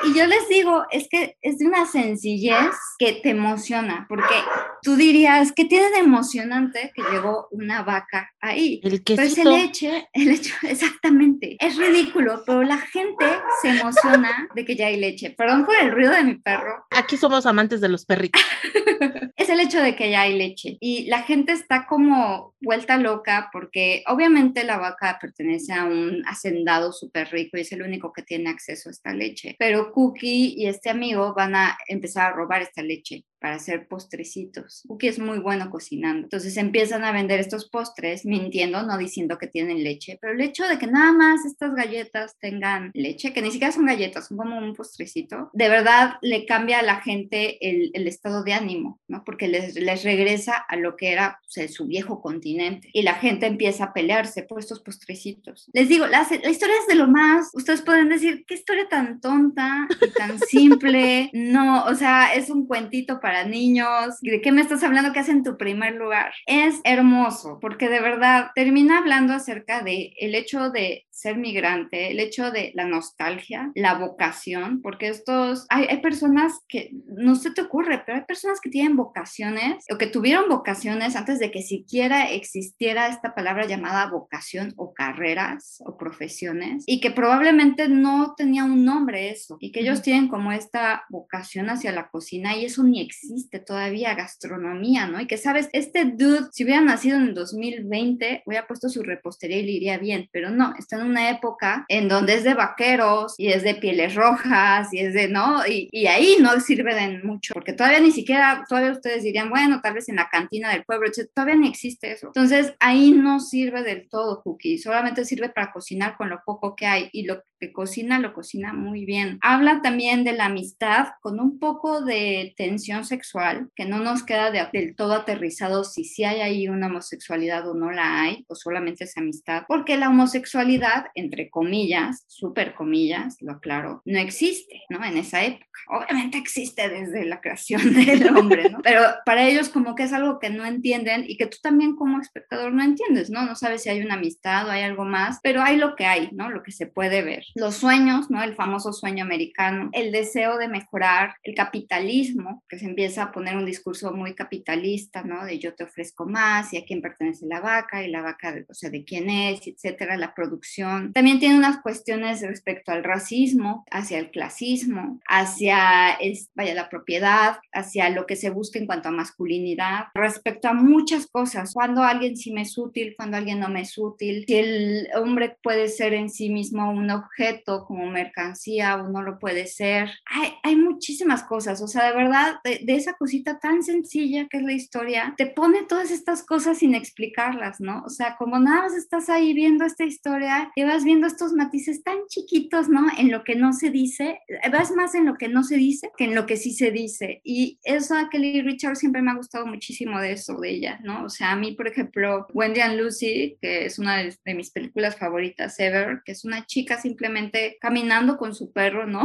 Y 0.05 0.17
yo 0.17 0.25
les 0.25 0.47
digo, 0.47 0.85
es 0.91 1.07
que 1.09 1.37
es 1.41 1.59
de 1.59 1.67
una 1.67 1.85
sencillez 1.85 2.75
que 2.97 3.13
te 3.13 3.31
emociona 3.31 4.05
porque 4.09 4.35
tú 4.81 4.95
dirías, 4.95 5.32
es 5.41 5.51
que 5.51 5.65
tiene 5.65 5.89
de 5.91 5.99
emocionante 5.99 6.91
que 6.93 7.01
llegó 7.11 7.47
una 7.51 7.83
vaca 7.83 8.31
ahí? 8.39 8.79
El 8.83 9.03
quesito. 9.03 9.21
Pues 9.21 9.37
el 9.37 9.49
leche, 9.49 10.07
el 10.13 10.25
leche, 10.25 10.53
exactamente. 10.63 11.57
Es 11.59 11.77
ridículo, 11.77 12.43
pero 12.45 12.63
la 12.63 12.77
gente 12.77 13.25
se 13.61 13.69
emociona 13.69 14.49
de 14.55 14.65
que 14.65 14.75
ya 14.75 14.87
hay 14.87 14.97
leche. 14.97 15.31
Perdón 15.31 15.65
por 15.65 15.75
el 15.75 15.91
ruido 15.91 16.11
de 16.11 16.23
mi 16.23 16.35
perro. 16.35 16.85
Aquí 16.91 17.17
somos 17.17 17.45
amantes 17.45 17.81
de 17.81 17.89
los 17.89 18.05
perritos. 18.05 18.41
es 19.35 19.49
el 19.49 19.59
hecho 19.59 19.81
de 19.81 19.95
que 19.95 20.09
ya 20.09 20.21
hay 20.21 20.37
leche. 20.37 20.77
Y 20.79 21.05
la 21.05 21.23
gente 21.23 21.51
está 21.51 21.85
como 21.85 22.53
vuelta 22.61 22.97
loca 22.97 23.49
porque 23.51 24.03
obviamente 24.07 24.63
la 24.63 24.77
vaca 24.77 25.17
pertenece 25.19 25.73
a 25.73 25.85
un 25.85 26.23
hacendado 26.25 26.91
súper 26.91 27.29
rico 27.31 27.57
y 27.57 27.61
es 27.61 27.71
el 27.71 27.81
único 27.81 28.13
que 28.13 28.23
tiene 28.23 28.49
acceso 28.49 28.89
a 28.89 28.91
esta 28.91 29.13
leche. 29.13 29.55
Pero 29.59 29.91
Cookie 29.91 30.53
y 30.57 30.67
este 30.67 30.89
amigo 30.89 31.33
van 31.33 31.55
a 31.55 31.77
empezar 31.87 32.31
a 32.31 32.35
robar 32.35 32.61
esta 32.61 32.81
leche 32.81 33.25
para 33.43 33.55
hacer 33.55 33.89
postrecitos. 33.89 34.85
Cookie 34.87 35.09
es 35.09 35.19
muy 35.19 35.39
bueno 35.39 35.69
cocinando. 35.69 36.27
Entonces 36.27 36.55
empiezan 36.55 37.03
a 37.03 37.11
vender 37.11 37.41
estos 37.41 37.69
postres 37.69 38.25
mintiendo, 38.25 38.83
no 38.83 38.97
diciendo 38.97 39.37
que 39.37 39.47
tienen 39.47 39.83
leche, 39.83 40.17
pero 40.21 40.31
el 40.31 40.39
hecho 40.39 40.65
de 40.65 40.77
que 40.77 40.87
nada 40.87 41.11
más 41.11 41.45
estas 41.45 41.75
galletas 41.75 42.37
tengan 42.39 42.91
leche, 42.93 43.33
que 43.33 43.41
ni 43.41 43.51
siquiera 43.51 43.73
son 43.73 43.85
galletas, 43.85 44.29
son 44.29 44.37
como 44.37 44.57
un 44.57 44.73
postrecito, 44.73 45.49
de 45.51 45.67
verdad 45.67 46.13
le 46.21 46.45
cambia 46.45 46.79
a 46.79 46.83
la 46.83 47.01
gente 47.01 47.57
el, 47.69 47.91
el 47.93 48.07
estado 48.07 48.45
de 48.45 48.53
ánimo, 48.53 49.01
¿no? 49.09 49.25
Porque 49.25 49.49
les, 49.49 49.75
les 49.75 50.05
regresa 50.05 50.55
a 50.55 50.77
lo 50.77 50.95
que 50.95 51.11
era 51.11 51.41
su 51.67 51.85
viejo 51.85 52.21
continente 52.21 52.89
y 52.93 53.01
la 53.01 53.15
gente 53.15 53.45
empieza 53.45 53.83
a 53.83 53.93
pelearse 53.93 54.43
por 54.43 54.59
estos 54.59 54.79
postrecitos. 54.79 55.69
Les 55.73 55.89
digo, 55.89 56.07
la, 56.07 56.25
la 56.41 56.49
historia 56.49 56.75
es 56.79 56.87
de 56.87 56.95
lo 56.95 57.09
más, 57.09 57.49
ustedes 57.51 57.81
pueden 57.81 58.07
decir, 58.07 58.45
qué 58.47 58.53
historia 58.53 58.87
tan 58.87 59.19
tonta 59.19 59.85
y 60.01 60.11
tan 60.11 60.39
simple, 60.39 61.29
no, 61.33 61.83
o 61.83 61.95
sea, 61.95 62.33
es 62.33 62.49
un 62.49 62.65
cuentito 62.67 63.19
para 63.19 63.32
niños, 63.43 64.19
¿de 64.21 64.41
qué 64.41 64.51
me 64.51 64.61
estás 64.61 64.83
hablando 64.83 65.11
que 65.11 65.19
hace 65.19 65.31
en 65.31 65.43
tu 65.43 65.57
primer 65.57 65.95
lugar? 65.95 66.33
Es 66.45 66.79
hermoso 66.83 67.57
porque 67.59 67.89
de 67.89 67.99
verdad 67.99 68.51
termina 68.53 68.99
hablando 68.99 69.33
acerca 69.33 69.81
de 69.81 70.13
el 70.19 70.35
hecho 70.35 70.69
de 70.69 71.07
ser 71.13 71.37
migrante, 71.37 72.11
el 72.11 72.19
hecho 72.19 72.51
de 72.51 72.71
la 72.73 72.85
nostalgia, 72.85 73.71
la 73.75 73.93
vocación, 73.93 74.81
porque 74.81 75.09
estos, 75.09 75.67
hay, 75.69 75.85
hay 75.85 76.01
personas 76.01 76.53
que, 76.67 76.89
no 77.05 77.35
se 77.35 77.51
te 77.51 77.61
ocurre, 77.61 78.01
pero 78.03 78.17
hay 78.17 78.23
personas 78.25 78.59
que 78.59 78.71
tienen 78.71 78.97
vocaciones 78.97 79.85
o 79.91 79.97
que 79.97 80.07
tuvieron 80.07 80.49
vocaciones 80.49 81.15
antes 81.15 81.39
de 81.39 81.51
que 81.51 81.61
siquiera 81.61 82.31
existiera 82.31 83.07
esta 83.07 83.35
palabra 83.35 83.67
llamada 83.67 84.09
vocación 84.09 84.73
o 84.75 84.93
carreras 84.93 85.81
o 85.85 85.97
profesiones 85.97 86.83
y 86.87 86.99
que 86.99 87.11
probablemente 87.11 87.87
no 87.87 88.33
tenía 88.35 88.63
un 88.63 88.83
nombre 88.83 89.29
eso 89.29 89.57
y 89.59 89.71
que 89.71 89.81
ellos 89.81 90.01
tienen 90.01 90.27
como 90.27 90.51
esta 90.51 91.03
vocación 91.09 91.69
hacia 91.69 91.91
la 91.91 92.09
cocina 92.09 92.57
y 92.57 92.65
eso 92.65 92.83
ni 92.83 93.01
existe 93.01 93.59
todavía, 93.59 94.15
gastronomía, 94.15 95.05
¿no? 95.05 95.21
Y 95.21 95.27
que 95.27 95.37
sabes, 95.37 95.69
este 95.73 96.05
dude, 96.05 96.47
si 96.51 96.63
hubiera 96.63 96.81
nacido 96.81 97.17
en 97.17 97.27
el 97.27 97.33
2020, 97.35 98.43
hubiera 98.45 98.67
puesto 98.67 98.89
su 98.89 99.03
repostería 99.03 99.57
y 99.57 99.65
le 99.65 99.71
iría 99.71 99.97
bien, 99.99 100.27
pero 100.31 100.49
no, 100.49 100.73
está 100.77 100.97
en 100.97 101.02
una 101.03 101.29
época 101.29 101.85
en 101.87 102.07
donde 102.07 102.35
es 102.35 102.43
de 102.43 102.53
vaqueros 102.53 103.35
y 103.37 103.49
es 103.49 103.63
de 103.63 103.75
pieles 103.75 104.15
rojas 104.15 104.93
y 104.93 104.99
es 104.99 105.13
de, 105.13 105.27
¿no? 105.27 105.65
Y, 105.67 105.89
y 105.91 106.07
ahí 106.07 106.37
no 106.39 106.59
sirve 106.59 106.95
de 106.95 107.23
mucho, 107.23 107.53
porque 107.53 107.73
todavía 107.73 107.99
ni 107.99 108.11
siquiera, 108.11 108.63
todavía 108.67 108.91
ustedes 108.91 109.23
dirían, 109.23 109.49
bueno, 109.49 109.81
tal 109.81 109.93
vez 109.93 110.09
en 110.09 110.15
la 110.15 110.29
cantina 110.29 110.71
del 110.71 110.83
pueblo, 110.83 111.09
todavía 111.33 111.55
ni 111.55 111.67
existe 111.67 112.11
eso. 112.11 112.27
Entonces, 112.27 112.73
ahí 112.79 113.11
no 113.11 113.39
sirve 113.39 113.83
del 113.83 114.09
todo 114.09 114.41
cookie, 114.41 114.77
solamente 114.77 115.25
sirve 115.25 115.49
para 115.49 115.71
cocinar 115.71 116.17
con 116.17 116.29
lo 116.29 116.41
poco 116.45 116.75
que 116.75 116.85
hay 116.85 117.09
y 117.11 117.25
lo 117.25 117.43
que 117.59 117.71
cocina 117.71 118.19
lo 118.19 118.33
cocina 118.33 118.73
muy 118.73 119.05
bien. 119.05 119.39
Habla 119.41 119.81
también 119.81 120.23
de 120.23 120.33
la 120.33 120.45
amistad 120.45 121.07
con 121.21 121.39
un 121.39 121.59
poco 121.59 122.01
de 122.01 122.53
tensión 122.57 123.05
sexual, 123.05 123.69
que 123.75 123.85
no 123.85 123.99
nos 123.99 124.23
queda 124.23 124.51
del 124.51 124.95
todo 124.95 125.13
aterrizado 125.13 125.83
si 125.83 126.03
sí 126.03 126.23
hay 126.23 126.41
ahí 126.41 126.67
una 126.67 126.87
homosexualidad 126.87 127.69
o 127.69 127.73
no 127.73 127.91
la 127.91 128.21
hay, 128.21 128.45
o 128.47 128.55
solamente 128.55 129.05
es 129.05 129.17
amistad, 129.17 129.63
porque 129.67 129.97
la 129.97 130.09
homosexualidad 130.09 130.92
entre 131.15 131.49
comillas, 131.49 132.25
super 132.27 132.73
comillas, 132.73 133.37
lo 133.41 133.53
aclaro, 133.53 134.01
no 134.05 134.19
existe, 134.19 134.81
¿no? 134.89 135.03
En 135.03 135.17
esa 135.17 135.43
época. 135.43 135.65
Obviamente 135.87 136.37
existe 136.37 136.87
desde 136.87 137.25
la 137.25 137.41
creación 137.41 137.81
del 137.93 138.35
hombre, 138.35 138.69
¿no? 138.69 138.79
Pero 138.83 139.01
para 139.25 139.47
ellos 139.47 139.69
como 139.69 139.95
que 139.95 140.03
es 140.03 140.13
algo 140.13 140.39
que 140.39 140.49
no 140.49 140.65
entienden 140.65 141.25
y 141.27 141.37
que 141.37 141.47
tú 141.47 141.57
también 141.61 141.95
como 141.95 142.19
espectador 142.19 142.73
no 142.73 142.83
entiendes, 142.83 143.29
¿no? 143.29 143.45
No 143.45 143.55
sabes 143.55 143.83
si 143.83 143.89
hay 143.89 144.01
una 144.01 144.15
amistad 144.15 144.67
o 144.67 144.71
hay 144.71 144.83
algo 144.83 145.05
más, 145.05 145.39
pero 145.43 145.61
hay 145.61 145.77
lo 145.77 145.95
que 145.95 146.05
hay, 146.05 146.29
¿no? 146.31 146.49
Lo 146.49 146.63
que 146.63 146.71
se 146.71 146.87
puede 146.87 147.21
ver. 147.21 147.45
Los 147.55 147.75
sueños, 147.75 148.29
¿no? 148.29 148.43
El 148.43 148.55
famoso 148.55 148.93
sueño 148.93 149.23
americano, 149.23 149.89
el 149.93 150.11
deseo 150.11 150.57
de 150.57 150.67
mejorar, 150.67 151.35
el 151.43 151.55
capitalismo, 151.55 152.63
que 152.69 152.79
se 152.79 152.85
empieza 152.85 153.23
a 153.23 153.31
poner 153.31 153.57
un 153.57 153.65
discurso 153.65 154.13
muy 154.13 154.35
capitalista, 154.35 155.23
¿no? 155.23 155.45
De 155.45 155.59
yo 155.59 155.73
te 155.75 155.83
ofrezco 155.83 156.25
más 156.25 156.73
y 156.73 156.77
a 156.77 156.85
quién 156.85 157.01
pertenece 157.01 157.45
la 157.45 157.59
vaca 157.59 158.03
y 158.03 158.09
la 158.09 158.21
vaca, 158.21 158.55
o 158.69 158.73
sea, 158.73 158.89
de 158.89 159.03
quién 159.03 159.29
es, 159.29 159.67
etcétera, 159.67 160.17
la 160.17 160.33
producción. 160.33 160.82
También 161.13 161.39
tiene 161.39 161.57
unas 161.57 161.81
cuestiones 161.81 162.41
respecto 162.41 162.91
al 162.91 163.03
racismo, 163.03 163.85
hacia 163.91 164.19
el 164.19 164.31
clasismo, 164.31 165.19
hacia, 165.27 166.17
vaya, 166.55 166.73
la 166.73 166.89
propiedad, 166.89 167.57
hacia 167.71 168.09
lo 168.09 168.25
que 168.25 168.35
se 168.35 168.49
busca 168.49 168.79
en 168.79 168.85
cuanto 168.85 169.09
a 169.09 169.11
masculinidad, 169.11 170.05
respecto 170.13 170.67
a 170.67 170.73
muchas 170.73 171.27
cosas. 171.27 171.73
Cuando 171.73 172.03
alguien 172.03 172.37
sí 172.37 172.51
me 172.51 172.61
es 172.61 172.77
útil, 172.77 173.15
cuando 173.17 173.37
alguien 173.37 173.59
no 173.59 173.69
me 173.69 173.81
es 173.81 173.97
útil, 173.97 174.45
si 174.47 174.55
el 174.55 175.07
hombre 175.15 175.57
puede 175.61 175.87
ser 175.87 176.13
en 176.13 176.29
sí 176.29 176.49
mismo 176.49 176.91
un 176.91 177.09
objeto 177.11 177.85
como 177.85 178.05
mercancía 178.07 178.95
o 178.95 179.09
no 179.09 179.21
lo 179.21 179.39
puede 179.39 179.67
ser. 179.67 180.11
Hay, 180.25 180.53
hay 180.63 180.75
muchísimas 180.75 181.43
cosas, 181.43 181.81
o 181.81 181.87
sea, 181.87 182.05
de 182.05 182.15
verdad, 182.15 182.55
de, 182.63 182.81
de 182.83 182.95
esa 182.95 183.13
cosita 183.13 183.59
tan 183.59 183.83
sencilla 183.83 184.47
que 184.49 184.57
es 184.57 184.63
la 184.63 184.73
historia, 184.73 185.33
te 185.37 185.47
pone 185.47 185.83
todas 185.83 186.11
estas 186.11 186.43
cosas 186.43 186.79
sin 186.79 186.95
explicarlas, 186.95 187.79
¿no? 187.79 188.03
O 188.05 188.09
sea, 188.09 188.35
como 188.37 188.59
nada 188.59 188.83
más 188.83 188.95
estás 188.95 189.29
ahí 189.29 189.53
viendo 189.53 189.85
esta 189.85 190.03
historia 190.03 190.71
y 190.75 190.83
vas 190.83 191.03
viendo 191.03 191.27
estos 191.27 191.53
matices 191.53 192.03
tan 192.03 192.17
chiquitos, 192.27 192.89
¿no? 192.89 193.05
En 193.17 193.31
lo 193.31 193.43
que 193.43 193.55
no 193.55 193.73
se 193.73 193.89
dice, 193.89 194.39
vas 194.71 194.91
más 194.91 195.15
en 195.15 195.25
lo 195.25 195.35
que 195.35 195.47
no 195.47 195.63
se 195.63 195.77
dice 195.77 196.11
que 196.17 196.25
en 196.25 196.35
lo 196.35 196.45
que 196.45 196.57
sí 196.57 196.73
se 196.73 196.91
dice. 196.91 197.41
Y 197.43 197.79
eso 197.83 198.15
a 198.15 198.29
Kelly 198.29 198.61
Richard 198.61 198.95
siempre 198.95 199.21
me 199.21 199.31
ha 199.31 199.35
gustado 199.35 199.65
muchísimo 199.65 200.19
de 200.19 200.33
eso, 200.33 200.59
de 200.59 200.71
ella, 200.71 200.99
¿no? 201.03 201.25
O 201.25 201.29
sea, 201.29 201.51
a 201.51 201.55
mí, 201.55 201.73
por 201.73 201.87
ejemplo, 201.87 202.47
Wendy 202.53 202.81
and 202.81 202.99
Lucy, 202.99 203.57
que 203.61 203.85
es 203.85 203.99
una 203.99 204.17
de, 204.17 204.35
de 204.43 204.53
mis 204.55 204.71
películas 204.71 205.17
favoritas 205.17 205.79
ever, 205.79 206.21
que 206.25 206.31
es 206.31 206.45
una 206.45 206.65
chica 206.65 206.99
simplemente 206.99 207.77
caminando 207.79 208.37
con 208.37 208.55
su 208.55 208.71
perro, 208.71 209.05
¿no? 209.05 209.23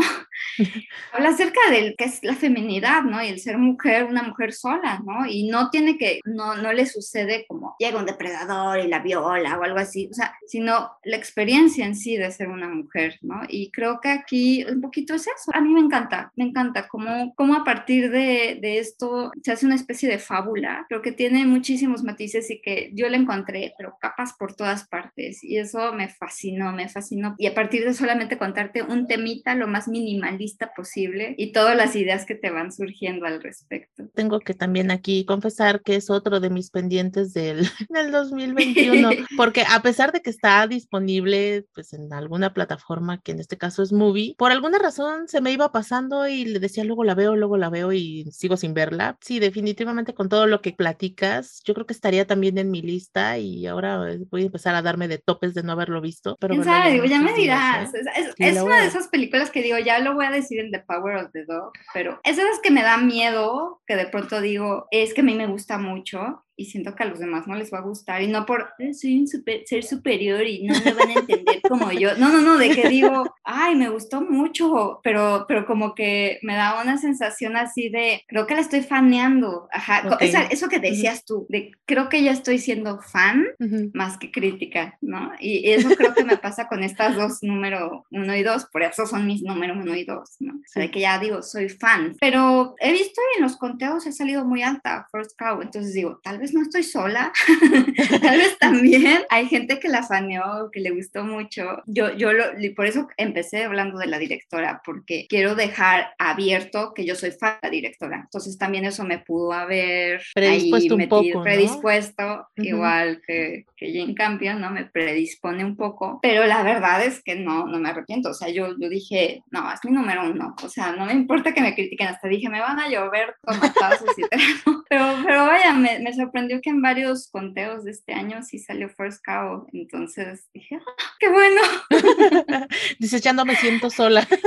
Habla 1.13 1.31
acerca 1.31 1.61
del 1.71 1.95
que 1.97 2.05
es 2.05 2.23
la 2.23 2.35
feminidad, 2.35 3.03
¿no? 3.03 3.23
Y 3.23 3.29
el 3.29 3.41
ser 3.41 3.59
mujer, 3.59 4.05
una 4.05 4.23
mujer 4.23 4.53
sola, 4.53 5.03
¿no? 5.05 5.27
Y 5.27 5.49
no 5.49 5.71
tiene 5.71 5.97
que, 5.97 6.21
no, 6.25 6.57
no 6.57 6.73
le 6.73 6.87
sucede 6.87 7.47
como 7.47 7.77
llega 7.79 7.99
un 7.99 8.07
depredador 8.07 8.81
y 8.81 8.89
la 8.89 9.01
viola 9.01 9.59
o 9.59 9.63
algo 9.63 9.79
así, 9.79 10.09
o 10.11 10.15
sea, 10.15 10.35
sino 10.47 10.99
la 11.05 11.17
experiencia 11.17 11.38
en 11.41 11.95
sí 11.95 12.17
de 12.17 12.31
ser 12.31 12.49
una 12.49 12.69
mujer, 12.69 13.19
¿no? 13.23 13.43
Y 13.49 13.71
creo 13.71 14.01
que 14.01 14.09
aquí 14.09 14.65
un 14.65 14.81
poquito 14.81 15.15
es 15.15 15.23
eso. 15.23 15.51
A 15.55 15.61
mí 15.61 15.73
me 15.73 15.81
encanta, 15.81 16.33
me 16.37 16.45
encanta 16.45 16.89
cómo, 16.89 17.33
cómo 17.35 17.55
a 17.55 17.65
partir 17.65 18.11
de, 18.11 18.59
de 18.61 18.79
esto 18.79 19.31
se 19.43 19.53
hace 19.53 19.67
una 19.67 19.75
especie 19.75 20.09
de 20.09 20.19
fábula, 20.19 20.87
creo 20.89 21.03
que 21.03 21.13
tiene 21.13 21.47
muchísimos 21.47 22.03
matices 22.03 22.51
y 22.51 22.61
que 22.61 22.91
yo 22.95 23.09
la 23.09 23.17
encontré, 23.17 23.75
pero 23.79 23.97
capas 24.01 24.35
por 24.39 24.55
todas 24.55 24.89
partes. 24.89 25.43
Y 25.45 25.59
eso 25.59 25.93
me 25.93 26.09
fascinó, 26.09 26.73
me 26.73 26.89
fascinó. 26.89 27.35
Y 27.39 27.47
a 27.47 27.55
partir 27.55 27.85
de 27.85 27.95
solamente 27.95 28.39
contarte 28.39 28.83
un 28.83 29.07
temita 29.07 29.55
lo 29.55 29.69
más 29.69 29.89
minimalista 29.89 30.73
posible 30.75 31.35
y 31.39 31.53
todas 31.53 31.77
las 31.77 31.95
ideas 31.97 32.25
que 32.27 32.35
te 32.35 32.51
van 32.51 32.73
surgiendo 32.73 33.27
al 33.27 33.43
respecto. 33.43 34.09
Tengo 34.15 34.41
que 34.41 34.55
también 34.55 34.91
aquí 34.91 35.25
confesar 35.25 35.83
que 35.83 35.97
es 35.97 36.11
otro 36.11 36.41
de 36.41 36.51
mis 36.51 36.71
pendientes 36.71 37.33
del, 37.33 37.69
del 37.89 38.11
2021, 38.11 39.11
porque 39.37 39.65
a 39.69 39.81
pesar 39.83 40.13
de 40.13 40.21
que 40.21 40.31
está 40.31 40.67
disponible 40.67 41.28
pues 41.75 41.93
en 41.93 42.13
alguna 42.13 42.53
plataforma, 42.53 43.21
que 43.21 43.33
en 43.33 43.41
este 43.41 43.59
caso 43.59 43.83
es 43.83 43.93
Movie, 43.93 44.35
por 44.39 44.53
alguna 44.53 44.79
razón 44.79 45.29
se 45.29 45.41
me 45.41 45.53
iba 45.53 45.73
pasando 45.73 46.29
y 46.29 46.45
le 46.45 46.59
decía 46.59 46.85
luego 46.85 47.05
la 47.05 47.15
veo, 47.15 47.37
luego 47.37 47.57
la 47.57 47.71
veo 47.71 47.93
y 47.93 48.25
sigo 48.33 48.57
sin 48.57 48.75
verla. 48.75 49.17
Sí, 49.21 49.39
definitivamente 49.39 50.15
con 50.15 50.29
todo 50.29 50.47
lo 50.47 50.61
que 50.61 50.73
platicas, 50.73 51.63
yo 51.65 51.75
creo 51.75 51.87
que 51.87 51.93
estaría 51.93 52.27
también 52.27 52.59
en 52.59 52.71
mi 52.71 52.83
lista 52.83 53.39
y 53.39 53.67
ahora 53.67 54.13
eh, 54.13 54.19
voy 54.31 54.43
a 54.43 54.47
empezar 54.47 54.75
a 54.75 54.83
darme 54.83 55.09
de 55.09 55.19
topes 55.19 55.55
de 55.55 55.63
no 55.63 55.73
haberlo 55.73 56.01
visto. 56.01 56.37
Pero 56.41 56.55
¿Quién 56.55 56.65
sabe? 56.65 56.93
Digo, 56.93 57.05
ya 57.05 57.21
me 57.21 57.33
dirás. 57.35 57.93
Es, 57.95 58.07
es, 58.17 58.35
es 58.39 58.63
una 58.63 58.81
de 58.81 58.87
esas 58.87 59.09
películas 59.09 59.51
que 59.51 59.63
digo, 59.63 59.79
ya 59.79 59.99
lo 59.99 60.15
voy 60.15 60.27
a 60.27 60.31
decir 60.31 60.61
en 60.61 60.71
The 60.71 60.81
Power 60.81 61.17
of 61.17 61.33
the 61.33 61.45
Dog, 61.45 61.73
pero 61.93 62.21
es 62.25 62.37
de 62.37 62.43
esas 62.43 62.61
que 62.61 62.71
me 62.71 62.83
da 62.83 62.99
miedo, 62.99 63.83
que 63.87 63.97
de 63.97 64.07
pronto 64.07 64.41
digo, 64.41 64.87
es 64.91 65.15
que 65.15 65.21
a 65.21 65.25
mí 65.25 65.35
me 65.35 65.47
gusta 65.47 65.79
mucho 65.79 66.45
y 66.59 66.65
siento 66.65 66.95
que 66.97 67.05
a 67.05 67.07
los 67.07 67.21
demás 67.21 67.47
no 67.47 67.55
les 67.55 67.73
va 67.73 67.79
a 67.79 67.83
gustar 67.83 68.21
y 68.21 68.27
no 68.27 68.45
por 68.45 68.71
eh, 68.81 68.93
soy 68.93 69.21
un 69.21 69.29
super, 69.29 69.63
ser 69.65 69.85
superior 69.85 70.45
y 70.45 70.65
no 70.65 70.75
me 70.85 70.93
van 70.93 71.11
a 71.11 71.15
entender 71.15 71.61
como 71.69 71.93
yo. 71.93 72.17
No, 72.17 72.31
no, 72.31 72.41
no, 72.41 72.59
de 72.59 72.71
que 72.71 72.89
digo, 72.89 73.33
ay, 73.45 73.77
me 73.77 73.89
gustó 73.89 74.21
mucho, 74.21 75.01
pero, 75.05 75.45
pero 75.47 75.65
como 75.65 75.95
que 75.95 76.41
me 76.43 76.57
da 76.57 76.83
una 76.83 76.99
sensación 76.99 77.57
así 77.57 77.91
de, 77.91 78.25
creo 78.27 78.49
que 78.49 78.57
la 78.57 78.61
estoy 78.61 78.81
faneando. 78.81 79.69
Ajá, 79.73 80.03
okay. 80.13 80.29
Esa, 80.29 80.43
eso 80.47 80.69
que 80.69 80.81
decías 80.81 81.19
uh 81.19 81.23
-huh. 81.23 81.27
tú, 81.27 81.47
de 81.49 81.71
creo 81.87 82.09
que 82.09 82.25
ya 82.25 82.33
estoy 82.33 82.59
siendo 82.59 82.99
fan 82.99 83.47
uh 83.61 83.65
-huh. 83.65 83.91
más 83.95 84.19
que 84.19 84.33
crítica, 84.33 84.99
¿no? 85.01 85.31
Y, 85.39 85.71
eso 85.71 85.91
creo 85.91 86.13
que 86.15 86.25
me 86.25 86.39
pasa 86.39 86.67
con 86.67 86.83
estas 86.83 87.15
dos, 87.15 87.39
número 87.43 88.05
uno 88.11 88.35
y 88.35 88.43
dos, 88.43 88.67
por 88.73 88.83
eso 88.83 89.07
son 89.07 89.27
mis 89.27 89.43
números 89.43 89.77
uno 89.81 89.95
y 89.95 90.05
dos, 90.05 90.37
¿no? 90.41 90.55
O 90.55 90.67
sea, 90.67 90.83
de 90.83 90.91
que 90.91 91.01
ya 91.01 91.21
digo, 91.21 91.41
soy 91.43 91.69
fan, 91.69 92.17
pero 92.21 92.75
he 92.81 92.91
visto 92.91 93.21
y 93.21 93.39
en 93.39 93.43
los 93.45 93.57
conteos 93.57 94.07
he 94.07 94.13
salido 94.13 94.45
muy 94.45 94.63
alta, 94.63 95.07
First 95.13 95.39
Cow, 95.39 95.63
entonces 95.63 95.95
digo, 95.95 96.21
tal 96.23 96.39
vez 96.39 96.48
no 96.55 96.63
estoy 96.63 96.83
sola, 96.83 97.33
tal 98.23 98.39
vez 98.39 98.59
también 98.59 99.23
hay 99.31 99.47
gente 99.47 99.79
que 99.79 99.89
la 99.89 100.03
faneó, 100.03 100.71
que 100.73 100.81
le 100.81 100.91
gustó 100.91 101.25
mucho. 101.25 101.83
Yo, 101.87 102.15
yo 102.15 102.33
lo, 102.33 102.45
por 102.75 102.87
eso 102.87 103.09
empecé 103.17 103.65
hablando 103.65 103.99
de 103.99 104.07
la 104.07 104.19
directora, 104.19 104.83
porque 104.85 105.27
quiero 105.29 105.55
dejar 105.55 106.13
abierto 106.19 106.93
que 106.95 107.05
yo 107.05 107.15
soy 107.15 107.33
fan 107.33 107.59
de 107.63 107.69
la 107.69 107.71
directora. 107.71 108.21
Entonces 108.25 108.59
también 108.59 108.85
eso 108.85 109.05
me 109.05 109.19
pudo 109.19 109.53
haber 109.53 110.23
predispuesto 110.35 110.95
un 110.95 110.99
metido, 110.99 111.21
poco, 111.21 111.43
predispuesto, 111.43 112.23
¿no? 112.57 112.65
igual 112.65 113.23
que, 113.27 113.67
que 113.77 113.93
Jane 113.93 114.15
Campion, 114.15 114.61
¿no? 114.61 114.71
Me 114.71 114.85
predispone 114.85 115.65
un 115.65 115.77
poco, 115.77 116.19
pero 116.23 116.47
la 116.47 116.63
verdad 116.63 117.05
es 117.05 117.23
que 117.23 117.37
no, 117.37 117.67
no 117.67 117.79
me 117.79 117.91
arrepiento. 117.91 118.31
O 118.31 118.35
sea, 118.35 118.49
yo, 118.49 118.75
yo 118.79 118.89
dije, 118.89 119.43
no, 119.51 119.73
es 119.73 119.81
mi 119.85 119.93
número 119.93 120.29
uno. 120.31 120.55
O 120.63 120.69
sea, 120.69 120.93
no 120.93 121.07
me 121.07 121.13
importa 121.13 121.53
que 121.53 121.61
me 121.61 121.75
critiquen. 121.75 122.09
Hasta 122.09 122.29
dije, 122.29 122.49
me 122.49 122.61
van 122.61 122.79
a 122.79 122.89
llover 122.89 123.35
tomatazos 123.43 124.19
y. 124.19 124.23
Pero, 124.91 125.05
pero 125.23 125.45
vaya, 125.45 125.75
me, 125.75 125.99
me 125.99 126.15
sorprendió 126.15 126.38
que 126.63 126.71
en 126.71 126.83
varios 126.83 127.29
conteos 127.31 127.85
de 127.85 127.91
este 127.91 128.13
año 128.13 128.43
sí 128.43 128.59
salió 128.59 128.89
First 128.89 129.25
Cow, 129.25 129.67
entonces 129.73 130.49
dije, 130.53 130.77
¡ah, 130.77 131.03
qué 131.19 131.29
bueno! 131.29 131.61
Dice, 132.99 133.21
ya 133.21 133.33
no 133.33 133.45
me 133.45 133.57
siento 133.57 133.91
sola. 133.91 134.27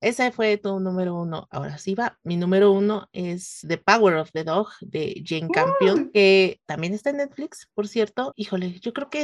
Ese 0.00 0.30
fue 0.30 0.58
tu 0.58 0.78
número 0.78 1.16
uno. 1.16 1.48
Ahora 1.50 1.76
sí 1.76 1.94
va. 1.94 2.16
Mi 2.22 2.36
número 2.36 2.70
uno 2.70 3.08
es 3.12 3.64
The 3.66 3.78
Power 3.78 4.14
of 4.14 4.30
the 4.32 4.44
Dog 4.44 4.68
de 4.80 5.22
Jane 5.24 5.48
Campion, 5.52 6.02
uh. 6.02 6.10
que 6.12 6.60
también 6.66 6.94
está 6.94 7.10
en 7.10 7.16
Netflix, 7.16 7.68
por 7.74 7.88
cierto. 7.88 8.32
Híjole, 8.36 8.78
yo 8.78 8.92
creo 8.92 9.10
que 9.10 9.22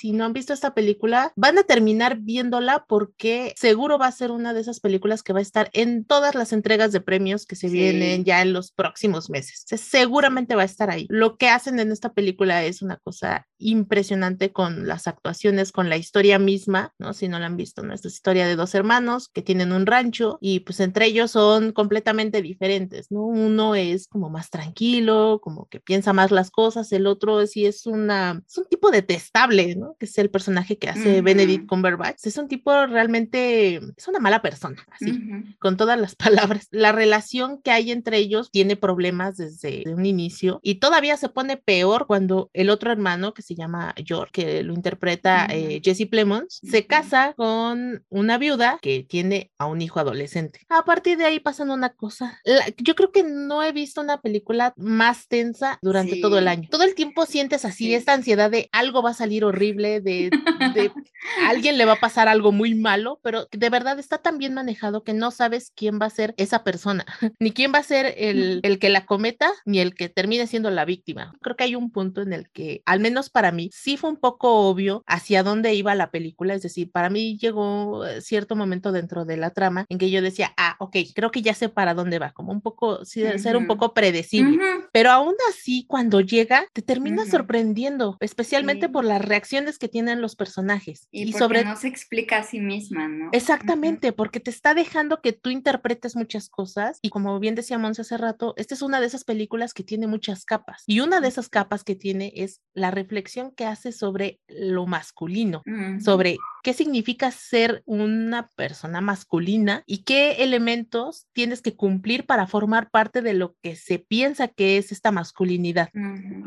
si 0.00 0.12
no 0.12 0.24
han 0.24 0.32
visto 0.32 0.54
esta 0.54 0.72
película, 0.72 1.30
van 1.36 1.58
a 1.58 1.62
terminar 1.62 2.20
viéndola 2.20 2.86
porque 2.88 3.52
seguro 3.58 3.98
va 3.98 4.06
a 4.06 4.12
ser 4.12 4.30
una 4.30 4.54
de 4.54 4.62
esas 4.62 4.80
películas 4.80 5.22
que 5.22 5.34
va 5.34 5.40
a 5.40 5.42
estar 5.42 5.68
en 5.74 6.06
todas 6.06 6.34
las 6.34 6.54
entregas 6.54 6.90
de 6.90 7.02
premios 7.02 7.44
que 7.44 7.54
se 7.54 7.68
sí. 7.68 7.74
vienen 7.74 8.24
ya 8.24 8.40
en 8.40 8.54
los 8.54 8.72
próximos 8.72 9.28
meses. 9.28 9.64
O 9.66 9.68
sea, 9.68 9.78
seguramente 9.78 10.54
va 10.54 10.62
a 10.62 10.64
estar 10.64 10.88
ahí. 10.88 11.06
Lo 11.10 11.36
que 11.36 11.50
hacen 11.50 11.78
en 11.80 11.92
esta 11.92 12.14
película 12.14 12.64
es 12.64 12.80
una 12.80 12.96
cosa 12.96 13.46
impresionante 13.58 14.52
con 14.52 14.88
las 14.88 15.06
actuaciones, 15.06 15.70
con 15.70 15.90
la 15.90 15.98
historia 15.98 16.38
misma, 16.38 16.94
¿no? 16.98 17.12
Si 17.12 17.28
no 17.28 17.38
la 17.38 17.44
han 17.44 17.58
visto, 17.58 17.82
¿no? 17.82 17.92
Esta 17.92 18.08
es 18.08 18.14
historia 18.14 18.46
de 18.46 18.56
dos 18.56 18.74
hermanos 18.74 19.28
que 19.28 19.42
tienen 19.42 19.70
un 19.70 19.84
rancho 19.84 20.38
y 20.40 20.60
pues 20.60 20.80
entre 20.80 21.04
ellos 21.04 21.32
son 21.32 21.72
completamente 21.72 22.40
diferentes, 22.40 23.10
¿no? 23.10 23.26
Uno 23.26 23.74
es 23.74 24.08
como 24.08 24.30
más 24.30 24.48
tranquilo, 24.48 25.40
como 25.42 25.68
que 25.68 25.78
piensa 25.78 26.14
más 26.14 26.30
las 26.30 26.50
cosas, 26.50 26.90
el 26.92 27.06
otro 27.06 27.46
sí 27.46 27.66
es 27.66 27.84
una, 27.84 28.42
es 28.46 28.56
un 28.56 28.64
tipo 28.64 28.90
detestable, 28.90 29.76
¿no? 29.76 29.89
Que 29.98 30.06
es 30.06 30.18
el 30.18 30.30
personaje 30.30 30.78
que 30.78 30.88
hace 30.88 31.00
uh 31.00 31.20
-huh. 31.20 31.24
Benedict 31.24 31.66
Cumberbatch. 31.66 32.26
Es 32.26 32.36
un 32.36 32.48
tipo 32.48 32.86
realmente, 32.86 33.76
es 33.96 34.08
una 34.08 34.18
mala 34.18 34.42
persona, 34.42 34.84
así, 34.90 35.10
uh 35.10 35.14
-huh. 35.14 35.58
con 35.58 35.76
todas 35.76 35.98
las 35.98 36.14
palabras. 36.60 36.68
La 36.70 36.92
relación 36.92 37.60
que 37.62 37.70
hay 37.70 37.90
entre 37.90 38.18
ellos 38.18 38.50
tiene 38.50 38.76
problemas 38.76 39.36
desde 39.36 39.84
un 39.86 40.06
inicio 40.06 40.60
y 40.62 40.76
todavía 40.76 41.16
se 41.16 41.28
pone 41.28 41.56
peor 41.56 42.06
cuando 42.06 42.50
el 42.52 42.70
otro 42.70 42.92
hermano 42.92 43.34
que 43.34 43.42
se 43.42 43.54
llama 43.54 43.94
George, 44.04 44.32
que 44.32 44.62
lo 44.62 44.74
interpreta 44.74 45.46
uh 45.48 45.52
-huh. 45.52 45.76
eh, 45.76 45.80
Jesse 45.82 46.08
Plemons, 46.08 46.60
se 46.62 46.86
casa 46.86 47.34
con 47.36 48.04
una 48.08 48.38
viuda 48.38 48.78
que 48.82 49.04
tiene 49.08 49.50
a 49.58 49.66
un 49.66 49.82
hijo 49.82 50.00
adolescente. 50.00 50.60
A 50.68 50.84
partir 50.84 51.18
de 51.18 51.24
ahí 51.24 51.40
pasan 51.40 51.70
una 51.70 51.90
cosa. 51.90 52.40
La, 52.44 52.64
yo 52.78 52.94
creo 52.94 53.12
que 53.12 53.22
no 53.22 53.62
he 53.62 53.72
visto 53.72 54.00
una 54.00 54.20
película 54.20 54.72
más 54.76 55.28
tensa 55.28 55.78
durante 55.82 56.14
sí. 56.14 56.20
todo 56.20 56.38
el 56.38 56.48
año. 56.48 56.68
Todo 56.70 56.84
el 56.84 56.94
tiempo 56.94 57.26
sientes 57.26 57.64
así 57.64 57.86
sí. 57.86 57.94
esta 57.94 58.12
ansiedad 58.12 58.50
de 58.50 58.68
algo 58.72 59.02
va 59.02 59.10
a 59.10 59.14
salir 59.14 59.44
horrible, 59.44 59.79
de, 59.82 60.30
de 60.74 60.92
alguien 61.48 61.78
le 61.78 61.84
va 61.84 61.92
a 61.92 62.00
pasar 62.00 62.28
algo 62.28 62.52
muy 62.52 62.74
malo, 62.74 63.20
pero 63.22 63.48
de 63.50 63.70
verdad 63.70 63.98
está 63.98 64.18
tan 64.18 64.38
bien 64.38 64.54
manejado 64.54 65.04
que 65.04 65.14
no 65.14 65.30
sabes 65.30 65.72
quién 65.74 65.98
va 66.00 66.06
a 66.06 66.10
ser 66.10 66.34
esa 66.36 66.64
persona, 66.64 67.04
ni 67.38 67.52
quién 67.52 67.72
va 67.72 67.78
a 67.78 67.82
ser 67.82 68.14
el, 68.16 68.60
el 68.62 68.78
que 68.78 68.88
la 68.88 69.06
cometa, 69.06 69.50
ni 69.64 69.80
el 69.80 69.94
que 69.94 70.08
termine 70.08 70.46
siendo 70.46 70.70
la 70.70 70.84
víctima. 70.84 71.32
Creo 71.40 71.56
que 71.56 71.64
hay 71.64 71.74
un 71.74 71.90
punto 71.90 72.22
en 72.22 72.32
el 72.32 72.50
que, 72.50 72.82
al 72.86 73.00
menos 73.00 73.30
para 73.30 73.52
mí, 73.52 73.70
sí 73.72 73.96
fue 73.96 74.10
un 74.10 74.16
poco 74.16 74.68
obvio 74.68 75.02
hacia 75.06 75.42
dónde 75.42 75.74
iba 75.74 75.94
la 75.94 76.10
película, 76.10 76.54
es 76.54 76.62
decir, 76.62 76.90
para 76.90 77.10
mí 77.10 77.36
llegó 77.38 78.04
cierto 78.20 78.56
momento 78.56 78.92
dentro 78.92 79.24
de 79.24 79.36
la 79.36 79.50
trama 79.50 79.86
en 79.88 79.98
que 79.98 80.10
yo 80.10 80.22
decía, 80.22 80.52
ah, 80.56 80.76
ok, 80.78 80.96
creo 81.14 81.30
que 81.30 81.42
ya 81.42 81.54
sé 81.54 81.68
para 81.68 81.94
dónde 81.94 82.18
va, 82.18 82.32
como 82.32 82.52
un 82.52 82.60
poco, 82.60 83.04
sí, 83.04 83.22
uh 83.22 83.28
-huh. 83.28 83.38
ser 83.38 83.56
un 83.56 83.66
poco 83.66 83.94
predecible. 83.94 84.56
Uh 84.56 84.60
-huh. 84.60 84.88
Pero 84.92 85.10
aún 85.10 85.34
así, 85.50 85.84
cuando 85.86 86.20
llega, 86.20 86.66
te 86.72 86.82
termina 86.82 87.22
uh 87.22 87.26
-huh. 87.26 87.30
sorprendiendo, 87.30 88.16
especialmente 88.20 88.86
sí. 88.86 88.92
por 88.92 89.04
las 89.04 89.22
reacciones 89.22 89.69
que 89.78 89.88
tienen 89.88 90.20
los 90.20 90.36
personajes. 90.36 91.08
Y, 91.10 91.32
sobre 91.32 91.64
no 91.64 91.76
se 91.76 91.88
explica 91.88 92.38
a 92.38 92.42
sí 92.42 92.60
misma, 92.60 93.08
¿no? 93.08 93.30
Exactamente, 93.32 94.12
porque 94.12 94.40
te 94.40 94.50
está 94.50 94.74
dejando 94.74 95.20
que 95.20 95.32
tú 95.32 95.50
interpretes 95.50 96.16
muchas 96.16 96.48
cosas 96.48 96.98
y 97.02 97.10
como 97.10 97.38
bien 97.38 97.54
decía 97.54 97.78
Monse 97.78 98.02
hace 98.02 98.16
rato, 98.16 98.54
esta 98.56 98.74
es 98.74 98.82
una 98.82 99.00
de 99.00 99.06
esas 99.06 99.24
películas 99.24 99.74
que 99.74 99.84
tiene 99.84 100.06
muchas 100.06 100.44
capas 100.44 100.82
y 100.86 101.00
una 101.00 101.20
de 101.20 101.28
esas 101.28 101.48
capas 101.48 101.84
que 101.84 101.94
tiene 101.94 102.32
es 102.36 102.60
la 102.74 102.90
reflexión 102.90 103.52
que 103.52 103.66
hace 103.66 103.92
sobre 103.92 104.40
lo 104.48 104.86
masculino, 104.86 105.62
sobre 106.02 106.38
qué 106.62 106.72
significa 106.72 107.30
ser 107.30 107.82
una 107.86 108.48
persona 108.56 109.00
masculina 109.00 109.82
y 109.86 110.04
qué 110.04 110.42
elementos 110.42 111.26
tienes 111.32 111.62
que 111.62 111.74
cumplir 111.74 112.26
para 112.26 112.46
formar 112.46 112.90
parte 112.90 113.22
de 113.22 113.34
lo 113.34 113.54
que 113.62 113.76
se 113.76 113.98
piensa 113.98 114.48
que 114.48 114.78
es 114.78 114.92
esta 114.92 115.12
masculinidad. 115.12 115.90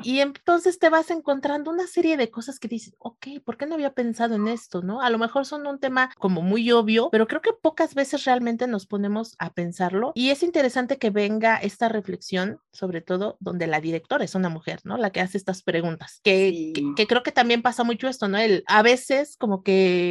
Y 0.03 0.19
entonces 0.19 0.79
te 0.79 0.89
vas 0.89 1.09
encontrando 1.11 1.71
una 1.71 1.87
serie 1.87 2.17
de 2.17 2.29
cosas 2.29 2.59
que 2.59 2.67
dices, 2.67 2.95
ok, 2.99 3.27
¿por 3.43 3.57
qué 3.57 3.65
no 3.65 3.75
había 3.75 3.93
pensado 3.93 4.35
en 4.35 4.47
esto? 4.47 4.81
¿No? 4.81 5.01
A 5.01 5.09
lo 5.09 5.17
mejor 5.17 5.45
son 5.45 5.65
un 5.67 5.79
tema 5.79 6.11
como 6.17 6.41
muy 6.41 6.71
obvio, 6.71 7.09
pero 7.11 7.27
creo 7.27 7.41
que 7.41 7.53
pocas 7.53 7.95
veces 7.95 8.25
realmente 8.25 8.67
nos 8.67 8.85
ponemos 8.85 9.35
a 9.39 9.53
pensarlo 9.53 10.11
y 10.15 10.29
es 10.29 10.43
interesante 10.43 10.97
que 10.97 11.09
venga 11.09 11.57
esta 11.57 11.89
reflexión, 11.89 12.59
sobre 12.71 13.01
todo 13.01 13.37
donde 13.39 13.67
la 13.67 13.81
directora 13.81 14.23
es 14.23 14.35
una 14.35 14.49
mujer, 14.49 14.79
¿no? 14.83 14.97
La 14.97 15.11
que 15.11 15.21
hace 15.21 15.37
estas 15.37 15.63
preguntas, 15.63 16.19
que, 16.23 16.73
que, 16.95 17.07
creo 17.07 17.23
que 17.23 17.31
también 17.31 17.61
pasa 17.61 17.83
mucho 17.83 18.07
esto, 18.07 18.27
¿no? 18.27 18.37
El, 18.37 18.63
a 18.67 18.81
veces 18.81 19.37
como 19.37 19.63
que 19.63 20.02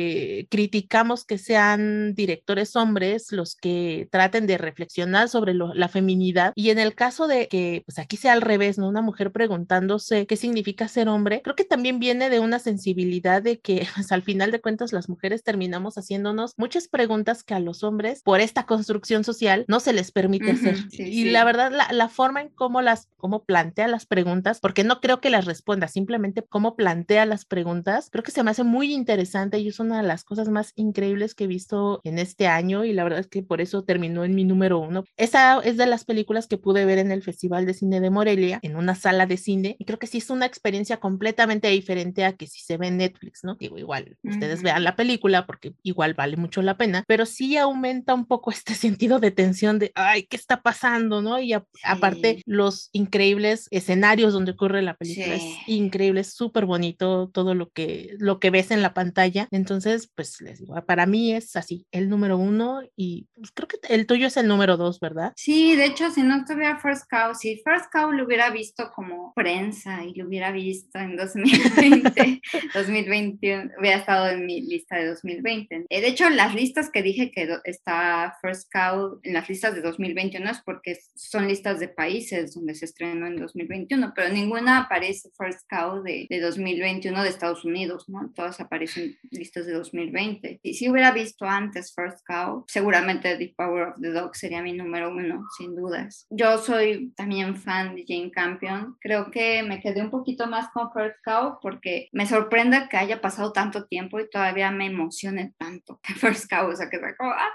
criticamos 0.51 1.25
que 1.25 1.39
sean 1.39 2.15
directores 2.15 2.77
hombres 2.77 3.33
los 3.33 3.57
que 3.57 4.09
traten 4.11 4.47
de 4.47 4.59
reflexionar 4.59 5.29
sobre 5.29 5.55
la 5.55 5.89
feminidad 5.89 6.53
y 6.55 6.71
en 6.71 6.79
el 6.79 6.95
caso 6.95 7.27
de 7.27 7.49
que 7.49 7.83
pues 7.87 7.99
aquí 7.99 8.17
sea 8.17 8.33
al 8.33 8.43
revés, 8.43 8.79
¿no? 8.79 8.89
Una 8.89 9.03
mujer 9.03 9.33
preguntándose 9.33 10.27
qué 10.27 10.37
significa 10.37 10.89
ser 10.89 11.09
hombre, 11.09 11.43
creo 11.43 11.57
que 11.57 11.65
también 11.65 11.99
viene 11.99 12.31
de 12.31 12.41
una 12.41 12.59
sensibilidad 12.59 13.43
de 13.43 13.61
que 13.61 13.87
pues, 13.95 14.13
al 14.13 14.23
final 14.23 14.51
de 14.51 14.61
cuentas 14.61 14.93
las 14.93 15.09
mujeres 15.09 15.43
terminamos 15.43 15.97
haciéndonos 15.97 16.53
muchas 16.57 16.89
preguntas 16.89 17.43
que 17.43 17.55
a 17.55 17.61
los 17.61 17.83
hombres 17.83 18.23
por 18.23 18.41
esta 18.41 18.67
construcción 18.67 19.25
social 19.25 19.65
no 19.69 19.81
se 19.81 19.93
les 19.93 20.13
permite 20.13 20.53
hacer. 20.53 20.77
y 20.93 21.31
la 21.31 21.45
verdad, 21.45 21.71
la, 21.73 21.93
la, 21.93 22.09
forma 22.09 22.43
en 22.43 22.49
cómo 22.49 22.83
las, 22.83 23.09
cómo 23.17 23.45
plantea 23.45 23.89
las 23.89 24.07
preguntas, 24.07 24.61
porque 24.61 24.85
no 24.85 25.01
creo 25.01 25.21
que 25.21 25.31
las 25.31 25.45
responda, 25.45 25.89
simplemente 25.89 26.43
cómo 26.43 26.77
plantea 26.77 27.27
las 27.27 27.45
preguntas, 27.45 28.09
creo 28.11 28.23
que 28.23 28.31
se 28.31 28.43
me 28.43 28.51
hace 28.51 28.65
muy 28.65 28.93
interesante 28.93 29.59
y 29.59 29.69
es 29.69 29.81
una 29.83 30.01
de 30.01 30.09
las 30.09 30.25
cosas 30.25 30.49
más 30.49 30.73
increíbles 30.77 31.35
que 31.35 31.45
he 31.45 31.47
visto 31.47 32.01
en 32.05 32.19
este 32.19 32.47
año 32.47 32.85
y 32.85 32.93
la 32.93 33.05
verdad 33.05 33.21
es 33.21 33.27
que 33.27 33.43
por 33.43 33.61
eso 33.61 33.85
terminó 33.85 34.25
en 34.25 34.35
mi 34.35 34.45
número 34.45 34.79
uno. 34.79 35.05
Esa 35.17 35.61
es 35.61 35.77
de 35.77 35.87
las 35.87 36.05
películas 36.05 36.47
que 36.47 36.59
pude 36.59 36.85
ver 36.85 36.99
en 36.99 37.13
el 37.13 37.23
Festival 37.23 37.67
de 37.67 37.75
Cine 37.75 38.01
de 38.01 38.11
Morelia, 38.11 38.59
en 38.63 38.77
una 38.77 38.95
sala 38.95 39.27
de 39.27 39.37
cine, 39.37 39.77
y 39.79 39.85
creo 39.85 39.99
que 39.99 40.07
sí 40.07 40.19
es 40.19 40.31
una 40.31 40.47
experiencia 40.47 40.99
completamente 40.99 41.69
diferente 41.69 42.25
a 42.25 42.33
que 42.35 42.47
si 42.47 42.61
se 42.61 42.77
ve 42.77 42.89
en 42.89 42.99
Netflix, 42.99 43.45
¿no? 43.45 43.57
Digo, 43.57 43.79
igual, 43.79 44.17
ustedes 44.23 44.63
vean 44.63 44.85
la 44.85 44.97
película 44.97 45.47
porque 45.47 45.75
igual 45.83 46.15
vale 46.15 46.37
mucho 46.37 46.63
la 46.63 46.77
pena, 46.77 47.05
pero 47.07 47.27
sí 47.27 47.57
aumenta 47.57 48.15
un 48.15 48.27
poco 48.27 48.51
este 48.51 48.75
sentido 48.75 49.19
de 49.19 49.31
tensión 49.31 49.79
de, 49.79 49.93
ay, 49.95 50.25
¿qué 50.25 50.37
está 50.37 50.63
pasando? 50.63 51.23
¿No? 51.23 51.41
Y 51.41 51.53
aparte 51.85 52.43
los 52.47 52.89
increíbles 52.93 53.69
escenarios 53.71 54.33
donde 54.33 54.53
ocurre 54.53 54.83
la 54.83 54.95
película 54.95 55.35
es 55.35 55.43
increíble, 55.67 56.21
es 56.21 56.35
súper 56.35 56.67
bonito 56.67 57.29
todo 57.33 57.55
lo 57.55 57.71
que, 57.71 58.15
lo 58.19 58.39
que 58.39 58.51
ves 58.51 58.71
en 58.71 58.83
la 58.83 58.95
pantalla. 58.95 59.49
Entonces, 59.51 59.72
pues 60.15 60.41
les 60.41 60.59
digo, 60.59 60.75
para 60.87 61.07
mí 61.07 61.35
es 61.35 61.57
así, 61.57 61.87
el 61.91 62.09
número 62.09 62.37
uno 62.37 62.83
y 62.97 63.29
pues, 63.35 63.51
creo 63.53 63.69
que 63.69 63.79
el 63.89 64.07
tuyo 64.07 64.27
es 64.27 64.37
el 64.37 64.49
número 64.49 64.77
dos, 64.77 65.01
¿verdad? 65.01 65.33
Sí, 65.37 65.77
de 65.77 65.87
hecho, 65.87 66.11
si 66.11 66.23
no 66.23 66.37
estuviera 66.37 66.79
First 66.79 67.09
Cow, 67.11 67.35
si 67.35 67.63
First 67.65 67.87
Cow 67.93 68.13
lo 68.13 68.25
hubiera 68.25 68.51
visto 68.51 68.91
como 68.95 69.33
prensa 69.35 70.05
y 70.05 70.15
lo 70.15 70.27
hubiera 70.27 70.53
visto 70.53 70.99
en 70.99 71.17
2020, 71.17 72.41
2021, 72.75 73.71
hubiera 73.79 73.99
estado 73.99 74.29
en 74.29 74.47
mi 74.47 74.63
lista 74.63 74.97
de 74.97 75.07
2020. 75.09 75.87
Eh, 75.89 76.01
de 76.01 76.09
hecho, 76.09 76.29
las 76.31 76.55
listas 76.55 76.91
que 76.91 77.03
dije 77.03 77.31
que 77.31 77.49
está 77.65 78.37
First 78.41 78.71
Cow 78.73 79.21
en 79.23 79.35
las 79.35 79.49
listas 79.49 79.75
de 79.75 79.83
2021 79.83 80.51
es 80.51 80.61
porque 80.65 80.99
son 81.15 81.49
listas 81.49 81.81
de 81.81 81.89
países 81.89 82.55
donde 82.55 82.75
se 82.75 82.85
estrenó 82.85 83.27
en 83.27 83.37
2021, 83.37 84.13
pero 84.15 84.33
ninguna 84.33 84.79
aparece 84.79 85.31
First 85.37 85.69
Cow 85.69 86.03
de, 86.03 86.27
de 86.29 86.41
2021 86.41 87.23
de 87.23 87.29
Estados 87.29 87.65
Unidos, 87.65 88.09
¿no? 88.09 88.31
Todas 88.35 88.61
aparecen 88.61 89.17
listas 89.31 89.62
de 89.67 89.73
2020. 89.73 90.61
Y 90.63 90.75
si 90.75 90.89
hubiera 90.89 91.13
visto 91.13 91.45
antes 91.45 91.93
First 91.95 92.21
Cow, 92.27 92.65
seguramente 92.69 93.37
The 93.37 93.55
Power 93.57 93.89
of 93.89 94.01
the 94.01 94.11
Dog 94.11 94.37
sería 94.37 94.63
mi 94.63 94.73
número 94.73 95.11
uno, 95.11 95.45
sin 95.57 95.75
dudas. 95.75 96.27
Yo 96.31 96.59
soy 96.59 97.13
también 97.17 97.57
fan 97.57 97.95
de 97.95 98.05
Jane 98.07 98.31
Campion. 98.31 98.97
Creo 99.01 99.31
que 99.31 99.63
me 99.63 99.81
quedé 99.81 100.03
un 100.03 100.11
poquito 100.11 100.47
más 100.47 100.69
con 100.73 100.93
First 100.93 101.19
Cow 101.25 101.59
porque 101.61 102.09
me 102.13 102.27
sorprende 102.27 102.89
que 102.91 102.97
haya 102.97 103.21
pasado 103.21 103.53
tanto 103.53 103.87
tiempo 103.87 104.21
y 104.21 104.29
todavía 104.29 104.71
me 104.71 104.87
emocione 104.87 105.55
tanto 105.59 106.01
First 106.17 106.51
Cow. 106.51 106.69
O 106.69 106.77
sea, 106.77 106.89
que 106.89 106.99
fue 106.99 107.17
como, 107.17 107.31
ah, 107.31 107.49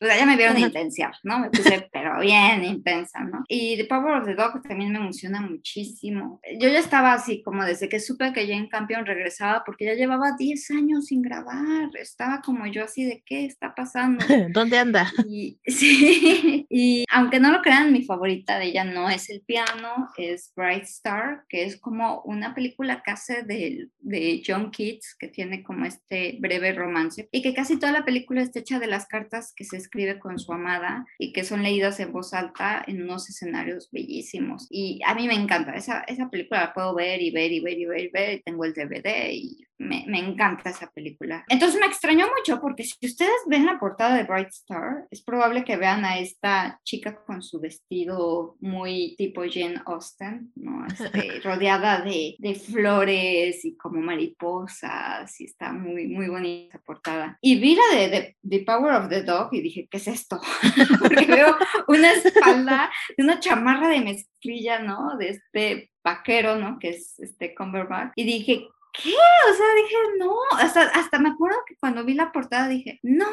o 0.00 0.06
sea, 0.06 0.16
ya 0.16 0.26
me 0.26 0.36
vieron 0.36 0.58
intensa, 0.58 1.12
¿no? 1.22 1.38
Me 1.38 1.50
puse, 1.50 1.88
pero 1.92 2.20
bien 2.20 2.64
intensa, 2.64 3.20
¿no? 3.20 3.44
Y 3.48 3.76
The 3.76 3.84
Power 3.86 4.18
of 4.18 4.26
the 4.26 4.34
Dog 4.34 4.62
también 4.62 4.92
me 4.92 4.98
emociona 4.98 5.40
muchísimo. 5.40 6.40
Yo 6.58 6.68
ya 6.68 6.78
estaba 6.78 7.12
así 7.12 7.42
como 7.42 7.64
desde 7.64 7.88
que 7.88 8.00
supe 8.00 8.32
que 8.32 8.46
Jane 8.46 8.68
Campion 8.68 9.06
regresaba 9.06 9.62
porque 9.64 9.84
ya 9.84 9.94
llevaba 9.94 10.32
10 10.38 10.70
años 10.72 11.06
sin 11.06 11.22
grabar. 11.22 11.53
Estaba 11.98 12.42
como 12.42 12.66
yo 12.66 12.84
así 12.84 13.04
de 13.04 13.22
qué 13.24 13.44
está 13.44 13.74
pasando. 13.76 14.24
¿Dónde 14.50 14.78
anda? 14.78 15.10
Y, 15.26 15.58
sí, 15.66 16.66
y 16.68 17.04
aunque 17.10 17.40
no 17.40 17.50
lo 17.50 17.62
crean, 17.62 17.92
mi 17.92 18.04
favorita 18.04 18.58
de 18.58 18.66
ella 18.66 18.84
no 18.84 19.08
es 19.08 19.30
el 19.30 19.42
piano, 19.42 20.10
es 20.18 20.52
Bright 20.56 20.84
Star, 20.84 21.44
que 21.48 21.64
es 21.64 21.80
como 21.80 22.20
una 22.22 22.54
película 22.54 23.02
hace 23.14 23.42
de, 23.42 23.88
de 24.00 24.42
John 24.46 24.70
Keats, 24.70 25.16
que 25.18 25.28
tiene 25.28 25.62
como 25.62 25.86
este 25.86 26.36
breve 26.40 26.72
romance, 26.72 27.28
y 27.30 27.42
que 27.42 27.54
casi 27.54 27.78
toda 27.78 27.92
la 27.92 28.04
película 28.04 28.42
está 28.42 28.58
hecha 28.60 28.78
de 28.78 28.86
las 28.86 29.06
cartas 29.06 29.52
que 29.54 29.64
se 29.64 29.76
escribe 29.76 30.18
con 30.18 30.38
su 30.38 30.52
amada 30.52 31.06
y 31.18 31.32
que 31.32 31.44
son 31.44 31.62
leídas 31.62 32.00
en 32.00 32.12
voz 32.12 32.34
alta 32.34 32.84
en 32.86 33.02
unos 33.02 33.28
escenarios 33.30 33.88
bellísimos. 33.90 34.66
Y 34.70 35.00
a 35.06 35.14
mí 35.14 35.26
me 35.26 35.34
encanta, 35.34 35.72
esa, 35.74 36.00
esa 36.02 36.28
película 36.28 36.60
la 36.60 36.74
puedo 36.74 36.94
ver 36.94 37.22
y 37.22 37.30
ver 37.30 37.52
y 37.52 37.60
ver 37.60 37.78
y 37.78 37.86
ver 37.86 38.00
y 38.00 38.08
ver, 38.08 38.34
y 38.34 38.42
tengo 38.42 38.64
el 38.64 38.74
DVD 38.74 39.30
y 39.32 39.64
me, 39.78 40.04
me, 40.06 40.18
encanta 40.18 40.70
esa 40.70 40.90
película. 40.90 41.43
Entonces 41.48 41.80
me 41.80 41.86
extrañó 41.86 42.26
mucho 42.36 42.60
porque 42.60 42.84
si 42.84 43.06
ustedes 43.06 43.34
ven 43.46 43.66
la 43.66 43.78
portada 43.78 44.16
de 44.16 44.24
Bright 44.24 44.48
Star, 44.48 45.06
es 45.10 45.22
probable 45.22 45.64
que 45.64 45.76
vean 45.76 46.04
a 46.04 46.18
esta 46.18 46.80
chica 46.84 47.16
con 47.24 47.42
su 47.42 47.60
vestido 47.60 48.56
muy 48.60 49.14
tipo 49.16 49.42
Jane 49.48 49.80
Austen, 49.86 50.52
¿no? 50.56 50.86
Este, 50.86 51.40
rodeada 51.44 52.00
de, 52.00 52.36
de, 52.38 52.54
flores 52.54 53.64
y 53.64 53.76
como 53.76 54.00
mariposas 54.00 55.40
y 55.40 55.44
está 55.44 55.72
muy, 55.72 56.06
muy 56.06 56.28
bonita 56.28 56.80
portada. 56.84 57.38
Y 57.40 57.60
vi 57.60 57.76
la 57.76 57.98
de, 57.98 58.36
The 58.48 58.60
Power 58.60 58.94
of 58.94 59.08
the 59.08 59.22
Dog 59.22 59.48
y 59.52 59.60
dije, 59.60 59.88
¿qué 59.90 59.98
es 59.98 60.08
esto? 60.08 60.40
porque 61.00 61.26
veo 61.26 61.56
una 61.88 62.12
espalda 62.12 62.90
de 63.16 63.24
una 63.24 63.40
chamarra 63.40 63.88
de 63.88 64.00
mezclilla, 64.00 64.78
¿no? 64.80 65.16
De 65.18 65.30
este 65.30 65.90
vaquero, 66.04 66.56
¿no? 66.56 66.78
Que 66.78 66.90
es 66.90 67.18
este 67.18 67.54
Cumberbatch. 67.54 68.12
Y 68.14 68.24
dije, 68.24 68.68
¿qué? 68.94 69.10
O 69.10 69.54
sea, 69.54 69.66
dije, 69.76 69.96
no, 70.18 70.34
hasta, 70.58 70.82
hasta 70.82 71.18
me 71.18 71.30
acuerdo 71.30 71.58
que 71.66 71.76
cuando 71.76 72.04
vi 72.04 72.14
la 72.14 72.32
portada 72.32 72.68
dije, 72.68 73.00
no, 73.02 73.26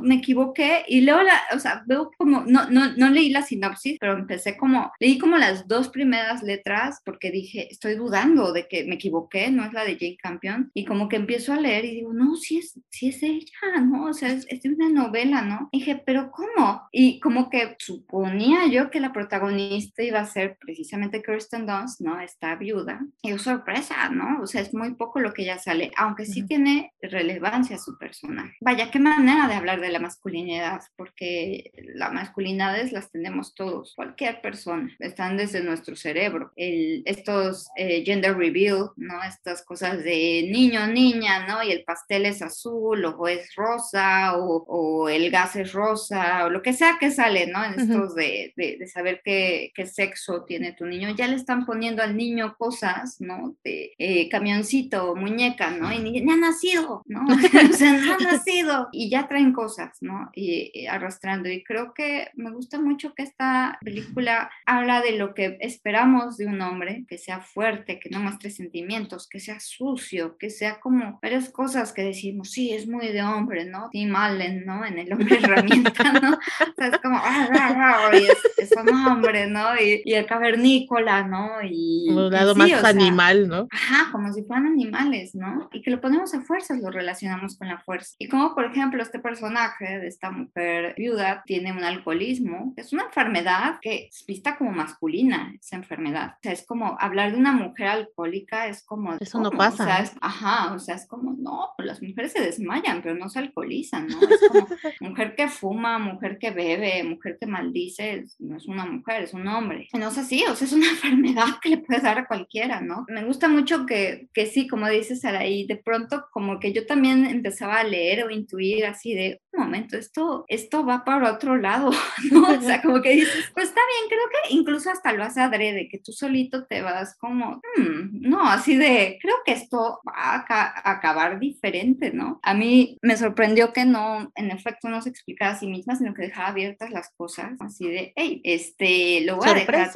me 0.00 0.16
equivoqué. 0.16 0.84
Y 0.86 1.00
luego, 1.00 1.22
la, 1.22 1.40
o 1.54 1.58
sea, 1.58 1.82
veo 1.86 2.10
como, 2.16 2.42
no, 2.42 2.68
no, 2.70 2.92
no 2.92 3.08
leí 3.08 3.30
la 3.30 3.42
sinopsis, 3.42 3.98
pero 3.98 4.14
empecé 4.14 4.56
como, 4.56 4.92
leí 5.00 5.18
como 5.18 5.38
las 5.38 5.66
dos 5.66 5.88
primeras 5.88 6.42
letras 6.42 7.00
porque 7.04 7.30
dije, 7.30 7.68
estoy 7.70 7.94
dudando 7.94 8.52
de 8.52 8.68
que 8.68 8.84
me 8.84 8.96
equivoqué, 8.96 9.50
no 9.50 9.64
es 9.64 9.72
la 9.72 9.84
de 9.84 9.96
Jane 9.98 10.18
Campion. 10.22 10.70
Y 10.74 10.84
como 10.84 11.08
que 11.08 11.16
empiezo 11.16 11.52
a 11.52 11.60
leer 11.60 11.84
y 11.86 11.96
digo, 11.96 12.12
no, 12.12 12.36
sí 12.36 12.58
es, 12.58 12.78
sí 12.90 13.08
es 13.08 13.22
ella, 13.22 13.80
¿no? 13.80 14.06
O 14.06 14.12
sea, 14.12 14.30
es, 14.30 14.46
es 14.48 14.64
una 14.64 14.90
novela, 14.90 15.42
¿no? 15.42 15.68
Y 15.72 15.78
dije, 15.78 16.02
pero 16.04 16.30
¿cómo? 16.30 16.82
Y 16.92 17.18
como 17.20 17.48
que 17.48 17.76
suponía 17.78 18.66
yo 18.66 18.90
que 18.90 19.00
la 19.00 19.12
protagonista 19.12 20.02
iba 20.02 20.20
a 20.20 20.26
ser 20.26 20.58
precisamente 20.60 21.22
Kirsten 21.22 21.66
Dunst, 21.66 22.00
¿no? 22.00 22.20
Esta 22.20 22.54
viuda. 22.56 23.00
Y 23.22 23.30
yo, 23.30 23.38
sorpresa, 23.38 24.10
¿no? 24.10 24.42
O 24.42 24.46
sea, 24.46 24.60
es 24.60 24.74
muy 24.74 24.97
poco 24.98 25.20
lo 25.20 25.32
que 25.32 25.44
ya 25.44 25.58
sale, 25.58 25.90
aunque 25.96 26.26
sí 26.26 26.46
tiene 26.46 26.92
relevancia 27.00 27.78
su 27.78 27.96
personaje. 27.96 28.56
Vaya, 28.60 28.90
qué 28.90 28.98
manera 28.98 29.48
de 29.48 29.54
hablar 29.54 29.80
de 29.80 29.90
la 29.90 29.98
masculinidad, 29.98 30.80
porque 30.96 31.72
las 31.94 32.12
masculinidades 32.12 32.92
las 32.92 33.10
tenemos 33.10 33.54
todos, 33.54 33.94
cualquier 33.94 34.40
persona, 34.40 34.94
están 34.98 35.36
desde 35.36 35.62
nuestro 35.62 35.96
cerebro. 35.96 36.52
El, 36.56 37.02
estos 37.06 37.68
eh, 37.76 38.02
gender 38.04 38.36
reveal, 38.36 38.90
¿no? 38.96 39.22
Estas 39.22 39.64
cosas 39.64 40.02
de 40.02 40.48
niño, 40.50 40.86
niña, 40.86 41.46
¿no? 41.46 41.62
Y 41.62 41.70
el 41.70 41.84
pastel 41.84 42.26
es 42.26 42.42
azul 42.42 43.04
o 43.04 43.28
es 43.28 43.54
rosa 43.54 44.36
o, 44.36 44.64
o 44.66 45.08
el 45.08 45.30
gas 45.30 45.56
es 45.56 45.72
rosa 45.72 46.44
o 46.46 46.50
lo 46.50 46.62
que 46.62 46.72
sea 46.72 46.98
que 46.98 47.10
sale, 47.10 47.46
¿no? 47.46 47.64
En 47.64 47.78
estos 47.78 48.14
de, 48.14 48.52
de, 48.56 48.76
de, 48.78 48.86
saber 48.86 49.20
qué, 49.24 49.70
qué, 49.74 49.86
sexo 49.86 50.44
tiene 50.44 50.72
tu 50.72 50.84
niño, 50.86 51.14
ya 51.16 51.28
le 51.28 51.36
están 51.36 51.64
poniendo 51.64 52.02
al 52.02 52.16
niño 52.16 52.56
cosas, 52.58 53.20
¿no? 53.20 53.56
De 53.64 53.92
eh, 53.98 54.28
camioncitos 54.28 54.87
muñequito, 54.88 55.14
muñeca, 55.14 55.70
¿no? 55.70 55.92
Y 55.92 55.98
ni, 55.98 56.30
ha 56.30 56.36
nacido, 56.36 57.02
¿no? 57.06 57.24
o 57.70 57.72
sea, 57.72 57.92
no 57.92 58.14
ha 58.14 58.18
nacido. 58.18 58.88
Y 58.92 59.10
ya 59.10 59.28
traen 59.28 59.52
cosas, 59.52 59.98
¿no? 60.00 60.30
Y, 60.34 60.86
arrastrando. 60.86 61.48
Y 61.48 61.62
creo 61.62 61.92
que 61.94 62.28
me 62.34 62.50
gusta 62.50 62.80
mucho 62.80 63.14
que 63.14 63.22
esta 63.22 63.78
película 63.82 64.50
habla 64.66 65.00
de 65.00 65.12
lo 65.12 65.34
que 65.34 65.58
esperamos 65.60 66.36
de 66.36 66.46
un 66.46 66.60
hombre, 66.60 67.04
que 67.08 67.18
sea 67.18 67.40
fuerte, 67.40 67.98
que 67.98 68.10
no 68.10 68.20
muestre 68.20 68.50
sentimientos, 68.50 69.28
que 69.28 69.40
sea 69.40 69.60
sucio, 69.60 70.36
que 70.38 70.50
sea 70.50 70.80
como 70.80 71.18
varias 71.22 71.50
cosas 71.50 71.92
que 71.92 72.02
decimos, 72.02 72.50
sí, 72.50 72.72
es 72.72 72.86
muy 72.86 73.08
de 73.08 73.22
hombre, 73.22 73.64
¿no? 73.64 73.88
Tim 73.90 74.14
Allen, 74.14 74.64
¿no? 74.64 74.84
En 74.84 74.98
el 74.98 75.12
hombre 75.12 75.38
herramienta, 75.42 76.12
¿no? 76.12 76.32
O 76.32 76.74
sea, 76.76 76.88
es 76.88 76.98
como, 76.98 77.16
ah, 77.16 77.48
ah, 77.52 78.08
ah", 78.10 78.16
y 78.16 78.24
es, 78.24 78.72
un 78.78 78.88
hombre, 79.06 79.46
¿no? 79.46 79.74
Y, 79.76 80.02
y 80.04 80.14
el 80.14 80.26
cavernícola, 80.26 81.26
¿no? 81.26 81.62
Y, 81.62 82.08
un 82.10 82.30
lado 82.30 82.54
más 82.54 82.84
animal, 82.84 83.48
¿no? 83.48 83.68
Ajá, 83.70 84.10
como 84.12 84.32
si 84.32 84.42
fueran 84.42 84.77
animales, 84.78 85.34
¿no? 85.34 85.68
Y 85.72 85.82
que 85.82 85.90
lo 85.90 86.00
ponemos 86.00 86.34
a 86.34 86.40
fuerzas, 86.42 86.80
lo 86.80 86.90
relacionamos 86.90 87.58
con 87.58 87.68
la 87.68 87.78
fuerza. 87.78 88.14
Y 88.18 88.28
como, 88.28 88.54
por 88.54 88.64
ejemplo, 88.64 89.02
este 89.02 89.18
personaje 89.18 89.98
de 89.98 90.06
esta 90.06 90.30
mujer 90.30 90.94
viuda 90.96 91.42
tiene 91.46 91.72
un 91.72 91.84
alcoholismo, 91.84 92.74
es 92.76 92.92
una 92.92 93.04
enfermedad 93.04 93.78
que 93.80 94.06
es 94.06 94.24
vista 94.26 94.56
como 94.56 94.70
masculina, 94.72 95.52
esa 95.60 95.76
enfermedad. 95.76 96.34
O 96.36 96.42
sea, 96.42 96.52
es 96.52 96.64
como 96.64 96.96
hablar 97.00 97.32
de 97.32 97.38
una 97.38 97.52
mujer 97.52 97.88
alcohólica, 97.88 98.68
es 98.68 98.84
como... 98.84 99.14
Eso 99.18 99.40
no 99.40 99.50
pasa. 99.50 99.82
O 99.82 99.86
sea, 99.86 99.98
es, 99.98 100.12
ajá, 100.20 100.72
o 100.74 100.78
sea, 100.78 100.94
es 100.94 101.06
como, 101.06 101.34
no, 101.38 101.70
pues 101.76 101.86
las 101.86 102.02
mujeres 102.02 102.32
se 102.32 102.40
desmayan, 102.40 103.02
pero 103.02 103.14
no 103.14 103.28
se 103.28 103.40
alcoholizan, 103.40 104.06
¿no? 104.06 104.20
Es 104.20 104.40
como 104.48 104.68
mujer 105.00 105.34
que 105.34 105.48
fuma, 105.48 105.98
mujer 105.98 106.38
que 106.38 106.50
bebe, 106.50 107.02
mujer 107.04 107.36
que 107.40 107.46
maldice, 107.46 108.26
no 108.38 108.56
es 108.56 108.66
una 108.66 108.86
mujer, 108.86 109.22
es 109.22 109.34
un 109.34 109.46
hombre. 109.48 109.88
no 109.92 110.08
es 110.08 110.18
así, 110.18 110.44
o 110.48 110.54
sea, 110.54 110.66
es 110.66 110.72
una 110.72 110.88
enfermedad 110.90 111.46
que 111.60 111.70
le 111.70 111.78
puedes 111.78 112.02
dar 112.02 112.18
a 112.18 112.26
cualquiera, 112.26 112.80
¿no? 112.80 113.04
Me 113.08 113.24
gusta 113.24 113.48
mucho 113.48 113.86
que, 113.86 114.28
que 114.32 114.46
sí, 114.46 114.57
como 114.66 114.88
dices 114.88 115.20
Saraí, 115.20 115.66
de 115.66 115.76
pronto 115.76 116.26
como 116.32 116.58
que 116.58 116.72
yo 116.72 116.86
también 116.86 117.26
empezaba 117.26 117.80
a 117.80 117.84
leer 117.84 118.24
o 118.24 118.30
intuir 118.30 118.86
así 118.86 119.14
de, 119.14 119.40
un 119.52 119.64
momento, 119.64 119.96
esto, 119.96 120.44
esto 120.48 120.84
va 120.84 121.04
para 121.04 121.32
otro 121.32 121.56
lado, 121.56 121.90
¿no? 122.32 122.42
O 122.42 122.60
sea, 122.60 122.80
como 122.82 123.00
que 123.02 123.10
dices, 123.10 123.50
pues 123.54 123.68
está 123.68 123.80
bien, 123.80 124.08
creo 124.08 124.28
que 124.30 124.54
incluso 124.54 124.90
hasta 124.90 125.12
lo 125.12 125.24
hace 125.24 125.40
adrede, 125.40 125.88
que 125.88 125.98
tú 125.98 126.12
solito 126.12 126.66
te 126.66 126.82
vas 126.82 127.16
como, 127.16 127.60
hmm, 127.76 128.20
no, 128.20 128.48
así 128.48 128.76
de, 128.76 129.18
creo 129.20 129.36
que 129.44 129.52
esto 129.52 130.00
va 130.06 130.44
a, 130.48 130.90
acabar 130.90 131.38
diferente, 131.38 132.12
¿no? 132.12 132.40
A 132.42 132.54
mí 132.54 132.98
me 133.02 133.16
sorprendió 133.16 133.72
que 133.72 133.84
no, 133.84 134.32
en 134.34 134.50
efecto, 134.50 134.88
no 134.88 135.02
se 135.02 135.10
explicara 135.10 135.52
a 135.52 135.58
sí 135.58 135.66
misma, 135.66 135.96
sino 135.96 136.14
que 136.14 136.22
dejaba 136.22 136.48
abiertas 136.48 136.90
las 136.90 137.10
cosas, 137.16 137.52
así 137.60 137.88
de, 137.88 138.12
hey, 138.16 138.40
este, 138.44 139.22
lo 139.22 139.36
voy 139.36 139.48
a 139.48 139.54
dejar. 139.54 139.90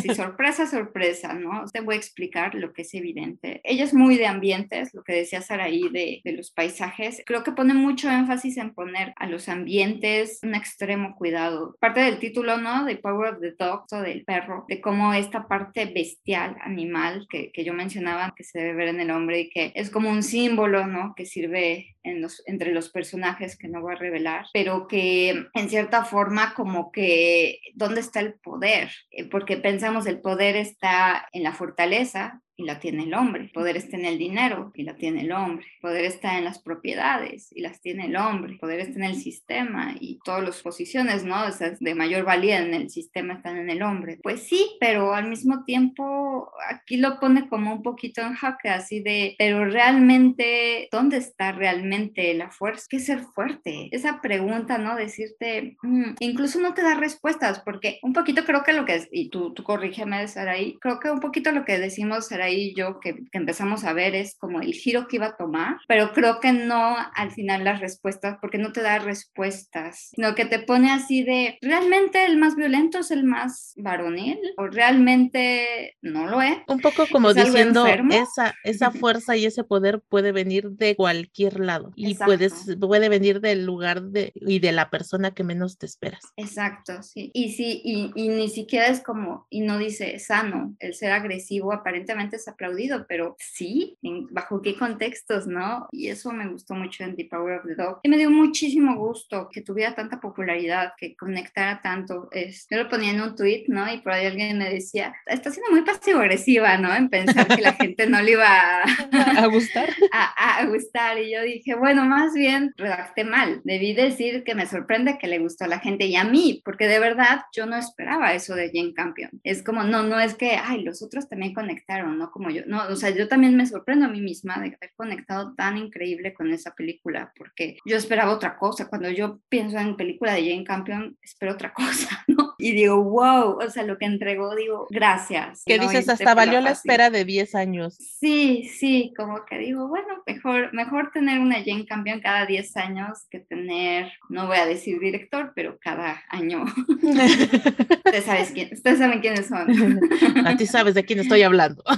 Sí, 0.00 0.08
sorpresa, 0.14 0.66
sorpresa, 0.66 1.34
¿no? 1.34 1.64
Te 1.72 1.80
voy 1.80 1.96
a 1.96 1.98
explicar 1.98 2.54
lo 2.54 2.72
que 2.72 2.82
es 2.82 2.94
evidente. 2.94 3.60
Ella 3.64 3.83
es 3.84 3.94
muy 3.94 4.16
de 4.16 4.26
ambientes, 4.26 4.92
lo 4.94 5.04
que 5.04 5.14
decía 5.14 5.42
Saraí 5.42 5.88
de, 5.90 6.20
de 6.24 6.32
los 6.32 6.50
paisajes. 6.50 7.22
Creo 7.26 7.44
que 7.44 7.52
pone 7.52 7.74
mucho 7.74 8.10
énfasis 8.10 8.56
en 8.56 8.74
poner 8.74 9.12
a 9.16 9.26
los 9.26 9.48
ambientes 9.48 10.40
un 10.42 10.54
extremo 10.54 11.14
cuidado. 11.16 11.76
Parte 11.80 12.00
del 12.00 12.18
título, 12.18 12.56
¿no? 12.56 12.86
The 12.86 12.96
Power 12.96 13.34
of 13.34 13.40
the 13.40 13.52
Dog, 13.52 13.84
o 13.92 14.00
del 14.00 14.24
perro, 14.24 14.64
de 14.68 14.80
cómo 14.80 15.14
esta 15.14 15.46
parte 15.46 15.86
bestial, 15.86 16.56
animal, 16.62 17.26
que, 17.28 17.52
que 17.52 17.64
yo 17.64 17.74
mencionaba, 17.74 18.34
que 18.36 18.44
se 18.44 18.58
debe 18.58 18.74
ver 18.74 18.88
en 18.88 19.00
el 19.00 19.10
hombre 19.10 19.40
y 19.40 19.50
que 19.50 19.72
es 19.74 19.90
como 19.90 20.10
un 20.10 20.22
símbolo, 20.22 20.86
¿no? 20.86 21.14
Que 21.14 21.26
sirve 21.26 21.93
en 22.04 22.20
los, 22.20 22.42
entre 22.46 22.72
los 22.72 22.90
personajes 22.90 23.56
que 23.56 23.68
no 23.68 23.80
voy 23.80 23.94
a 23.94 23.98
revelar, 23.98 24.46
pero 24.52 24.86
que 24.86 25.46
en 25.52 25.68
cierta 25.68 26.04
forma 26.04 26.54
como 26.54 26.92
que, 26.92 27.60
¿dónde 27.74 28.00
está 28.00 28.20
el 28.20 28.34
poder? 28.34 28.90
Eh, 29.10 29.24
porque 29.28 29.56
pensamos 29.56 30.06
el 30.06 30.20
poder 30.20 30.56
está 30.56 31.28
en 31.32 31.42
la 31.42 31.52
fortaleza, 31.52 32.42
y 32.56 32.64
la 32.64 32.78
tiene 32.78 33.04
el 33.04 33.14
hombre. 33.14 33.50
Poder 33.52 33.76
está 33.76 33.96
en 33.96 34.04
el 34.04 34.18
dinero 34.18 34.70
y 34.74 34.84
la 34.84 34.94
tiene 34.94 35.22
el 35.22 35.32
hombre. 35.32 35.66
Poder 35.80 36.04
está 36.04 36.38
en 36.38 36.44
las 36.44 36.60
propiedades 36.60 37.50
y 37.50 37.60
las 37.60 37.80
tiene 37.80 38.06
el 38.06 38.16
hombre. 38.16 38.56
Poder 38.60 38.80
está 38.80 38.98
en 38.98 39.04
el 39.04 39.16
sistema 39.16 39.94
y 39.98 40.18
todas 40.24 40.44
las 40.44 40.62
posiciones, 40.62 41.24
¿no? 41.24 41.46
Esas 41.46 41.80
de 41.80 41.94
mayor 41.94 42.24
valía 42.24 42.58
en 42.58 42.74
el 42.74 42.90
sistema 42.90 43.34
están 43.34 43.56
en 43.56 43.70
el 43.70 43.82
hombre. 43.82 44.18
Pues 44.22 44.44
sí, 44.44 44.76
pero 44.78 45.14
al 45.14 45.28
mismo 45.28 45.64
tiempo 45.64 46.52
aquí 46.68 46.96
lo 46.96 47.18
pone 47.18 47.48
como 47.48 47.72
un 47.72 47.82
poquito 47.82 48.20
en 48.20 48.34
jaque, 48.34 48.68
así 48.68 49.00
de, 49.00 49.34
pero 49.38 49.64
realmente, 49.64 50.88
¿dónde 50.92 51.16
está 51.16 51.52
realmente 51.52 51.93
la 52.34 52.50
fuerza? 52.50 52.86
¿Qué 52.88 52.96
es 52.96 53.06
ser 53.06 53.20
fuerte? 53.20 53.88
Esa 53.92 54.20
pregunta, 54.20 54.78
¿no? 54.78 54.96
Decirte, 54.96 55.76
mm, 55.82 56.16
incluso 56.20 56.60
no 56.60 56.74
te 56.74 56.82
da 56.82 56.94
respuestas, 56.94 57.60
porque 57.60 57.98
un 58.02 58.12
poquito 58.12 58.44
creo 58.44 58.62
que 58.62 58.72
lo 58.72 58.84
que 58.84 58.96
es, 58.96 59.08
y 59.10 59.28
tú, 59.28 59.52
tú 59.52 59.62
corrígeme, 59.62 60.26
ahí 60.48 60.78
creo 60.80 61.00
que 61.00 61.10
un 61.10 61.20
poquito 61.20 61.52
lo 61.52 61.64
que 61.64 61.78
decimos 61.78 62.26
será 62.26 62.46
ahí 62.46 62.74
yo 62.74 63.00
que, 63.00 63.24
empezamos 63.32 63.84
a 63.84 63.92
ver 63.92 64.14
es 64.14 64.36
como 64.38 64.60
el 64.60 64.72
giro 64.72 65.06
que 65.08 65.16
iba 65.16 65.26
a 65.26 65.36
tomar, 65.36 65.76
pero 65.88 66.12
creo 66.12 66.40
que 66.40 66.52
no 66.52 66.96
al 67.14 67.30
final 67.32 67.64
las 67.64 67.80
respuestas, 67.80 68.38
porque 68.40 68.58
no 68.58 68.72
te 68.72 68.82
da 68.82 68.98
respuestas, 68.98 70.10
sino 70.14 70.34
que 70.34 70.44
te 70.44 70.58
pone 70.58 70.90
así 70.90 71.22
de, 71.22 71.58
¿realmente 71.60 72.24
el 72.24 72.36
más 72.36 72.56
violento 72.56 72.98
es 72.98 73.10
el 73.10 73.24
más 73.24 73.74
varonil? 73.76 74.38
¿O 74.56 74.66
realmente 74.66 75.96
no 76.02 76.26
lo 76.26 76.42
es? 76.42 76.58
Un 76.68 76.80
poco 76.80 77.06
como 77.10 77.34
diciendo, 77.34 77.86
esa, 77.86 78.54
esa 78.64 78.90
fuerza 78.90 79.36
y 79.36 79.46
ese 79.46 79.64
poder 79.64 80.00
puede 80.08 80.32
venir 80.32 80.70
de 80.70 80.96
cualquier 80.96 81.60
lado 81.60 81.83
y 81.94 82.14
puedes, 82.14 82.76
puede 82.80 83.08
venir 83.08 83.40
del 83.40 83.64
lugar 83.64 84.02
de, 84.02 84.32
y 84.34 84.58
de 84.58 84.72
la 84.72 84.90
persona 84.90 85.32
que 85.32 85.44
menos 85.44 85.78
te 85.78 85.86
esperas. 85.86 86.22
Exacto, 86.36 87.02
sí. 87.02 87.30
Y 87.34 87.52
sí, 87.52 87.80
y, 87.84 88.12
y 88.14 88.28
ni 88.28 88.48
siquiera 88.48 88.86
es 88.88 89.00
como, 89.00 89.46
y 89.50 89.60
no 89.60 89.78
dice 89.78 90.18
sano, 90.18 90.74
el 90.78 90.94
ser 90.94 91.12
agresivo 91.12 91.72
aparentemente 91.72 92.36
es 92.36 92.48
aplaudido, 92.48 93.06
pero 93.08 93.36
sí, 93.38 93.98
bajo 94.30 94.62
qué 94.62 94.76
contextos, 94.76 95.46
¿no? 95.46 95.88
Y 95.92 96.08
eso 96.08 96.32
me 96.32 96.48
gustó 96.48 96.74
mucho 96.74 97.04
en 97.04 97.16
The 97.16 97.26
Power 97.26 97.58
of 97.58 97.66
the 97.66 97.74
Dog. 97.74 98.00
Y 98.02 98.08
me 98.08 98.16
dio 98.16 98.30
muchísimo 98.30 98.96
gusto 98.96 99.48
que 99.50 99.62
tuviera 99.62 99.94
tanta 99.94 100.20
popularidad, 100.20 100.92
que 100.96 101.16
conectara 101.16 101.80
tanto. 101.82 102.28
Es, 102.32 102.66
yo 102.70 102.78
lo 102.78 102.88
ponía 102.88 103.10
en 103.10 103.20
un 103.20 103.34
tweet, 103.34 103.64
¿no? 103.68 103.92
Y 103.92 103.98
por 104.00 104.12
ahí 104.12 104.26
alguien 104.26 104.58
me 104.58 104.70
decía, 104.70 105.14
está 105.26 105.50
siendo 105.50 105.70
muy 105.70 105.82
pasivo-agresiva, 105.82 106.76
¿no? 106.78 106.94
En 106.94 107.08
pensar 107.08 107.46
que 107.48 107.62
la 107.62 107.72
gente 107.74 108.06
no 108.06 108.20
le 108.20 108.32
iba 108.32 108.46
a, 108.46 108.84
a 109.12 109.46
gustar. 109.46 109.88
A, 110.12 110.60
a, 110.60 110.66
gustar. 110.66 111.18
Y 111.18 111.32
yo 111.32 111.42
dije, 111.42 111.73
bueno, 111.78 112.04
más 112.04 112.34
bien 112.34 112.74
redacté 112.76 113.24
mal. 113.24 113.60
Debí 113.64 113.94
decir 113.94 114.44
que 114.44 114.54
me 114.54 114.66
sorprende 114.66 115.18
que 115.18 115.28
le 115.28 115.38
gustó 115.38 115.64
a 115.64 115.68
la 115.68 115.80
gente 115.80 116.06
y 116.06 116.16
a 116.16 116.24
mí, 116.24 116.60
porque 116.64 116.88
de 116.88 116.98
verdad 116.98 117.42
yo 117.52 117.66
no 117.66 117.76
esperaba 117.76 118.34
eso 118.34 118.54
de 118.54 118.70
Jane 118.72 118.94
Campion. 118.94 119.30
Es 119.42 119.62
como, 119.62 119.82
no, 119.84 120.02
no 120.02 120.20
es 120.20 120.34
que, 120.34 120.56
ay, 120.62 120.82
los 120.82 121.02
otros 121.02 121.28
también 121.28 121.54
conectaron, 121.54 122.18
¿no? 122.18 122.30
como 122.30 122.50
yo. 122.50 122.62
No, 122.66 122.86
o 122.88 122.96
sea, 122.96 123.10
yo 123.10 123.28
también 123.28 123.56
me 123.56 123.66
sorprendo 123.66 124.06
a 124.06 124.08
mí 124.08 124.20
misma 124.20 124.54
de 124.54 124.74
haber 124.74 124.92
conectado 124.96 125.54
tan 125.54 125.78
increíble 125.78 126.34
con 126.34 126.52
esa 126.52 126.74
película, 126.74 127.32
porque 127.36 127.78
yo 127.84 127.96
esperaba 127.96 128.32
otra 128.32 128.56
cosa. 128.56 128.88
Cuando 128.88 129.10
yo 129.10 129.40
pienso 129.48 129.78
en 129.78 129.96
película 129.96 130.34
de 130.34 130.50
Jane 130.50 130.64
Campion, 130.64 131.16
espero 131.22 131.52
otra 131.52 131.72
cosa, 131.74 132.24
¿no? 132.26 132.54
Y 132.58 132.72
digo, 132.72 133.02
wow, 133.02 133.58
o 133.58 133.70
sea, 133.70 133.82
lo 133.82 133.98
que 133.98 134.06
entregó, 134.06 134.54
digo, 134.54 134.86
gracias. 134.90 135.62
Que 135.64 135.78
dices, 135.78 136.08
hasta 136.08 136.34
valió 136.34 136.60
la 136.60 136.70
espera 136.70 137.10
de 137.10 137.24
10 137.24 137.54
años. 137.54 137.96
Sí, 137.98 138.68
sí, 138.68 139.12
como 139.16 139.44
que 139.44 139.58
digo, 139.58 139.88
bueno, 139.88 140.22
mejor, 140.26 140.72
mejor 140.72 141.10
tener 141.12 141.40
una 141.40 141.58
Jane 141.64 141.86
Campion 141.86 142.20
cada 142.20 142.46
10 142.46 142.76
años 142.76 143.26
que 143.30 143.40
tener, 143.40 144.12
no 144.28 144.46
voy 144.46 144.58
a 144.58 144.66
decir 144.66 144.98
director, 145.00 145.52
pero 145.54 145.78
cada 145.80 146.22
año. 146.28 146.64
ustedes, 147.02 148.24
sabes 148.24 148.50
quién, 148.52 148.70
ustedes 148.72 148.98
saben 148.98 149.20
quiénes 149.20 149.46
son. 149.46 149.66
a 150.46 150.56
ti 150.56 150.66
sabes 150.66 150.94
de 150.94 151.04
quién 151.04 151.20
estoy 151.20 151.42
hablando. 151.42 151.82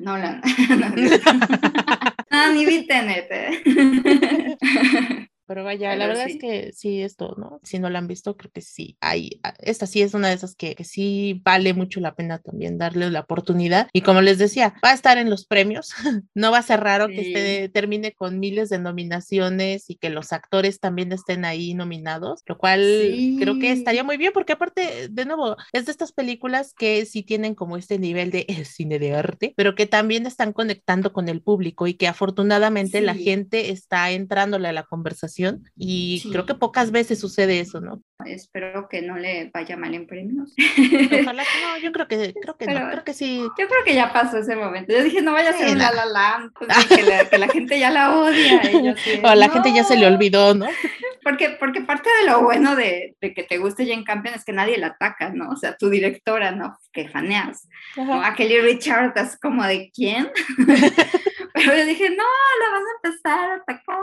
No, 0.00 0.16
la... 0.16 0.40
ah, 2.30 2.52
ni 2.54 2.64
vi 2.64 2.86
Tenet. 2.86 3.28
Pero 5.48 5.64
vaya, 5.64 5.96
la 5.96 6.06
verdad 6.06 6.28
es 6.28 6.36
que 6.36 6.72
sí, 6.74 7.00
esto, 7.00 7.34
¿no? 7.38 7.58
Si 7.62 7.78
no 7.78 7.88
la 7.88 8.00
han 8.00 8.06
visto, 8.06 8.36
creo 8.36 8.50
que 8.52 8.60
sí. 8.60 8.98
Hay, 9.00 9.40
ah, 9.42 9.54
esta 9.60 9.86
sí 9.86 10.02
es 10.02 10.12
una 10.12 10.28
de 10.28 10.34
esas 10.34 10.54
que, 10.54 10.74
que, 10.74 10.84
sí 10.84 11.40
vale 11.42 11.72
mucho 11.72 12.00
la 12.00 12.14
pena 12.14 12.38
también 12.38 12.76
darle 12.76 13.10
la 13.10 13.20
oportunidad. 13.20 13.88
Y 13.94 14.02
como 14.02 14.20
les 14.20 14.36
decía, 14.36 14.74
va 14.84 14.90
a 14.90 14.94
estar 14.94 15.16
en 15.16 15.30
los 15.30 15.46
premios. 15.46 15.94
no 16.34 16.52
va 16.52 16.58
a 16.58 16.62
ser 16.62 16.80
raro 16.80 17.08
que 17.08 17.22
esté, 17.22 17.70
termine 17.70 18.12
con 18.12 18.38
miles 18.38 18.68
de 18.68 18.78
nominaciones 18.78 19.88
y 19.88 19.94
que 19.94 20.10
los 20.10 20.34
actores 20.34 20.80
también 20.80 21.12
estén 21.12 21.46
ahí 21.46 21.72
nominados, 21.72 22.42
lo 22.44 22.58
cual 22.58 22.82
creo 23.40 23.58
que 23.58 23.72
estaría 23.72 24.04
muy 24.04 24.18
bien 24.18 24.32
porque 24.34 24.52
aparte, 24.52 25.08
de 25.08 25.24
nuevo, 25.24 25.56
es 25.72 25.86
de 25.86 25.92
estas 25.92 26.12
películas 26.12 26.74
que 26.74 27.06
sí 27.06 27.22
tienen 27.22 27.54
como 27.54 27.78
este 27.78 27.98
nivel 27.98 28.30
de 28.30 28.44
cine 28.66 28.98
de 28.98 29.14
arte, 29.14 29.54
pero 29.56 29.74
que 29.74 29.86
también 29.86 30.26
están 30.26 30.52
conectando 30.52 31.14
con 31.14 31.30
el 31.30 31.40
público 31.40 31.86
y 31.86 31.94
que 31.94 32.06
afortunadamente 32.06 33.00
la 33.00 33.14
gente 33.14 33.70
está 33.70 34.10
entrándole 34.10 34.68
a 34.68 34.72
la 34.74 34.82
conversación 34.82 35.37
y 35.76 36.22
creo 36.30 36.46
que 36.46 36.54
pocas 36.54 36.90
veces 36.90 37.20
sucede 37.20 37.60
eso, 37.60 37.80
¿no? 37.80 38.02
Espero 38.26 38.88
que 38.88 39.00
no 39.00 39.16
le 39.16 39.50
vaya 39.54 39.76
mal 39.76 39.94
en 39.94 40.06
premios. 40.06 40.52
Ojalá 40.58 41.44
que 41.44 41.62
no, 41.62 41.78
yo 41.82 41.92
creo 41.92 42.08
que, 42.08 42.34
creo 42.34 42.56
que 42.56 42.66
no, 42.66 42.90
creo 42.90 43.04
que 43.04 43.14
sí. 43.14 43.38
Yo 43.58 43.68
creo 43.68 43.84
que 43.84 43.94
ya 43.94 44.12
pasó 44.12 44.38
ese 44.38 44.56
momento. 44.56 44.92
Yo 44.92 45.04
dije, 45.04 45.22
no 45.22 45.32
vaya 45.32 45.50
a 45.50 45.52
ser 45.52 45.76
una 45.76 45.92
La 45.92 46.04
La 46.04 46.50
pues, 46.58 46.86
que, 46.86 47.02
la, 47.02 47.28
que, 47.28 47.38
la, 47.38 47.48
gente 47.48 47.78
ya 47.78 47.90
la 47.90 48.18
odia. 48.18 48.60
o 49.22 49.26
a 49.28 49.36
la 49.36 49.48
gente 49.48 49.72
ya 49.72 49.84
se 49.84 49.96
le 49.96 50.06
olvidó, 50.06 50.54
¿no? 50.54 50.66
Porque, 51.24 51.50
porque 51.60 51.82
parte 51.82 52.08
de 52.20 52.30
lo 52.30 52.42
bueno 52.42 52.74
de, 52.74 53.14
de, 53.20 53.34
que 53.34 53.42
te 53.42 53.58
guste 53.58 53.86
Jane 53.86 54.04
Campion 54.04 54.32
es 54.34 54.46
que 54.46 54.52
nadie 54.52 54.78
la 54.78 54.86
ataca, 54.86 55.28
¿no? 55.28 55.50
O 55.50 55.56
sea, 55.56 55.76
tu 55.76 55.90
directora, 55.90 56.52
¿no? 56.52 56.78
Que 56.90 57.06
faneas. 57.06 57.68
¿no? 57.96 58.22
A 58.22 58.34
Kelly 58.34 58.60
Richard 58.60 59.12
es 59.16 59.38
como 59.38 59.62
de 59.64 59.90
quién. 59.92 60.30
Pero 61.58 61.76
yo 61.76 61.86
dije, 61.86 62.10
no, 62.10 62.16
la 62.16 62.70
vas 62.70 62.82
a 62.82 63.08
empezar 63.08 63.50
a 63.50 63.54
atacar. 63.54 63.98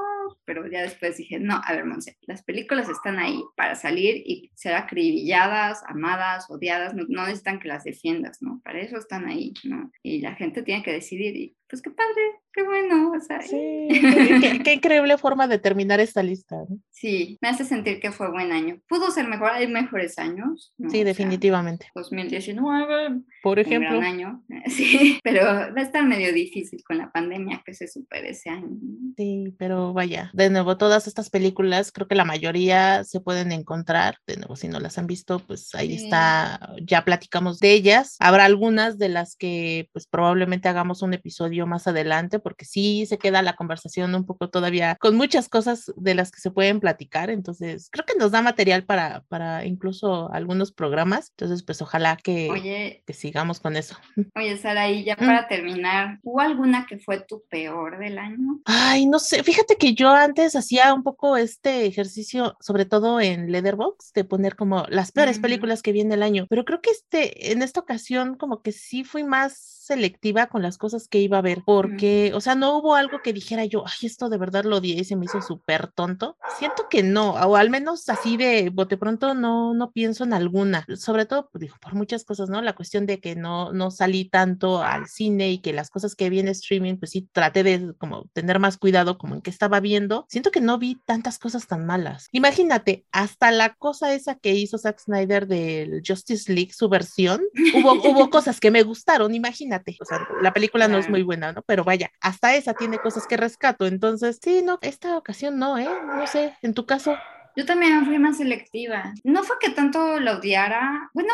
Pero 0.45 0.67
ya 0.67 0.81
después 0.81 1.17
dije, 1.17 1.39
no, 1.39 1.61
a 1.63 1.73
ver, 1.73 1.85
Monse, 1.85 2.17
las 2.21 2.43
películas 2.43 2.89
están 2.89 3.19
ahí 3.19 3.41
para 3.55 3.75
salir 3.75 4.21
y 4.25 4.51
ser 4.55 4.75
acribilladas, 4.75 5.83
amadas, 5.87 6.49
odiadas, 6.49 6.93
no, 6.93 7.05
no 7.07 7.23
necesitan 7.23 7.59
que 7.59 7.67
las 7.67 7.83
defiendas, 7.83 8.41
¿no? 8.41 8.61
Para 8.63 8.79
eso 8.81 8.97
están 8.97 9.27
ahí, 9.27 9.53
¿no? 9.63 9.91
Y 10.03 10.21
la 10.21 10.35
gente 10.35 10.63
tiene 10.63 10.83
que 10.83 10.91
decidir 10.91 11.35
y 11.35 11.55
pues 11.69 11.81
qué 11.81 11.89
padre, 11.89 12.21
qué 12.53 12.63
bueno, 12.63 13.11
o 13.11 13.19
sea. 13.19 13.41
Sí, 13.41 13.87
qué, 14.63 14.73
increíble 14.73 15.17
forma 15.17 15.47
de 15.47 15.57
terminar 15.57 15.99
esta 15.99 16.21
lista. 16.21 16.57
Sí, 16.91 17.37
me 17.41 17.49
hace 17.49 17.65
sentir 17.65 17.99
que 17.99 18.11
fue 18.11 18.31
buen 18.31 18.51
año. 18.51 18.79
Pudo 18.87 19.11
ser 19.11 19.27
mejor, 19.27 19.51
hay 19.51 19.67
mejores 19.67 20.17
años. 20.19 20.73
Sí, 20.89 21.03
definitivamente. 21.03 21.89
2019, 21.95 23.21
por 23.41 23.59
ejemplo. 23.59 23.89
Un 23.89 23.99
gran 23.99 24.13
año, 24.13 24.43
sí, 24.67 25.19
pero 25.23 25.43
va 25.43 25.73
a 25.75 25.81
estar 25.81 26.05
medio 26.05 26.31
difícil 26.33 26.83
con 26.85 26.97
la 26.97 27.11
pandemia 27.11 27.63
que 27.65 27.73
se 27.73 27.87
supere 27.87 28.29
ese 28.29 28.49
año. 28.49 28.77
Sí, 29.17 29.55
pero 29.57 29.93
vaya, 29.93 30.29
de 30.33 30.49
nuevo, 30.49 30.77
todas 30.77 31.07
estas 31.07 31.29
películas, 31.29 31.91
creo 31.91 32.07
que 32.07 32.15
la 32.15 32.25
mayoría 32.25 33.03
se 33.03 33.21
pueden 33.21 33.51
encontrar, 33.51 34.17
de 34.27 34.37
nuevo, 34.37 34.55
si 34.55 34.67
no 34.67 34.79
las 34.79 34.97
han 34.97 35.07
visto, 35.07 35.39
pues 35.39 35.73
ahí 35.73 35.95
está, 35.95 36.75
ya 36.81 37.03
platicamos 37.03 37.59
de 37.59 37.73
ellas. 37.73 38.17
Habrá 38.19 38.45
algunas 38.45 38.97
de 38.97 39.09
las 39.09 39.35
que 39.35 39.89
pues 39.93 40.07
probablemente 40.07 40.69
hagamos 40.69 41.01
un 41.01 41.13
episodio 41.13 41.54
más 41.65 41.87
adelante, 41.87 42.39
porque 42.39 42.65
sí 42.65 43.05
se 43.05 43.17
queda 43.17 43.41
la 43.41 43.55
conversación 43.55 44.13
un 44.15 44.25
poco 44.25 44.49
todavía 44.49 44.97
con 44.99 45.15
muchas 45.15 45.49
cosas 45.49 45.91
de 45.95 46.15
las 46.15 46.31
que 46.31 46.41
se 46.41 46.51
pueden 46.51 46.79
platicar. 46.79 47.29
Entonces, 47.29 47.89
creo 47.91 48.05
que 48.05 48.17
nos 48.17 48.31
da 48.31 48.41
material 48.41 48.83
para, 48.83 49.23
para 49.29 49.65
incluso 49.65 50.31
algunos 50.33 50.71
programas. 50.71 51.29
Entonces, 51.31 51.63
pues 51.63 51.81
ojalá 51.81 52.17
que, 52.17 53.01
que 53.05 53.13
sigamos 53.13 53.59
con 53.59 53.75
eso. 53.75 53.95
Oye, 54.35 54.57
Sara, 54.57 54.89
y 54.89 55.03
ya 55.03 55.15
mm. 55.15 55.25
para 55.25 55.47
terminar, 55.47 56.19
¿hubo 56.23 56.39
alguna 56.39 56.85
que 56.85 56.99
fue 56.99 57.21
tu 57.21 57.43
peor 57.49 57.97
del 57.99 58.17
año? 58.17 58.59
Ay, 58.65 59.05
no 59.05 59.19
sé, 59.19 59.43
fíjate 59.43 59.75
que 59.77 59.93
yo 59.93 60.09
antes 60.09 60.55
hacía 60.55 60.93
un 60.93 61.03
poco 61.03 61.37
este 61.37 61.85
ejercicio, 61.85 62.57
sobre 62.59 62.85
todo 62.85 63.21
en 63.21 63.51
Leatherbox, 63.51 64.13
de 64.13 64.23
poner 64.23 64.55
como 64.55 64.85
las 64.89 65.11
peores 65.11 65.39
películas 65.39 65.81
que 65.81 65.91
viene 65.91 66.15
el 66.15 66.23
año, 66.23 66.47
pero 66.49 66.65
creo 66.65 66.81
que 66.81 66.89
este, 66.91 67.51
en 67.51 67.61
esta 67.61 67.79
ocasión 67.79 68.35
como 68.35 68.61
que 68.61 68.71
sí 68.71 69.03
fui 69.03 69.23
más 69.23 69.57
selectiva 69.57 70.47
con 70.47 70.61
las 70.61 70.77
cosas 70.77 71.07
que 71.07 71.19
iba 71.19 71.37
a 71.37 71.41
ver, 71.45 71.63
porque, 71.65 72.31
o 72.33 72.41
sea, 72.41 72.55
no 72.55 72.77
hubo 72.77 72.95
algo 72.95 73.21
que 73.23 73.31
dijera 73.31 73.63
yo, 73.63 73.85
ay, 73.87 74.07
esto 74.07 74.27
de 74.27 74.37
verdad 74.37 74.65
lo 74.65 74.77
odié 74.77 74.95
y 74.95 75.03
se 75.05 75.15
me 75.15 75.25
hizo 75.25 75.41
súper 75.41 75.87
tonto. 75.87 76.37
Siento 76.57 76.87
que 76.89 77.03
no, 77.03 77.31
o 77.31 77.55
al 77.55 77.69
menos 77.69 78.09
así 78.09 78.35
de 78.35 78.69
bote 78.69 78.97
pronto 78.97 79.33
no, 79.33 79.73
no 79.73 79.91
pienso 79.91 80.23
en 80.23 80.33
alguna, 80.33 80.85
sobre 80.97 81.25
todo, 81.25 81.49
pues, 81.51 81.61
digo, 81.61 81.75
por 81.81 81.93
muchas 81.95 82.25
cosas, 82.25 82.49
¿no? 82.49 82.61
La 82.61 82.73
cuestión 82.73 83.05
de 83.05 83.19
que 83.19 83.35
no, 83.35 83.71
no 83.71 83.91
salí 83.91 84.25
tanto 84.25 84.83
al 84.83 85.07
cine 85.07 85.51
y 85.51 85.59
que 85.59 85.71
las 85.71 85.89
cosas 85.89 86.15
que 86.15 86.29
vi 86.29 86.39
en 86.39 86.49
streaming, 86.49 86.97
pues 86.97 87.11
sí, 87.11 87.29
traté 87.31 87.63
de 87.63 87.93
como 87.97 88.25
tener 88.33 88.59
más 88.59 88.77
cuidado 88.77 89.17
como 89.17 89.35
en 89.35 89.41
qué 89.41 89.49
estaba 89.49 89.79
viendo. 89.79 90.25
Siento 90.27 90.51
que 90.51 90.61
no 90.61 90.77
vi 90.77 90.97
tantas 91.05 91.39
cosas 91.39 91.67
tan 91.67 91.85
malas. 91.85 92.27
Imagínate, 92.33 93.05
hasta 93.13 93.51
la 93.51 93.75
cosa 93.75 94.13
esa 94.13 94.35
que 94.35 94.53
hizo 94.53 94.77
Zack 94.77 94.99
Snyder 94.99 95.47
del 95.47 96.01
Justice 96.05 96.51
League, 96.51 96.73
su 96.73 96.89
versión, 96.89 97.41
hubo, 97.75 97.93
hubo 97.93 98.29
cosas 98.29 98.59
que 98.59 98.71
me 98.71 98.83
gustaron, 98.83 99.33
imagínate 99.33 99.85
o 99.99 100.05
sea, 100.05 100.27
la 100.41 100.53
película 100.53 100.87
no 100.87 100.97
es 100.97 101.09
muy 101.09 101.23
buena, 101.23 101.34
¿no? 101.37 101.61
Pero 101.67 101.83
vaya, 101.83 102.11
hasta 102.21 102.55
esa 102.55 102.73
tiene 102.75 102.99
cosas 102.99 103.27
que 103.27 103.37
rescato, 103.37 103.85
entonces, 103.87 104.39
sí, 104.41 104.61
no, 104.63 104.79
esta 104.81 105.17
ocasión 105.17 105.57
no, 105.59 105.77
¿eh? 105.77 106.01
No 106.11 106.27
sé, 106.27 106.57
en 106.61 106.73
tu 106.73 106.85
caso. 106.85 107.23
Yo 107.55 107.65
también 107.65 108.05
fui 108.05 108.19
más 108.19 108.37
selectiva. 108.37 109.13
No 109.23 109.43
fue 109.43 109.57
que 109.59 109.69
tanto 109.69 110.19
la 110.19 110.37
odiara. 110.37 111.09
Bueno, 111.13 111.33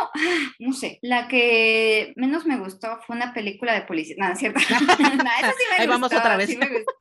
no 0.59 0.73
sé. 0.73 0.99
La 1.01 1.27
que 1.27 2.13
menos 2.15 2.45
me 2.45 2.57
gustó 2.57 2.99
fue 3.05 3.15
una 3.15 3.33
película 3.33 3.73
de 3.73 3.81
policía. 3.81 4.15
No, 4.17 4.35
¿cierto? 4.35 4.59
no, 4.69 4.93
esa 4.93 5.51
sí 5.51 5.63
me 5.69 5.81
Ahí 5.81 5.87
vamos 5.87 6.13
otra 6.13 6.37
vez. 6.37 6.49
Sí 6.49 6.57
me 6.57 6.67
gustó. 6.67 6.93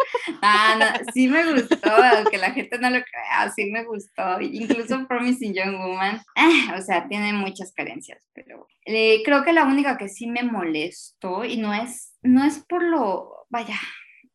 Ah, 0.43 1.01
sí 1.13 1.29
me 1.29 1.53
gustó, 1.53 1.91
aunque 1.93 2.39
la 2.39 2.53
gente 2.53 2.79
no 2.79 2.89
lo 2.89 3.03
crea, 3.03 3.51
sí 3.55 3.71
me 3.71 3.85
gustó. 3.85 4.41
Incluso 4.41 5.07
Promising 5.07 5.55
Young 5.55 5.77
Woman. 5.77 6.23
Ah, 6.37 6.77
o 6.79 6.83
sea, 6.83 7.07
tiene 7.09 7.33
muchas 7.33 7.73
carencias, 7.73 8.27
pero 8.33 8.67
eh, 8.87 9.23
creo 9.25 9.45
que 9.45 9.53
la 9.53 9.65
única 9.65 9.99
que 9.99 10.09
sí 10.09 10.27
me 10.27 10.43
molestó 10.43 11.45
y 11.45 11.59
no 11.59 11.75
es, 11.75 12.15
no 12.23 12.45
es 12.45 12.59
por 12.61 12.83
lo, 12.83 13.47
vaya, 13.51 13.79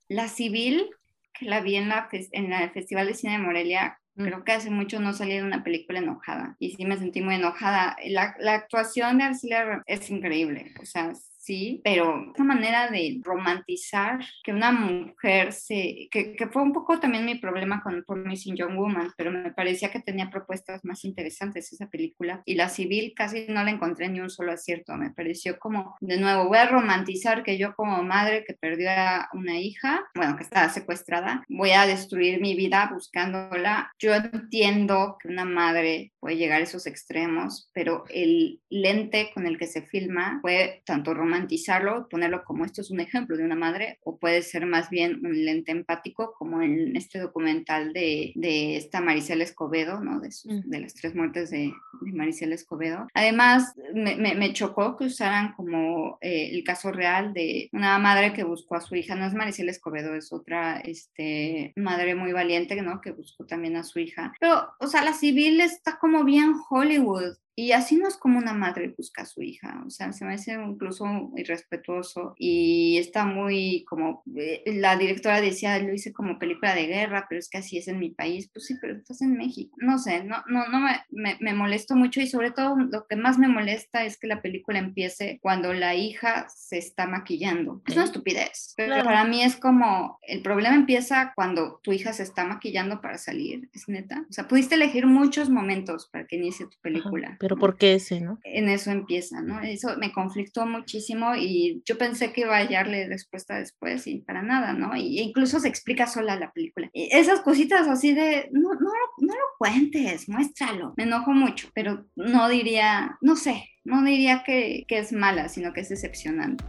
la 0.07 0.28
civil 0.28 0.90
que 1.34 1.45
la 1.45 1.62
vi 1.62 1.76
en, 1.76 1.90
la, 1.90 2.07
en 2.12 2.53
el 2.53 2.72
Festival 2.72 3.07
de 3.07 3.14
Cine 3.14 3.34
de 3.34 3.40
Morelia. 3.40 3.99
Creo 4.16 4.44
que 4.46 4.54
hace 4.54 4.70
mucho 4.70 5.00
no 5.00 5.14
salí 5.14 5.36
de 5.36 5.44
una 5.44 5.64
película 5.64 6.00
enojada 6.00 6.56
y 6.58 6.72
sí 6.72 6.86
me 6.86 6.98
sentí 6.98 7.22
muy 7.22 7.36
enojada. 7.36 7.98
La, 8.06 8.36
la 8.40 8.54
actuación 8.54 9.18
de 9.18 9.26
Arcelia 9.26 9.84
es 9.88 10.10
increíble, 10.10 10.74
o 10.82 10.86
sea, 10.86 11.12
sí, 11.45 11.81
pero 11.84 12.31
esa 12.34 12.43
manera 12.43 12.89
de 12.89 13.19
romantizar 13.23 14.19
que 14.43 14.51
una 14.51 14.72
mujer 14.72 15.53
se, 15.53 16.07
que, 16.09 16.35
que, 16.35 16.47
fue 16.47 16.63
un 16.63 16.73
poco 16.73 16.99
también 16.99 17.26
mi 17.26 17.35
problema 17.35 17.81
con 17.84 18.03
Promising 18.03 18.55
Young 18.55 18.76
Woman, 18.76 19.11
pero 19.15 19.31
me 19.31 19.53
parecía 19.53 19.91
que 19.91 19.99
tenía 19.99 20.31
propuestas 20.31 20.84
más 20.84 21.05
interesantes 21.05 21.72
esa 21.72 21.88
película 21.88 22.41
y 22.45 22.55
la 22.55 22.69
civil 22.69 23.13
casi 23.15 23.45
no 23.47 23.63
la 23.63 23.69
encontré 23.69 24.09
ni 24.09 24.19
un 24.19 24.30
solo 24.30 24.53
acierto, 24.53 24.95
me 24.95 25.11
pareció 25.11 25.59
como, 25.59 25.95
de 26.01 26.17
nuevo, 26.17 26.47
voy 26.47 26.57
a 26.57 26.67
romantizar 26.67 27.43
que 27.43 27.57
yo 27.57 27.76
como 27.76 28.01
madre 28.01 28.43
que 28.45 28.55
perdió 28.55 28.89
a 28.89 29.30
una 29.34 29.59
hija, 29.59 30.03
bueno, 30.15 30.35
que 30.38 30.43
estaba 30.43 30.69
secuestrada, 30.69 31.43
voy 31.47 31.72
a 31.72 31.85
destruir 31.85 32.41
mi 32.41 32.55
vida 32.55 32.89
buscándola. 32.91 33.91
Yo 33.99 34.15
entiendo 34.15 35.17
que 35.19 35.27
una 35.27 35.45
madre 35.45 36.13
puede 36.19 36.38
llegar 36.38 36.61
a 36.61 36.63
esos 36.63 36.88
extremos, 36.88 37.69
pero 37.73 38.03
el 38.09 38.61
lente 38.69 39.31
con 39.34 39.45
el 39.45 39.57
que 39.57 39.67
se 39.67 39.84
filma 39.84 40.39
fue 40.41 40.81
tanto 40.85 41.13
romántico 41.13 41.35
romantizarlo, 41.36 42.07
ponerlo 42.10 42.44
como 42.44 42.66
esto 42.66 42.82
es 42.82 42.91
un 42.91 42.99
ejemplo 42.99 43.38
de 43.38 43.44
una 43.44 43.56
madre, 43.56 43.99
o 44.03 44.18
puede 44.18 44.41
ser 44.41 44.66
más 44.66 44.90
bien 44.90 45.26
un 45.26 45.45
lente 45.45 45.72
empático, 45.72 46.34
como 46.38 46.62
en 46.62 46.95
este 46.95 47.20
documental 47.20 47.94
de, 47.94 48.32
de 48.36 48.78
esta 48.78 49.02
Maricela 49.02 49.44
Escobedo, 49.44 49.99
¿no? 49.99 50.20
De, 50.20 50.30
mm. 50.30 50.70
de 50.70 50.80
las 50.80 50.94
tres 50.94 51.16
muertes 51.16 51.49
de, 51.52 51.74
de 52.02 52.14
Maricela 52.14 52.56
Escobedo. 52.56 53.07
Además, 53.14 53.74
me, 53.94 54.16
me, 54.16 54.53
chocó 54.53 54.95
que 54.95 55.06
usaran 55.06 55.53
como 55.53 56.18
eh, 56.22 56.52
el 56.53 56.64
caso 56.64 56.91
real 56.91 57.34
de 57.34 57.70
una 57.74 57.99
madre 57.99 58.34
que 58.34 58.44
buscó 58.44 58.76
a 58.76 58.82
su 58.82 58.95
hija, 58.95 59.16
no 59.16 59.26
es 59.26 59.34
Maricela 59.34 59.72
Escobedo, 59.72 60.16
es 60.16 60.32
otra 60.32 60.80
este, 60.80 61.74
madre 61.76 62.16
muy 62.16 62.32
valiente, 62.32 62.82
¿no? 62.82 63.02
Que 63.02 63.12
buscó 63.12 63.45
también 63.45 63.76
a 63.76 63.84
su 63.84 63.99
hija. 63.99 64.34
Pero, 64.40 64.70
o 64.80 64.88
sea, 64.88 65.03
la 65.03 65.14
civil 65.14 65.60
está 65.60 65.98
como 65.99 66.24
bien 66.24 66.53
Hollywood, 66.70 67.36
y 67.57 67.72
así 67.72 67.95
no 67.95 68.07
es 68.07 68.18
como 68.18 68.38
una 68.38 68.53
madre 68.53 68.94
busca 68.98 69.22
a 69.22 69.26
su 69.26 69.41
hija, 69.41 69.82
o 69.86 69.90
sea, 69.90 70.11
se 70.11 70.26
me 70.26 70.34
hace 70.34 70.53
incluso 70.53 71.06
irrespetuoso 71.38 72.36
y 72.38 72.98
está 72.98 73.26
muy 73.26 73.86
como, 73.88 74.23
eh, 74.36 74.64
la 74.65 74.98
directora 74.98 75.40
decía, 75.40 75.80
lo 75.80 75.94
hice 75.94 76.11
como 76.11 76.38
película 76.38 76.76
de 76.76 76.88
guerra, 76.88 77.27
pero 77.30 77.40
es 77.40 77.49
que 77.49 77.60
así 77.60 77.77
es 77.77 77.88
en 77.88 77.99
mi 77.99 78.10
país, 78.10 78.49
pues 78.52 78.65
sí, 78.65 78.76
pero 78.82 78.95
estás 78.95 79.22
en 79.22 79.38
México, 79.38 79.76
no 79.80 79.98
sé, 79.98 80.23
no, 80.26 80.44
no, 80.48 80.68
no 80.68 80.82
me, 80.82 81.02
me, 81.11 81.38
me 81.40 81.53
molesto 81.53 81.95
mucho 81.95 82.19
y 82.19 82.27
sobre 82.27 82.52
todo 82.52 82.76
lo 82.76 83.07
que 83.07 83.15
más 83.15 83.38
me 83.38 83.48
molesta 83.48 84.03
es 84.03 84.18
que 84.18 84.27
la 84.27 84.41
película 84.41 84.80
empiece 84.80 85.40
cuando 85.41 85.73
la 85.73 85.95
hija 85.95 86.48
se 86.49 86.77
está 86.77 87.07
maquillando. 87.07 87.82
Es 87.88 87.95
una 87.95 88.06
estupidez, 88.06 88.73
pero 88.76 89.02
para 89.03 89.23
mí 89.23 89.44
es 89.44 89.56
como, 89.56 90.19
el 90.23 90.41
problema 90.41 90.76
empieza 90.76 91.32
cuando 91.36 91.80
tu 91.84 91.94
hija 91.94 92.11
se 92.11 92.23
está 92.23 92.44
maquillando 92.44 92.99
para 92.99 93.18
salir, 93.18 93.69
es 93.73 93.88
neta, 93.88 94.26
o 94.30 94.34
sea, 94.34 94.48
pudiste 94.48 94.76
elegir 94.76 95.06
muchos 95.07 95.49
momentos 95.49 96.10
para 96.11 96.27
que 96.27 96.36
inicie 96.36 96.65
tu 96.65 96.77
película 96.82 97.38
pero 97.45 97.57
¿por 97.57 97.77
qué 97.77 97.93
ese, 97.93 98.22
no? 98.22 98.39
En 98.43 98.69
eso 98.69 98.89
empieza, 98.89 99.39
¿no? 99.43 99.61
Eso 99.61 99.95
me 99.99 100.11
conflictó 100.11 100.65
muchísimo 100.65 101.35
y 101.35 101.84
yo 101.85 101.95
pensé 101.95 102.34
que 102.34 102.41
iba 102.41 102.55
a 102.55 102.61
hallarle 102.61 103.07
respuesta 103.07 103.59
después 103.59 104.07
y 104.07 104.22
para 104.22 104.41
nada, 104.41 104.73
¿no? 104.73 104.95
Y 104.95 105.19
incluso 105.19 105.59
se 105.59 105.67
explica 105.67 106.07
sola 106.07 106.39
la 106.39 106.51
película. 106.51 106.89
Y 106.91 107.07
esas 107.15 107.41
cositas 107.41 107.88
así 107.88 108.15
de, 108.15 108.49
no, 108.51 108.73
no, 108.73 108.89
no 109.19 109.34
lo 109.34 109.45
cuentes, 109.59 110.27
muéstralo. 110.27 110.95
Me 110.97 111.03
enojo 111.03 111.34
mucho, 111.34 111.69
pero 111.76 112.07
no 112.15 112.49
diría, 112.49 113.15
no 113.22 113.35
sé, 113.35 113.69
no 113.84 114.03
diría 114.03 114.41
que, 114.43 114.85
que 114.88 114.97
es 114.97 115.13
mala, 115.13 115.47
sino 115.47 115.72
que 115.72 115.81
es 115.81 115.89
decepcionante. 115.89 116.63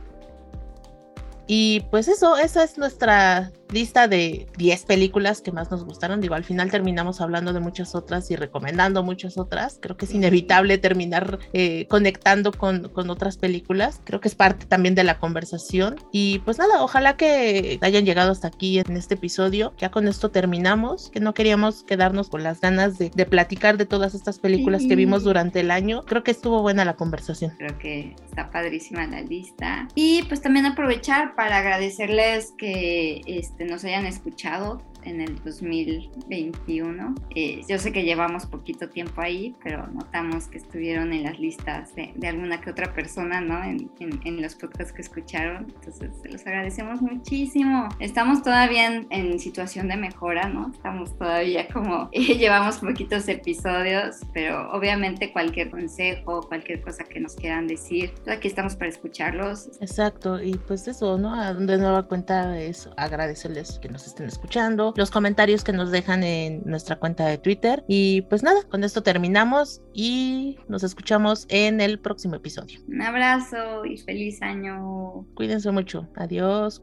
Y 1.46 1.84
pues 1.90 2.08
eso, 2.08 2.36
esa 2.36 2.64
es 2.64 2.76
nuestra 2.76 3.50
lista 3.70 4.08
de 4.08 4.46
10 4.56 4.84
películas 4.84 5.40
que 5.40 5.52
más 5.52 5.70
nos 5.70 5.84
gustaron. 5.84 6.20
Digo, 6.20 6.34
al 6.34 6.44
final 6.44 6.70
terminamos 6.70 7.20
hablando 7.20 7.52
de 7.52 7.60
muchas 7.60 7.94
otras 7.94 8.30
y 8.30 8.36
recomendando 8.36 9.02
muchas 9.02 9.38
otras. 9.38 9.78
Creo 9.80 9.96
que 9.96 10.04
es 10.04 10.14
inevitable 10.14 10.78
terminar 10.78 11.38
eh, 11.52 11.86
conectando 11.88 12.52
con, 12.52 12.88
con, 12.90 13.10
otras 13.10 13.36
películas. 13.36 14.00
Creo 14.04 14.20
que 14.20 14.28
es 14.28 14.34
parte 14.34 14.66
también 14.66 14.94
de 14.94 15.04
la 15.04 15.18
conversación. 15.18 15.96
Y 16.12 16.40
pues 16.40 16.58
nada, 16.58 16.82
ojalá 16.82 17.16
que 17.16 17.78
hayan 17.82 18.04
llegado 18.04 18.32
hasta 18.32 18.48
aquí 18.48 18.78
en 18.78 18.96
este 18.96 19.14
episodio. 19.14 19.74
Ya 19.78 19.90
con 19.90 20.08
esto 20.08 20.30
terminamos, 20.30 21.10
que 21.10 21.20
no 21.20 21.34
queríamos 21.34 21.82
quedarnos 21.84 22.28
con 22.28 22.42
las 22.42 22.60
ganas 22.60 22.98
de, 22.98 23.10
de 23.14 23.26
platicar 23.26 23.76
de 23.76 23.86
todas 23.86 24.14
estas 24.14 24.38
películas 24.38 24.84
que 24.86 24.96
vimos 24.96 25.24
durante 25.24 25.60
el 25.60 25.70
año. 25.70 26.02
Creo 26.04 26.22
que 26.22 26.30
estuvo 26.30 26.62
buena 26.62 26.84
la 26.84 26.94
conversación. 26.94 27.52
Creo 27.58 27.78
que 27.78 28.14
está 28.24 28.50
padrísima 28.50 29.06
la 29.06 29.22
lista. 29.22 29.88
Y 29.94 30.22
pues 30.24 30.40
también 30.40 30.66
aprovechar 30.66 31.34
para 31.34 31.58
agradecerles 31.58 32.52
que... 32.56 33.22
Este, 33.26 33.55
nos 33.64 33.84
hayan 33.84 34.06
escuchado 34.06 34.82
en 35.06 35.20
el 35.20 35.42
2021. 35.42 37.14
Eh, 37.34 37.62
yo 37.68 37.78
sé 37.78 37.92
que 37.92 38.02
llevamos 38.02 38.46
poquito 38.46 38.88
tiempo 38.88 39.20
ahí, 39.20 39.54
pero 39.62 39.86
notamos 39.86 40.48
que 40.48 40.58
estuvieron 40.58 41.12
en 41.12 41.22
las 41.22 41.38
listas 41.38 41.94
de, 41.94 42.12
alguna 42.26 42.60
que 42.60 42.70
otra 42.70 42.92
persona, 42.92 43.40
¿no? 43.40 43.62
En, 43.62 43.90
en, 44.00 44.42
los 44.42 44.54
podcasts 44.56 44.92
que 44.92 45.02
escucharon. 45.02 45.72
Entonces, 45.76 46.10
los 46.30 46.46
agradecemos 46.46 47.00
muchísimo. 47.00 47.88
Estamos 48.00 48.42
todavía 48.42 48.86
en, 48.86 49.06
en 49.10 49.38
situación 49.38 49.88
de 49.88 49.96
mejora, 49.96 50.48
¿no? 50.48 50.70
Estamos 50.72 51.16
todavía 51.16 51.68
como, 51.68 52.10
llevamos 52.12 52.78
poquitos 52.78 53.28
episodios, 53.28 54.16
pero 54.34 54.70
obviamente 54.72 55.32
cualquier 55.32 55.70
consejo, 55.70 56.42
cualquier 56.42 56.82
cosa 56.82 57.04
que 57.04 57.20
nos 57.20 57.34
quieran 57.34 57.66
decir, 57.66 58.12
pues 58.24 58.36
aquí 58.36 58.48
estamos 58.48 58.74
para 58.74 58.90
escucharlos. 58.90 59.68
Exacto, 59.80 60.42
y 60.42 60.54
pues 60.54 60.88
eso, 60.88 61.16
¿no? 61.18 61.54
De 61.54 61.78
nueva 61.78 62.02
cuenta 62.08 62.58
es 62.58 62.88
agradecerles 62.96 63.78
que 63.78 63.88
nos 63.88 64.06
estén 64.06 64.26
escuchando, 64.26 64.92
los 64.96 65.10
comentarios 65.10 65.62
que 65.62 65.72
nos 65.72 65.90
dejan 65.90 66.22
en 66.24 66.62
nuestra 66.64 66.96
cuenta 66.96 67.26
de 67.26 67.38
Twitter 67.38 67.84
y 67.86 68.22
pues 68.22 68.42
nada, 68.42 68.62
con 68.64 68.82
esto 68.82 69.02
terminamos 69.02 69.82
y 69.92 70.58
nos 70.68 70.82
escuchamos 70.82 71.46
en 71.48 71.80
el 71.80 72.00
próximo 72.00 72.36
episodio. 72.36 72.80
Un 72.88 73.02
abrazo 73.02 73.84
y 73.84 73.98
feliz 73.98 74.42
año. 74.42 75.26
Cuídense 75.34 75.70
mucho. 75.70 76.08
Adiós. 76.16 76.82